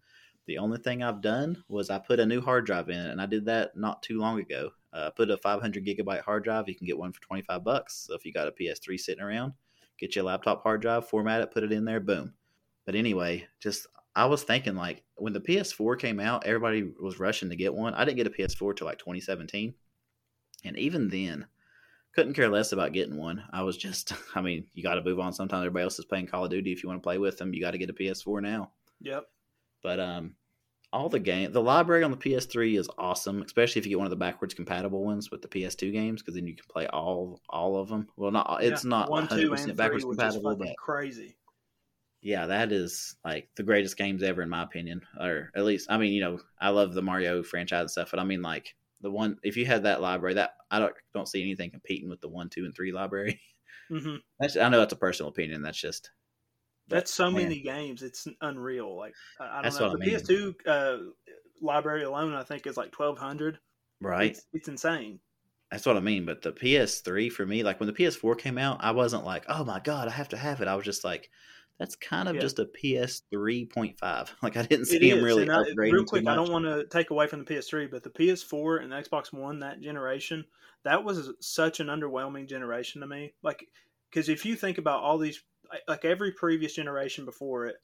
The 0.46 0.58
only 0.58 0.78
thing 0.78 1.02
I've 1.02 1.20
done 1.20 1.62
was 1.68 1.88
I 1.88 2.00
put 2.00 2.18
a 2.18 2.26
new 2.26 2.40
hard 2.40 2.66
drive 2.66 2.88
in, 2.88 2.98
and 2.98 3.20
I 3.20 3.26
did 3.26 3.44
that 3.44 3.76
not 3.76 4.02
too 4.02 4.18
long 4.18 4.40
ago. 4.40 4.70
Uh, 4.92 5.04
I 5.06 5.10
put 5.10 5.30
a 5.30 5.36
500 5.36 5.86
gigabyte 5.86 6.22
hard 6.22 6.42
drive. 6.42 6.68
You 6.68 6.74
can 6.74 6.88
get 6.88 6.98
one 6.98 7.12
for 7.12 7.20
25 7.22 7.62
bucks. 7.62 8.06
So 8.08 8.14
if 8.14 8.26
you 8.26 8.32
got 8.32 8.48
a 8.48 8.52
PS3 8.52 8.98
sitting 8.98 9.22
around, 9.22 9.52
get 9.96 10.16
your 10.16 10.24
laptop 10.24 10.64
hard 10.64 10.82
drive, 10.82 11.08
format 11.08 11.40
it, 11.40 11.52
put 11.52 11.62
it 11.62 11.70
in 11.70 11.84
there, 11.84 12.00
boom. 12.00 12.34
But 12.84 12.96
anyway, 12.96 13.46
just 13.60 13.86
I 14.16 14.26
was 14.26 14.42
thinking 14.42 14.74
like 14.74 15.04
when 15.14 15.32
the 15.32 15.40
PS4 15.40 16.00
came 16.00 16.18
out, 16.18 16.46
everybody 16.46 16.90
was 17.00 17.20
rushing 17.20 17.50
to 17.50 17.56
get 17.56 17.72
one. 17.72 17.94
I 17.94 18.04
didn't 18.04 18.16
get 18.16 18.26
a 18.26 18.30
PS4 18.30 18.76
till 18.76 18.88
like 18.88 18.98
2017, 18.98 19.72
and 20.64 20.76
even 20.76 21.08
then 21.08 21.46
couldn't 22.14 22.34
care 22.34 22.48
less 22.48 22.72
about 22.72 22.92
getting 22.92 23.16
one. 23.16 23.42
I 23.52 23.62
was 23.62 23.76
just, 23.76 24.12
I 24.34 24.40
mean, 24.42 24.66
you 24.74 24.82
got 24.82 24.94
to 24.96 25.02
move 25.04 25.20
on. 25.20 25.32
Sometimes 25.32 25.60
everybody 25.64 25.84
else 25.84 25.98
is 25.98 26.04
playing 26.04 26.26
Call 26.26 26.44
of 26.44 26.50
Duty. 26.50 26.72
If 26.72 26.82
you 26.82 26.88
want 26.88 27.02
to 27.02 27.06
play 27.06 27.18
with 27.18 27.38
them, 27.38 27.54
you 27.54 27.60
got 27.60 27.72
to 27.72 27.78
get 27.78 27.90
a 27.90 27.94
PS4 27.94 28.40
now. 28.40 28.72
Yep. 29.00 29.24
But 29.82 30.00
um, 30.00 30.36
all 30.92 31.08
the 31.08 31.18
game, 31.20 31.52
the 31.52 31.62
library 31.62 32.04
on 32.04 32.10
the 32.10 32.16
PS3 32.16 32.78
is 32.78 32.88
awesome, 32.98 33.42
especially 33.42 33.80
if 33.80 33.86
you 33.86 33.90
get 33.90 33.98
one 33.98 34.06
of 34.06 34.10
the 34.10 34.16
backwards 34.16 34.54
compatible 34.54 35.04
ones 35.04 35.30
with 35.30 35.42
the 35.42 35.48
PS2 35.48 35.92
games, 35.92 36.22
because 36.22 36.34
then 36.34 36.46
you 36.46 36.54
can 36.56 36.66
play 36.70 36.86
all 36.88 37.40
all 37.48 37.76
of 37.76 37.88
them. 37.88 38.08
Well, 38.16 38.30
not 38.30 38.62
it's 38.62 38.84
Yeah, 38.84 38.90
not 38.90 39.10
one, 39.10 39.26
100 39.28 39.28
two, 39.28 39.48
percent 39.48 39.70
and 39.70 39.76
backwards 39.76 40.04
three, 40.04 40.10
compatible, 40.10 40.56
but 40.56 40.76
crazy. 40.76 41.36
yeah, 42.20 42.46
that 42.46 42.70
is 42.72 43.16
like 43.24 43.48
the 43.56 43.62
greatest 43.64 43.96
games 43.96 44.22
ever 44.22 44.42
in 44.42 44.48
my 44.48 44.62
opinion, 44.62 45.02
or 45.18 45.50
at 45.56 45.64
least 45.64 45.90
I 45.90 45.98
mean, 45.98 46.12
you 46.12 46.20
know, 46.20 46.40
I 46.60 46.68
love 46.70 46.94
the 46.94 47.02
Mario 47.02 47.42
franchise 47.42 47.80
and 47.82 47.90
stuff, 47.90 48.10
but 48.10 48.20
I 48.20 48.24
mean 48.24 48.42
like 48.42 48.74
the 49.02 49.10
one 49.10 49.36
if 49.42 49.56
you 49.56 49.66
had 49.66 49.84
that 49.84 50.00
library, 50.00 50.34
that 50.34 50.52
I 50.70 50.78
don't 50.78 50.94
don't 51.14 51.28
see 51.28 51.42
anything 51.42 51.70
competing 51.70 52.08
with 52.08 52.20
the 52.20 52.28
one, 52.28 52.48
two, 52.48 52.64
and 52.64 52.74
three 52.74 52.92
library. 52.92 53.40
hmm 53.90 54.16
That's 54.40 54.56
I 54.56 54.68
know 54.68 54.78
that's 54.78 54.92
a 54.92 54.96
personal 54.96 55.30
opinion. 55.30 55.62
That's 55.62 55.80
just 55.80 56.10
That's 56.88 57.12
so 57.12 57.30
man. 57.30 57.44
many 57.44 57.60
games. 57.60 58.02
It's 58.02 58.26
unreal. 58.40 58.96
Like 58.96 59.14
I, 59.40 59.44
I 59.44 59.62
don't 59.62 59.64
That's 59.64 59.80
know. 59.80 59.90
The 59.90 59.96
I 60.04 60.06
mean. 60.06 60.10
PS2 60.10 60.54
uh, 60.66 60.96
library 61.60 62.04
alone, 62.04 62.34
I 62.34 62.42
think, 62.44 62.66
is 62.66 62.76
like 62.76 62.92
twelve 62.92 63.18
hundred. 63.18 63.58
right. 64.00 64.30
It's, 64.30 64.46
it's 64.52 64.68
insane. 64.68 65.20
That's 65.70 65.86
what 65.86 65.96
I 65.96 66.00
mean. 66.00 66.26
But 66.26 66.42
the 66.42 66.52
PS3 66.52 67.28
for 67.30 67.46
me, 67.46 67.62
like 67.62 67.80
when 67.80 67.86
the 67.86 67.92
PS4 67.94 68.34
came 68.36 68.58
out, 68.58 68.78
I 68.84 68.90
wasn't 68.92 69.24
like, 69.24 69.44
oh 69.48 69.64
my 69.64 69.80
god, 69.80 70.08
I 70.08 70.10
have 70.12 70.28
to 70.30 70.36
have 70.36 70.60
it. 70.60 70.68
I 70.68 70.74
was 70.74 70.84
just 70.84 71.04
like, 71.04 71.30
that's 71.78 71.96
kind 71.96 72.28
of 72.28 72.36
Yeah. 72.36 72.40
just 72.40 72.58
a 72.58 72.66
PS3.5. 72.66 74.34
Like 74.42 74.56
I 74.56 74.62
didn't 74.62 74.86
see 74.86 75.08
It 75.08 75.10
him 75.10 75.22
really 75.22 75.48
I, 75.50 75.64
real 75.88 76.04
quick, 76.04 76.26
I 76.26 76.34
don't 76.34 76.50
want 76.50 76.64
to 76.64 76.86
take 76.86 77.10
away 77.10 77.26
from 77.26 77.40
the 77.40 77.44
PS3, 77.44 77.86
but 77.86 78.02
the 78.02 78.10
PS4 78.10 78.78
and 78.78 78.92
the 78.92 78.96
Xbox 78.96 79.32
One 79.32 79.60
that 79.60 79.80
generation, 79.80 80.44
that 80.84 81.04
was 81.04 81.30
such 81.40 81.80
an 81.80 81.86
underwhelming 81.86 82.48
generation 82.48 83.00
to 83.00 83.06
me. 83.06 83.34
Like, 83.42 83.68
because 84.10 84.28
if 84.28 84.44
you 84.44 84.56
think 84.56 84.78
about 84.78 85.02
all 85.02 85.18
these, 85.18 85.42
like 85.88 86.04
every 86.04 86.32
previous 86.32 86.74
generation 86.74 87.24
before 87.24 87.66
it, 87.66 87.76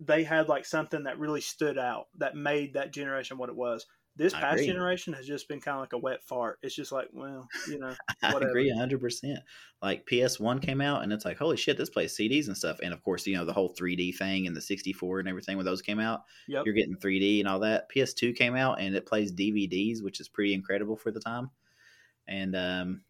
they 0.00 0.24
had 0.24 0.48
like 0.48 0.64
something 0.64 1.04
that 1.04 1.18
really 1.18 1.40
stood 1.40 1.78
out 1.78 2.06
that 2.16 2.34
made 2.36 2.74
that 2.74 2.92
generation 2.92 3.38
what 3.38 3.48
it 3.50 3.56
was. 3.56 3.86
This 4.16 4.32
I 4.32 4.40
past 4.40 4.54
agree. 4.54 4.66
generation 4.68 5.12
has 5.14 5.26
just 5.26 5.48
been 5.48 5.60
kind 5.60 5.74
of 5.74 5.80
like 5.80 5.92
a 5.92 5.98
wet 5.98 6.22
fart. 6.22 6.60
It's 6.62 6.74
just 6.76 6.92
like, 6.92 7.08
well, 7.12 7.48
you 7.68 7.80
know, 7.80 7.92
I 8.22 8.32
agree 8.32 8.72
100%. 8.72 9.36
Like 9.82 10.06
PS1 10.06 10.62
came 10.62 10.80
out 10.80 11.02
and 11.02 11.12
it's 11.12 11.24
like, 11.24 11.36
holy 11.36 11.56
shit, 11.56 11.76
this 11.76 11.90
plays 11.90 12.16
CDs 12.16 12.46
and 12.46 12.56
stuff. 12.56 12.78
And 12.80 12.94
of 12.94 13.02
course, 13.02 13.26
you 13.26 13.36
know, 13.36 13.44
the 13.44 13.52
whole 13.52 13.74
3D 13.74 14.16
thing 14.16 14.46
and 14.46 14.54
the 14.54 14.60
64 14.60 15.18
and 15.18 15.28
everything 15.28 15.56
when 15.56 15.66
those 15.66 15.82
came 15.82 15.98
out, 15.98 16.22
yep, 16.46 16.64
you're 16.64 16.76
getting 16.76 16.96
3D 16.96 17.40
and 17.40 17.48
all 17.48 17.58
that. 17.60 17.90
PS2 17.90 18.36
came 18.36 18.54
out 18.54 18.80
and 18.80 18.94
it 18.94 19.04
plays 19.04 19.32
DVDs, 19.32 20.00
which 20.00 20.20
is 20.20 20.28
pretty 20.28 20.54
incredible 20.54 20.96
for 20.96 21.10
the 21.10 21.20
time. 21.20 21.50
And 22.28 22.54
um 22.54 23.02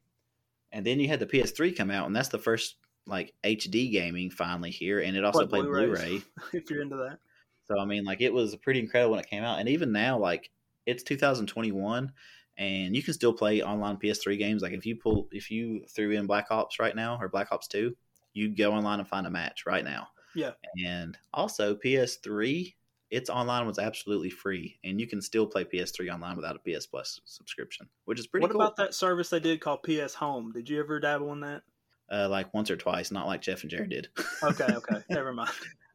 and 0.73 0.87
then 0.87 1.01
you 1.01 1.09
had 1.09 1.21
the 1.21 1.27
PS3 1.27 1.77
come 1.77 1.91
out 1.91 2.07
and 2.07 2.17
that's 2.17 2.31
the 2.31 2.39
first 2.39 2.77
like 3.07 3.35
HD 3.45 3.93
gaming 3.93 4.31
finally 4.31 4.71
here 4.71 5.01
and 5.01 5.15
it 5.17 5.23
also 5.25 5.41
Like 5.41 5.51
played 5.51 5.65
Blu-rays. 5.65 5.99
Blu-ray. 5.99 6.23
if 6.55 6.71
you're 6.71 6.81
into 6.81 6.97
that. 6.97 7.19
So 7.67 7.79
I 7.79 7.85
mean, 7.85 8.05
like 8.05 8.21
it 8.21 8.33
was 8.33 8.57
pretty 8.57 8.81
incredible 8.81 9.13
when 9.13 9.21
it 9.21 9.29
came 9.29 9.43
out, 9.43 9.59
and 9.59 9.69
even 9.69 9.91
now, 9.91 10.19
like 10.19 10.51
it's 10.87 11.03
2021, 11.03 12.13
and 12.57 12.97
you 12.97 13.03
can 13.03 13.15
still 13.15 13.33
play 13.33 13.63
online 13.63 13.97
PS3 13.97 14.39
games. 14.39 14.63
Like 14.63 14.73
if 14.73 14.87
you 14.87 14.97
pull, 14.97 15.29
if 15.33 15.51
you 15.51 15.85
threw 15.95 16.11
in 16.13 16.27
Black 16.27 16.47
Ops 16.51 16.79
right 16.79 16.95
now 16.95 17.19
or 17.21 17.29
Black 17.29 17.53
Ops 17.53 17.69
Two, 17.69 17.97
you 18.33 18.55
go 18.55 18.73
online 18.73 19.01
and 19.01 19.09
find 19.09 19.27
a 19.27 19.31
match 19.31 19.65
right 19.67 19.85
now. 19.85 20.09
Yeah. 20.35 20.53
And 20.85 21.17
also 21.33 21.77
PS3, 21.77 22.75
its 23.11 23.31
online 23.31 23.67
was 23.67 23.79
absolutely 23.79 24.31
free, 24.31 24.79
and 24.85 25.01
you 25.01 25.07
can 25.07 25.23
still 25.23 25.47
play 25.47 25.65
PS3 25.65 26.13
online 26.13 26.37
without 26.37 26.57
a 26.57 26.59
PS 26.79 26.87
Plus 26.87 27.21
subscription, 27.25 27.89
which 28.05 28.19
is 28.19 28.27
pretty 28.27 28.43
what 28.43 28.53
cool. 28.53 28.61
about 28.61 28.77
that 28.77 28.95
service 28.95 29.31
they 29.31 29.41
did 29.41 29.61
called 29.61 29.83
PS 29.83 30.15
Home? 30.15 30.53
Did 30.53 30.69
you 30.69 30.81
ever 30.81 31.01
dabble 31.01 31.33
in 31.33 31.41
that? 31.41 31.63
Uh, 32.11 32.29
like 32.29 32.53
once 32.53 32.71
or 32.71 32.77
twice, 32.77 33.11
not 33.11 33.27
like 33.27 33.41
Jeff 33.41 33.63
and 33.63 33.71
Jared 33.71 33.91
did. 33.91 34.09
Okay, 34.43 34.67
okay, 34.67 35.03
never 35.11 35.33
mind. 35.33 35.51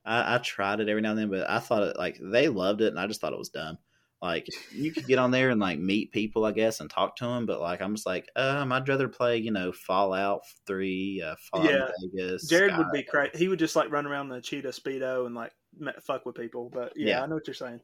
I, 0.05 0.35
I 0.35 0.37
tried 0.39 0.79
it 0.79 0.89
every 0.89 1.01
now 1.01 1.11
and 1.11 1.19
then, 1.19 1.29
but 1.29 1.49
I 1.49 1.59
thought 1.59 1.83
it 1.83 1.97
like 1.97 2.17
they 2.21 2.47
loved 2.47 2.81
it, 2.81 2.87
and 2.87 2.99
I 2.99 3.05
just 3.05 3.21
thought 3.21 3.33
it 3.33 3.39
was 3.39 3.49
dumb. 3.49 3.77
Like 4.21 4.47
you 4.73 4.91
could 4.91 5.07
get 5.07 5.17
on 5.17 5.31
there 5.31 5.49
and 5.49 5.61
like 5.61 5.79
meet 5.79 6.11
people, 6.11 6.43
I 6.43 6.51
guess, 6.51 6.81
and 6.81 6.89
talk 6.89 7.15
to 7.17 7.25
them, 7.25 7.45
but 7.45 7.61
like 7.61 7.81
I'm 7.81 7.95
just 7.95 8.05
like, 8.05 8.27
um, 8.35 8.71
I'd 8.73 8.87
rather 8.89 9.07
play, 9.07 9.37
you 9.37 9.51
know, 9.51 9.71
Fallout 9.71 10.41
Three, 10.67 11.21
uh, 11.25 11.35
Fallout 11.49 11.71
Yeah. 11.71 11.89
Vegas. 12.13 12.49
Jared 12.49 12.77
would 12.77 12.91
be 12.91 13.03
crazy. 13.03 13.37
He 13.37 13.47
would 13.47 13.59
just 13.59 13.77
like 13.77 13.89
run 13.91 14.05
around 14.05 14.27
the 14.27 14.41
cheetah 14.41 14.69
speedo 14.69 15.25
and 15.25 15.35
like 15.35 15.53
fuck 16.01 16.25
with 16.25 16.35
people. 16.35 16.69
But 16.69 16.93
yeah, 16.97 17.07
Yeah. 17.07 17.23
I 17.23 17.27
know 17.27 17.35
what 17.35 17.47
you're 17.47 17.53
saying. 17.53 17.79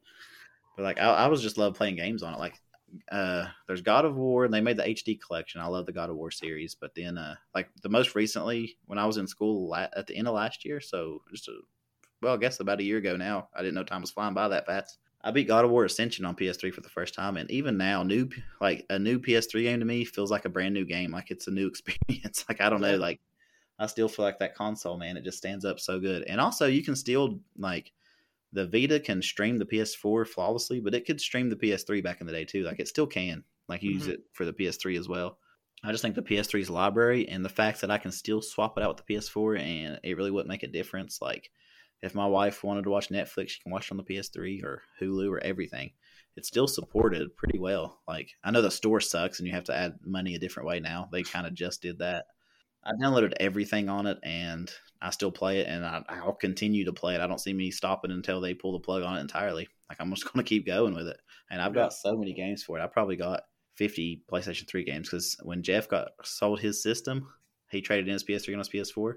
But 0.76 0.82
like 0.82 1.00
I, 1.00 1.04
I 1.10 1.26
was 1.28 1.40
just 1.40 1.56
love 1.56 1.74
playing 1.74 1.96
games 1.96 2.22
on 2.22 2.34
it. 2.34 2.38
Like 2.38 2.60
uh 3.10 3.46
there's 3.66 3.80
God 3.80 4.04
of 4.04 4.14
War 4.16 4.44
and 4.44 4.52
they 4.52 4.60
made 4.60 4.76
the 4.76 4.84
HD 4.84 5.18
collection. 5.18 5.62
I 5.62 5.66
love 5.68 5.86
the 5.86 5.92
God 5.92 6.10
of 6.10 6.16
War 6.16 6.30
series. 6.30 6.74
But 6.74 6.94
then 6.94 7.16
uh 7.16 7.36
like 7.54 7.70
the 7.82 7.88
most 7.88 8.14
recently 8.14 8.76
when 8.84 8.98
I 8.98 9.06
was 9.06 9.16
in 9.16 9.26
school 9.26 9.70
la- 9.70 9.88
at 9.96 10.06
the 10.06 10.14
end 10.14 10.28
of 10.28 10.34
last 10.34 10.66
year, 10.66 10.82
so 10.82 11.22
just 11.30 11.48
a, 11.48 11.52
well, 12.20 12.34
I 12.34 12.36
guess 12.36 12.60
about 12.60 12.80
a 12.80 12.84
year 12.84 12.98
ago 12.98 13.16
now. 13.16 13.48
I 13.54 13.62
didn't 13.62 13.74
know 13.74 13.84
time 13.84 14.02
was 14.02 14.10
flying 14.10 14.34
by 14.34 14.48
that 14.48 14.66
fast. 14.66 14.98
I 15.22 15.30
beat 15.32 15.48
God 15.48 15.64
of 15.64 15.70
War 15.70 15.84
Ascension 15.84 16.24
on 16.24 16.36
PS3 16.36 16.72
for 16.72 16.80
the 16.82 16.88
first 16.88 17.14
time, 17.14 17.36
and 17.36 17.50
even 17.50 17.76
now, 17.76 18.02
new 18.02 18.28
like 18.60 18.86
a 18.90 18.98
new 18.98 19.18
PS3 19.18 19.62
game 19.64 19.80
to 19.80 19.84
me 19.86 20.04
feels 20.04 20.30
like 20.30 20.44
a 20.44 20.48
brand 20.50 20.74
new 20.74 20.84
game. 20.84 21.10
Like 21.10 21.30
it's 21.30 21.46
a 21.48 21.50
new 21.50 21.66
experience. 21.68 22.44
like 22.48 22.60
I 22.60 22.68
don't 22.70 22.80
know, 22.80 22.96
like 22.96 23.20
I 23.78 23.86
still 23.86 24.08
feel 24.08 24.24
like 24.24 24.38
that 24.38 24.54
console, 24.54 24.96
man. 24.96 25.16
It 25.16 25.24
just 25.24 25.38
stands 25.38 25.64
up 25.64 25.80
so 25.80 25.98
good. 25.98 26.22
And 26.24 26.40
also, 26.40 26.66
you 26.66 26.82
can 26.84 26.96
still 26.96 27.40
like 27.58 27.92
the 28.52 28.66
Vita 28.66 29.00
can 29.00 29.20
stream 29.20 29.58
the 29.58 29.66
PS4 29.66 30.26
flawlessly, 30.26 30.80
but 30.80 30.94
it 30.94 31.04
could 31.06 31.20
stream 31.20 31.50
the 31.50 31.56
PS3 31.56 32.02
back 32.02 32.20
in 32.20 32.26
the 32.26 32.32
day 32.32 32.44
too. 32.44 32.62
Like 32.62 32.78
it 32.80 32.88
still 32.88 33.06
can. 33.06 33.42
Like 33.68 33.82
use 33.82 34.06
Mhm. 34.06 34.10
it 34.10 34.20
for 34.32 34.44
the 34.44 34.52
PS3 34.52 34.96
as 34.96 35.08
well. 35.08 35.38
I 35.82 35.90
just 35.90 36.00
think 36.02 36.14
the 36.14 36.22
PS3's 36.22 36.70
library 36.70 37.28
and 37.28 37.44
the 37.44 37.48
fact 37.50 37.80
that 37.80 37.90
I 37.90 37.98
can 37.98 38.12
still 38.12 38.40
swap 38.40 38.78
it 38.78 38.84
out 38.84 38.96
with 38.96 39.04
the 39.06 39.14
PS4 39.14 39.56
and 39.60 40.00
it 40.04 40.16
really 40.16 40.30
wouldn't 40.30 40.48
make 40.48 40.62
a 40.62 40.68
difference. 40.68 41.20
Like 41.20 41.50
if 42.02 42.14
my 42.14 42.26
wife 42.26 42.62
wanted 42.62 42.84
to 42.84 42.90
watch 42.90 43.08
Netflix, 43.08 43.50
she 43.50 43.60
can 43.60 43.72
watch 43.72 43.86
it 43.86 43.92
on 43.92 43.96
the 43.96 44.04
PS3 44.04 44.62
or 44.64 44.82
Hulu 45.00 45.30
or 45.30 45.42
everything. 45.42 45.92
It's 46.36 46.48
still 46.48 46.68
supported 46.68 47.36
pretty 47.36 47.58
well. 47.58 48.00
Like 48.06 48.30
I 48.44 48.50
know 48.50 48.62
the 48.62 48.70
store 48.70 49.00
sucks 49.00 49.38
and 49.38 49.48
you 49.48 49.54
have 49.54 49.64
to 49.64 49.76
add 49.76 49.98
money 50.04 50.34
a 50.34 50.38
different 50.38 50.68
way 50.68 50.80
now. 50.80 51.08
They 51.10 51.22
kind 51.22 51.46
of 51.46 51.54
just 51.54 51.82
did 51.82 51.98
that. 51.98 52.26
I 52.84 52.92
downloaded 52.92 53.32
everything 53.40 53.88
on 53.88 54.06
it 54.06 54.18
and 54.22 54.70
I 55.02 55.10
still 55.10 55.32
play 55.32 55.60
it 55.60 55.66
and 55.66 55.84
I, 55.84 56.02
I'll 56.08 56.34
continue 56.34 56.84
to 56.84 56.92
play 56.92 57.14
it. 57.14 57.20
I 57.20 57.26
don't 57.26 57.40
see 57.40 57.52
me 57.52 57.70
stopping 57.70 58.12
until 58.12 58.40
they 58.40 58.54
pull 58.54 58.72
the 58.72 58.84
plug 58.84 59.02
on 59.02 59.16
it 59.16 59.22
entirely. 59.22 59.66
Like 59.88 60.00
I'm 60.00 60.10
just 60.14 60.24
going 60.32 60.44
to 60.44 60.48
keep 60.48 60.66
going 60.66 60.94
with 60.94 61.08
it. 61.08 61.18
And 61.50 61.60
I've 61.60 61.74
got 61.74 61.92
so 61.92 62.16
many 62.16 62.34
games 62.34 62.62
for 62.62 62.78
it. 62.78 62.82
I 62.82 62.86
probably 62.86 63.16
got 63.16 63.42
50 63.74 64.22
PlayStation 64.30 64.68
3 64.68 64.84
games 64.84 65.08
because 65.08 65.36
when 65.42 65.62
Jeff 65.62 65.88
got 65.88 66.08
sold 66.22 66.60
his 66.60 66.82
system, 66.82 67.28
he 67.70 67.80
traded 67.80 68.06
in 68.06 68.12
his 68.12 68.24
PS3 68.24 68.48
and 68.48 68.58
his 68.58 68.68
PS4. 68.68 69.14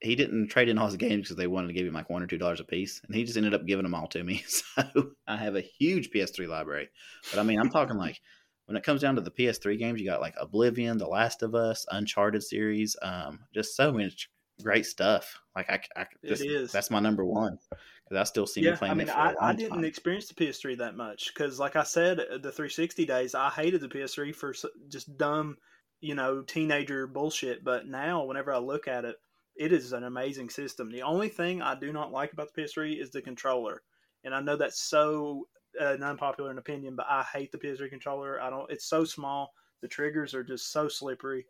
He 0.00 0.16
didn't 0.16 0.48
trade 0.48 0.68
in 0.68 0.78
all 0.78 0.86
his 0.86 0.96
games 0.96 1.24
because 1.24 1.36
they 1.36 1.46
wanted 1.46 1.68
to 1.68 1.74
give 1.74 1.86
him 1.86 1.94
like 1.94 2.08
one 2.08 2.22
or 2.22 2.26
two 2.26 2.38
dollars 2.38 2.60
a 2.60 2.64
piece, 2.64 3.00
and 3.06 3.14
he 3.14 3.24
just 3.24 3.36
ended 3.36 3.54
up 3.54 3.66
giving 3.66 3.82
them 3.82 3.94
all 3.94 4.06
to 4.08 4.22
me. 4.22 4.44
So 4.48 5.10
I 5.26 5.36
have 5.36 5.56
a 5.56 5.60
huge 5.60 6.10
PS3 6.10 6.48
library. 6.48 6.88
But 7.30 7.40
I 7.40 7.42
mean, 7.42 7.58
I'm 7.58 7.70
talking 7.70 7.96
like 7.96 8.20
when 8.66 8.76
it 8.76 8.84
comes 8.84 9.00
down 9.00 9.16
to 9.16 9.20
the 9.20 9.30
PS3 9.30 9.78
games, 9.78 10.00
you 10.00 10.06
got 10.06 10.20
like 10.20 10.34
Oblivion, 10.40 10.96
The 10.96 11.08
Last 11.08 11.42
of 11.42 11.54
Us, 11.54 11.84
Uncharted 11.90 12.42
series, 12.42 12.96
um, 13.02 13.40
just 13.52 13.76
so 13.76 13.92
much 13.92 14.30
great 14.62 14.86
stuff. 14.86 15.40
Like 15.56 15.68
I, 15.68 15.80
I 15.96 16.06
just, 16.24 16.42
it 16.42 16.50
is. 16.50 16.72
That's 16.72 16.90
my 16.90 17.00
number 17.00 17.24
one 17.24 17.58
because 17.68 18.20
I 18.20 18.24
still 18.24 18.46
see 18.46 18.60
yeah, 18.60 18.72
me 18.72 18.76
playing 18.76 18.92
I 18.92 18.94
mean, 18.94 19.08
it 19.08 19.12
for 19.12 19.18
I, 19.18 19.34
I 19.40 19.52
didn't 19.54 19.72
time. 19.72 19.84
experience 19.84 20.28
the 20.28 20.34
PS3 20.34 20.78
that 20.78 20.96
much 20.96 21.32
because, 21.34 21.58
like 21.58 21.76
I 21.76 21.82
said, 21.82 22.18
the 22.18 22.52
360 22.52 23.04
days, 23.04 23.34
I 23.34 23.50
hated 23.50 23.80
the 23.80 23.88
PS3 23.88 24.34
for 24.34 24.54
just 24.88 25.16
dumb, 25.16 25.56
you 26.00 26.14
know, 26.14 26.42
teenager 26.42 27.06
bullshit. 27.06 27.64
But 27.64 27.86
now, 27.86 28.24
whenever 28.24 28.52
I 28.52 28.58
look 28.58 28.88
at 28.88 29.04
it, 29.04 29.16
it 29.56 29.72
is 29.72 29.92
an 29.92 30.04
amazing 30.04 30.50
system. 30.50 30.90
The 30.90 31.02
only 31.02 31.28
thing 31.28 31.62
I 31.62 31.74
do 31.74 31.92
not 31.92 32.12
like 32.12 32.32
about 32.32 32.48
the 32.48 32.52
PS3 32.62 33.00
is 33.00 33.10
the 33.10 33.22
controller, 33.22 33.82
and 34.24 34.34
I 34.34 34.40
know 34.40 34.56
that's 34.56 34.82
so 34.82 35.48
uh, 35.80 35.94
an 35.94 36.02
unpopular 36.02 36.56
opinion, 36.56 36.96
but 36.96 37.06
I 37.08 37.22
hate 37.22 37.52
the 37.52 37.58
PS3 37.58 37.88
controller. 37.88 38.40
I 38.40 38.50
don't. 38.50 38.70
It's 38.70 38.86
so 38.86 39.04
small. 39.04 39.52
The 39.82 39.88
triggers 39.88 40.34
are 40.34 40.44
just 40.44 40.72
so 40.72 40.88
slippery. 40.88 41.46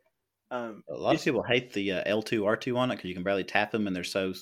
Um, 0.51 0.85
A 0.89 0.95
lot 0.95 1.15
of 1.15 1.23
people 1.23 1.43
hate 1.43 1.73
the 1.73 1.93
uh, 1.93 2.05
L2 2.05 2.45
R2 2.45 2.77
on 2.77 2.91
it 2.91 2.97
because 2.97 3.09
you 3.09 3.15
can 3.15 3.23
barely 3.23 3.45
tap 3.45 3.71
them 3.71 3.87
and 3.87 3.95
they're 3.95 4.05
so 4.05 4.35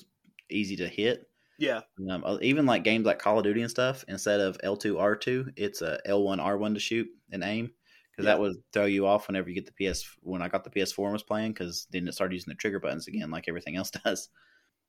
easy 0.49 0.75
to 0.77 0.87
hit. 0.87 1.29
yeah, 1.57 1.81
Um, 2.09 2.23
uh, 2.25 2.37
even 2.41 2.65
like 2.65 2.83
games 2.83 3.05
like 3.05 3.19
Call 3.19 3.37
of 3.39 3.43
Duty 3.43 3.61
and 3.61 3.69
stuff, 3.69 4.05
instead 4.07 4.39
of 4.39 4.57
L2 4.63 4.97
R2, 4.97 5.49
it's 5.55 5.81
a 5.81 5.99
L1 6.05 6.39
R1 6.39 6.73
to 6.73 6.79
shoot 6.79 7.07
and 7.31 7.43
aim 7.43 7.73
because 8.19 8.25
Yeah. 8.25 8.33
that 8.33 8.39
would 8.41 8.55
throw 8.73 8.85
you 8.85 9.07
off 9.07 9.27
whenever 9.27 9.49
you 9.49 9.55
get 9.55 9.65
the 9.65 9.71
PS. 9.91 10.03
When 10.21 10.41
I 10.41 10.47
got 10.49 10.63
the 10.63 10.69
PS4 10.69 11.05
and 11.05 11.13
was 11.13 11.23
playing, 11.23 11.53
because 11.53 11.87
then 11.91 12.07
it 12.07 12.13
started 12.13 12.33
using 12.35 12.51
the 12.51 12.55
trigger 12.55 12.79
buttons 12.79 13.07
again, 13.07 13.31
like 13.31 13.47
everything 13.47 13.75
else 13.75 13.91
does. 14.05 14.29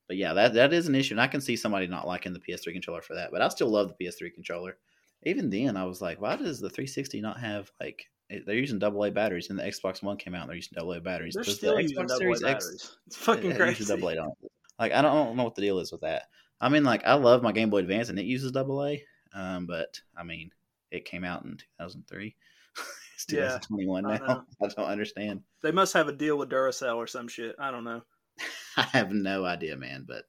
But 0.08 0.16
yeah, 0.16 0.32
that 0.34 0.54
that 0.54 0.72
is 0.72 0.88
an 0.88 0.94
issue, 0.96 1.14
and 1.14 1.20
I 1.20 1.28
can 1.28 1.40
see 1.40 1.56
somebody 1.56 1.86
not 1.86 2.06
liking 2.06 2.32
the 2.32 2.40
PS3 2.40 2.72
controller 2.72 3.02
for 3.02 3.14
that. 3.14 3.30
But 3.30 3.42
I 3.42 3.48
still 3.48 3.68
love 3.68 3.88
the 3.96 4.04
PS3 4.04 4.30
controller. 4.34 4.76
Even 5.24 5.50
then, 5.50 5.76
I 5.76 5.84
was 5.84 6.00
like, 6.00 6.20
why 6.20 6.34
does 6.36 6.58
the 6.60 6.70
360 6.70 7.20
not 7.20 7.38
have 7.38 7.70
like 7.80 8.06
they're 8.46 8.54
using 8.56 8.78
double 8.78 9.04
A 9.04 9.10
batteries, 9.10 9.50
and 9.50 9.58
the 9.58 9.62
Xbox 9.64 10.02
One 10.02 10.16
came 10.16 10.34
out 10.34 10.42
and 10.42 10.48
they're 10.50 10.56
using 10.56 10.72
double 10.74 10.92
A 10.94 11.00
batteries. 11.00 11.34
they're 11.34 11.44
Does 11.44 11.56
still 11.56 11.76
the 11.76 11.82
using 11.82 11.96
Xbox 11.98 12.08
double 12.08 12.14
A 12.14 12.18
Series 12.18 12.42
X- 12.44 12.64
batteries. 12.64 12.96
It's 13.06 13.16
fucking 13.16 13.50
it 13.52 13.56
crazy. 13.56 13.70
uses 13.80 13.88
double 13.88 14.08
A 14.08 14.16
on 14.18 14.28
it. 14.42 14.50
Like 14.78 14.92
I 14.92 15.02
don't, 15.02 15.12
I 15.12 15.24
don't 15.24 15.36
know 15.36 15.44
what 15.44 15.54
the 15.54 15.62
deal 15.62 15.78
is 15.78 15.92
with 15.92 16.00
that. 16.02 16.24
I 16.60 16.68
mean, 16.68 16.84
like 16.84 17.04
I 17.04 17.14
love 17.14 17.42
my 17.42 17.52
Game 17.52 17.70
Boy 17.70 17.78
Advance 17.78 18.08
and 18.08 18.18
it 18.18 18.24
uses 18.24 18.50
double 18.52 18.84
A, 18.84 19.02
um, 19.34 19.66
but 19.66 20.00
I 20.16 20.22
mean, 20.24 20.50
it 20.90 21.04
came 21.04 21.22
out 21.24 21.44
in 21.44 21.56
2003. 21.78 22.34
it's 23.24 23.32
Yeah, 23.32 23.58
2021 23.68 24.06
I 24.06 24.18
now. 24.18 24.44
I, 24.62 24.68
don't 24.68 24.86
understand. 24.86 25.42
They 25.62 25.72
must 25.72 25.92
have 25.94 26.08
a 26.08 26.12
deal 26.12 26.38
with 26.38 26.50
Duracell 26.50 26.96
or 26.96 27.06
some 27.06 27.28
shit. 27.28 27.56
I 27.58 27.70
don't 27.70 27.84
know. 27.84 28.02
I 28.76 28.82
have 28.92 29.12
no 29.12 29.44
idea, 29.44 29.76
man. 29.76 30.04
But 30.06 30.24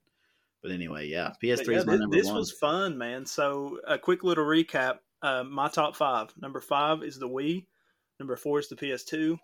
but 0.61 0.71
anyway, 0.71 1.07
yeah, 1.07 1.31
PS3 1.43 1.67
yeah, 1.67 1.77
is 1.77 1.85
my 1.85 1.93
thi- 1.93 1.99
number 1.99 2.15
this 2.15 2.27
one. 2.27 2.35
was 2.35 2.51
fun, 2.51 2.97
man. 2.97 3.25
So 3.25 3.79
a 3.87 3.97
quick 3.97 4.23
little 4.23 4.45
recap. 4.45 4.97
Uh, 5.21 5.43
my 5.43 5.69
top 5.69 5.95
five. 5.95 6.29
Number 6.37 6.61
five 6.61 7.03
is 7.03 7.17
the 7.17 7.29
Wii. 7.29 7.65
Number 8.19 8.35
four 8.35 8.59
is 8.59 8.69
the 8.69 8.75
PS2. 8.75 9.37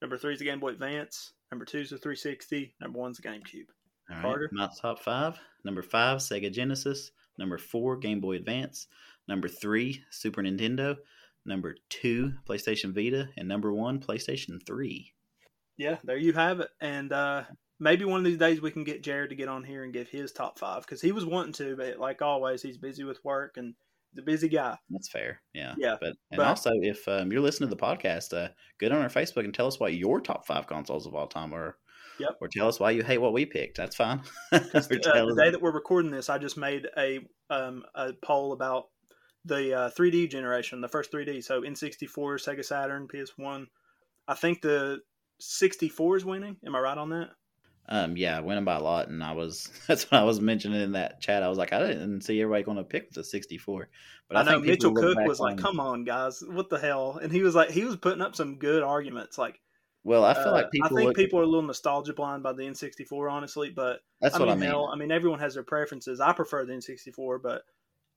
Number 0.00 0.18
three 0.18 0.32
is 0.34 0.38
the 0.38 0.44
Game 0.44 0.60
Boy 0.60 0.70
Advance. 0.70 1.32
Number 1.50 1.64
two 1.64 1.78
is 1.78 1.90
the 1.90 1.98
360. 1.98 2.74
Number 2.80 2.98
one's 2.98 3.18
the 3.18 3.28
GameCube. 3.28 3.68
All 4.10 4.16
right, 4.16 4.22
Carter? 4.22 4.50
my 4.52 4.68
top 4.80 4.98
five. 5.00 5.38
Number 5.64 5.82
five, 5.82 6.18
Sega 6.18 6.52
Genesis. 6.52 7.12
Number 7.38 7.58
four, 7.58 7.96
Game 7.96 8.20
Boy 8.20 8.36
Advance. 8.36 8.88
Number 9.28 9.48
three, 9.48 10.02
Super 10.10 10.42
Nintendo. 10.42 10.96
Number 11.46 11.76
two, 11.90 12.32
PlayStation 12.48 12.94
Vita, 12.94 13.28
and 13.36 13.46
number 13.48 13.72
one, 13.72 14.00
PlayStation 14.00 14.64
Three. 14.66 15.12
Yeah, 15.76 15.98
there 16.04 16.16
you 16.16 16.32
have 16.32 16.60
it. 16.60 16.70
And 16.80 17.12
uh, 17.12 17.44
maybe 17.80 18.04
one 18.04 18.20
of 18.20 18.24
these 18.24 18.38
days 18.38 18.60
we 18.62 18.70
can 18.70 18.84
get 18.84 19.02
Jared 19.02 19.30
to 19.30 19.36
get 19.36 19.48
on 19.48 19.64
here 19.64 19.84
and 19.84 19.92
give 19.92 20.08
his 20.08 20.32
top 20.32 20.58
five 20.58 20.82
because 20.82 21.00
he 21.02 21.12
was 21.12 21.24
wanting 21.24 21.52
to, 21.54 21.76
but 21.76 21.98
like 21.98 22.22
always, 22.22 22.62
he's 22.62 22.78
busy 22.78 23.04
with 23.04 23.22
work 23.24 23.56
and 23.56 23.74
he's 24.12 24.22
a 24.22 24.24
busy 24.24 24.48
guy. 24.48 24.76
That's 24.90 25.10
fair. 25.10 25.40
Yeah. 25.52 25.74
Yeah, 25.76 25.96
But 26.00 26.14
and 26.30 26.38
but- 26.38 26.46
also, 26.46 26.70
if 26.80 27.06
um, 27.08 27.32
you're 27.32 27.40
listening 27.42 27.68
to 27.70 27.74
the 27.74 27.80
podcast, 27.82 28.32
uh, 28.32 28.50
get 28.78 28.92
on 28.92 29.02
our 29.02 29.08
Facebook 29.08 29.44
and 29.44 29.52
tell 29.52 29.66
us 29.66 29.80
what 29.80 29.94
your 29.94 30.20
top 30.20 30.46
five 30.46 30.66
consoles 30.66 31.06
of 31.06 31.14
all 31.14 31.26
time 31.26 31.52
are. 31.52 31.76
Yep. 32.20 32.36
Or 32.40 32.46
tell 32.46 32.68
us 32.68 32.78
why 32.78 32.92
you 32.92 33.02
hate 33.02 33.18
what 33.18 33.32
we 33.32 33.44
picked. 33.44 33.76
That's 33.76 33.96
fine. 33.96 34.22
Uh, 34.52 34.58
the 34.60 35.40
day 35.42 35.50
that 35.50 35.60
we're 35.60 35.72
recording 35.72 36.12
this, 36.12 36.30
I 36.30 36.38
just 36.38 36.56
made 36.56 36.86
a 36.96 37.18
um, 37.50 37.82
a 37.96 38.12
poll 38.24 38.52
about 38.52 38.84
the 39.44 39.74
uh, 39.74 39.90
3D 39.90 40.30
generation, 40.30 40.80
the 40.80 40.88
first 40.88 41.12
3D. 41.12 41.44
So 41.44 41.62
N64, 41.62 42.08
Sega 42.42 42.64
Saturn, 42.64 43.08
PS1. 43.08 43.66
I 44.26 44.34
think 44.34 44.62
the 44.62 45.00
64 45.38 46.16
is 46.16 46.24
winning. 46.24 46.56
Am 46.66 46.74
I 46.74 46.80
right 46.80 46.98
on 46.98 47.10
that? 47.10 47.30
um, 47.88 48.16
yeah, 48.16 48.40
winning 48.40 48.64
by 48.64 48.76
a 48.76 48.80
lot, 48.80 49.08
and 49.08 49.22
I 49.22 49.32
was 49.32 49.70
that's 49.86 50.10
what 50.10 50.20
I 50.20 50.24
was 50.24 50.40
mentioning 50.40 50.80
in 50.80 50.92
that 50.92 51.20
chat. 51.20 51.42
I 51.42 51.48
was 51.48 51.58
like, 51.58 51.72
I 51.72 51.80
didn't 51.80 52.22
see 52.22 52.40
everybody 52.40 52.64
going 52.64 52.78
to 52.78 52.84
pick 52.84 53.12
the 53.12 53.22
64, 53.22 53.88
but 54.28 54.36
I, 54.36 54.40
I, 54.40 54.44
know 54.44 54.50
think 54.52 54.66
Mitchell 54.66 54.94
Cook 54.94 55.18
was 55.26 55.40
like, 55.40 55.58
"Come 55.58 55.80
on, 55.80 56.04
guys, 56.04 56.42
what 56.46 56.70
the 56.70 56.78
hell?" 56.78 57.18
And 57.22 57.30
he 57.30 57.42
was 57.42 57.54
like, 57.54 57.70
he 57.70 57.84
was 57.84 57.96
putting 57.96 58.22
up 58.22 58.34
some 58.34 58.56
good 58.56 58.82
arguments. 58.82 59.36
Like, 59.36 59.60
Well, 60.02 60.24
I 60.24 60.32
feel 60.32 60.48
uh, 60.48 60.52
like 60.52 60.70
people. 60.70 60.86
I 60.86 60.88
think 61.00 61.08
look- 61.08 61.16
people 61.16 61.40
are 61.40 61.42
a 61.42 61.46
little 61.46 61.62
nostalgia 61.62 62.14
blind 62.14 62.42
by 62.42 62.54
the 62.54 62.62
N64, 62.62 63.30
honestly. 63.30 63.70
But 63.70 64.00
That's 64.20 64.34
I 64.34 64.38
what 64.38 64.46
mean, 64.46 64.52
I 64.52 64.60
mean. 64.60 64.70
hell, 64.70 64.90
I 64.90 64.96
mean, 64.96 65.10
everyone 65.10 65.40
has 65.40 65.52
their 65.54 65.62
preferences. 65.62 66.20
I 66.20 66.32
prefer 66.32 66.64
the 66.64 66.72
N64, 66.72 67.42
but 67.42 67.62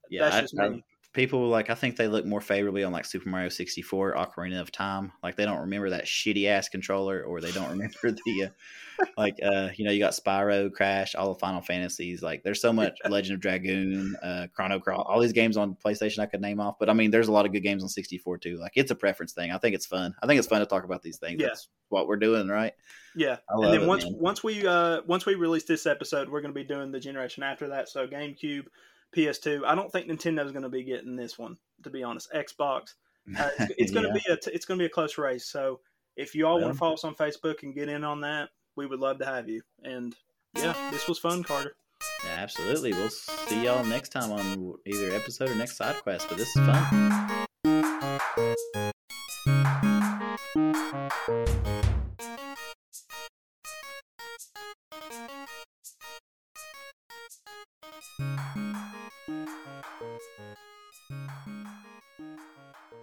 yeah, 0.10 0.22
that's 0.24 0.36
I- 0.38 0.42
just 0.42 0.60
I- 0.60 0.70
me. 0.70 0.84
People 1.18 1.49
like 1.49 1.70
I 1.70 1.76
think 1.76 1.97
they 1.97 2.07
look 2.07 2.26
more 2.26 2.39
favorably 2.39 2.84
on 2.84 2.93
like 2.93 3.03
Super 3.03 3.28
Mario 3.28 3.49
64, 3.49 4.13
Ocarina 4.13 4.61
of 4.61 4.72
Time. 4.72 5.11
Like 5.22 5.36
they 5.36 5.43
don't 5.43 5.61
remember 5.61 5.89
that 5.89 6.05
shitty 6.05 6.47
ass 6.47 6.70
controller, 6.70 7.24
or 7.24 7.41
they 7.41 7.51
don't 7.51 7.70
remember 7.72 7.97
the 8.26 8.43
uh, 8.45 9.05
like 9.18 9.36
uh 9.43 9.70
you 9.76 9.84
know 9.84 9.91
you 9.91 9.99
got 9.99 10.13
Spyro, 10.13 10.72
Crash, 10.72 11.15
all 11.15 11.34
the 11.34 11.39
Final 11.39 11.61
Fantasies. 11.61 12.22
Like 12.22 12.43
there's 12.43 12.61
so 12.61 12.72
much 12.72 12.93
Legend 13.09 13.36
of 13.36 13.41
Dragoon, 13.41 14.15
uh, 14.24 14.47
Chrono 14.55 14.80
Cross, 14.80 15.05
all 15.09 15.20
these 15.20 15.34
games 15.34 15.57
on 15.57 15.76
PlayStation 15.76 16.20
I 16.20 16.28
could 16.28 16.41
name 16.41 16.59
off. 16.61 16.76
But 16.80 16.89
I 16.89 16.93
mean, 16.93 17.11
there's 17.11 17.28
a 17.28 17.34
lot 17.34 17.45
of 17.45 17.51
good 17.51 17.63
games 17.63 17.84
on 17.84 17.89
64 17.89 18.38
too. 18.38 18.57
Like 18.57 18.74
it's 18.76 18.91
a 18.91 18.95
preference 18.95 19.34
thing. 19.34 19.51
I 19.51 19.57
think 19.57 19.76
it's 19.76 19.88
fun. 19.88 20.13
I 20.22 20.28
think 20.28 20.38
it's 20.38 20.47
fun 20.47 20.59
to 20.59 20.68
talk 20.68 20.84
about 20.86 21.01
these 21.01 21.18
things. 21.18 21.41
Yeah. 21.41 21.47
That's 21.47 21.68
what 21.89 22.07
we're 22.07 22.18
doing, 22.18 22.47
right? 22.47 22.74
Yeah, 23.15 23.38
and 23.49 23.63
then 23.63 23.82
it, 23.82 23.88
once 23.88 24.03
man. 24.03 24.13
once 24.20 24.43
we 24.43 24.68
uh 24.68 25.01
once 25.07 25.26
we 25.26 25.34
release 25.34 25.63
this 25.63 25.88
episode, 25.88 26.30
we're 26.30 26.41
going 26.41 26.53
to 26.53 26.59
be 26.59 26.63
doing 26.63 26.91
the 26.91 26.99
generation 26.99 27.41
after 27.41 27.70
that. 27.70 27.89
So 27.89 28.05
GameCube, 28.05 28.68
PS2. 29.18 29.65
I 29.65 29.76
don't 29.76 29.91
think 29.91 30.07
Nintendo's 30.07 30.51
going 30.51 30.63
to 30.63 30.70
be 30.70 30.84
getting 30.84 31.15
this 31.15 31.38
one, 31.38 31.57
to 31.84 31.89
be 31.89 32.03
honest. 32.03 32.32
Xbox. 32.34 32.93
Uh, 33.38 33.49
it's, 33.59 33.74
it's 33.78 33.91
going 33.91 34.03
to 34.03 34.07
yeah. 34.07 34.22
be 34.26 34.49
a 34.49 34.55
it's 34.55 34.65
going 34.65 34.78
to 34.78 34.82
be 34.82 34.86
a 34.86 34.89
close 34.89 35.18
race. 35.18 35.45
So 35.45 35.82
if 36.15 36.34
you 36.34 36.47
all 36.47 36.61
want 36.61 36.72
to 36.72 36.80
follow 36.80 36.93
us 36.93 37.03
on 37.03 37.13
Facebook 37.13 37.61
and 37.63 37.76
get 37.76 37.89
in 37.89 38.05
on 38.05 38.22
that, 38.22 38.51
we 38.78 38.88
would 38.88 39.01
love 39.01 39.20
to 39.20 39.26
have 39.26 39.49
you. 39.49 39.63
And 39.84 40.15
yeah, 40.55 40.74
this 40.91 41.09
was 41.09 41.20
fun, 41.20 41.43
Carter. 41.43 41.76
Absolutely. 42.38 42.93
We'll 42.93 43.09
see 43.09 43.65
y'all 43.65 43.84
next 43.84 44.13
time 44.13 44.32
on 44.32 44.76
either 44.86 45.11
episode 45.11 45.49
or 45.49 45.55
next 45.55 45.76
side 45.76 45.97
quest. 46.03 46.30
But 46.30 46.38
this 46.38 46.55
is 46.55 46.65
fun. 46.65 47.38